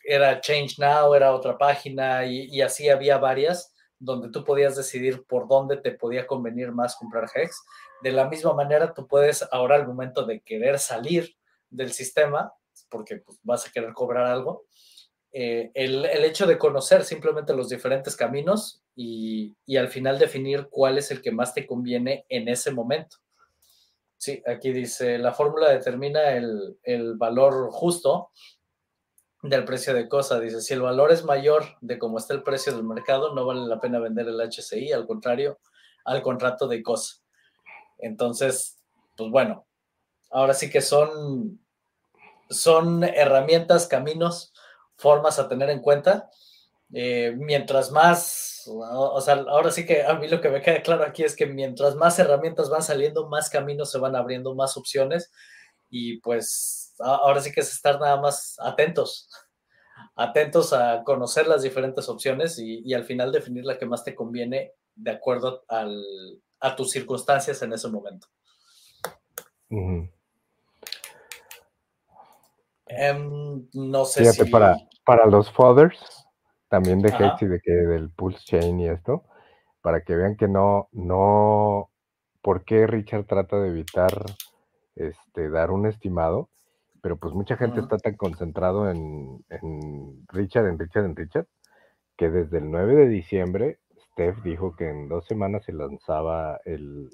era 0.03 0.41
Change 0.41 0.79
Now, 0.79 1.13
era 1.13 1.33
otra 1.33 1.57
página 1.57 2.25
y, 2.25 2.61
así 2.61 2.89
había 2.89 3.17
varias 3.19 3.74
donde 4.05 4.29
tú 4.29 4.43
podías 4.43 4.75
decidir 4.75 5.25
por 5.25 5.47
dónde 5.47 5.77
te 5.77 5.91
podía 5.91 6.25
convenir 6.27 6.71
más 6.71 6.95
comprar 6.95 7.29
Hex. 7.33 7.61
De 8.01 8.11
la 8.11 8.29
misma 8.29 8.53
manera, 8.53 8.93
tú 8.93 9.07
puedes 9.07 9.45
ahora 9.51 9.75
al 9.75 9.87
momento 9.87 10.25
de 10.25 10.41
querer 10.41 10.79
salir 10.79 11.35
del 11.69 11.91
sistema, 11.91 12.53
porque 12.89 13.17
pues, 13.17 13.39
vas 13.43 13.67
a 13.67 13.71
querer 13.71 13.93
cobrar 13.93 14.25
algo, 14.27 14.65
eh, 15.37 15.69
el, 15.73 16.05
hecho 16.23 16.47
de 16.47 16.57
conocer 16.57 17.03
simplemente 17.03 17.53
los 17.53 17.67
diferentes 17.67 18.15
caminos 18.15 18.81
y, 18.95 19.53
al 19.77 19.89
final 19.89 20.17
definir 20.17 20.69
cuál 20.69 20.97
es 20.97 21.11
el 21.11 21.21
que 21.21 21.33
más 21.33 21.53
te 21.53 21.67
conviene 21.67 22.25
en 22.29 22.47
ese 22.47 22.71
momento. 22.71 23.17
Sí, 24.15 24.41
aquí 24.47 24.71
dice, 24.71 25.17
la 25.17 25.33
fórmula 25.33 25.71
determina 25.71 26.31
el, 26.31 27.15
valor 27.17 27.69
justo 27.69 28.29
del 29.49 29.65
precio 29.65 29.93
de 29.93 30.07
cosa. 30.07 30.39
Dice, 30.39 30.61
si 30.61 30.73
el 30.73 30.81
valor 30.81 31.11
es 31.11 31.23
mayor 31.23 31.65
de 31.81 31.97
cómo 31.97 32.17
está 32.17 32.33
el 32.33 32.43
precio 32.43 32.73
del 32.73 32.83
mercado, 32.83 33.33
no 33.33 33.45
vale 33.45 33.61
la 33.67 33.79
pena 33.79 33.99
vender 33.99 34.27
el 34.27 34.39
HCI, 34.39 34.91
al 34.91 35.07
contrario, 35.07 35.59
al 36.03 36.21
contrato 36.21 36.67
de 36.67 36.83
cosa. 36.83 37.17
Entonces, 37.97 38.77
pues 39.15 39.29
bueno, 39.29 39.65
ahora 40.31 40.53
sí 40.53 40.69
que 40.69 40.81
son, 40.81 41.59
son 42.49 43.03
herramientas, 43.03 43.87
caminos 43.87 44.53
formas 44.97 45.39
a 45.39 45.47
tener 45.47 45.69
en 45.69 45.81
cuenta. 45.81 46.29
Eh, 46.93 47.33
mientras 47.37 47.91
más, 47.91 48.63
o, 48.67 49.19
sea, 49.19 49.33
ahora 49.47 49.71
sí 49.71 49.85
que 49.85 50.03
a 50.03 50.13
mí 50.15 50.27
lo 50.27 50.39
que 50.39 50.49
me 50.49 50.61
queda 50.61 50.81
claro 50.81 51.03
aquí 51.03 51.23
es 51.23 51.35
que 51.35 51.45
mientras 51.45 51.95
más 51.95 52.19
herramientas 52.19 52.69
van 52.69 52.83
saliendo, 52.83 53.27
más 53.27 53.49
caminos 53.49 53.91
se 53.91 53.97
van 53.97 54.15
abriendo, 54.15 54.55
más 54.55 54.77
opciones 54.77 55.31
y 55.89 56.19
pues 56.19 56.84
ahora 56.99 57.41
sí 57.41 57.51
que 57.51 57.61
es 57.61 57.71
estar 57.71 57.99
nada 57.99 58.19
más 58.19 58.55
atentos, 58.59 59.29
atentos 60.15 60.73
a 60.73 61.03
conocer 61.03 61.47
las 61.47 61.61
diferentes 61.61 62.07
opciones 62.09 62.57
y, 62.59 62.93
al 62.93 63.03
final 63.03 63.31
definir 63.31 63.65
la 63.65 63.77
que 63.77 63.85
más 63.85 64.03
te 64.03 64.15
conviene 64.15 64.71
de 64.95 65.11
acuerdo 65.11 65.63
a 65.67 66.75
tus 66.75 66.91
circunstancias 66.91 67.61
en 67.61 67.73
ese 67.73 67.89
momento. 67.89 68.27
Em, 72.87 73.67
no 73.73 74.05
sé 74.05 74.25
si... 74.31 74.45
para, 74.49 74.77
para 75.03 75.25
los 75.25 75.51
fathers, 75.51 76.27
también 76.69 77.01
de 77.01 77.09
Hex 77.09 77.41
y 77.41 77.47
de 77.47 77.59
que 77.59 77.71
del 77.71 78.09
Pulse 78.11 78.39
Chain 78.45 78.79
y 78.79 78.89
esto, 78.89 79.23
para 79.81 80.01
que 80.01 80.15
vean 80.15 80.35
que 80.35 80.47
no, 80.47 80.87
no, 80.91 81.89
por 82.41 82.63
qué 82.63 82.87
Richard 82.87 83.25
trata 83.25 83.59
de 83.59 83.69
evitar 83.69 84.11
este, 84.95 85.49
dar 85.49 85.71
un 85.71 85.87
estimado, 85.87 86.49
pero 87.05 87.17
pues 87.17 87.35
mucha 87.35 87.55
gente 87.55 87.81
está 87.81 87.99
tan 87.99 88.15
concentrado 88.15 88.89
en, 88.89 89.45
en 89.51 90.25
Richard, 90.29 90.65
en 90.65 90.79
Richard, 90.79 91.05
en 91.05 91.15
Richard, 91.15 91.45
que 92.17 92.31
desde 92.31 92.57
el 92.57 92.71
9 92.71 92.95
de 92.95 93.07
diciembre 93.07 93.77
Steph 94.09 94.41
dijo 94.41 94.75
que 94.75 94.89
en 94.89 95.07
dos 95.07 95.23
semanas 95.27 95.63
se 95.65 95.71
lanzaba 95.71 96.59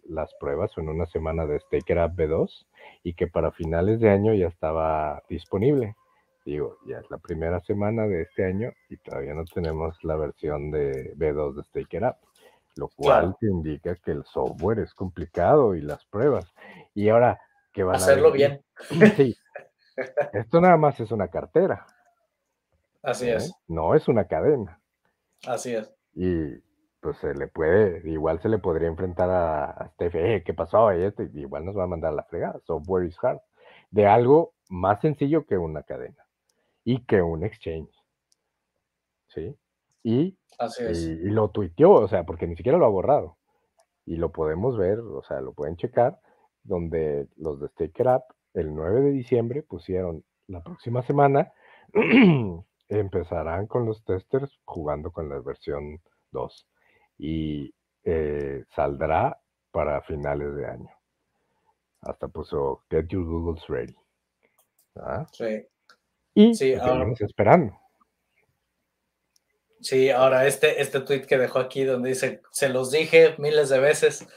las 0.08 0.34
pruebas 0.36 0.72
o 0.78 0.80
en 0.80 0.88
una 0.88 1.08
semana 1.08 1.46
de 1.46 1.60
Staker 1.60 2.00
App 2.00 2.16
B2 2.16 2.68
y 3.04 3.16
que 3.16 3.28
para 3.28 3.52
finales 3.52 4.00
de 4.00 4.12
año 4.12 4.34
ya 4.34 4.48
estaba 4.48 5.24
disponible. 5.28 5.98
Digo, 6.46 6.78
ya 6.88 7.00
es 7.00 7.12
la 7.12 7.18
primera 7.18 7.60
semana 7.60 8.08
de 8.08 8.22
este 8.22 8.46
año 8.46 8.72
y 8.88 8.96
todavía 8.96 9.34
no 9.34 9.44
tenemos 9.44 10.02
la 10.04 10.16
versión 10.16 10.72
de 10.72 11.14
B2 11.18 11.56
de 11.56 11.64
Staker 11.64 12.06
App, 12.06 12.18
lo 12.78 12.88
cual 12.96 13.36
te 13.42 13.48
indica 13.48 13.94
que 13.98 14.12
el 14.12 14.24
software 14.24 14.80
es 14.80 14.94
complicado 14.94 15.76
y 15.76 15.82
las 15.82 16.06
pruebas. 16.06 16.46
Y 16.96 17.10
ahora 17.10 17.42
que 17.74 17.84
van 17.84 17.96
a 17.96 17.98
hacerlo 17.98 18.32
bien. 18.32 18.62
Sí. 19.18 19.36
Esto 20.34 20.62
nada 20.62 20.78
más 20.78 21.00
es 21.00 21.12
una 21.12 21.28
cartera. 21.28 21.86
Así 23.04 23.30
es. 23.30 23.50
¿eh? 23.50 23.54
No 23.68 23.96
es 23.96 24.08
una 24.08 24.26
cadena. 24.26 24.80
Así 25.48 25.74
es. 25.76 25.94
Y 26.14 26.56
pues 27.00 27.18
se 27.18 27.34
le 27.34 27.48
puede, 27.48 28.08
igual 28.10 28.40
se 28.42 28.50
le 28.50 28.60
podría 28.60 28.88
enfrentar 28.88 29.30
a, 29.30 29.72
a 29.72 29.90
Steph, 29.90 30.16
eh, 30.16 30.44
¿qué 30.46 30.54
pasó? 30.54 30.94
Y 30.94 31.04
este, 31.04 31.30
igual 31.34 31.66
nos 31.66 31.76
va 31.76 31.84
a 31.86 31.88
mandar 31.88 32.14
la 32.14 32.24
fregada. 32.24 32.60
Software 32.66 33.06
is 33.06 33.18
hard. 33.22 33.40
De 33.90 34.06
algo 34.06 34.54
más 34.70 35.02
sencillo 35.02 35.46
que 35.46 35.58
una 35.58 35.84
cadena 35.84 36.26
y 36.84 37.04
que 37.06 37.22
un 37.22 37.44
exchange. 37.44 37.92
¿Sí? 39.28 39.56
Y, 40.04 40.38
Así 40.60 40.84
es. 40.84 41.04
y, 41.04 41.12
y 41.12 41.30
lo 41.30 41.50
tuiteó, 41.50 41.92
o 41.94 42.08
sea, 42.08 42.24
porque 42.24 42.48
ni 42.48 42.56
siquiera 42.56 42.78
lo 42.78 42.86
ha 42.86 42.90
borrado. 42.90 43.38
Y 44.06 44.18
lo 44.18 44.32
podemos 44.32 44.78
ver, 44.78 45.00
o 45.00 45.24
sea, 45.24 45.42
lo 45.42 45.54
pueden 45.54 45.78
checar, 45.78 46.20
donde 46.64 47.28
los 47.38 47.60
de 47.60 47.68
Stake 47.70 48.02
It 48.02 48.08
Up 48.08 48.24
el 48.54 48.74
9 48.74 49.02
de 49.02 49.12
diciembre 49.12 49.64
pusieron 49.64 50.24
la 50.48 50.62
próxima 50.64 51.02
semana 51.04 51.52
empezarán 52.90 53.68
con 53.68 53.86
los 53.86 54.04
testers 54.04 54.60
jugando 54.66 55.12
con 55.12 55.30
la 55.30 55.40
versión 55.40 56.02
2 56.32 56.68
y 57.18 57.74
eh, 58.04 58.64
saldrá 58.76 59.40
para 59.72 60.02
finales 60.02 60.56
de 60.56 60.66
año. 60.66 60.90
Hasta 62.02 62.28
puso 62.28 62.84
Get 62.90 63.08
Your 63.08 63.24
Googles 63.26 63.66
Ready. 63.68 63.96
¿ah? 64.98 65.26
Sí. 65.32 65.66
Y 66.34 66.54
Sí, 66.56 66.74
ahora- 66.74 67.14
esperando. 67.20 67.78
Sí, 69.82 70.10
ahora 70.12 70.46
este, 70.46 70.82
este 70.82 71.00
tweet 71.02 71.22
que 71.26 71.38
dejó 71.38 71.60
aquí 71.60 71.84
donde 71.84 72.10
dice, 72.10 72.42
se 72.52 72.70
los 72.70 72.92
dije 72.92 73.36
miles 73.40 73.70
de 73.70 73.80
veces, 73.80 74.28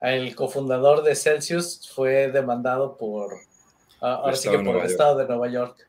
el 0.00 0.34
cofundador 0.34 1.02
de 1.02 1.14
Celsius 1.14 1.90
fue 1.94 2.30
demandado 2.30 2.96
por, 2.98 3.32
ahora 4.00 4.36
sí 4.36 4.50
que 4.50 4.58
por 4.58 4.76
el 4.76 4.86
estado 4.86 5.16
de 5.16 5.26
Nueva 5.26 5.48
York. 5.48 5.88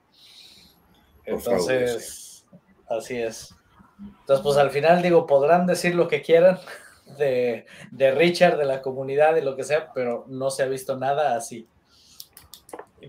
Entonces, 1.25 2.45
así 2.89 3.17
es. 3.17 3.55
Entonces, 3.99 4.43
pues 4.43 4.57
al 4.57 4.71
final 4.71 5.01
digo, 5.01 5.27
podrán 5.27 5.67
decir 5.67 5.95
lo 5.95 6.07
que 6.07 6.21
quieran 6.21 6.59
de, 7.17 7.65
de 7.91 8.11
Richard, 8.11 8.57
de 8.57 8.65
la 8.65 8.81
comunidad 8.81 9.35
y 9.35 9.41
lo 9.41 9.55
que 9.55 9.63
sea, 9.63 9.91
pero 9.93 10.25
no 10.27 10.49
se 10.49 10.63
ha 10.63 10.67
visto 10.67 10.97
nada 10.97 11.35
así. 11.35 11.67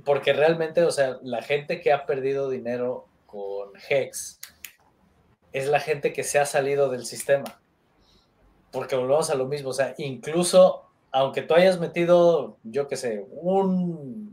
Porque 0.05 0.33
realmente, 0.33 0.83
o 0.85 0.91
sea, 0.91 1.19
la 1.23 1.43
gente 1.43 1.81
que 1.81 1.93
ha 1.93 2.07
perdido 2.07 2.49
dinero 2.49 3.07
con 3.27 3.70
Hex 3.89 4.41
es 5.53 5.66
la 5.69 5.81
gente 5.81 6.12
que 6.12 6.24
se 6.24 6.39
ha 6.39 6.47
salido 6.47 6.89
del 6.89 7.05
sistema. 7.05 7.61
Porque 8.70 8.97
volvemos 8.97 9.29
a 9.29 9.35
lo 9.35 9.47
mismo, 9.47 9.70
o 9.70 9.74
sea, 9.74 9.95
incluso 9.99 10.93
aunque 11.12 11.43
tú 11.43 11.55
hayas 11.55 11.79
metido, 11.79 12.57
yo 12.65 12.89
qué 12.89 12.97
sé, 12.97 13.27
un 13.31 14.32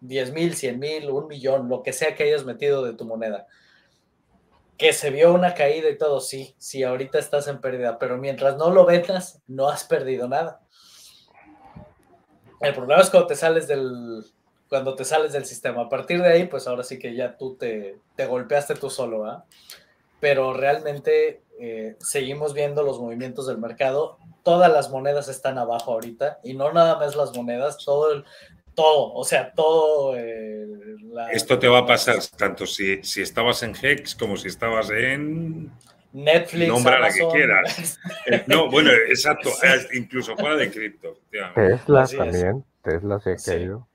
10 0.00 0.32
mil, 0.32 0.54
100 0.54 0.78
mil, 0.78 1.10
un 1.10 1.26
millón, 1.26 1.68
lo 1.68 1.82
que 1.82 1.92
sea 1.92 2.14
que 2.14 2.24
hayas 2.24 2.44
metido 2.44 2.84
de 2.84 2.94
tu 2.94 3.04
moneda, 3.04 3.46
que 4.76 4.92
se 4.92 5.10
vio 5.10 5.34
una 5.34 5.54
caída 5.54 5.90
y 5.90 5.98
todo, 5.98 6.20
sí, 6.20 6.54
sí, 6.58 6.84
ahorita 6.84 7.18
estás 7.18 7.48
en 7.48 7.60
pérdida, 7.60 7.98
pero 7.98 8.16
mientras 8.16 8.56
no 8.56 8.70
lo 8.70 8.86
vendas, 8.86 9.42
no 9.46 9.68
has 9.68 9.84
perdido 9.84 10.28
nada. 10.28 10.60
El 12.60 12.74
problema 12.74 13.02
es 13.02 13.10
cuando 13.10 13.26
te 13.26 13.36
sales 13.36 13.66
del, 13.66 14.24
cuando 14.68 14.94
te 14.94 15.04
sales 15.04 15.32
del 15.32 15.44
sistema. 15.44 15.82
A 15.82 15.88
partir 15.88 16.20
de 16.22 16.28
ahí, 16.28 16.46
pues 16.46 16.66
ahora 16.66 16.84
sí 16.84 16.98
que 16.98 17.14
ya 17.14 17.36
tú 17.36 17.56
te, 17.56 17.98
te 18.16 18.26
golpeaste 18.26 18.74
tú 18.74 18.90
solo, 18.90 19.26
¿ah? 19.26 19.44
Pero 20.20 20.52
realmente 20.52 21.42
eh, 21.60 21.96
seguimos 22.00 22.54
viendo 22.54 22.82
los 22.82 23.00
movimientos 23.00 23.46
del 23.46 23.58
mercado. 23.58 24.18
Todas 24.42 24.72
las 24.72 24.90
monedas 24.90 25.28
están 25.28 25.58
abajo 25.58 25.92
ahorita 25.92 26.40
y 26.42 26.54
no 26.54 26.72
nada 26.72 26.98
más 26.98 27.14
las 27.14 27.36
monedas, 27.36 27.78
todo 27.84 28.12
el, 28.12 28.24
todo, 28.78 29.12
o 29.12 29.24
sea, 29.24 29.52
todo. 29.52 30.14
eh, 30.16 30.66
la- 31.10 31.30
Esto 31.32 31.58
te 31.58 31.66
va 31.66 31.78
a 31.80 31.86
pasar 31.86 32.16
tanto 32.36 32.64
si, 32.64 33.02
si 33.02 33.22
estabas 33.22 33.62
en 33.64 33.74
Hex 33.80 34.14
como 34.14 34.36
si 34.36 34.46
estabas 34.48 34.88
en. 34.90 35.70
Netflix, 36.12 36.68
Nombra 36.68 36.98
la 37.00 37.10
que 37.12 37.20
Amazon. 37.20 37.36
quieras. 37.36 37.98
eh, 38.26 38.44
No, 38.46 38.70
bueno, 38.70 38.90
exacto, 39.08 39.50
incluso 39.92 40.36
fuera 40.36 40.54
de 40.56 40.70
cripto. 40.70 41.08
efectivamente. 41.30 41.76
Tesla 41.76 42.00
Así 42.02 42.16
es. 42.16 42.18
también, 42.22 42.64
Tesla 42.82 43.20
se 43.20 43.32
ha 43.32 43.38
Sí. 43.38 43.50
caído. 43.50 43.88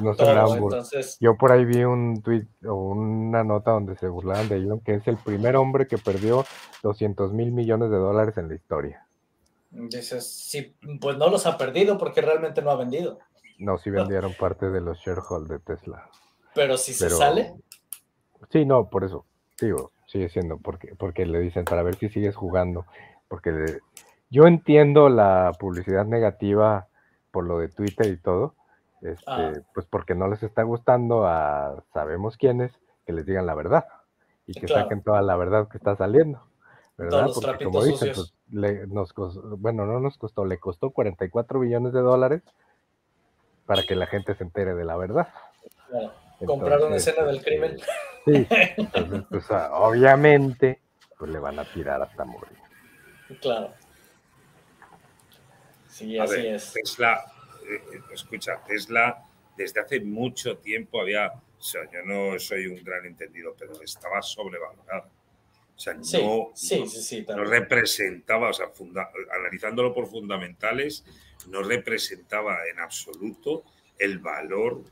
No 0.00 0.12
entonces, 0.12 1.16
Yo 1.20 1.36
por 1.36 1.50
ahí 1.50 1.64
vi 1.64 1.82
un 1.82 2.22
tweet 2.22 2.46
o 2.66 2.74
una 2.74 3.42
nota 3.42 3.72
donde 3.72 3.96
se 3.96 4.06
burlaban 4.06 4.48
de 4.48 4.56
Elon, 4.56 4.80
que 4.80 4.94
es 4.94 5.08
el 5.08 5.16
primer 5.16 5.56
hombre 5.56 5.88
que 5.88 5.98
perdió 5.98 6.44
200 6.84 7.32
mil 7.32 7.50
millones 7.50 7.90
de 7.90 7.96
dólares 7.96 8.36
en 8.38 8.48
la 8.48 8.54
historia. 8.54 9.04
dices, 9.70 10.24
sí, 10.26 10.74
pues 11.00 11.16
no 11.18 11.28
los 11.28 11.46
ha 11.46 11.58
perdido 11.58 11.98
porque 11.98 12.20
realmente 12.22 12.62
no 12.62 12.70
ha 12.70 12.76
vendido. 12.76 13.18
No, 13.58 13.76
sí 13.78 13.90
vendieron 13.90 14.32
parte 14.34 14.70
de 14.70 14.80
los 14.80 14.98
shareholders 14.98 15.48
de 15.48 15.58
Tesla. 15.76 16.08
Pero 16.54 16.76
si 16.76 16.92
se 16.94 17.10
sale, 17.10 17.54
Sí, 18.50 18.64
no, 18.64 18.88
por 18.88 19.02
eso, 19.04 19.26
digo, 19.60 19.90
sigue 20.06 20.28
siendo, 20.28 20.58
porque, 20.58 20.94
porque 20.96 21.26
le 21.26 21.40
dicen 21.40 21.64
para 21.64 21.82
ver 21.82 21.96
si 21.96 22.08
sigues 22.08 22.36
jugando. 22.36 22.86
Porque 23.26 23.50
le- 23.50 23.80
yo 24.30 24.46
entiendo 24.46 25.08
la 25.08 25.52
publicidad 25.58 26.06
negativa 26.06 26.86
por 27.32 27.44
lo 27.44 27.58
de 27.58 27.68
Twitter 27.68 28.06
y 28.06 28.16
todo, 28.16 28.54
este, 29.02 29.24
Ah. 29.26 29.52
pues 29.74 29.86
porque 29.86 30.14
no 30.14 30.28
les 30.28 30.42
está 30.42 30.62
gustando 30.62 31.26
a 31.26 31.82
sabemos 31.92 32.36
quiénes 32.36 32.72
que 33.06 33.12
les 33.12 33.26
digan 33.26 33.44
la 33.46 33.54
verdad 33.54 33.86
y 34.46 34.54
que 34.54 34.66
claro. 34.66 34.84
saquen 34.84 35.02
toda 35.02 35.20
la 35.20 35.36
verdad 35.36 35.68
que 35.68 35.76
está 35.78 35.96
saliendo. 35.96 36.40
¿Verdad? 36.96 37.28
Porque 37.34 37.64
como 37.64 37.84
dicen, 37.84 38.12
pues, 38.14 38.34
le- 38.50 38.86
nos 38.88 39.12
costó- 39.12 39.56
bueno, 39.58 39.84
no 39.86 40.00
nos 40.00 40.16
costó, 40.18 40.44
le 40.44 40.58
costó 40.58 40.90
44 40.90 41.60
billones 41.60 41.92
de 41.92 42.00
dólares 42.00 42.42
para 43.68 43.82
que 43.82 43.94
la 43.94 44.06
gente 44.06 44.34
se 44.34 44.44
entere 44.44 44.74
de 44.74 44.82
la 44.82 44.96
verdad. 44.96 45.28
claro, 45.90 46.14
compraron 46.46 46.84
Entonces, 46.84 47.08
escena 47.08 47.26
del 47.26 47.36
este, 47.36 47.50
crimen. 47.50 47.78
Sí, 48.24 48.46
entonces, 48.78 49.24
pues, 49.28 49.50
ah, 49.50 49.68
obviamente, 49.74 50.80
pues 51.18 51.30
le 51.30 51.38
van 51.38 51.58
a 51.58 51.64
tirar 51.66 52.00
hasta 52.00 52.24
morir. 52.24 52.56
Claro. 53.42 53.74
Sí, 55.86 56.18
A 56.18 56.24
así 56.24 56.36
ver, 56.36 56.54
es. 56.54 56.72
Tesla, 56.72 57.22
eh, 57.68 57.74
eh, 57.92 58.00
escucha, 58.10 58.58
Tesla 58.66 59.22
desde 59.54 59.80
hace 59.82 60.00
mucho 60.00 60.56
tiempo 60.56 61.02
había, 61.02 61.26
o 61.26 61.62
sea, 61.62 61.82
yo 61.92 62.00
no 62.06 62.38
soy 62.38 62.68
un 62.68 62.82
gran 62.82 63.04
entendido, 63.04 63.54
pero 63.58 63.82
estaba 63.82 64.22
sobrevalorada. 64.22 65.10
O 65.78 65.80
sea, 65.80 65.94
Sí, 66.02 66.20
no, 66.20 66.50
sí, 66.56 66.80
no- 66.80 66.86
sí, 66.88 67.02
sí. 67.02 67.20
no 67.20 67.26
también. 67.26 67.50
representaba, 67.50 68.50
o 68.50 68.52
sea, 68.52 68.66
funda- 68.70 69.10
analizándolo 69.38 69.94
por 69.94 70.08
fundamentales, 70.08 71.04
no 71.48 71.62
representaba 71.62 72.58
en 72.70 72.80
absoluto 72.80 73.62
el 73.96 74.18
valor 74.18 74.82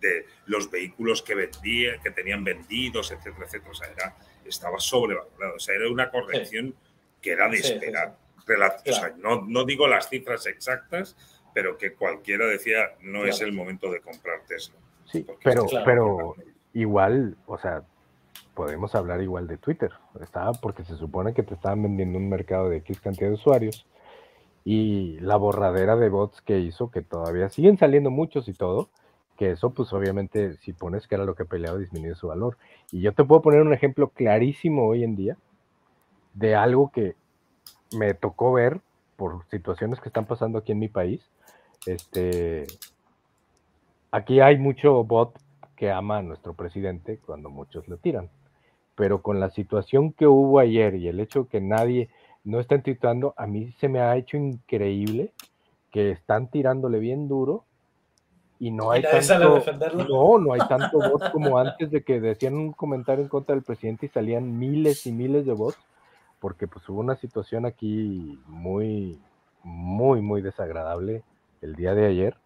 de 0.00 0.26
los 0.46 0.70
vehículos 0.72 1.22
que 1.22 1.36
vendía, 1.36 1.98
que 2.02 2.10
tenían 2.10 2.42
vendidos, 2.42 3.12
etcétera, 3.12 3.46
etcétera. 3.46 3.70
O 3.70 3.74
sea, 3.74 3.88
era, 3.92 4.16
estaba 4.44 4.80
sobrevalorado. 4.80 5.54
O 5.54 5.60
sea, 5.60 5.76
era 5.76 5.88
una 5.88 6.10
corrección 6.10 6.74
que 7.22 7.30
era 7.30 7.48
de 7.48 7.58
Sí, 7.58 7.62
sí, 7.62 7.72
esperar. 7.74 8.16
Rela- 8.44 8.76
o 8.84 8.92
sea, 8.92 9.14
no, 9.16 9.42
no 9.46 9.64
digo 9.64 9.86
las 9.86 10.08
cifras 10.10 10.46
exactas, 10.46 11.16
pero 11.54 11.78
que 11.78 11.94
cualquiera 11.94 12.44
decía 12.46 12.96
no 13.02 13.24
es 13.24 13.40
el 13.40 13.52
momento 13.52 13.88
de 13.92 14.00
comprar 14.00 14.42
Tesla. 14.48 14.74
Sí, 15.06 15.24
pero, 15.44 15.64
pero 15.84 16.34
igual, 16.74 17.36
o 17.46 17.56
sea, 17.56 17.84
podemos 18.54 18.94
hablar 18.94 19.20
igual 19.22 19.46
de 19.46 19.56
Twitter. 19.56 19.92
Estaba 20.20 20.52
porque 20.52 20.84
se 20.84 20.96
supone 20.96 21.34
que 21.34 21.42
te 21.42 21.54
estaban 21.54 21.82
vendiendo 21.82 22.18
un 22.18 22.28
mercado 22.28 22.68
de 22.68 22.78
X 22.78 23.00
cantidad 23.00 23.28
de 23.28 23.34
usuarios 23.34 23.86
y 24.64 25.18
la 25.20 25.36
borradera 25.36 25.96
de 25.96 26.08
bots 26.08 26.40
que 26.40 26.60
hizo, 26.60 26.90
que 26.90 27.02
todavía 27.02 27.50
siguen 27.50 27.76
saliendo 27.76 28.10
muchos 28.10 28.48
y 28.48 28.54
todo, 28.54 28.88
que 29.36 29.50
eso 29.50 29.70
pues 29.70 29.92
obviamente 29.92 30.56
si 30.58 30.72
pones 30.72 31.06
que 31.06 31.16
era 31.16 31.24
lo 31.24 31.34
que 31.34 31.44
peleaba 31.44 31.78
disminuye 31.78 32.14
su 32.14 32.28
valor. 32.28 32.56
Y 32.90 33.00
yo 33.00 33.12
te 33.12 33.24
puedo 33.24 33.42
poner 33.42 33.60
un 33.60 33.74
ejemplo 33.74 34.08
clarísimo 34.08 34.86
hoy 34.86 35.04
en 35.04 35.16
día 35.16 35.36
de 36.32 36.54
algo 36.54 36.90
que 36.90 37.14
me 37.96 38.14
tocó 38.14 38.52
ver 38.52 38.80
por 39.16 39.44
situaciones 39.50 40.00
que 40.00 40.08
están 40.08 40.26
pasando 40.26 40.58
aquí 40.58 40.72
en 40.72 40.78
mi 40.78 40.88
país. 40.88 41.20
Este, 41.86 42.66
aquí 44.10 44.40
hay 44.40 44.58
mucho 44.58 45.04
bot 45.04 45.38
que 45.76 45.90
ama 45.90 46.18
a 46.18 46.22
nuestro 46.22 46.54
presidente 46.54 47.18
cuando 47.18 47.50
muchos 47.50 47.86
le 47.88 47.96
tiran. 47.96 48.30
Pero 48.94 49.22
con 49.22 49.40
la 49.40 49.50
situación 49.50 50.12
que 50.12 50.26
hubo 50.26 50.58
ayer 50.58 50.94
y 50.94 51.08
el 51.08 51.20
hecho 51.20 51.48
que 51.48 51.60
nadie 51.60 52.08
no 52.44 52.60
está 52.60 52.80
tuitando, 52.80 53.34
a 53.36 53.46
mí 53.46 53.72
se 53.72 53.88
me 53.88 54.00
ha 54.00 54.16
hecho 54.16 54.36
increíble 54.36 55.32
que 55.90 56.10
están 56.10 56.48
tirándole 56.48 56.98
bien 56.98 57.28
duro 57.28 57.64
y 58.58 58.70
no 58.70 58.90
hay 58.90 59.02
tanto, 59.02 59.56
defenderlo. 59.56 60.04
no, 60.08 60.38
no 60.38 60.52
hay 60.52 60.60
tanto 60.68 60.98
bot 60.98 61.32
como 61.32 61.58
antes 61.58 61.90
de 61.90 62.02
que 62.02 62.20
decían 62.20 62.54
un 62.54 62.72
comentario 62.72 63.22
en 63.22 63.28
contra 63.28 63.54
del 63.54 63.64
presidente 63.64 64.06
y 64.06 64.08
salían 64.08 64.58
miles 64.58 65.06
y 65.06 65.12
miles 65.12 65.44
de 65.44 65.52
bots, 65.52 65.78
porque 66.40 66.68
pues 66.68 66.88
hubo 66.88 67.00
una 67.00 67.16
situación 67.16 67.66
aquí 67.66 68.38
muy, 68.46 69.20
muy, 69.62 70.20
muy 70.20 70.42
desagradable 70.42 71.22
el 71.62 71.74
día 71.74 71.94
de 71.94 72.06
ayer 72.06 72.36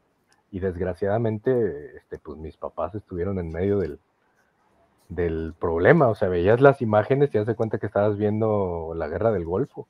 y 0.50 0.60
desgraciadamente, 0.60 1.96
este, 1.96 2.18
pues 2.18 2.38
mis 2.38 2.56
papás 2.56 2.94
estuvieron 2.94 3.38
en 3.38 3.50
medio 3.50 3.78
del, 3.78 3.98
del 5.08 5.54
problema, 5.58 6.08
o 6.08 6.14
sea, 6.14 6.28
veías 6.28 6.60
las 6.60 6.82
imágenes 6.82 7.28
y 7.28 7.32
te 7.32 7.44
das 7.44 7.56
cuenta 7.56 7.78
que 7.78 7.86
estabas 7.86 8.16
viendo 8.18 8.92
la 8.94 9.08
guerra 9.08 9.32
del 9.32 9.44
Golfo, 9.44 9.88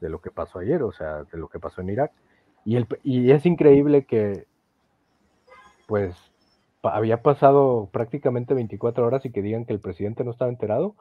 de 0.00 0.08
lo 0.08 0.20
que 0.20 0.30
pasó 0.30 0.58
ayer, 0.58 0.82
o 0.82 0.92
sea, 0.92 1.24
de 1.24 1.38
lo 1.38 1.48
que 1.48 1.60
pasó 1.60 1.80
en 1.80 1.90
Irak. 1.90 2.12
Y, 2.64 2.76
el, 2.76 2.86
y 3.02 3.30
es 3.30 3.46
increíble 3.46 4.04
que, 4.04 4.46
pues, 5.86 6.16
pa- 6.80 6.96
había 6.96 7.22
pasado 7.22 7.88
prácticamente 7.92 8.54
24 8.54 9.06
horas 9.06 9.24
y 9.24 9.30
que 9.30 9.42
digan 9.42 9.64
que 9.64 9.72
el 9.72 9.80
presidente 9.80 10.24
no 10.24 10.30
estaba 10.32 10.50
enterado 10.50 10.94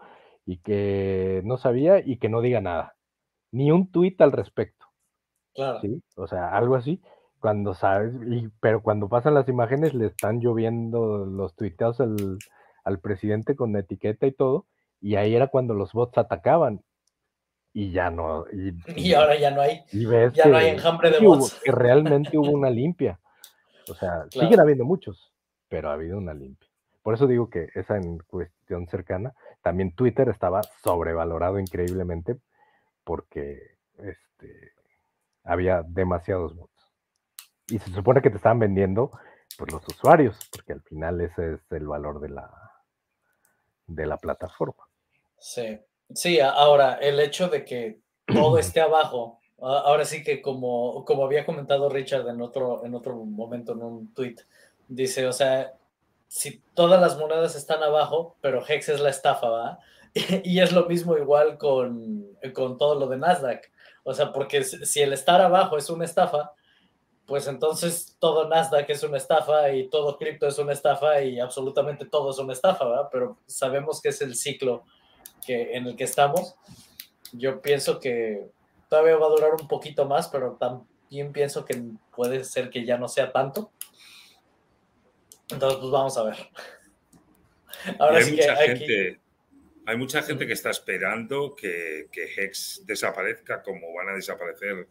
y 0.46 0.58
que 0.58 1.42
no 1.46 1.58
sabía 1.58 2.00
y 2.00 2.18
que 2.18 2.30
no 2.30 2.42
diga 2.42 2.62
nada, 2.62 2.96
ni 3.52 3.72
un 3.72 3.92
tuit 3.92 4.20
al 4.22 4.32
respecto. 4.32 4.86
Claro. 5.56 5.82
¿sí? 5.82 6.02
O 6.16 6.28
sea, 6.28 6.56
algo 6.56 6.76
así, 6.76 7.02
cuando 7.40 7.74
sabes, 7.74 8.14
y, 8.28 8.50
pero 8.60 8.82
cuando 8.82 9.10
pasan 9.10 9.34
las 9.34 9.50
imágenes 9.50 9.94
le 9.94 10.06
están 10.08 10.40
lloviendo 10.40 11.26
los 11.26 11.56
tuiteos 11.56 12.00
al, 12.00 12.38
al 12.90 13.00
presidente 13.00 13.56
con 13.56 13.76
etiqueta 13.76 14.26
y 14.28 14.32
todo, 14.32 14.66
y 15.00 15.16
ahí 15.16 15.36
era 15.36 15.48
cuando 15.48 15.74
los 15.74 15.94
bots 15.94 16.18
atacaban. 16.18 16.82
y 17.74 17.92
ya 17.92 18.10
no. 18.10 18.46
Y, 18.52 19.14
ahora 19.14 19.38
ya 19.38 19.52
no 19.52 19.62
hay. 19.62 19.84
ya 20.34 20.46
no 20.46 20.58
hay 20.58 20.70
enjambre 20.70 21.12
de 21.12 21.20
bots. 21.20 21.62
que 21.64 21.72
realmente 21.72 22.38
hubo 22.38 22.52
una 22.52 22.70
limpia. 22.70 23.20
O 23.90 23.96
sea, 23.96 24.26
siguen 24.30 24.60
habiendo 24.60 24.86
muchos, 24.86 25.34
pero 25.68 25.90
ha 25.90 25.94
habido 25.94 26.18
una 26.18 26.34
limpia. 26.34 26.68
Por 27.02 27.14
eso 27.14 27.28
digo 27.28 27.50
que 27.50 27.70
esa 27.74 27.98
en 27.98 28.20
cuestión 28.20 28.88
cercana, 28.88 29.34
también 29.62 29.94
Twitter 29.94 30.30
estaba 30.30 30.62
sobrevalorado 30.84 31.60
increíblemente 31.60 32.38
porque 33.04 33.78
este, 33.98 34.74
había 35.44 35.84
demasiados 35.84 36.56
bots. 36.56 36.72
Y 37.68 37.80
se 37.80 37.92
supone 37.92 38.22
que 38.22 38.30
te 38.30 38.38
estaban 38.38 38.60
vendiendo 38.60 39.12
pues, 39.58 39.72
los 39.72 39.88
usuarios, 39.88 40.38
porque 40.52 40.74
al 40.74 40.82
final 40.82 41.22
ese 41.22 41.54
es 41.54 41.72
el 41.72 41.88
valor 41.88 42.20
de 42.20 42.30
la, 42.30 42.69
de 43.90 44.06
la 44.06 44.18
plataforma. 44.18 44.88
Sí, 45.38 45.80
sí, 46.14 46.40
ahora 46.40 46.96
el 47.02 47.20
hecho 47.20 47.50
de 47.50 47.66
que 47.66 48.00
todo 48.26 48.58
esté 48.60 48.82
abajo, 48.82 49.40
ahora 49.60 50.06
sí 50.06 50.24
que 50.24 50.42
como, 50.42 51.04
como 51.06 51.26
había 51.26 51.46
comentado 51.46 51.90
Richard 51.90 52.28
en 52.28 52.42
otro, 52.42 52.86
en 52.86 52.96
otro 52.96 53.16
momento 53.16 53.74
en 53.74 53.84
un 53.84 54.14
tweet, 54.14 54.36
dice, 54.88 55.28
o 55.28 55.34
sea, 55.34 55.74
si 56.28 56.62
todas 56.74 57.02
las 57.02 57.18
monedas 57.18 57.56
están 57.56 57.84
abajo, 57.84 58.36
pero 58.42 58.64
Hex 58.66 58.90
es 58.90 59.00
la 59.00 59.10
estafa, 59.10 59.50
¿va? 59.50 59.80
Y, 60.44 60.60
es 60.60 60.72
lo 60.72 60.86
mismo 60.86 61.18
igual 61.18 61.58
con, 61.58 62.26
con 62.54 62.78
todo 62.78 62.96
lo 62.96 63.08
de 63.08 63.18
Nasdaq. 63.18 63.70
O 64.04 64.14
sea, 64.14 64.34
porque 64.34 64.64
si 64.64 65.02
el 65.02 65.14
estar 65.14 65.40
abajo 65.42 65.78
es 65.78 65.90
una 65.90 66.06
estafa, 66.06 66.52
pues 67.30 67.46
entonces 67.48 68.18
todo 68.20 68.50
Nasdaq 68.50 68.90
es 68.90 69.04
una 69.04 69.18
estafa 69.18 69.72
y 69.72 69.88
todo 69.88 70.18
cripto 70.18 70.48
es 70.48 70.58
una 70.58 70.74
estafa 70.74 71.22
y 71.22 71.40
absolutamente 71.40 72.06
todo 72.06 72.32
es 72.32 72.40
una 72.40 72.54
estafa, 72.54 72.86
¿verdad? 72.86 73.08
Pero 73.12 73.38
sabemos 73.46 74.02
que 74.02 74.10
es 74.10 74.20
el 74.22 74.36
ciclo 74.36 74.84
que, 75.46 75.78
en 75.78 75.86
el 75.86 75.96
que 75.96 76.06
estamos. 76.06 76.56
Yo 77.32 77.62
pienso 77.62 78.00
que 78.00 78.50
todavía 78.90 79.16
va 79.18 79.28
a 79.28 79.30
durar 79.30 79.52
un 79.54 79.68
poquito 79.68 80.06
más, 80.06 80.28
pero 80.28 80.58
también 80.60 81.32
pienso 81.32 81.64
que 81.64 81.80
puede 82.16 82.44
ser 82.44 82.72
que 82.72 82.84
ya 82.84 82.98
no 82.98 83.08
sea 83.08 83.32
tanto. 83.32 83.72
Entonces, 85.52 85.80
pues 85.80 85.92
vamos 85.92 86.18
a 86.18 86.24
ver. 86.24 86.36
Ahora 88.00 88.18
hay 88.18 88.32
mucha 88.32 88.56
gente, 88.56 89.20
hay 89.86 89.98
mucha 89.98 90.24
gente 90.24 90.48
que 90.48 90.54
está 90.54 90.72
esperando 90.72 91.56
que, 91.56 92.08
que 92.12 92.24
Hex 92.24 92.84
desaparezca 92.88 93.62
como 93.62 93.94
van 93.94 94.10
a 94.10 94.16
desaparecer 94.16 94.88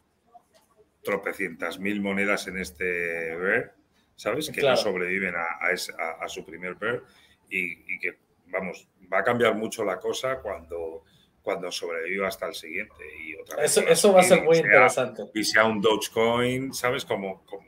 tropecientas 1.08 1.78
mil 1.78 2.02
monedas 2.02 2.48
en 2.48 2.58
este 2.58 3.34
bear, 3.34 3.74
¿sabes? 4.14 4.50
Que 4.50 4.60
no 4.60 4.76
sobreviven 4.76 5.34
a, 5.34 6.28
su 6.28 6.44
primer 6.44 6.74
bear 6.74 7.02
y, 7.48 7.98
que, 7.98 8.18
vamos, 8.48 8.86
va 9.10 9.20
a 9.20 9.24
cambiar 9.24 9.54
mucho 9.54 9.86
la 9.86 9.98
cosa 9.98 10.40
cuando, 10.40 11.04
cuando 11.40 11.72
sobreviva 11.72 12.28
hasta 12.28 12.46
el 12.46 12.54
siguiente. 12.54 13.02
Y 13.24 13.36
otra 13.36 13.64
eso, 13.64 13.80
eso 13.88 14.12
va 14.12 14.20
a 14.20 14.24
ser 14.24 14.42
muy 14.42 14.58
interesante. 14.58 15.22
Y 15.32 15.44
sea 15.44 15.64
un 15.64 15.80
Dogecoin, 15.80 16.74
¿sabes? 16.74 17.06
Como, 17.06 17.42
como, 17.46 17.64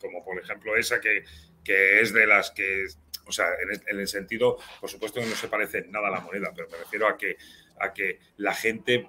como 0.00 0.24
por 0.24 0.38
ejemplo 0.38 0.74
esa 0.74 0.98
que, 0.98 1.24
que 1.62 2.00
es 2.00 2.14
de 2.14 2.26
las 2.26 2.52
que 2.52 2.86
o 3.26 3.32
sea, 3.32 3.46
en 3.88 4.00
el, 4.00 4.08
sentido, 4.08 4.56
por 4.80 4.90
supuesto 4.90 5.20
que 5.20 5.26
no 5.26 5.36
se 5.36 5.46
parece 5.46 5.84
nada 5.88 6.08
a 6.08 6.10
la 6.10 6.20
moneda, 6.20 6.50
pero 6.56 6.68
me 6.68 6.78
refiero 6.78 7.06
a 7.06 7.16
que, 7.16 7.36
a 7.78 7.92
que 7.92 8.18
la 8.38 8.52
gente 8.52 9.08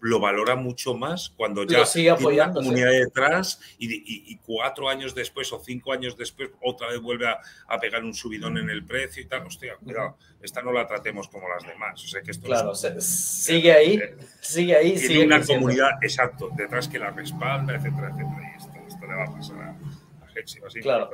lo 0.00 0.20
valora 0.20 0.56
mucho 0.56 0.94
más 0.94 1.30
cuando 1.30 1.64
ya 1.64 1.86
sigue 1.86 2.14
tiene 2.14 2.34
una 2.34 2.52
comunidad 2.52 2.90
detrás 2.90 3.60
y, 3.78 4.36
cuatro 4.38 4.88
años 4.88 5.14
después 5.14 5.52
o 5.52 5.58
cinco 5.58 5.92
años 5.92 6.16
después 6.16 6.50
otra 6.62 6.88
vez 6.88 7.00
vuelve 7.00 7.26
a, 7.28 7.40
pegar 7.80 8.04
un 8.04 8.14
subidón 8.14 8.58
en 8.58 8.70
el 8.70 8.84
precio 8.84 9.22
y 9.22 9.26
tal. 9.26 9.46
Hostia, 9.46 9.76
cuidado, 9.76 10.16
esta 10.42 10.62
no 10.62 10.72
la 10.72 10.86
tratemos 10.86 11.28
como 11.28 11.48
las 11.48 11.66
demás. 11.66 12.02
O 12.02 12.06
sea 12.06 12.22
que 12.22 12.30
esto 12.30 12.46
claro, 12.46 12.74
sigue 12.74 13.72
ahí, 13.72 13.94
eh, 13.96 14.16
sigue 14.40 14.76
ahí. 14.76 14.94
Tiene 14.94 15.26
una 15.26 15.44
comunidad, 15.44 15.90
exacto, 16.02 16.50
detrás 16.56 16.88
que 16.88 16.98
la 16.98 17.10
respalda, 17.10 17.74
etcétera, 17.74 18.08
etcétera. 18.08 18.52
Y 18.52 18.56
esto, 18.56 19.06
le 19.06 19.14
va 19.14 19.24
a 19.24 19.32
pasar 19.32 19.60
a, 19.60 19.70
a 19.70 20.80
claro. 20.82 21.10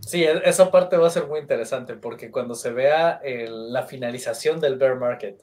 Sí, 0.00 0.24
e, 0.24 0.42
esa 0.44 0.70
parte 0.70 0.96
va 0.96 1.06
a 1.06 1.10
ser 1.10 1.26
muy 1.26 1.40
interesante 1.40 1.94
porque 1.94 2.30
cuando 2.30 2.54
se 2.54 2.72
vea 2.72 3.20
la 3.24 3.82
finalización 3.84 4.60
del 4.60 4.76
bear 4.76 4.96
market 4.96 5.42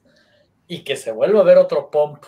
y 0.67 0.83
que 0.83 0.95
se 0.95 1.11
vuelva 1.11 1.41
a 1.41 1.43
ver 1.43 1.57
otro 1.57 1.89
pump 1.89 2.25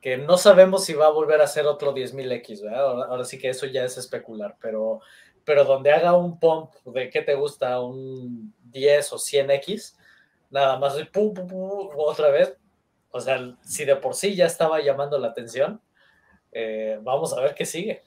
que 0.00 0.16
no 0.16 0.38
sabemos 0.38 0.84
si 0.84 0.94
va 0.94 1.06
a 1.06 1.10
volver 1.10 1.40
a 1.40 1.46
ser 1.46 1.66
otro 1.66 1.94
10.000X, 1.94 2.62
¿verdad? 2.62 3.04
Ahora, 3.04 3.24
sí 3.24 3.38
que 3.38 3.50
eso 3.50 3.66
ya 3.66 3.84
es 3.84 3.98
especular, 3.98 4.56
pero, 4.60 5.00
pero 5.44 5.64
donde 5.64 5.92
haga 5.92 6.16
un 6.16 6.38
pump 6.38 6.72
de 6.86 7.10
qué 7.10 7.20
te 7.22 7.34
gusta, 7.34 7.80
un 7.80 8.54
10 8.64 9.12
o 9.12 9.16
100X, 9.16 9.96
nada 10.50 10.78
más 10.78 10.94
pum, 11.12 11.34
pum, 11.34 11.46
pum, 11.46 11.88
otra 11.96 12.30
vez. 12.30 12.56
O 13.10 13.20
sea, 13.20 13.56
si 13.62 13.84
de 13.84 13.96
por 13.96 14.14
sí 14.14 14.34
ya 14.34 14.46
estaba 14.46 14.80
llamando 14.80 15.18
la 15.18 15.28
atención, 15.28 15.80
eh, 16.52 16.98
vamos 17.02 17.32
a 17.32 17.40
ver 17.40 17.54
qué 17.54 17.66
sigue. 17.66 18.02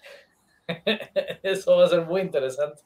eso 1.44 1.78
va 1.78 1.86
a 1.86 1.90
ser 1.90 2.02
muy 2.02 2.22
interesante. 2.22 2.82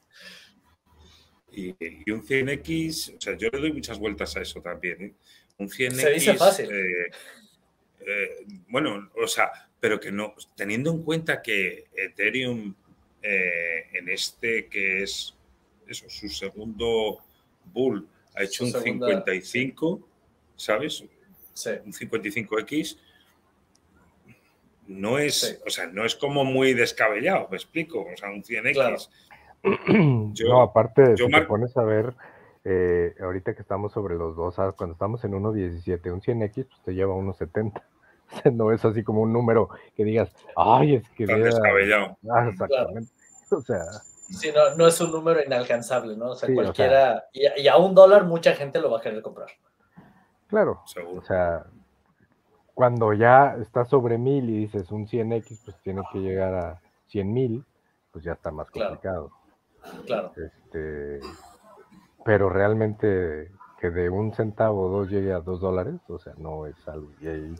Y, 1.50 1.70
un 2.10 2.22
100X, 2.22 3.16
o 3.16 3.20
sea, 3.20 3.36
yo 3.36 3.48
le 3.50 3.58
doy 3.58 3.72
muchas 3.72 3.98
vueltas 3.98 4.36
a 4.36 4.42
eso 4.42 4.60
también. 4.60 5.02
¿eh? 5.02 5.14
Un 5.56 5.68
100X. 5.68 5.92
Se 5.92 6.10
dice 6.10 6.34
fácil. 6.34 6.70
Eh, 6.70 7.10
eh, 8.08 8.46
bueno, 8.68 9.10
o 9.22 9.26
sea, 9.26 9.50
pero 9.80 10.00
que 10.00 10.10
no, 10.10 10.34
teniendo 10.56 10.90
en 10.90 11.02
cuenta 11.02 11.42
que 11.42 11.86
Ethereum 11.94 12.74
eh, 13.22 13.86
en 13.92 14.08
este 14.08 14.66
que 14.68 15.02
es 15.02 15.36
eso, 15.86 16.08
su 16.08 16.28
segundo 16.28 17.18
bull 17.72 18.08
ha 18.36 18.42
hecho 18.42 18.64
un 18.64 18.72
55, 18.72 20.00
¿sabes? 20.56 21.00
Un 21.00 21.92
55X. 21.92 22.98
No 24.86 25.18
es, 25.18 25.60
o 25.66 25.70
sea, 25.70 25.86
no 25.86 26.04
es 26.04 26.14
como 26.14 26.44
muy 26.44 26.72
descabellado, 26.72 27.48
me 27.50 27.56
explico, 27.56 28.06
o 28.10 28.16
sea, 28.16 28.30
un 28.30 28.42
100X. 28.42 29.08
no, 30.48 30.62
aparte, 30.62 31.16
si 31.16 31.28
te 31.28 31.42
pones 31.42 31.76
a 31.76 31.82
ver, 31.82 32.14
eh, 32.64 33.14
ahorita 33.20 33.54
que 33.54 33.62
estamos 33.62 33.92
sobre 33.92 34.14
los 34.14 34.36
dos, 34.36 34.58
ah, 34.58 34.72
cuando 34.76 34.92
estamos 34.92 35.24
en 35.24 35.32
1.17, 35.32 36.12
un 36.12 36.22
100X 36.22 36.52
pues 36.54 36.82
te 36.84 36.94
lleva 36.94 37.14
a 37.14 37.16
1.70. 37.16 37.82
no 38.52 38.72
es 38.72 38.84
así 38.84 39.02
como 39.02 39.22
un 39.22 39.32
número 39.32 39.68
que 39.94 40.04
digas, 40.04 40.30
ay, 40.56 40.96
es 40.96 41.08
que... 41.10 41.26
Tan 41.26 41.42
descabellado. 41.42 42.16
Ah, 42.30 42.48
exactamente. 42.48 43.10
O 43.50 43.62
sea... 43.62 43.82
Sí, 44.28 44.50
no, 44.54 44.76
no, 44.76 44.86
es 44.86 45.00
un 45.00 45.10
número 45.10 45.42
inalcanzable, 45.42 46.14
¿no? 46.14 46.32
O 46.32 46.34
sea, 46.34 46.52
cualquiera... 46.52 47.24
y, 47.32 47.66
a 47.66 47.78
un 47.78 47.94
dólar 47.94 48.24
mucha 48.24 48.52
gente 48.52 48.78
lo 48.78 48.90
va 48.90 48.98
a 48.98 49.00
querer 49.00 49.22
comprar. 49.22 49.48
Claro. 50.48 50.82
O 51.14 51.22
sea, 51.22 51.64
cuando 52.74 53.14
ya 53.14 53.56
está 53.58 53.86
sobre 53.86 54.18
mil 54.18 54.50
y 54.50 54.58
dices 54.58 54.90
un 54.90 55.06
100X, 55.06 55.60
pues 55.64 55.76
tiene 55.82 56.02
que 56.12 56.18
llegar 56.18 56.54
a 56.54 56.80
100 57.06 57.32
mil, 57.32 57.64
pues 58.12 58.22
ya 58.22 58.32
está 58.32 58.50
más 58.50 58.70
complicado. 58.70 59.30
Claro. 60.04 60.32
Este, 60.36 61.20
pero 62.22 62.50
realmente 62.50 63.50
que 63.80 63.90
de 63.90 64.10
un 64.10 64.32
centavo 64.34 64.86
o 64.86 64.88
dos 64.88 65.10
llegue 65.10 65.32
a 65.32 65.40
dos 65.40 65.60
dólares, 65.60 66.00
o 66.08 66.18
sea, 66.18 66.34
no 66.36 66.66
es 66.66 66.76
algo. 66.88 67.10
Y 67.20 67.28
ahí 67.28 67.54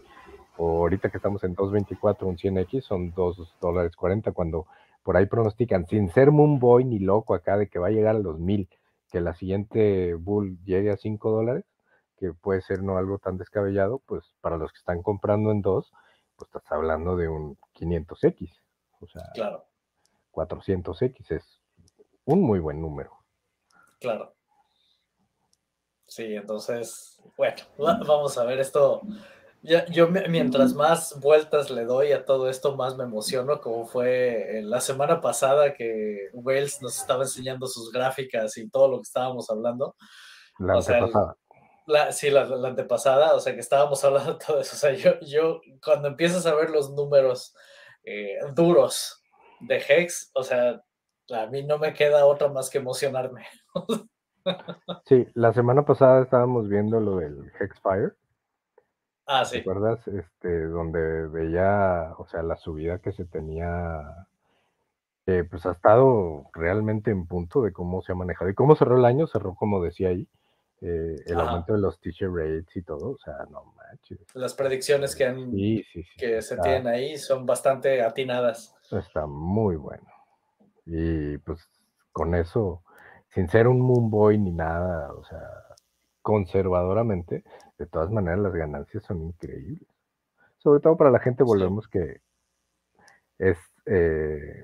ahorita 0.58 1.10
que 1.10 1.18
estamos 1.18 1.44
en 1.44 1.54
2.24, 1.54 2.22
un 2.22 2.36
100X 2.36 2.82
son 2.82 3.12
2 3.14 3.56
dólares 3.60 3.94
40, 3.96 4.32
cuando 4.32 4.66
por 5.02 5.16
ahí 5.16 5.26
pronostican, 5.26 5.86
sin 5.86 6.10
ser 6.10 6.30
Moonboy 6.32 6.84
ni 6.84 6.98
loco 6.98 7.34
acá 7.34 7.56
de 7.56 7.68
que 7.68 7.78
va 7.78 7.88
a 7.88 7.90
llegar 7.90 8.16
a 8.16 8.18
los 8.18 8.38
1000, 8.38 8.68
que 9.10 9.20
la 9.20 9.34
siguiente 9.34 10.14
bull 10.14 10.58
llegue 10.64 10.90
a 10.90 10.96
5 10.96 11.30
dólares, 11.30 11.64
que 12.18 12.32
puede 12.32 12.60
ser 12.62 12.82
no 12.82 12.98
algo 12.98 13.18
tan 13.18 13.38
descabellado, 13.38 14.02
pues 14.06 14.24
para 14.40 14.56
los 14.56 14.72
que 14.72 14.78
están 14.78 15.02
comprando 15.02 15.50
en 15.50 15.62
2, 15.62 15.92
pues 16.36 16.48
estás 16.48 16.72
hablando 16.72 17.16
de 17.16 17.28
un 17.28 17.56
500X, 17.74 18.50
o 19.00 19.06
sea, 19.06 19.22
claro. 19.34 19.64
400X 20.32 21.30
es 21.30 21.60
un 22.24 22.42
muy 22.42 22.58
buen 22.58 22.80
número. 22.80 23.12
Claro. 24.00 24.34
Sí, 26.04 26.34
entonces, 26.34 27.20
bueno, 27.36 27.56
vamos 27.78 28.36
a 28.38 28.44
ver 28.44 28.58
esto 28.58 29.02
yo 29.62 30.08
mientras 30.08 30.74
más 30.74 31.18
vueltas 31.20 31.70
le 31.70 31.84
doy 31.84 32.12
a 32.12 32.24
todo 32.24 32.48
esto, 32.48 32.76
más 32.76 32.96
me 32.96 33.04
emociono, 33.04 33.60
como 33.60 33.86
fue 33.86 34.60
la 34.62 34.80
semana 34.80 35.20
pasada 35.20 35.74
que 35.74 36.28
Wales 36.32 36.80
nos 36.80 36.98
estaba 36.98 37.24
enseñando 37.24 37.66
sus 37.66 37.90
gráficas 37.90 38.56
y 38.56 38.68
todo 38.70 38.88
lo 38.88 38.96
que 38.98 39.02
estábamos 39.02 39.50
hablando. 39.50 39.96
La 40.58 40.74
antepasada. 40.74 41.36
sí, 42.12 42.30
la, 42.30 42.42
antepasada, 42.42 43.34
o 43.34 43.40
sea 43.40 43.54
que 43.54 43.60
estábamos 43.60 44.02
hablando 44.04 44.34
de 44.34 44.44
todo 44.44 44.60
eso. 44.60 44.76
O 44.76 44.78
sea, 44.78 44.92
yo, 44.92 45.18
yo 45.20 45.60
cuando 45.84 46.08
empiezas 46.08 46.46
a 46.46 46.54
ver 46.54 46.70
los 46.70 46.90
números 46.90 47.54
eh, 48.04 48.38
duros 48.54 49.22
de 49.60 49.82
Hex, 49.88 50.30
o 50.34 50.44
sea, 50.44 50.80
a 51.30 51.46
mí 51.46 51.64
no 51.64 51.78
me 51.78 51.92
queda 51.94 52.26
otra 52.26 52.48
más 52.48 52.70
que 52.70 52.78
emocionarme. 52.78 53.44
sí, 55.06 55.26
la 55.34 55.52
semana 55.52 55.84
pasada 55.84 56.22
estábamos 56.22 56.68
viendo 56.68 57.00
lo 57.00 57.16
del 57.16 57.50
Hexfire 57.58 58.14
Ah, 59.28 59.44
sí. 59.44 59.56
¿Te 59.56 59.60
acuerdas? 59.60 60.08
Este, 60.08 60.64
donde 60.64 61.28
veía, 61.28 62.14
o 62.16 62.26
sea, 62.26 62.42
la 62.42 62.56
subida 62.56 62.98
que 62.98 63.12
se 63.12 63.26
tenía, 63.26 64.26
pues 65.24 65.66
ha 65.66 65.72
estado 65.72 66.46
realmente 66.54 67.10
en 67.10 67.26
punto 67.26 67.60
de 67.60 67.70
cómo 67.70 68.00
se 68.00 68.12
ha 68.12 68.14
manejado. 68.14 68.50
¿Y 68.50 68.54
cómo 68.54 68.74
cerró 68.74 68.96
el 68.96 69.04
año? 69.04 69.26
Cerró, 69.26 69.54
como 69.54 69.82
decía 69.82 70.08
ahí, 70.08 70.26
eh, 70.80 71.16
el 71.26 71.40
aumento 71.40 71.74
de 71.74 71.80
los 71.80 72.00
teacher 72.00 72.30
rates 72.30 72.74
y 72.76 72.82
todo, 72.82 73.10
o 73.10 73.18
sea, 73.18 73.34
no 73.50 73.74
manches. 73.76 74.20
Las 74.32 74.54
predicciones 74.54 75.14
que, 75.14 75.26
han, 75.26 75.52
que 75.52 76.40
se 76.40 76.56
tienen 76.56 76.86
ahí 76.86 77.18
son 77.18 77.44
bastante 77.44 78.00
atinadas. 78.00 78.76
Está 78.90 79.26
muy 79.26 79.76
bueno. 79.76 80.06
Y 80.86 81.36
pues 81.38 81.68
con 82.12 82.34
eso, 82.34 82.82
sin 83.34 83.48
ser 83.48 83.68
un 83.68 83.80
Moonboy 83.80 84.38
ni 84.38 84.52
nada, 84.52 85.12
o 85.12 85.24
sea, 85.24 85.50
conservadoramente, 86.22 87.44
de 87.78 87.86
todas 87.86 88.10
maneras 88.10 88.40
las 88.40 88.52
ganancias 88.52 89.04
son 89.04 89.22
increíbles. 89.22 89.88
Sobre 90.58 90.80
todo 90.80 90.96
para 90.96 91.10
la 91.10 91.20
gente, 91.20 91.44
volvemos 91.44 91.86
que 91.88 92.20
es 93.38 93.56
eh, 93.86 94.62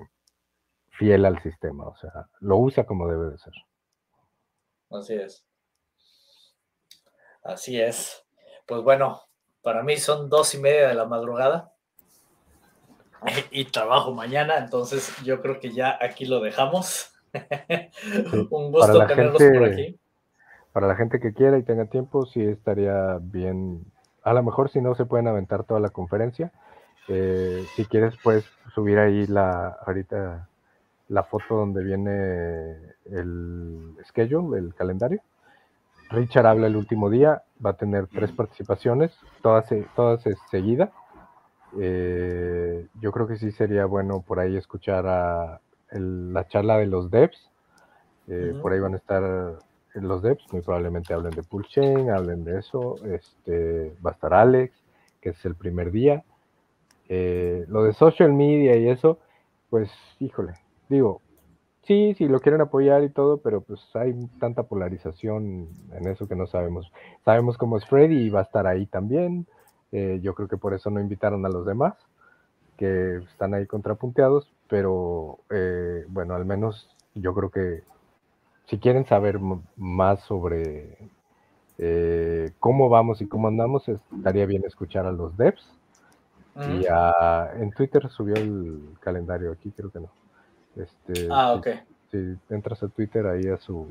fiel 0.89 1.25
al 1.25 1.41
sistema, 1.41 1.87
o 1.87 1.95
sea, 1.95 2.27
lo 2.41 2.57
usa 2.57 2.85
como 2.85 3.07
debe 3.07 3.31
de 3.31 3.37
ser. 3.37 3.53
Así 4.89 5.15
es. 5.15 5.45
Así 7.43 7.79
es. 7.79 8.25
Pues 8.65 8.81
bueno, 8.81 9.21
para 9.61 9.83
mí 9.83 9.97
son 9.97 10.29
dos 10.29 10.53
y 10.53 10.59
media 10.59 10.89
de 10.89 10.95
la 10.95 11.05
madrugada 11.05 11.73
y 13.51 13.65
trabajo 13.65 14.13
mañana, 14.13 14.57
entonces 14.57 15.15
yo 15.23 15.41
creo 15.41 15.59
que 15.59 15.71
ya 15.71 15.97
aquí 16.01 16.25
lo 16.25 16.41
dejamos. 16.41 17.13
Un 18.51 18.71
gusto 18.71 19.05
tenerlos 19.07 19.41
por 19.41 19.63
aquí. 19.65 19.99
Para 20.75 20.87
la 20.87 20.97
gente 20.97 21.21
que 21.21 21.31
quiera 21.31 21.57
y 21.57 21.63
tenga 21.63 21.85
tiempo, 21.85 22.25
sí 22.25 22.43
estaría 22.43 23.17
bien. 23.21 23.85
A 24.23 24.33
lo 24.33 24.43
mejor 24.43 24.69
si 24.69 24.81
no 24.81 24.93
se 24.93 25.05
pueden 25.05 25.25
aventar 25.25 25.63
toda 25.63 25.79
la 25.79 25.87
conferencia. 25.87 26.51
Eh, 27.07 27.63
si 27.77 27.85
quieres, 27.85 28.17
puedes 28.21 28.43
subir 28.73 28.99
ahí 28.99 29.25
la 29.25 29.69
ahorita 29.69 30.49
la 31.07 31.23
foto 31.23 31.55
donde 31.55 31.81
viene 31.81 32.75
el 33.05 33.95
schedule, 34.03 34.59
el 34.59 34.75
calendario. 34.75 35.21
Richard 36.09 36.45
habla 36.45 36.67
el 36.67 36.75
último 36.75 37.09
día, 37.09 37.43
va 37.65 37.69
a 37.69 37.77
tener 37.77 38.07
tres 38.07 38.33
participaciones, 38.33 39.17
todas, 39.41 39.69
todas 39.95 40.25
seguidas. 40.51 40.89
Eh, 41.79 42.85
yo 42.99 43.13
creo 43.13 43.27
que 43.27 43.37
sí 43.37 43.51
sería 43.51 43.85
bueno 43.85 44.25
por 44.27 44.41
ahí 44.41 44.57
escuchar 44.57 45.07
a 45.07 45.61
la 45.91 46.47
charla 46.49 46.79
de 46.79 46.87
los 46.87 47.09
devs. 47.09 47.49
Eh, 48.27 48.59
por 48.61 48.73
ahí 48.73 48.81
van 48.81 48.95
a 48.95 48.97
estar 48.97 49.23
los 50.01 50.21
devs, 50.21 50.45
muy 50.51 50.61
probablemente 50.61 51.13
hablen 51.13 51.31
de 51.31 51.43
Chain, 51.67 52.09
hablen 52.09 52.43
de 52.43 52.59
eso. 52.59 52.95
Este, 53.05 53.95
va 54.05 54.11
a 54.11 54.13
estar 54.13 54.33
Alex, 54.33 54.73
que 55.21 55.29
es 55.29 55.45
el 55.45 55.55
primer 55.55 55.91
día. 55.91 56.23
Eh, 57.07 57.65
lo 57.67 57.83
de 57.83 57.93
social 57.93 58.33
media 58.33 58.75
y 58.77 58.89
eso, 58.89 59.19
pues 59.69 59.91
híjole, 60.19 60.53
digo, 60.89 61.21
sí, 61.83 62.15
sí 62.17 62.27
lo 62.27 62.39
quieren 62.39 62.61
apoyar 62.61 63.03
y 63.03 63.09
todo, 63.09 63.37
pero 63.37 63.61
pues 63.61 63.79
hay 63.95 64.13
tanta 64.39 64.63
polarización 64.63 65.67
en 65.93 66.07
eso 66.07 66.27
que 66.27 66.35
no 66.35 66.47
sabemos. 66.47 66.91
Sabemos 67.23 67.57
cómo 67.57 67.77
es 67.77 67.85
Freddy 67.85 68.23
y 68.25 68.29
va 68.29 68.39
a 68.39 68.43
estar 68.43 68.67
ahí 68.67 68.85
también. 68.87 69.45
Eh, 69.91 70.19
yo 70.21 70.33
creo 70.33 70.47
que 70.47 70.57
por 70.57 70.73
eso 70.73 70.89
no 70.89 70.99
invitaron 70.99 71.45
a 71.45 71.49
los 71.49 71.65
demás, 71.65 71.93
que 72.77 73.17
están 73.31 73.53
ahí 73.53 73.65
contrapunteados, 73.65 74.51
pero 74.67 75.39
eh, 75.49 76.05
bueno, 76.09 76.35
al 76.35 76.45
menos 76.45 76.89
yo 77.13 77.33
creo 77.33 77.49
que 77.49 77.83
si 78.67 78.79
quieren 78.79 79.05
saber 79.05 79.39
más 79.75 80.21
sobre 80.21 80.97
eh, 81.77 82.51
cómo 82.59 82.89
vamos 82.89 83.21
y 83.21 83.27
cómo 83.27 83.47
andamos, 83.47 83.87
estaría 83.87 84.45
bien 84.45 84.63
escuchar 84.65 85.05
a 85.05 85.11
los 85.11 85.37
devs. 85.37 85.71
Y 86.57 86.85
en 87.61 87.71
Twitter 87.71 88.07
subió 88.09 88.35
el 88.35 88.95
calendario, 89.01 89.51
aquí 89.51 89.71
creo 89.71 89.91
que 89.91 89.99
no. 89.99 90.09
Este, 90.77 91.27
ah, 91.29 91.53
ok. 91.53 91.67
Si, 92.11 92.37
entras 92.49 92.81
a 92.81 92.87
Twitter, 92.87 93.27
ahí 93.27 93.47
a 93.49 93.57
su, 93.57 93.89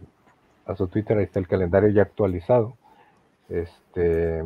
a 0.64 0.74
su 0.74 0.88
Twitter, 0.88 1.18
ahí 1.18 1.24
está 1.24 1.40
el 1.40 1.46
calendario 1.46 1.90
ya 1.90 2.02
actualizado. 2.02 2.74
Este, 3.50 4.42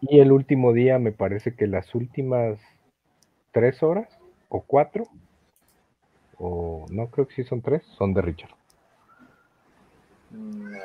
y 0.00 0.18
el 0.18 0.32
último 0.32 0.72
día, 0.72 0.98
me 0.98 1.12
parece 1.12 1.54
que 1.54 1.68
las 1.68 1.94
últimas 1.94 2.58
tres 3.52 3.84
horas 3.84 4.08
o 4.48 4.62
cuatro, 4.62 5.04
o 6.38 6.86
no 6.90 7.06
creo 7.06 7.28
que 7.28 7.36
sí 7.36 7.44
son 7.44 7.62
tres, 7.62 7.84
son 7.96 8.14
de 8.14 8.22
Richard. 8.22 8.50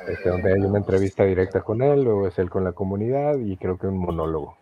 Este, 0.08 0.28
donde 0.28 0.52
hay 0.54 0.60
una 0.60 0.78
entrevista 0.78 1.24
directa 1.24 1.62
con 1.62 1.82
él, 1.82 2.02
luego 2.02 2.28
es 2.28 2.38
él 2.38 2.50
con 2.50 2.64
la 2.64 2.72
comunidad 2.72 3.38
y 3.38 3.56
creo 3.56 3.78
que 3.78 3.86
un 3.86 3.98
monólogo. 3.98 4.56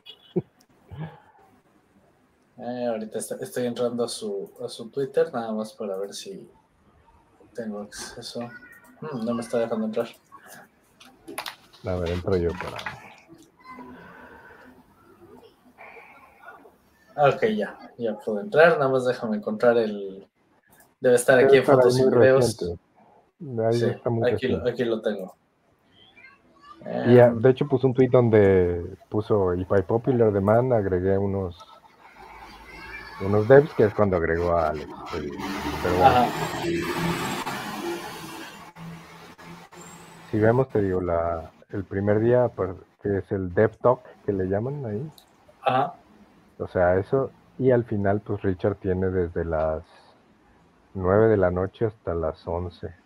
Eh, 2.58 2.86
ahorita 2.86 3.18
estoy 3.18 3.66
entrando 3.66 4.02
a 4.04 4.08
su, 4.08 4.50
a 4.64 4.68
su 4.68 4.88
Twitter, 4.88 5.30
nada 5.32 5.52
más 5.52 5.74
para 5.74 5.96
ver 5.98 6.14
si 6.14 6.48
tengo 7.54 7.80
acceso. 7.80 8.40
Mm, 9.00 9.24
no 9.26 9.34
me 9.34 9.42
está 9.42 9.58
dejando 9.58 9.84
entrar. 9.84 10.08
A 11.84 11.94
ver, 11.96 12.10
entro 12.10 12.36
yo 12.36 12.48
para. 12.50 12.78
Ok, 17.28 17.44
ya, 17.54 17.78
ya 17.98 18.18
puedo 18.18 18.40
entrar, 18.40 18.78
nada 18.78 18.90
más 18.90 19.04
déjame 19.04 19.36
encontrar 19.36 19.76
el... 19.78 20.26
Debe 21.00 21.14
estar 21.16 21.38
aquí 21.38 21.56
en 21.56 21.64
fotos 21.64 21.98
y 21.98 22.04
videos. 22.04 22.56
Sí, 23.38 23.84
aquí, 24.32 24.48
lo, 24.48 24.68
aquí, 24.68 24.84
lo, 24.84 25.00
tengo. 25.02 25.34
Y 27.06 27.18
em, 27.18 27.40
de 27.40 27.50
hecho 27.50 27.66
puso 27.66 27.86
un 27.86 27.94
tweet 27.94 28.08
donde 28.08 28.96
puso 29.08 29.54
If 29.54 29.68
I 29.70 29.82
Popular 29.82 30.32
Demand, 30.32 30.72
agregué 30.72 31.18
unos 31.18 31.56
unos 33.20 33.48
devs, 33.48 33.72
que 33.74 33.84
es 33.84 33.94
cuando 33.94 34.16
agregó 34.16 34.52
a 34.52 34.68
Alex. 34.68 34.88
Pero 35.12 35.96
Si 40.30 40.38
vemos, 40.38 40.68
te 40.68 40.82
digo, 40.82 41.00
la, 41.00 41.50
el 41.70 41.84
primer 41.84 42.20
día, 42.20 42.48
pues, 42.48 42.70
que 43.02 43.18
es 43.18 43.32
el 43.32 43.54
Dev 43.54 43.76
Talk, 43.78 44.00
que 44.26 44.32
le 44.32 44.46
llaman 44.46 44.84
ahí. 44.84 45.10
Ajá. 45.62 45.94
O 46.58 46.66
sea, 46.66 46.96
eso. 46.96 47.30
Y 47.58 47.70
al 47.70 47.84
final, 47.84 48.20
pues 48.20 48.42
Richard 48.42 48.76
tiene 48.76 49.08
desde 49.08 49.44
las 49.44 49.82
9 50.94 51.28
de 51.28 51.36
la 51.38 51.50
noche 51.50 51.86
hasta 51.86 52.14
las 52.14 52.46
11. 52.46 53.05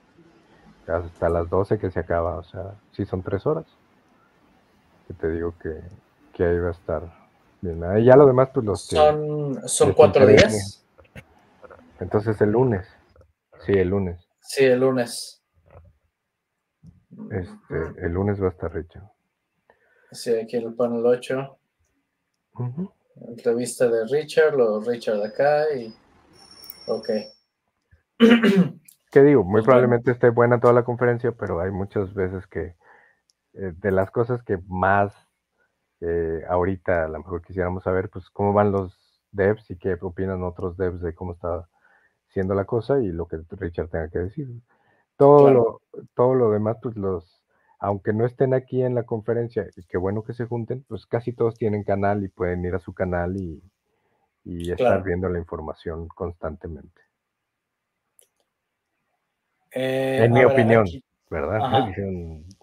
Hasta 0.91 1.29
las 1.29 1.49
12 1.49 1.79
que 1.79 1.91
se 1.91 2.01
acaba. 2.01 2.37
O 2.37 2.45
sea, 2.45 2.75
sí 2.93 3.05
son 3.05 3.23
tres 3.23 3.47
horas. 3.47 3.67
Que 5.07 5.15
te 5.15 5.31
digo 5.31 5.55
que, 5.61 5.81
que 6.33 6.45
ahí 6.45 6.59
va 6.59 6.69
a 6.69 6.73
estar 6.73 7.21
y 7.63 8.05
ya 8.05 8.17
lo 8.17 8.27
demás, 8.27 8.49
pues 8.55 8.65
los 8.65 8.87
Son, 8.87 9.69
son 9.69 9.93
cuatro 9.93 10.27
días. 10.27 10.83
Entonces 11.99 12.41
el 12.41 12.53
lunes. 12.53 12.87
Sí, 13.67 13.73
el 13.73 13.89
lunes. 13.89 14.27
Sí, 14.41 14.65
el 14.65 14.81
lunes. 14.81 15.43
Este, 17.31 18.07
el 18.07 18.13
lunes 18.13 18.43
va 18.43 18.47
a 18.47 18.51
estar 18.51 18.75
hecho. 18.79 19.01
Sí, 20.11 20.35
aquí 20.35 20.57
en 20.57 20.69
el 20.69 20.75
panel 20.75 21.05
8. 21.05 21.59
Entrevista 23.29 23.89
de 23.89 24.07
Richard, 24.07 24.57
lo 24.57 24.81
Richard 24.81 25.23
acá 25.23 25.71
y. 25.75 25.95
Ok. 26.87 27.11
¿Qué 29.11 29.23
digo? 29.23 29.43
Muy 29.43 29.63
probablemente 29.63 30.13
esté 30.13 30.31
buena 30.31 30.61
toda 30.61 30.73
la 30.73 30.85
conferencia, 30.85 31.33
pero 31.33 31.61
hay 31.61 31.71
muchas 31.71 32.15
veces 32.15 32.47
que 32.47 32.77
eh, 33.55 33.73
de 33.77 33.91
las 33.91 34.11
cosas 34.11 34.43
que 34.43 34.59
más 34.69 35.13
eh, 36.01 36.45
ahorita 36.49 37.05
a 37.05 37.09
lo 37.09 37.19
mejor 37.19 37.43
quisiéramos 37.43 37.83
saber 37.85 38.09
pues 38.09 38.31
cómo 38.31 38.53
van 38.53 38.73
los 38.73 38.97
devs 39.33 39.71
y 39.71 39.77
qué 39.77 39.99
opinan 40.01 40.43
otros 40.45 40.77
devs 40.77 41.01
de 41.01 41.15
cómo 41.15 41.33
está 41.33 41.69
siendo 42.29 42.55
la 42.55 42.65
cosa 42.65 43.01
y 43.01 43.09
lo 43.09 43.27
que 43.27 43.39
Richard 43.51 43.89
tenga 43.89 44.09
que 44.09 44.21
decir. 44.21 44.49
Todo, 45.17 45.51
lo, 45.51 45.83
todo 46.15 46.35
lo 46.35 46.51
demás, 46.51 46.79
pues 46.81 46.97
los, 46.97 47.45
aunque 47.79 48.13
no 48.13 48.25
estén 48.25 48.55
aquí 48.55 48.83
en 48.83 48.95
la 48.95 49.03
conferencia, 49.03 49.67
y 49.77 49.83
qué 49.85 49.99
bueno 49.99 50.23
que 50.23 50.33
se 50.33 50.47
junten, 50.47 50.85
pues 50.89 51.05
casi 51.07 51.33
todos 51.33 51.57
tienen 51.57 51.85
canal 51.85 52.25
y 52.25 52.29
pueden 52.29 52.65
ir 52.65 52.75
a 52.75 52.79
su 52.79 52.95
canal 52.95 53.37
y, 53.37 53.63
estar 54.45 55.03
viendo 55.03 55.29
la 55.29 55.39
información 55.39 56.09
constantemente. 56.09 57.10
Eh, 59.73 60.21
en 60.25 60.33
mi 60.33 60.45
opinión, 60.45 60.87
¿verdad? 61.29 61.59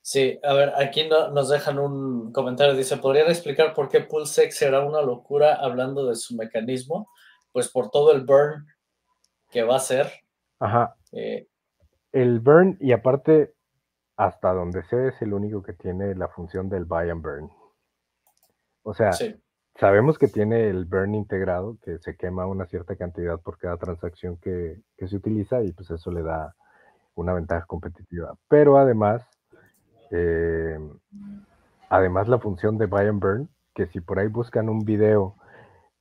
Sí, 0.00 0.40
a 0.42 0.54
ver, 0.54 0.72
aquí 0.78 1.06
nos 1.06 1.50
dejan 1.50 1.78
un 1.78 2.32
comentario. 2.32 2.74
Dice, 2.74 2.96
¿podrían 2.96 3.28
explicar 3.28 3.74
por 3.74 3.90
qué 3.90 4.00
PulseX 4.00 4.56
será 4.56 4.80
una 4.80 5.02
locura 5.02 5.56
hablando 5.56 6.06
de 6.06 6.14
su 6.16 6.34
mecanismo? 6.34 7.10
Pues 7.52 7.68
por 7.68 7.90
todo 7.90 8.12
el 8.12 8.24
burn 8.24 8.66
que 9.50 9.64
va 9.64 9.76
a 9.76 9.80
ser. 9.80 10.10
Ajá. 10.60 10.96
Eh, 11.12 11.46
el 12.12 12.40
burn, 12.40 12.78
y 12.80 12.92
aparte, 12.92 13.52
hasta 14.16 14.54
donde 14.54 14.82
sé, 14.84 15.08
es 15.08 15.20
el 15.20 15.34
único 15.34 15.62
que 15.62 15.74
tiene 15.74 16.14
la 16.14 16.28
función 16.28 16.70
del 16.70 16.86
buy 16.86 17.10
and 17.10 17.22
burn. 17.22 17.50
O 18.84 18.94
sea, 18.94 19.10
sabemos 19.78 20.18
que 20.18 20.28
tiene 20.28 20.68
el 20.68 20.84
burn 20.84 21.14
integrado, 21.14 21.78
que 21.82 21.98
se 21.98 22.16
quema 22.16 22.46
una 22.46 22.66
cierta 22.66 22.96
cantidad 22.96 23.40
por 23.40 23.58
cada 23.58 23.76
transacción 23.76 24.36
que, 24.38 24.80
se 24.98 25.16
utiliza 25.16 25.62
y 25.62 25.72
pues 25.72 25.90
eso 25.90 26.10
le 26.10 26.22
da 26.22 26.54
una 27.14 27.34
ventaja 27.34 27.66
competitiva. 27.66 28.34
Pero 28.48 28.78
además 28.78 29.26
eh, 30.10 30.78
además, 31.88 32.28
la 32.28 32.38
función 32.38 32.78
de 32.78 32.86
buy 32.86 33.06
and 33.06 33.20
burn, 33.20 33.48
que 33.74 33.86
si 33.86 34.00
por 34.00 34.18
ahí 34.18 34.28
buscan 34.28 34.68
un 34.68 34.80
video 34.80 35.36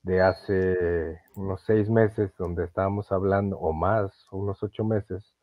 de 0.03 0.21
hace 0.21 1.19
unos 1.35 1.61
seis 1.65 1.89
meses 1.89 2.31
donde 2.37 2.63
estábamos 2.65 3.11
hablando, 3.11 3.57
o 3.57 3.73
más, 3.73 4.11
unos 4.31 4.61
ocho 4.63 4.83
meses, 4.83 5.35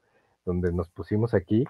donde 0.44 0.72
nos 0.72 0.88
pusimos 0.90 1.34
aquí, 1.34 1.64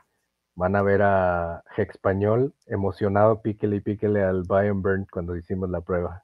van 0.55 0.77
a 0.77 0.83
ver 0.83 1.03
a 1.03 1.65
Español 1.77 2.55
emocionado, 2.67 3.43
píquele 3.43 3.77
y 3.77 3.81
píquele 3.81 4.23
al 4.23 4.45
buy 4.45 4.69
and 4.69 4.83
burn 4.83 5.07
cuando 5.11 5.37
hicimos 5.37 5.71
la 5.71 5.81
prueba. 5.81 6.23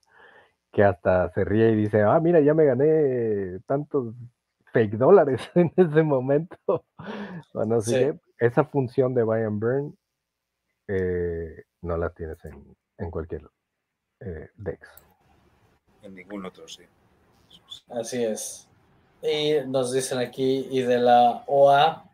Que 0.73 0.85
hasta 0.85 1.31
se 1.31 1.45
ríe 1.45 1.71
y 1.71 1.77
dice, 1.77 2.03
ah, 2.03 2.21
mira, 2.21 2.41
ya 2.41 2.55
me 2.55 2.65
gané 2.65 3.59
tantos 3.67 4.15
fake 4.73 4.97
dólares 4.97 5.41
en 5.55 5.73
ese 5.77 6.03
momento. 6.03 6.85
Bueno, 7.53 7.79
esa 8.39 8.65
función 8.65 9.15
de 9.15 9.23
buy 9.23 9.43
and 9.43 9.61
burn 9.61 9.99
eh, 10.89 11.65
no 11.83 11.97
la 11.97 12.11
tienes 12.11 12.39
en, 12.45 13.11
cualquier 13.11 13.43
eh, 14.21 14.49
DEX. 14.57 14.89
En 16.03 16.15
ningún 16.15 16.45
otro, 16.45 16.67
sí. 16.67 16.83
Así 17.89 18.25
es. 18.25 18.69
Y 19.23 19.67
nos 19.67 19.93
dicen 19.93 20.19
aquí, 20.19 20.67
y 20.71 20.83
de 20.83 20.99
la 20.99 21.45
OA, 21.47 22.05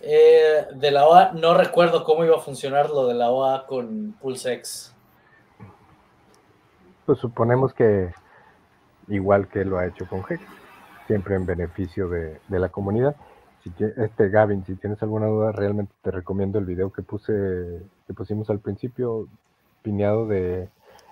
eh, 0.00 0.66
de 0.74 0.90
la 0.90 1.06
OA, 1.06 1.32
no 1.32 1.54
recuerdo 1.54 2.04
cómo 2.04 2.24
iba 2.24 2.36
a 2.36 2.40
funcionar 2.40 2.88
lo 2.90 3.06
de 3.06 3.14
la 3.14 3.30
OA 3.30 3.66
con 3.66 4.12
PulseX. 4.20 4.94
Pues 7.10 7.18
suponemos 7.18 7.74
que 7.74 8.12
igual 9.08 9.48
que 9.48 9.64
lo 9.64 9.78
ha 9.78 9.86
hecho 9.86 10.06
con 10.06 10.20
Hex, 10.20 10.40
siempre 11.08 11.34
en 11.34 11.44
beneficio 11.44 12.08
de, 12.08 12.38
la 12.48 12.68
comunidad. 12.68 13.16
Si 13.64 13.72
este 13.96 14.28
Gavin, 14.28 14.64
si 14.64 14.76
tienes 14.76 15.02
alguna 15.02 15.26
duda, 15.26 15.50
realmente 15.50 15.92
te 16.02 16.12
recomiendo 16.12 16.60
el 16.60 16.66
video 16.66 16.92
que 16.92 17.02
puse, 17.02 17.82
que 18.06 18.14
pusimos 18.14 18.48
al 18.48 18.60
principio, 18.60 19.26
piñado 19.82 20.28
de 20.28 20.68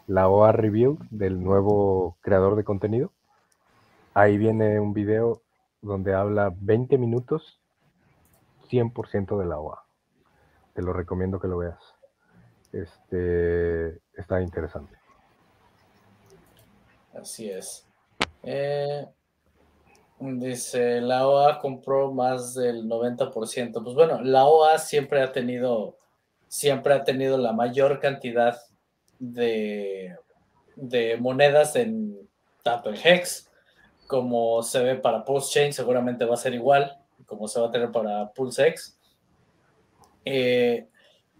la 0.06 0.28
OA 0.28 0.52
Review 0.52 0.98
del 1.10 1.42
nuevo 1.42 2.16
creador 2.20 2.54
de 2.54 2.62
contenido 2.62 3.10
Ahí 4.14 4.38
viene 4.38 4.78
un 4.78 4.92
video 4.92 5.42
donde 5.82 6.14
habla 6.14 6.54
20 6.60 6.96
minutos, 6.96 7.60
100% 8.70 9.36
de 9.36 9.46
la 9.46 9.58
OA. 9.58 9.82
Te 10.74 10.82
lo 10.82 10.92
recomiendo 10.92 11.40
que 11.40 11.48
lo 11.48 11.58
veas. 11.58 11.80
Este 12.70 14.00
está 14.14 14.40
interesante. 14.40 14.96
Así 17.14 17.50
es. 17.50 17.86
Eh, 18.42 19.06
dice, 20.20 21.00
la 21.00 21.26
OA 21.26 21.60
compró 21.60 22.12
más 22.12 22.54
del 22.54 22.86
90%. 22.86 23.82
Pues 23.82 23.94
bueno, 23.94 24.20
la 24.22 24.46
OA 24.46 24.78
siempre 24.78 25.22
ha 25.22 25.32
tenido, 25.32 25.98
siempre 26.48 26.94
ha 26.94 27.04
tenido 27.04 27.38
la 27.38 27.52
mayor 27.52 28.00
cantidad 28.00 28.60
de, 29.18 30.16
de 30.76 31.16
monedas 31.16 31.76
en 31.76 32.28
tanto 32.62 32.90
en 32.90 32.96
Hex 32.96 33.48
como 34.08 34.62
se 34.62 34.82
ve 34.82 34.94
para 34.96 35.24
PulseChain, 35.24 35.72
seguramente 35.72 36.24
va 36.24 36.34
a 36.34 36.38
ser 36.38 36.54
igual, 36.54 36.98
como 37.26 37.46
se 37.46 37.60
va 37.60 37.68
a 37.68 37.70
tener 37.70 37.92
para 37.92 38.32
PulseX. 38.32 38.98
Eh, 40.24 40.88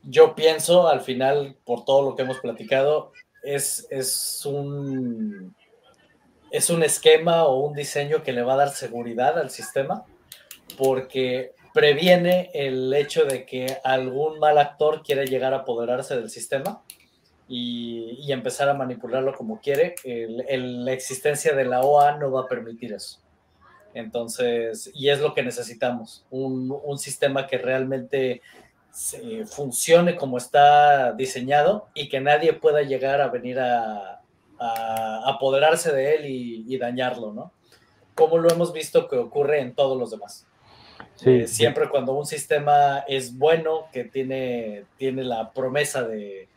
yo 0.02 0.34
pienso, 0.34 0.86
al 0.86 1.00
final, 1.00 1.56
por 1.64 1.84
todo 1.84 2.02
lo 2.02 2.14
que 2.14 2.22
hemos 2.22 2.38
platicado, 2.38 3.12
es, 3.54 3.86
es, 3.90 4.44
un, 4.44 5.54
es 6.50 6.70
un 6.70 6.82
esquema 6.82 7.44
o 7.44 7.60
un 7.60 7.74
diseño 7.74 8.22
que 8.22 8.32
le 8.32 8.42
va 8.42 8.54
a 8.54 8.58
dar 8.58 8.70
seguridad 8.70 9.38
al 9.38 9.50
sistema, 9.50 10.04
porque 10.76 11.52
previene 11.72 12.50
el 12.54 12.92
hecho 12.92 13.24
de 13.24 13.46
que 13.46 13.78
algún 13.84 14.38
mal 14.38 14.58
actor 14.58 15.02
quiera 15.02 15.24
llegar 15.24 15.54
a 15.54 15.58
apoderarse 15.58 16.16
del 16.16 16.30
sistema 16.30 16.82
y, 17.48 18.30
empezar 18.30 18.68
a 18.68 18.74
manipularlo 18.74 19.34
como 19.34 19.60
quiere, 19.60 19.94
la 20.04 20.92
existencia 20.92 21.54
de 21.54 21.64
la 21.64 21.80
OA 21.80 22.18
no 22.18 22.30
va 22.30 22.42
a 22.42 22.46
permitir 22.46 22.92
eso. 22.92 23.20
Entonces, 23.94 24.90
y 24.94 25.08
es 25.08 25.20
lo 25.20 25.34
que 25.34 25.42
necesitamos, 25.42 26.26
un, 26.30 26.98
sistema 26.98 27.46
que 27.46 27.56
realmente 27.56 28.42
funcione 29.46 30.16
como 30.16 30.38
está 30.38 31.12
diseñado 31.12 31.88
y 31.94 32.08
que 32.08 32.20
nadie 32.20 32.52
pueda 32.52 32.82
llegar 32.82 33.20
a 33.20 33.28
venir 33.28 33.58
a, 33.60 34.20
apoderarse 34.60 35.92
de 35.92 36.16
él 36.16 36.26
y, 36.26 36.78
dañarlo, 36.78 37.32
¿no? 37.32 37.52
Como 38.14 38.38
lo 38.38 38.50
hemos 38.50 38.72
visto 38.72 39.06
que 39.08 39.16
ocurre 39.16 39.60
en 39.60 39.74
todos 39.74 39.96
los 39.96 40.10
demás. 40.10 40.46
Eh, 41.24 41.46
siempre 41.46 41.88
cuando 41.88 42.12
un 42.12 42.26
sistema 42.26 43.04
es 43.06 43.38
bueno, 43.38 43.86
que 43.92 44.04
tiene, 44.04 44.84
tiene 44.96 45.22
la 45.22 45.52
promesa 45.52 46.02
de, 46.02 46.48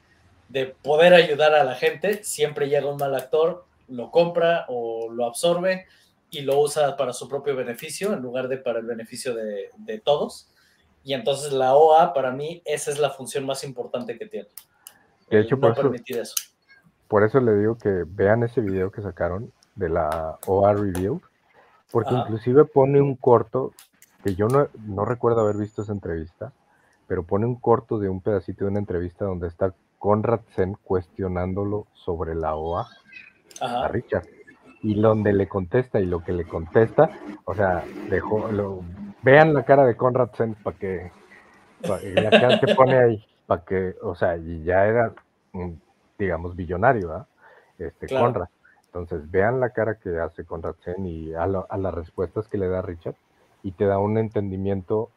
de 0.49 0.65
poder 0.65 1.13
ayudar 1.13 1.53
a 1.53 1.63
la 1.63 1.75
gente, 1.75 2.23
siempre 2.23 2.69
llega 2.69 2.89
un 2.89 2.97
mal 2.97 3.15
actor, 3.15 3.65
lo 3.87 4.11
compra 4.11 4.65
o 4.67 5.09
lo 5.11 5.25
absorbe 5.25 5.85
y 6.29 6.41
lo 6.41 6.59
usa 6.59 6.95
para 6.97 7.13
su 7.13 7.27
propio 7.27 7.55
beneficio 7.55 8.13
en 8.13 8.21
lugar 8.21 8.47
de 8.47 8.57
para 8.57 8.79
el 8.79 8.85
beneficio 8.85 9.33
de, 9.35 10.01
todos. 10.03 10.47
Y 11.03 11.13
entonces 11.13 11.51
la 11.51 11.75
OA, 11.75 12.13
para 12.13 12.31
mí, 12.31 12.61
esa 12.65 12.91
es 12.91 12.99
la 12.99 13.09
función 13.09 13.45
más 13.45 13.63
importante 13.63 14.17
que 14.17 14.27
tiene. 14.27 14.47
De 15.29 15.39
hecho, 15.39 15.59
por, 15.59 15.71
eso, 15.71 16.35
por 17.07 17.23
eso 17.23 17.39
le 17.39 17.55
digo 17.55 17.77
que 17.77 18.03
vean 18.05 18.43
ese 18.43 18.61
video 18.61 18.91
que 18.91 19.01
sacaron 19.01 19.51
de 19.75 19.89
la 19.89 20.37
OA 20.45 20.73
Review, 20.73 21.21
porque 21.91 22.13
inclusive 22.13 22.65
pone 22.65 23.01
un 23.01 23.15
corto, 23.15 23.71
que 24.23 24.35
yo 24.35 24.47
no, 24.47 24.67
no 24.85 25.05
recuerdo 25.05 25.41
haber 25.41 25.57
visto 25.57 25.81
esa 25.81 25.93
entrevista, 25.93 26.53
pero 27.07 27.23
pone 27.23 27.45
un 27.45 27.55
corto 27.55 27.97
de 27.97 28.09
un 28.09 28.21
pedacito 28.21 28.65
de 28.65 28.71
una 28.71 28.79
entrevista 28.79 29.25
donde 29.25 29.47
está 29.47 29.73
Conrad 29.99 30.41
Zen 30.55 30.77
cuestionándolo 30.83 31.85
sobre 31.93 32.35
la 32.35 32.55
OA 32.55 32.87
a 33.59 33.87
Richard. 33.87 34.25
Y 34.81 34.99
donde 34.99 35.31
le 35.31 35.47
contesta 35.47 35.99
y 35.99 36.05
lo 36.05 36.23
que 36.23 36.33
le 36.33 36.47
contesta, 36.47 37.11
o 37.45 37.53
sea, 37.53 37.83
dejó, 38.09 38.51
lo, 38.51 38.81
vean 39.23 39.53
la 39.53 39.63
cara 39.63 39.85
de 39.85 39.95
Conrad 39.95 40.29
Zen 40.35 40.55
para 40.55 40.77
que, 40.77 41.11
la 41.81 42.29
cara 42.29 42.59
que 42.59 42.75
pone 42.75 42.97
ahí, 42.97 43.25
para 43.47 43.63
que, 43.63 43.95
o 44.01 44.15
sea, 44.15 44.37
y 44.37 44.63
ya 44.63 44.85
era, 44.85 45.13
digamos, 46.17 46.55
billonario, 46.55 47.25
Este, 47.77 48.07
Conrad. 48.07 48.47
Entonces, 48.85 49.29
vean 49.31 49.59
la 49.59 49.69
cara 49.69 49.95
que 49.95 50.19
hace 50.19 50.43
Conrad 50.43 50.75
Zen 50.83 51.05
y 51.05 51.33
a, 51.33 51.43
a 51.43 51.77
las 51.77 51.93
respuestas 51.93 52.47
que 52.47 52.57
le 52.57 52.67
da 52.67 52.81
Richard 52.81 53.15
y 53.63 53.71
te 53.71 53.85
da 53.85 53.99
un 53.99 54.17
entendimiento 54.17 55.09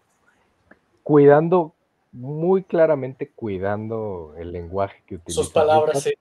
cuidando 1.02 1.74
muy 2.12 2.62
claramente 2.62 3.30
cuidando 3.34 4.34
el 4.38 4.52
lenguaje 4.52 5.02
que 5.06 5.16
utiliza. 5.16 5.42
Sus 5.42 5.52
palabras, 5.52 6.02
sí. 6.02 6.14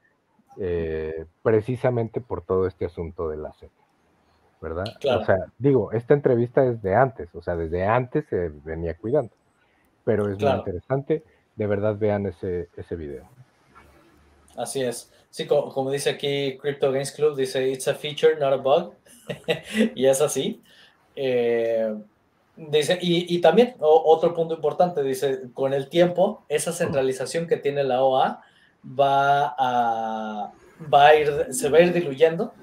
Eh, 0.57 1.25
precisamente 1.41 2.21
por 2.21 2.43
todo 2.43 2.67
este 2.67 2.85
asunto 2.85 3.27
de 3.29 3.37
la 3.37 3.53
sed, 3.53 3.69
¿verdad? 4.63 4.85
O 5.19 5.25
sea, 5.25 5.35
digo, 5.57 5.91
esta 5.91 6.13
entrevista 6.13 6.65
es 6.65 6.81
de 6.81 6.95
antes, 6.95 7.27
o 7.35 7.41
sea, 7.41 7.57
desde 7.57 7.85
antes 7.85 8.25
se 8.29 8.49
venía 8.63 8.95
cuidando, 8.95 9.33
pero 10.05 10.31
es 10.31 10.39
muy 10.39 10.51
interesante, 10.51 11.23
de 11.55 11.67
verdad 11.67 11.97
vean 11.99 12.25
ese, 12.25 12.69
ese 12.77 12.95
video. 12.95 13.25
Así 14.55 14.81
es. 14.81 15.11
Sí, 15.29 15.45
como, 15.47 15.91
dice 15.91 16.11
aquí 16.11 16.57
Crypto 16.59 16.91
Games 16.91 17.11
Club, 17.11 17.35
dice, 17.35 17.69
it's 17.69 17.87
a 17.87 17.93
feature, 17.93 18.35
not 18.39 18.53
a 18.53 18.57
bug. 18.57 18.93
y 19.95 20.05
es 20.05 20.21
así. 20.21 20.63
Eh, 21.15 21.93
Dice, 22.55 22.99
y, 23.01 23.41
también 23.41 23.73
otro 23.79 24.35
punto 24.35 24.53
importante, 24.53 25.01
dice, 25.01 25.49
con 25.55 25.73
el 25.73 25.89
tiempo, 25.89 26.45
esa 26.49 26.71
centralización 26.71 27.47
que 27.47 27.57
tiene 27.57 27.83
la 27.83 28.03
OA 28.03 28.43
va 28.87 29.55
a, 29.57 30.51
va 30.93 31.07
a 31.07 31.15
ir, 31.15 31.47
se 31.49 31.69
va 31.69 31.79
a 31.79 31.81
ir 31.81 31.93
diluyendo, 31.93 32.53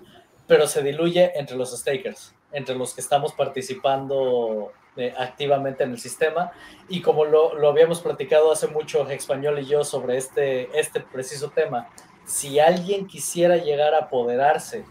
pero 0.51 0.66
se 0.66 0.82
diluye 0.82 1.31
entre 1.39 1.56
los 1.56 1.70
stakers, 1.70 2.35
entre 2.51 2.74
los 2.74 2.93
que 2.93 3.01
estamos 3.01 3.32
participando 3.35 4.72
eh, 4.97 5.14
activamente 5.16 5.85
en 5.85 5.93
el 5.93 6.01
sistema. 6.01 6.51
Y 6.89 7.02
como 7.02 7.24
lo, 7.24 7.55
lo, 7.55 7.68
habíamos 7.68 8.01
platicado 8.01 8.51
hace 8.51 8.66
mucho 8.66 9.09
Español 9.09 9.60
y 9.60 9.66
yo 9.66 9.85
sobre 9.85 10.16
este, 10.16 10.68
este 10.77 10.98
preciso 10.98 11.51
tema, 11.51 11.89
si 12.24 12.59
alguien 12.59 13.06
quisiera 13.06 13.59
llegar 13.59 13.94
a 13.94 13.98
apoderarse 13.98 14.85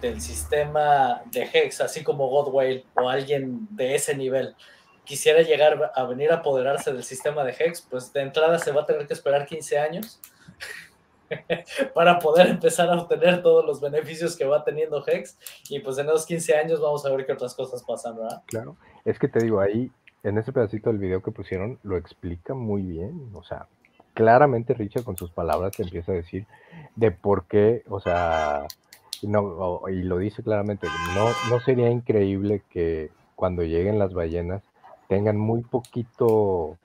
del 0.00 0.22
sistema 0.22 1.20
de 1.26 1.50
Hex, 1.52 1.82
así 1.82 2.02
como 2.02 2.28
Godwale 2.28 2.86
o 2.94 3.10
alguien 3.10 3.68
de 3.72 3.96
ese 3.96 4.16
nivel 4.16 4.56
quisiera 5.04 5.42
llegar 5.42 5.92
a 5.94 6.04
venir 6.04 6.32
a 6.32 6.36
apoderarse 6.36 6.94
del 6.94 7.04
sistema 7.04 7.44
de 7.44 7.54
Hex, 7.58 7.82
pues 7.82 8.10
de 8.14 8.22
entrada 8.22 8.58
se 8.58 8.72
va 8.72 8.80
a 8.80 8.86
tener 8.86 9.06
que 9.06 9.12
esperar 9.12 9.44
15 9.44 9.78
años 9.78 10.18
para 11.94 12.18
poder 12.18 12.48
empezar 12.48 12.88
a 12.90 13.00
obtener 13.00 13.42
todos 13.42 13.64
los 13.64 13.80
beneficios 13.80 14.36
que 14.36 14.44
va 14.44 14.64
teniendo 14.64 15.02
Hex. 15.06 15.38
Y 15.68 15.80
pues 15.80 15.98
en 15.98 16.06
esos 16.06 16.26
15 16.26 16.56
años 16.56 16.80
vamos 16.80 17.04
a 17.06 17.10
ver 17.10 17.26
qué 17.26 17.32
otras 17.32 17.54
cosas 17.54 17.82
pasan, 17.82 18.16
¿verdad? 18.16 18.42
Claro, 18.46 18.76
es 19.04 19.18
que 19.18 19.28
te 19.28 19.40
digo, 19.40 19.60
ahí 19.60 19.90
en 20.22 20.38
ese 20.38 20.52
pedacito 20.52 20.90
del 20.90 20.98
video 20.98 21.22
que 21.22 21.30
pusieron 21.30 21.78
lo 21.82 21.96
explica 21.96 22.54
muy 22.54 22.82
bien, 22.82 23.30
o 23.34 23.44
sea, 23.44 23.66
claramente 24.14 24.72
Richard 24.74 25.04
con 25.04 25.16
sus 25.16 25.30
palabras 25.30 25.76
te 25.76 25.82
empieza 25.82 26.12
a 26.12 26.14
decir 26.14 26.46
de 26.96 27.10
por 27.10 27.44
qué, 27.46 27.82
o 27.88 28.00
sea, 28.00 28.66
no, 29.22 29.80
y 29.88 30.02
lo 30.02 30.18
dice 30.18 30.42
claramente, 30.42 30.86
no, 31.14 31.28
no 31.50 31.60
sería 31.60 31.90
increíble 31.90 32.62
que 32.70 33.10
cuando 33.36 33.62
lleguen 33.62 33.98
las 33.98 34.14
ballenas 34.14 34.62
tengan 35.08 35.36
muy 35.36 35.62
poquito 35.62 36.78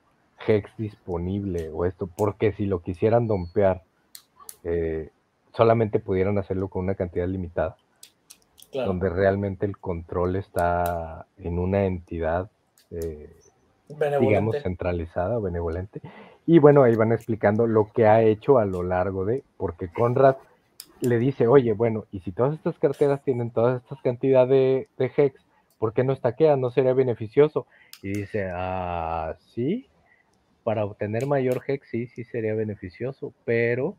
hex 0.47 0.69
disponible 0.77 1.69
o 1.69 1.85
esto, 1.85 2.07
porque 2.07 2.51
si 2.53 2.65
lo 2.65 2.81
quisieran 2.81 3.27
dompear, 3.27 3.83
eh, 4.63 5.09
solamente 5.53 5.99
pudieran 5.99 6.37
hacerlo 6.37 6.67
con 6.67 6.83
una 6.83 6.95
cantidad 6.95 7.27
limitada, 7.27 7.77
donde 8.73 9.09
realmente 9.09 9.65
el 9.65 9.77
control 9.77 10.35
está 10.35 11.25
en 11.37 11.59
una 11.59 11.85
entidad 11.85 12.49
eh, 12.91 13.35
digamos, 14.19 14.61
centralizada 14.61 15.37
o 15.37 15.41
benevolente. 15.41 16.01
Y 16.45 16.59
bueno, 16.59 16.83
ahí 16.83 16.95
van 16.95 17.11
explicando 17.11 17.67
lo 17.67 17.91
que 17.91 18.07
ha 18.07 18.21
hecho 18.21 18.57
a 18.57 18.65
lo 18.65 18.83
largo 18.83 19.25
de, 19.25 19.43
porque 19.57 19.87
Conrad 19.89 20.37
le 21.01 21.17
dice, 21.17 21.47
oye, 21.47 21.73
bueno, 21.73 22.05
y 22.11 22.19
si 22.21 22.31
todas 22.31 22.53
estas 22.53 22.77
carteras 22.77 23.23
tienen 23.23 23.51
todas 23.51 23.81
estas 23.81 24.01
cantidades 24.01 24.49
de, 24.49 24.87
de 24.97 25.11
hex, 25.15 25.41
¿por 25.77 25.93
qué 25.93 26.03
no 26.03 26.13
estaquea? 26.13 26.57
¿No 26.57 26.71
sería 26.71 26.93
beneficioso? 26.93 27.65
Y 28.01 28.09
dice, 28.09 28.49
ah, 28.53 29.35
sí, 29.53 29.87
para 30.63 30.85
obtener 30.85 31.25
mayor 31.25 31.61
hex, 31.67 31.87
sí, 31.89 32.07
sí 32.07 32.23
sería 32.23 32.53
beneficioso, 32.53 33.33
pero... 33.45 33.95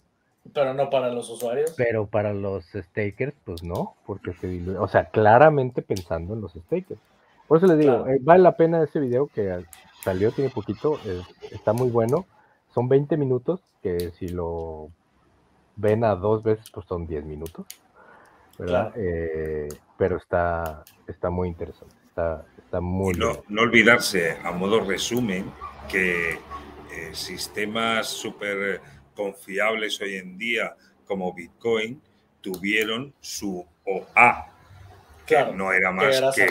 Pero 0.53 0.75
no 0.75 0.91
para 0.91 1.11
los 1.11 1.29
usuarios. 1.31 1.75
Pero 1.77 2.07
para 2.07 2.33
los 2.33 2.65
stakers, 2.67 3.35
pues 3.45 3.62
no, 3.62 3.95
porque 4.07 4.33
se 4.35 4.49
diluye. 4.49 4.79
O 4.79 4.89
sea, 4.89 5.07
claramente 5.07 5.83
pensando 5.83 6.35
en 6.35 6.41
los 6.41 6.53
stakers. 6.53 7.01
Por 7.47 7.59
eso 7.59 7.67
les 7.67 7.79
digo, 7.79 8.07
eh, 8.07 8.19
vale 8.21 8.43
la 8.43 8.57
pena 8.57 8.83
ese 8.83 9.01
video 9.01 9.27
que 9.27 9.65
salió, 10.03 10.31
tiene 10.33 10.51
poquito, 10.51 10.99
está 11.51 11.73
muy 11.73 11.91
bueno. 11.91 12.27
Son 12.73 12.89
20 12.89 13.17
minutos, 13.17 13.61
que 13.83 14.12
si 14.12 14.29
lo 14.29 14.89
ven 15.77 16.05
a 16.05 16.15
dos 16.15 16.43
veces, 16.43 16.71
pues 16.71 16.87
son 16.87 17.07
10 17.07 17.25
minutos. 17.25 17.67
¿verdad? 18.61 18.93
Eh, 18.97 19.69
pero 19.97 20.19
está, 20.19 20.85
está 21.07 21.31
muy 21.31 21.49
interesante, 21.49 21.95
está, 22.09 22.45
está 22.59 22.81
muy... 22.81 23.15
no, 23.15 23.43
no 23.49 23.62
olvidarse, 23.62 24.37
a 24.45 24.53
modo 24.53 24.81
resumen, 24.81 25.51
que 25.89 26.33
eh, 26.33 27.11
sistemas 27.12 28.09
súper 28.09 28.83
confiables 29.21 30.01
hoy 30.01 30.17
en 30.17 30.39
día 30.39 30.75
como 31.05 31.35
Bitcoin 31.35 32.01
tuvieron 32.41 33.13
su 33.21 33.67
OA, 33.85 34.47
que 35.27 35.45
no 35.53 35.73
era 35.73 35.91
más 35.93 36.35
que, 36.35 36.49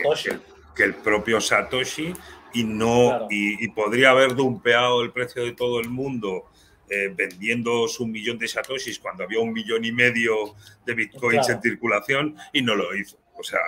que, 0.75 0.83
el 0.83 0.93
propio 0.93 1.41
Satoshi 1.41 2.13
y 2.53 2.63
no 2.63 3.27
y, 3.31 3.67
podría 3.69 4.11
haber 4.11 4.35
dumpeado 4.35 5.01
el 5.01 5.11
precio 5.11 5.43
de 5.43 5.53
todo 5.53 5.79
el 5.79 5.89
mundo 5.89 6.45
eh, 6.89 7.11
vendiendo 7.15 7.87
su 7.87 8.05
millón 8.05 8.37
de 8.37 8.47
satoshis 8.47 8.99
cuando 8.99 9.23
había 9.23 9.39
un 9.39 9.53
millón 9.53 9.83
y 9.85 9.91
medio 9.91 10.55
de 10.85 10.93
bitcoins 10.93 11.49
en 11.49 11.61
circulación 11.61 12.35
y 12.53 12.61
no 12.61 12.75
lo 12.75 12.95
hizo. 12.95 13.17
O 13.35 13.43
sea, 13.43 13.59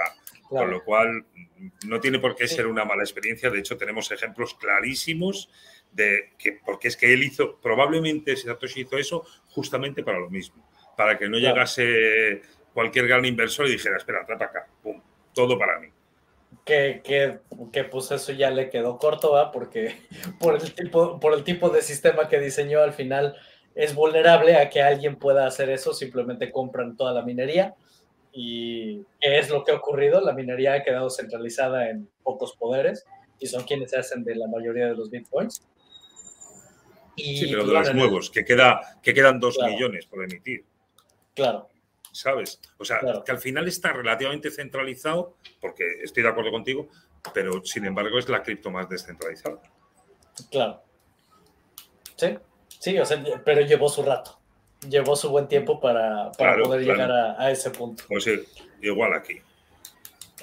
con 0.57 0.69
lo 0.69 0.84
cual 0.84 1.26
no 1.88 1.99
tiene 1.99 2.19
por 2.19 2.36
qué 2.36 2.48
ser 2.48 2.68
una 2.68 2.84
mala 2.84 3.03
experiencia. 3.03 3.49
De 3.49 3.60
hecho, 3.60 3.78
tenemos 3.78 4.11
ejemplos 4.11 4.53
clarísimos 4.56 5.49
de 5.94 6.34
que, 6.38 6.60
porque 6.65 6.90
es 6.90 6.98
que 6.98 7.14
él 7.14 7.23
hizo, 7.23 7.57
probablemente 7.61 8.36
Satoshi 8.36 8.82
hizo 8.82 8.98
eso 8.98 9.26
justamente 9.48 10.03
para 10.03 10.19
lo 10.19 10.30
mismo, 10.30 10.68
para 10.98 11.18
que 11.18 11.30
no 11.30 11.38
llegase 11.38 12.41
cualquier 12.73 13.07
gran 13.07 13.26
inversor 13.26 13.68
y 13.68 13.72
dijera, 13.72 13.98
espera, 13.98 14.26
trata 14.26 14.45
acá, 14.45 14.68
pum, 14.84 15.02
todo 15.34 15.57
para 15.57 15.80
mí. 15.80 15.88
Que, 16.65 17.02
que, 17.03 17.40
que, 17.72 17.86
pues 17.86 18.11
eso 18.11 18.34
ya 18.34 18.52
le 18.52 18.69
quedó 18.69 18.98
corto, 18.98 19.32
¿va? 19.32 19.52
Porque 19.52 19.95
por 20.40 20.56
el, 20.56 20.73
tipo, 20.73 21.19
por 21.19 21.34
el 21.34 21.44
tipo 21.45 21.69
de 21.69 21.82
sistema 21.82 22.28
que 22.28 22.40
diseñó 22.40 22.82
al 22.82 22.94
final 22.94 23.38
es 23.73 23.95
vulnerable 23.95 24.57
a 24.57 24.69
que 24.69 24.82
alguien 24.82 25.15
pueda 25.15 25.48
hacer 25.48 25.69
eso, 25.69 25.94
simplemente 25.94 26.52
compran 26.52 26.98
toda 26.98 27.14
la 27.14 27.22
minería 27.22 27.73
y 28.34 29.03
¿qué 29.20 29.40
es 29.40 29.49
lo 29.49 29.64
que 29.64 29.72
ha 29.72 29.76
ocurrido? 29.76 30.22
La 30.22 30.34
minería 30.34 30.74
ha 30.74 30.84
quedado 30.84 31.10
centralizada 31.10 31.90
en 31.90 32.10
pocos 32.24 32.56
poderes 32.56 33.06
y 33.40 33.48
son 33.48 33.64
quienes 33.64 33.91
se 33.91 33.98
hacen 33.98 34.24
de 34.24 34.36
la 34.36 34.48
mayoría 34.48 34.88
de 34.88 34.95
los 34.95 35.10
bitcoins 35.10 35.66
sí, 37.18 37.48
pero 37.49 37.66
de 37.66 37.74
los 37.74 37.94
nuevos, 37.95 38.30
que, 38.30 38.45
queda, 38.45 38.99
que 39.02 39.14
quedan 39.14 39.40
dos 39.40 39.58
millones 39.60 40.06
por 40.06 40.24
emitir. 40.24 40.66
Claro. 41.34 41.70
¿Sabes? 42.12 42.60
O 42.78 42.86
sea, 42.86 42.99
que 43.26 43.32
al 43.32 43.38
final 43.38 43.68
está 43.68 43.94
relativamente 43.94 44.52
centralizado, 44.52 45.38
porque 45.62 45.86
estoy 46.03 46.24
de 46.24 46.30
acuerdo 46.30 46.52
contigo, 46.52 46.90
pero 47.34 47.64
sin 47.64 47.86
embargo 47.86 48.20
es 48.20 48.28
la 48.28 48.44
cripto 48.44 48.70
más 48.70 48.90
descentralizada. 48.90 49.62
Claro. 50.49 50.82
Sí, 52.18 52.38
sí, 52.68 52.99
o 52.99 53.06
sea, 53.06 53.24
pero 53.45 53.62
llevó 53.62 53.88
su 53.88 54.03
rato. 54.03 54.40
Llevó 54.88 55.16
su 55.16 55.30
buen 55.30 55.48
tiempo 55.48 55.80
para, 55.80 56.32
poder 56.32 56.82
llegar 56.82 57.12
a, 57.12 57.52
ese 57.52 57.70
punto. 57.70 58.03
Pues 58.08 58.24
sí, 58.24 58.44
igual 58.82 59.14
aquí. 59.14 59.36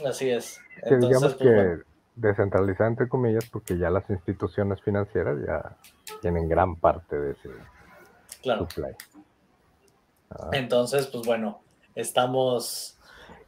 Así 0.06 0.30
es. 0.30 0.60
digamos 0.84 1.34
pues, 1.34 1.36
que 1.36 1.82
descentralizada 2.18 2.88
entre 2.90 3.08
comillas, 3.08 3.48
porque 3.50 3.78
ya 3.78 3.90
las 3.90 4.08
instituciones 4.10 4.80
financieras 4.82 5.38
ya 5.46 5.76
tienen 6.20 6.48
gran 6.48 6.76
parte 6.76 7.18
de 7.18 7.32
ese 7.32 7.48
supply. 8.42 8.92
Ah. 10.30 10.50
Entonces, 10.52 11.06
pues 11.06 11.26
bueno, 11.26 11.60
estamos. 11.94 12.98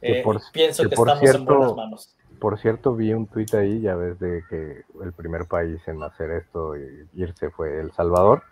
Eh, 0.01 0.23
pienso 0.51 0.83
que, 0.83 0.95
estamos 0.95 1.35
en 1.35 1.45
buenas 1.45 1.75
manos. 1.75 2.15
Por 2.39 2.59
cierto, 2.59 2.95
vi 2.95 3.13
un 3.13 3.27
tuit 3.27 3.53
ahí, 3.53 3.81
ya 3.81 3.95
ves, 3.95 4.19
de 4.19 4.43
que 4.49 4.83
el 5.03 5.13
primer 5.13 5.45
país 5.45 5.79
en 5.87 6.01
hacer 6.01 6.31
esto 6.31 6.75
y 6.75 7.07
irse 7.13 7.51
fue 7.51 7.79
El 7.79 7.91
Salvador. 7.91 8.43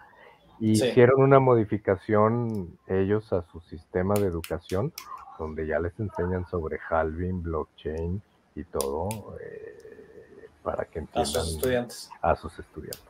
Hicieron 0.59 1.21
una 1.21 1.39
modificación 1.39 2.77
ellos 2.87 3.31
a 3.31 3.43
su 3.43 3.61
sistema 3.61 4.13
de 4.15 4.27
educación, 4.27 4.93
donde 5.37 5.65
ya 5.65 5.79
les 5.79 5.97
enseñan 5.99 6.45
sobre 6.47 6.79
halving, 6.89 7.41
blockchain 7.43 8.21
y 8.55 8.63
todo, 8.65 9.37
eh, 9.41 10.49
para 10.61 10.85
que 10.85 10.99
entiendan 10.99 11.21
a 11.21 11.25
sus 11.25 11.55
estudiantes. 11.55 12.09
A 12.21 12.35
sus 12.35 12.59
estudiantes. 12.59 13.09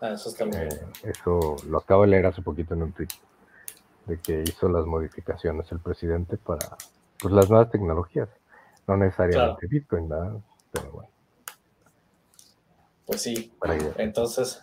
Ah, 0.00 0.12
eso 0.12 0.28
está. 0.28 0.44
Eh, 0.44 0.68
eso 1.02 1.56
lo 1.68 1.78
acabo 1.78 2.02
de 2.02 2.08
leer 2.08 2.26
hace 2.26 2.42
poquito 2.42 2.74
en 2.74 2.84
un 2.84 2.92
tweet 2.92 3.08
de 4.06 4.18
que 4.18 4.42
hizo 4.42 4.68
las 4.68 4.86
modificaciones 4.86 5.70
el 5.72 5.80
presidente 5.80 6.36
para 6.36 6.76
pues, 7.20 7.34
las 7.34 7.50
nuevas 7.50 7.70
tecnologías, 7.70 8.28
no 8.86 8.96
necesariamente 8.96 9.66
Bitcoin, 9.66 10.08
¿verdad? 10.08 10.40
Pero 10.72 10.92
bueno. 10.92 11.17
Pues 13.08 13.22
sí. 13.22 13.50
Entonces, 13.96 14.62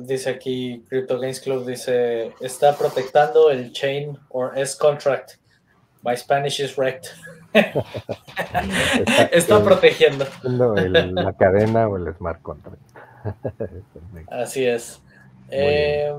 dice 0.00 0.30
aquí 0.30 0.82
Crypto 0.88 1.20
Games 1.20 1.40
Club, 1.40 1.66
dice, 1.66 2.32
está 2.40 2.74
protectando 2.74 3.50
el 3.50 3.70
chain 3.72 4.18
or 4.30 4.56
S 4.56 4.78
contract. 4.78 5.32
My 6.02 6.16
Spanish 6.16 6.58
is 6.58 6.74
wrecked. 6.78 7.10
está, 9.30 9.62
protegiendo. 9.64 10.24
la 10.42 11.32
cadena 11.38 11.86
o 11.86 11.98
el 11.98 12.14
smart 12.14 12.40
contract. 12.40 12.80
Así 14.28 14.64
es. 14.64 15.02
Eh, 15.50 16.12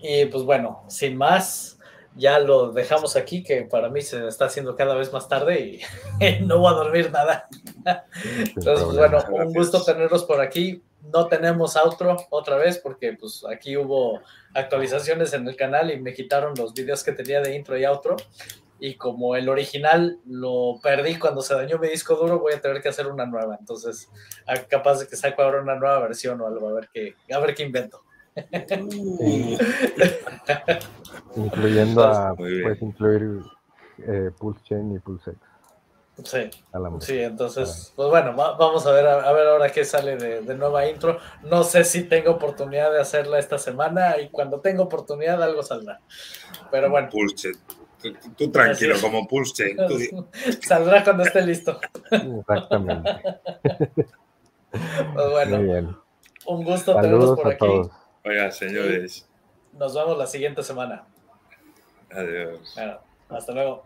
y 0.00 0.24
pues 0.26 0.42
bueno, 0.42 0.82
sin 0.88 1.16
más, 1.16 1.75
ya 2.16 2.38
lo 2.38 2.72
dejamos 2.72 3.16
aquí, 3.16 3.42
que 3.42 3.62
para 3.62 3.88
mí 3.88 4.00
se 4.00 4.26
está 4.26 4.46
haciendo 4.46 4.74
cada 4.74 4.94
vez 4.94 5.12
más 5.12 5.28
tarde 5.28 5.60
y, 6.20 6.40
no 6.44 6.58
voy 6.58 6.72
a 6.72 6.76
dormir 6.76 7.10
nada. 7.12 7.48
Entonces, 8.38 8.84
pues, 8.84 8.96
bueno, 8.96 9.18
un 9.30 9.52
gusto 9.52 9.84
tenerlos 9.84 10.24
por 10.24 10.40
aquí. 10.40 10.82
No 11.12 11.28
tenemos 11.28 11.76
outro 11.76 12.16
otra 12.30 12.56
vez 12.56 12.78
porque 12.78 13.12
pues 13.12 13.44
aquí 13.48 13.76
hubo 13.76 14.20
actualizaciones 14.54 15.32
en 15.34 15.46
el 15.46 15.54
canal 15.54 15.92
y 15.92 16.00
me 16.00 16.12
quitaron 16.12 16.54
los 16.56 16.74
videos 16.74 17.04
que 17.04 17.12
tenía 17.12 17.40
de 17.40 17.54
intro 17.54 17.78
y 17.78 17.84
outro 17.84 18.16
y 18.78 18.96
como 18.96 19.36
el 19.36 19.48
original 19.48 20.18
lo 20.26 20.78
perdí 20.82 21.18
cuando 21.18 21.40
se 21.40 21.54
dañó 21.54 21.78
mi 21.78 21.88
disco 21.88 22.14
duro, 22.14 22.40
voy 22.40 22.54
a 22.54 22.60
tener 22.60 22.82
que 22.82 22.88
hacer 22.88 23.06
una 23.06 23.24
nueva. 23.24 23.56
Entonces, 23.58 24.10
capaz 24.68 25.00
de 25.00 25.08
que 25.08 25.16
saco 25.16 25.42
ahora 25.42 25.62
una 25.62 25.76
nueva 25.76 26.00
versión 26.00 26.40
o 26.40 26.46
algo, 26.46 26.68
a 26.68 26.72
ver 26.72 26.88
qué, 26.92 27.14
a 27.32 27.38
ver 27.38 27.54
qué 27.54 27.62
invento. 27.62 28.02
Incluyendo 31.36 32.04
a, 32.04 32.34
puedes 32.36 32.82
incluir 32.82 33.40
eh, 33.98 34.30
Pulse 34.38 34.60
Chain 34.64 34.94
y 34.94 34.98
Pulse 34.98 35.30
X. 35.30 35.40
Sí, 36.24 36.50
sí, 37.00 37.18
entonces, 37.18 37.92
pues 37.94 38.08
bueno, 38.08 38.34
vamos 38.34 38.86
a 38.86 38.92
ver, 38.92 39.06
a, 39.06 39.30
ver 39.32 39.48
ahora 39.48 39.70
qué 39.70 39.84
sale 39.84 40.16
de, 40.16 40.40
de, 40.40 40.54
nueva 40.54 40.88
intro. 40.88 41.18
No 41.42 41.62
sé 41.62 41.84
si 41.84 42.04
tengo 42.04 42.30
oportunidad 42.30 42.90
de 42.90 43.00
hacerla 43.00 43.38
esta 43.38 43.58
semana 43.58 44.18
y 44.18 44.30
cuando 44.30 44.60
tenga 44.60 44.82
oportunidad 44.82 45.42
algo 45.42 45.62
saldrá. 45.62 46.00
Pero 46.70 46.88
bueno. 46.88 47.10
Pulse 47.10 47.52
Tú, 48.36 48.50
tranquilo, 48.50 48.94
como 49.00 49.26
Pulse 49.26 49.74
Saldrá 50.66 51.02
cuando 51.02 51.24
esté 51.24 51.42
listo. 51.42 51.78
Exactamente. 52.10 53.10
Pues 54.70 55.30
bueno, 55.30 56.02
un 56.46 56.64
gusto 56.64 56.94
tenerlos 56.94 57.40
por 57.40 57.52
aquí. 57.52 57.66
Oiga, 58.26 58.50
señores. 58.50 59.28
Nos 59.72 59.94
vemos 59.94 60.18
la 60.18 60.26
siguiente 60.26 60.60
semana. 60.64 61.06
Adiós. 62.10 62.76
hasta 63.28 63.52
luego. 63.52 63.84